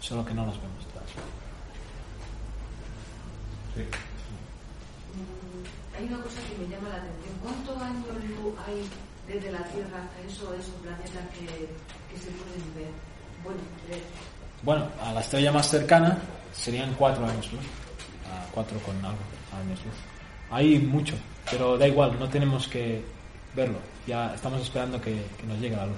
Solo 0.00 0.24
que 0.24 0.34
no 0.34 0.46
los 0.46 0.56
vemos 0.56 0.86
todavía. 0.86 1.14
Hay 5.96 6.04
una 6.06 6.22
cosa 6.22 6.36
que 6.48 6.62
me 6.62 6.68
llama 6.68 6.88
la 6.88 6.96
atención. 6.96 7.34
¿Cuántos 7.42 7.82
años 7.82 8.06
luz 8.28 8.54
hay 8.66 8.88
desde 9.26 9.52
la 9.52 9.62
Tierra 9.64 9.98
a 9.98 10.26
eso, 10.26 10.54
esos 10.54 10.74
planetas 10.82 11.26
que, 11.34 11.46
que 11.46 12.18
se 12.18 12.30
pueden 12.30 12.74
ver? 12.74 12.90
Bueno, 13.44 13.60
ver. 13.88 14.02
Bueno, 14.62 14.88
a 15.02 15.12
la 15.12 15.20
estrella 15.20 15.52
más 15.52 15.68
cercana 15.68 16.18
serían 16.52 16.94
cuatro 16.94 17.24
años 17.26 17.52
luz. 17.52 17.62
A 18.32 18.50
cuatro 18.52 18.78
con 18.80 18.96
algo 19.04 19.37
luz. 19.68 19.94
Hay 20.50 20.78
mucho, 20.78 21.14
pero 21.50 21.76
da 21.76 21.86
igual, 21.86 22.18
no 22.18 22.28
tenemos 22.28 22.68
que 22.68 23.02
verlo. 23.54 23.78
Ya 24.06 24.34
estamos 24.34 24.62
esperando 24.62 25.00
que, 25.00 25.22
nos 25.46 25.58
llegue 25.60 25.76
la 25.76 25.86
luz. 25.86 25.96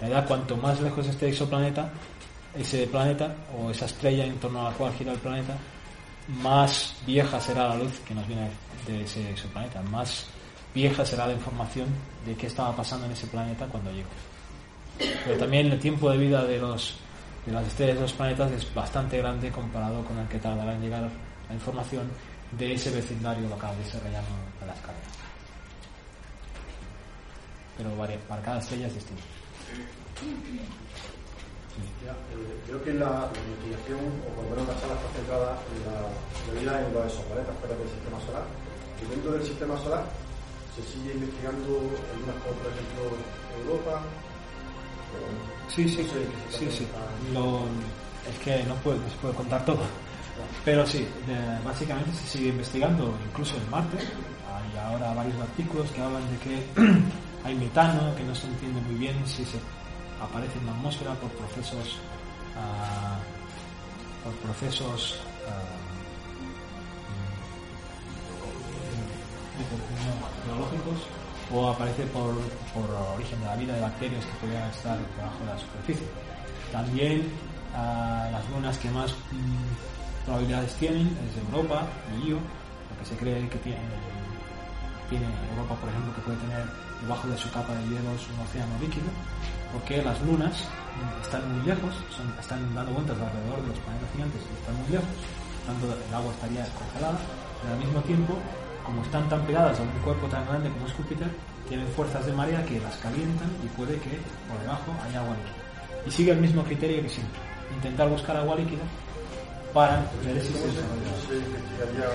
La 0.00 0.08
verdad, 0.08 0.26
cuanto 0.26 0.56
más 0.56 0.80
lejos 0.80 1.06
esté 1.06 1.28
ese 1.28 1.46
planeta, 1.46 1.90
ese 2.56 2.86
planeta 2.86 3.34
o 3.56 3.70
esa 3.70 3.86
estrella 3.86 4.24
en 4.24 4.38
torno 4.38 4.66
a 4.66 4.70
la 4.70 4.76
cual 4.76 4.92
gira 4.94 5.12
el 5.12 5.18
planeta, 5.18 5.56
más 6.28 6.94
vieja 7.06 7.40
será 7.40 7.68
la 7.68 7.76
luz 7.76 7.92
que 8.06 8.14
nos 8.14 8.26
viene 8.26 8.48
de 8.86 9.02
ese 9.02 9.30
exoplaneta, 9.30 9.82
más 9.82 10.26
vieja 10.74 11.04
será 11.04 11.26
la 11.26 11.34
información 11.34 11.86
de 12.26 12.34
qué 12.34 12.46
estaba 12.46 12.74
pasando 12.74 13.06
en 13.06 13.12
ese 13.12 13.26
planeta 13.26 13.66
cuando 13.66 13.90
llegó. 13.90 14.08
Pero 15.24 15.38
también 15.38 15.70
el 15.70 15.78
tiempo 15.78 16.10
de 16.10 16.18
vida 16.18 16.44
de 16.44 16.58
los 16.58 16.96
de 17.46 17.52
las 17.52 17.66
estrellas 17.66 17.96
de 17.96 18.02
los 18.02 18.12
planetas 18.12 18.52
es 18.52 18.72
bastante 18.72 19.18
grande 19.18 19.50
comparado 19.50 20.04
con 20.04 20.16
el 20.18 20.28
que 20.28 20.38
tardará 20.38 20.74
en 20.74 20.80
llegar 20.80 21.08
la 21.48 21.54
información 21.54 22.08
de 22.58 22.74
ese 22.74 22.90
vecindario 22.90 23.48
local, 23.48 23.76
de 23.76 23.82
ese 23.88 23.98
rellano 24.00 24.28
de 24.60 24.66
la 24.66 24.74
escala. 24.74 24.98
Pero 27.76 27.96
varía, 27.96 28.18
para 28.28 28.42
cada 28.42 28.58
estrella 28.58 28.86
es 28.86 28.94
distinto. 28.94 29.22
Ya, 32.04 32.12
eh, 32.12 32.60
creo 32.66 32.82
que 32.84 32.92
la, 32.94 33.30
la 33.32 33.38
investigación, 33.40 34.00
o 34.26 34.28
por 34.36 34.44
lo 34.44 34.50
menos 34.50 34.68
la 34.68 34.76
sala 34.80 34.94
está 34.94 35.08
centrada 35.16 35.50
en 35.72 35.80
la, 35.88 35.96
la 36.04 36.60
vida 36.60 36.86
en 36.86 36.92
los 36.94 37.06
exoplanetas 37.06 37.56
fuera 37.58 37.74
del 37.76 37.88
sistema 37.88 38.18
solar. 38.26 38.44
Y 39.00 39.04
dentro 39.08 39.32
del 39.32 39.42
sistema 39.46 39.74
solar 39.80 40.04
se 40.76 40.82
sigue 40.84 41.14
investigando 41.14 41.80
algunas 42.12 42.36
cosas, 42.44 42.58
por 42.60 42.70
ejemplo, 42.74 43.02
Europa. 43.64 43.94
o- 45.16 45.70
Sí, 45.72 45.88
sí, 45.88 46.02
no 46.04 46.12
sé, 46.12 46.20
sí, 46.58 46.66
sí. 46.78 46.86
Lo- 47.32 47.64
es 48.28 48.38
que 48.44 48.62
no, 48.64 48.74
puedo, 48.84 48.98
no 48.98 49.08
se 49.08 49.16
puede 49.16 49.34
contar 49.34 49.64
todo. 49.64 49.80
Pero 50.64 50.86
sí, 50.86 51.06
básicamente 51.64 52.12
se 52.12 52.38
sigue 52.38 52.48
investigando, 52.50 53.14
incluso 53.30 53.56
en 53.56 53.70
Marte. 53.70 53.98
Hay 53.98 54.78
ahora 54.78 55.14
varios 55.14 55.40
artículos 55.40 55.90
que 55.90 56.00
hablan 56.00 56.22
de 56.30 56.38
que 56.38 56.64
hay 57.44 57.54
metano, 57.54 58.14
que 58.14 58.24
no 58.24 58.34
se 58.34 58.46
entiende 58.46 58.80
muy 58.82 58.94
bien 58.96 59.16
si 59.26 59.44
se 59.44 59.58
aparece 60.20 60.58
en 60.58 60.66
la 60.66 60.72
atmósfera 60.72 61.14
por 61.14 61.30
procesos 61.30 61.98
ah, 62.56 63.18
por 64.22 64.32
procesos 64.34 65.20
mm, 69.58 70.46
geológicos 70.46 71.06
o 71.52 71.68
aparece 71.68 72.04
por, 72.06 72.34
por 72.72 72.88
origen 73.14 73.40
de 73.40 73.46
la 73.46 73.56
vida 73.56 73.74
de 73.74 73.80
bacterias 73.80 74.24
que 74.24 74.32
podrían 74.40 74.70
estar 74.70 74.96
debajo 75.16 75.40
de 75.40 75.46
la 75.46 75.58
superficie. 75.58 76.06
También 76.70 77.28
ah, 77.74 78.28
las 78.32 78.48
lunas 78.50 78.78
que 78.78 78.90
más 78.90 79.12
mm, 79.12 80.01
probabilidades 80.24 80.72
tienen 80.74 81.08
es 81.08 81.32
Europa 81.48 81.86
y 82.18 82.28
Io, 82.30 82.36
lo 82.36 82.94
que 82.98 83.04
se 83.04 83.16
cree 83.16 83.48
que 83.48 83.58
tiene, 83.58 83.80
tiene 85.10 85.26
Europa, 85.52 85.74
por 85.80 85.88
ejemplo, 85.88 86.14
que 86.14 86.20
puede 86.22 86.38
tener 86.38 86.64
debajo 87.02 87.26
de 87.28 87.36
su 87.36 87.50
capa 87.50 87.74
de 87.74 87.82
hielos 87.88 88.20
un 88.32 88.38
océano 88.46 88.74
líquido. 88.80 89.10
porque 89.72 90.02
las 90.04 90.20
lunas 90.28 90.52
están 91.22 91.40
muy 91.56 91.64
lejos, 91.66 91.94
son- 92.14 92.28
están 92.38 92.60
dando 92.74 92.92
vueltas 92.92 93.16
alrededor 93.16 93.62
de 93.64 93.68
los 93.72 93.78
planetas 93.80 94.10
gigantes 94.12 94.42
están 94.60 94.76
muy 94.76 94.88
lejos, 94.92 95.08
tanto 95.64 95.86
el 95.88 96.12
agua 96.14 96.28
estaría 96.36 96.60
congelada, 96.76 97.16
pero 97.62 97.72
al 97.72 97.80
mismo 97.80 98.00
tiempo, 98.04 98.36
como 98.84 99.00
están 99.00 99.24
tan 99.32 99.40
pegadas 99.48 99.80
a 99.80 99.82
un 99.82 99.88
cuerpo 100.04 100.28
tan 100.28 100.44
grande 100.44 100.68
como 100.68 100.84
es 100.86 100.92
Júpiter, 100.92 101.32
tienen 101.72 101.88
fuerzas 101.96 102.26
de 102.26 102.32
marea 102.36 102.60
que 102.68 102.78
las 102.84 102.94
calientan 103.00 103.48
y 103.64 103.66
puede 103.72 103.96
que 103.96 104.20
por 104.44 104.60
debajo 104.60 104.92
haya 105.08 105.20
agua 105.24 105.32
líquida. 105.40 106.04
Y 106.04 106.10
sigue 106.10 106.32
el 106.32 106.40
mismo 106.44 106.62
criterio 106.64 107.00
que 107.00 107.08
siempre, 107.08 107.40
intentar 107.74 108.10
buscar 108.12 108.36
agua 108.36 108.56
líquida 108.56 108.84
para 109.72 110.04
ver 110.24 110.40
si 110.42 110.48
se 110.48 110.52
¿Cómo 110.52 110.66
desarrolla. 110.66 111.12
se 111.26 111.36
investigaría, 111.36 112.06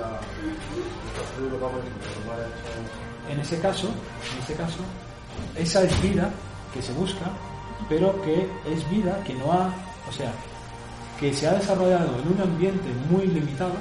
la, 0.00 0.20
En 3.30 3.40
ese 3.40 3.60
caso, 3.60 3.88
en 3.88 4.42
ese 4.42 4.54
caso, 4.54 4.78
esa 5.56 5.82
es 5.82 6.02
vida 6.02 6.30
que 6.72 6.82
se 6.82 6.92
busca, 6.92 7.26
pero 7.88 8.20
que 8.22 8.48
es 8.66 8.90
vida 8.90 9.22
que 9.24 9.34
no 9.34 9.52
ha, 9.52 9.72
o 10.08 10.12
sea, 10.12 10.32
que 11.18 11.32
se 11.32 11.46
ha 11.46 11.52
desarrollado 11.52 12.18
en 12.18 12.32
un 12.32 12.40
ambiente 12.40 12.88
muy 13.10 13.26
limitado 13.26 13.74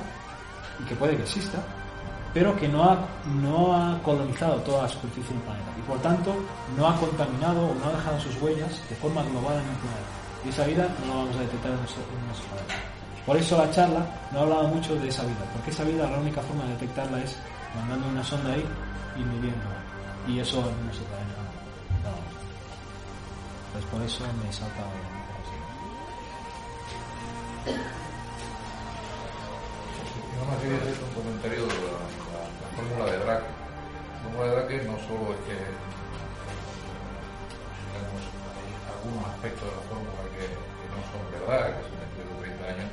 y 0.80 0.84
que 0.86 0.96
puede 0.96 1.16
que 1.18 1.24
exista, 1.24 1.60
pero 2.34 2.56
que 2.56 2.68
no 2.68 2.84
ha, 2.84 2.98
no 3.42 3.76
ha 3.76 4.02
colonizado 4.04 4.56
toda 4.62 4.84
la 4.84 4.90
superficie 4.90 5.34
del 5.34 5.44
planeta 5.44 5.72
y 5.78 5.82
por 5.82 6.00
tanto 6.00 6.34
no 6.78 6.88
ha 6.88 6.96
contaminado 6.98 7.68
o 7.68 7.76
no 7.76 7.86
ha 7.86 7.92
dejado 7.94 8.20
sus 8.20 8.42
huellas 8.42 8.82
de 8.90 8.96
forma 8.96 9.24
global 9.24 9.54
en 9.54 9.70
el 9.70 9.78
planeta. 9.78 10.23
Y 10.46 10.50
esa 10.50 10.64
vida 10.66 10.88
no 11.02 11.08
la 11.08 11.16
vamos 11.24 11.36
a 11.38 11.40
detectar 11.40 11.72
en 11.72 11.78
en 11.78 11.82
nuestro 12.28 12.48
planeta. 12.52 12.76
Por 13.26 13.38
eso 13.38 13.58
la 13.58 13.72
charla 13.72 14.06
no 14.32 14.40
ha 14.40 14.42
hablado 14.44 14.68
mucho 14.68 14.96
de 14.96 15.08
esa 15.08 15.24
vida, 15.24 15.46
porque 15.54 15.72
esa 15.72 15.84
vida 15.86 16.10
la 16.10 16.18
única 16.20 16.42
forma 16.42 16.64
de 16.66 16.72
detectarla 16.72 17.20
es 17.24 17.38
mandando 17.76 18.08
una 18.10 18.24
sonda 18.24 18.52
ahí 18.54 18.66
y 19.16 19.20
midiéndola. 19.24 19.80
Y 20.28 20.40
eso 20.40 20.60
en 20.60 20.86
nuestro 20.86 21.06
planeta 21.08 21.40
no. 22.04 22.10
no. 22.12 22.16
Pues 23.74 23.86
por 23.86 24.02
eso 24.02 24.24
me 24.44 24.52
salta. 24.52 24.84
Yo 30.36 30.46
más 30.46 30.58
quería 30.62 30.78
hacer 30.78 30.96
un 31.00 31.14
comentario 31.24 31.62
de 31.64 31.76
la, 31.88 31.96
la- 32.34 32.52
la 32.60 32.68
fórmula 32.76 33.06
de 33.12 33.18
Drake. 33.24 33.48
La 33.48 34.20
fórmula 34.24 34.44
de 34.44 34.52
Drake 34.56 34.84
no 34.84 34.96
solo 35.08 35.32
es 35.34 35.40
que 35.48 35.56
algunos 39.04 39.28
aspectos 39.36 39.68
de 39.68 39.76
la 39.76 39.84
fórmula 39.92 40.24
que, 40.32 40.48
que 40.48 40.88
no 40.88 41.00
son 41.12 41.24
verdad, 41.36 41.76
que 41.76 41.84
son 41.92 42.00
de 42.00 42.56
30 42.56 42.72
años, 42.72 42.90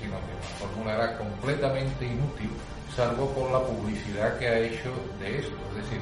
sino 0.00 0.16
que 0.24 0.32
la 0.32 0.52
fórmula 0.56 0.90
era 0.96 1.08
completamente 1.20 2.02
inútil, 2.06 2.50
salvo 2.96 3.28
por 3.36 3.52
la 3.52 3.60
publicidad 3.60 4.38
que 4.38 4.48
ha 4.48 4.58
hecho 4.58 4.88
de 5.20 5.44
esto. 5.44 5.56
Es 5.76 5.84
decir, 5.84 6.00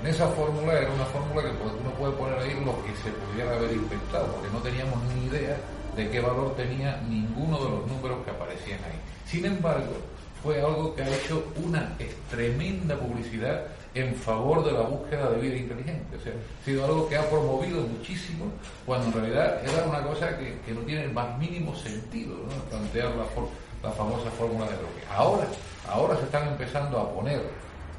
en 0.00 0.06
esa 0.06 0.28
fórmula 0.32 0.72
era 0.80 0.90
una 0.90 1.04
fórmula 1.12 1.44
que 1.44 1.52
pues, 1.60 1.72
uno 1.76 1.90
puede 2.00 2.12
poner 2.16 2.38
ahí 2.40 2.56
lo 2.64 2.72
que 2.84 2.92
se 2.96 3.12
pudiera 3.12 3.52
haber 3.52 3.72
inventado, 3.72 4.32
porque 4.32 4.48
no 4.48 4.60
teníamos 4.64 4.96
ni 5.12 5.26
idea 5.28 5.56
de 5.94 6.10
qué 6.10 6.20
valor 6.20 6.56
tenía 6.56 6.96
ninguno 7.08 7.56
de 7.58 7.68
los 7.68 7.86
números 7.86 8.24
que 8.24 8.30
aparecían 8.30 8.80
ahí. 8.84 8.96
Sin 9.26 9.44
embargo, 9.44 9.92
fue 10.42 10.60
algo 10.60 10.94
que 10.94 11.02
ha 11.02 11.08
hecho 11.08 11.44
una 11.56 11.96
tremenda 12.30 12.96
publicidad 12.96 13.66
en 13.98 14.14
favor 14.14 14.64
de 14.64 14.72
la 14.72 14.80
búsqueda 14.82 15.30
de 15.30 15.40
vida 15.40 15.56
inteligente. 15.56 16.16
O 16.16 16.20
sea, 16.20 16.32
ha 16.32 16.64
sido 16.64 16.84
algo 16.84 17.08
que 17.08 17.16
ha 17.16 17.28
promovido 17.30 17.82
muchísimo, 17.82 18.44
cuando 18.84 19.06
en 19.06 19.12
realidad 19.14 19.62
era 19.64 19.84
una 19.84 20.02
cosa 20.02 20.36
que, 20.38 20.58
que 20.64 20.72
no 20.72 20.80
tiene 20.80 21.04
el 21.04 21.12
más 21.12 21.38
mínimo 21.38 21.74
sentido, 21.74 22.34
¿no? 22.36 22.62
plantear 22.70 23.14
la, 23.16 23.24
for- 23.24 23.48
la 23.82 23.90
famosa 23.92 24.30
fórmula 24.32 24.66
de 24.66 24.76
Bloque. 24.76 25.02
Ahora, 25.14 25.46
ahora 25.88 26.16
se 26.16 26.24
están 26.24 26.48
empezando 26.48 26.98
a 26.98 27.12
poner 27.12 27.42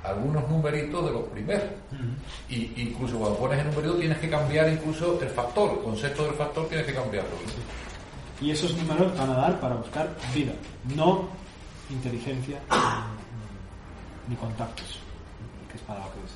algunos 0.03 0.47
numeritos 0.49 1.05
de 1.05 1.11
los 1.11 1.23
primeros. 1.23 1.65
Y 2.49 2.71
incluso 2.81 3.17
cuando 3.19 3.37
pones 3.39 3.59
el 3.59 3.67
numerito 3.67 3.95
tienes 3.95 4.17
que 4.19 4.29
cambiar 4.29 4.69
incluso 4.69 5.19
el 5.21 5.29
factor, 5.29 5.71
el 5.71 5.79
concepto 5.79 6.23
del 6.25 6.33
factor 6.35 6.67
tienes 6.67 6.85
que 6.85 6.93
cambiarlo. 6.93 7.31
Y 8.39 8.51
esos 8.51 8.73
números 8.77 9.17
van 9.17 9.31
a 9.31 9.35
dar 9.35 9.59
para 9.59 9.75
buscar 9.75 10.07
vida, 10.33 10.53
no 10.95 11.27
inteligencia 11.89 12.59
ni, 14.29 14.35
contactos, 14.35 14.99
es 15.77 15.83
para 15.83 15.99
lo 15.99 16.05
que 16.05 16.19
es. 16.25 16.33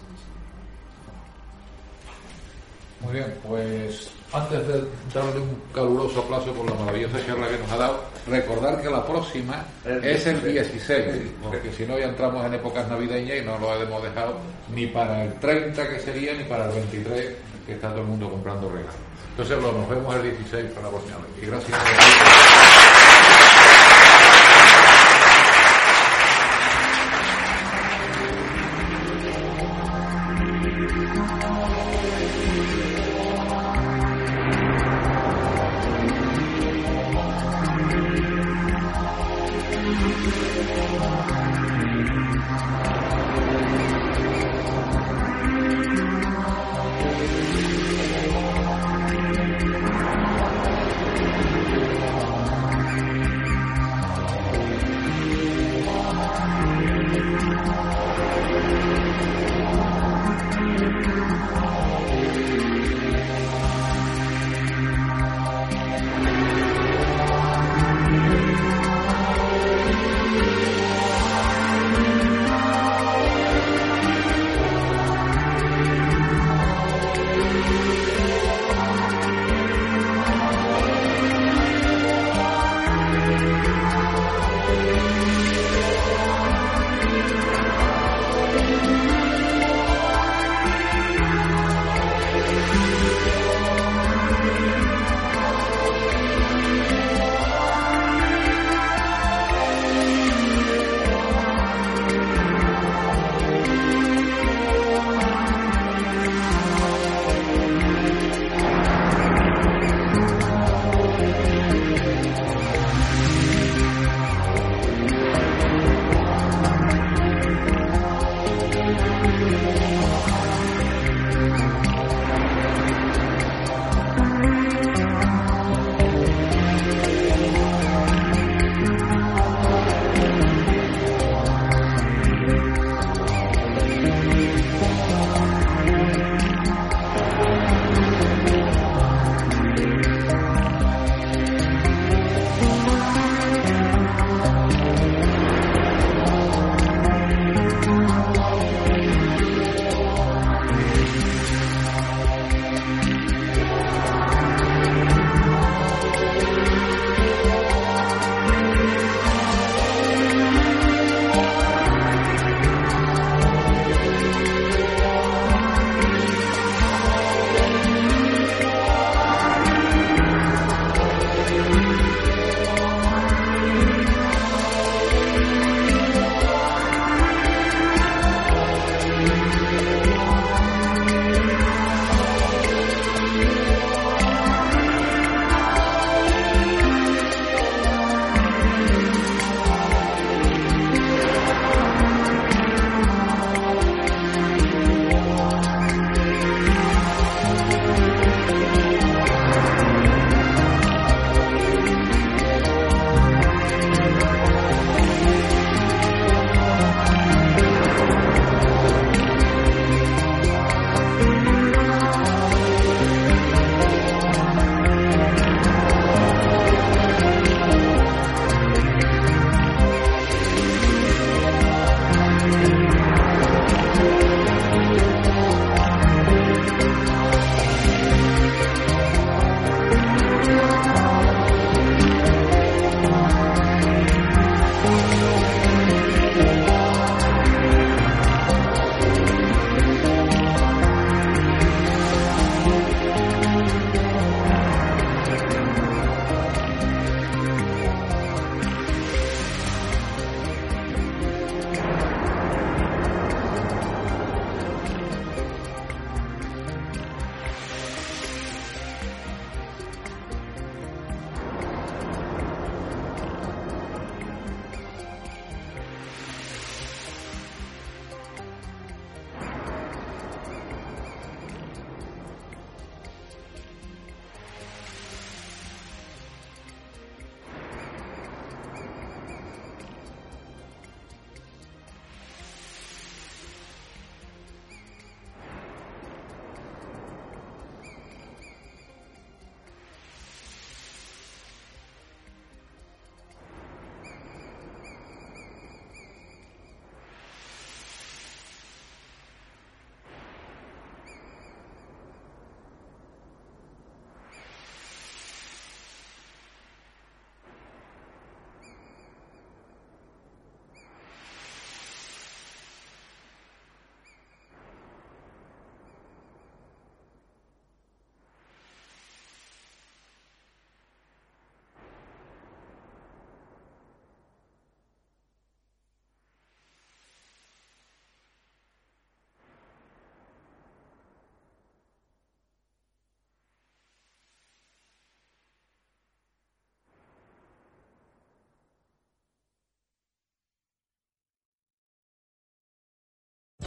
Muy 3.01 3.13
bien, 3.13 3.33
pues 3.47 4.11
antes 4.31 4.67
de 4.67 4.83
darle 5.13 5.39
un 5.41 5.59
caluroso 5.73 6.21
aplauso 6.21 6.53
por 6.53 6.69
la 6.69 6.75
maravillosa 6.75 7.25
charla 7.25 7.47
que 7.47 7.57
nos 7.57 7.71
ha 7.71 7.77
dado, 7.77 8.03
recordar 8.27 8.79
que 8.79 8.89
la 8.89 9.03
próxima 9.05 9.65
El 9.83 10.05
es 10.05 10.27
el 10.27 10.39
16, 10.41 11.05
16, 11.05 11.31
porque 11.43 11.71
si 11.73 11.83
no 11.85 11.97
ya 11.97 12.05
entramos 12.05 12.45
en 12.45 12.53
épocas 12.53 12.87
navideñas 12.87 13.39
y 13.39 13.41
no 13.41 13.57
lo 13.57 13.73
hemos 13.81 14.03
dejado 14.03 14.37
ni 14.73 14.85
para 14.85 15.23
el 15.23 15.33
30 15.39 15.89
que 15.89 15.99
sería 15.99 16.33
ni 16.35 16.43
para 16.43 16.65
el 16.65 16.73
23 16.73 17.35
que 17.65 17.73
está 17.73 17.89
todo 17.89 18.01
el 18.01 18.07
mundo 18.07 18.29
comprando 18.29 18.69
regalos. 18.69 18.93
Entonces 19.31 19.59
bueno, 19.59 19.79
nos 19.79 19.89
vemos 19.89 20.15
el 20.15 20.23
16 20.23 20.65
para 20.71 20.83
la 20.83 20.89
próxima 20.89 21.17
vez. 21.17 21.27
Y 21.41 21.45
gracias. 21.47 21.79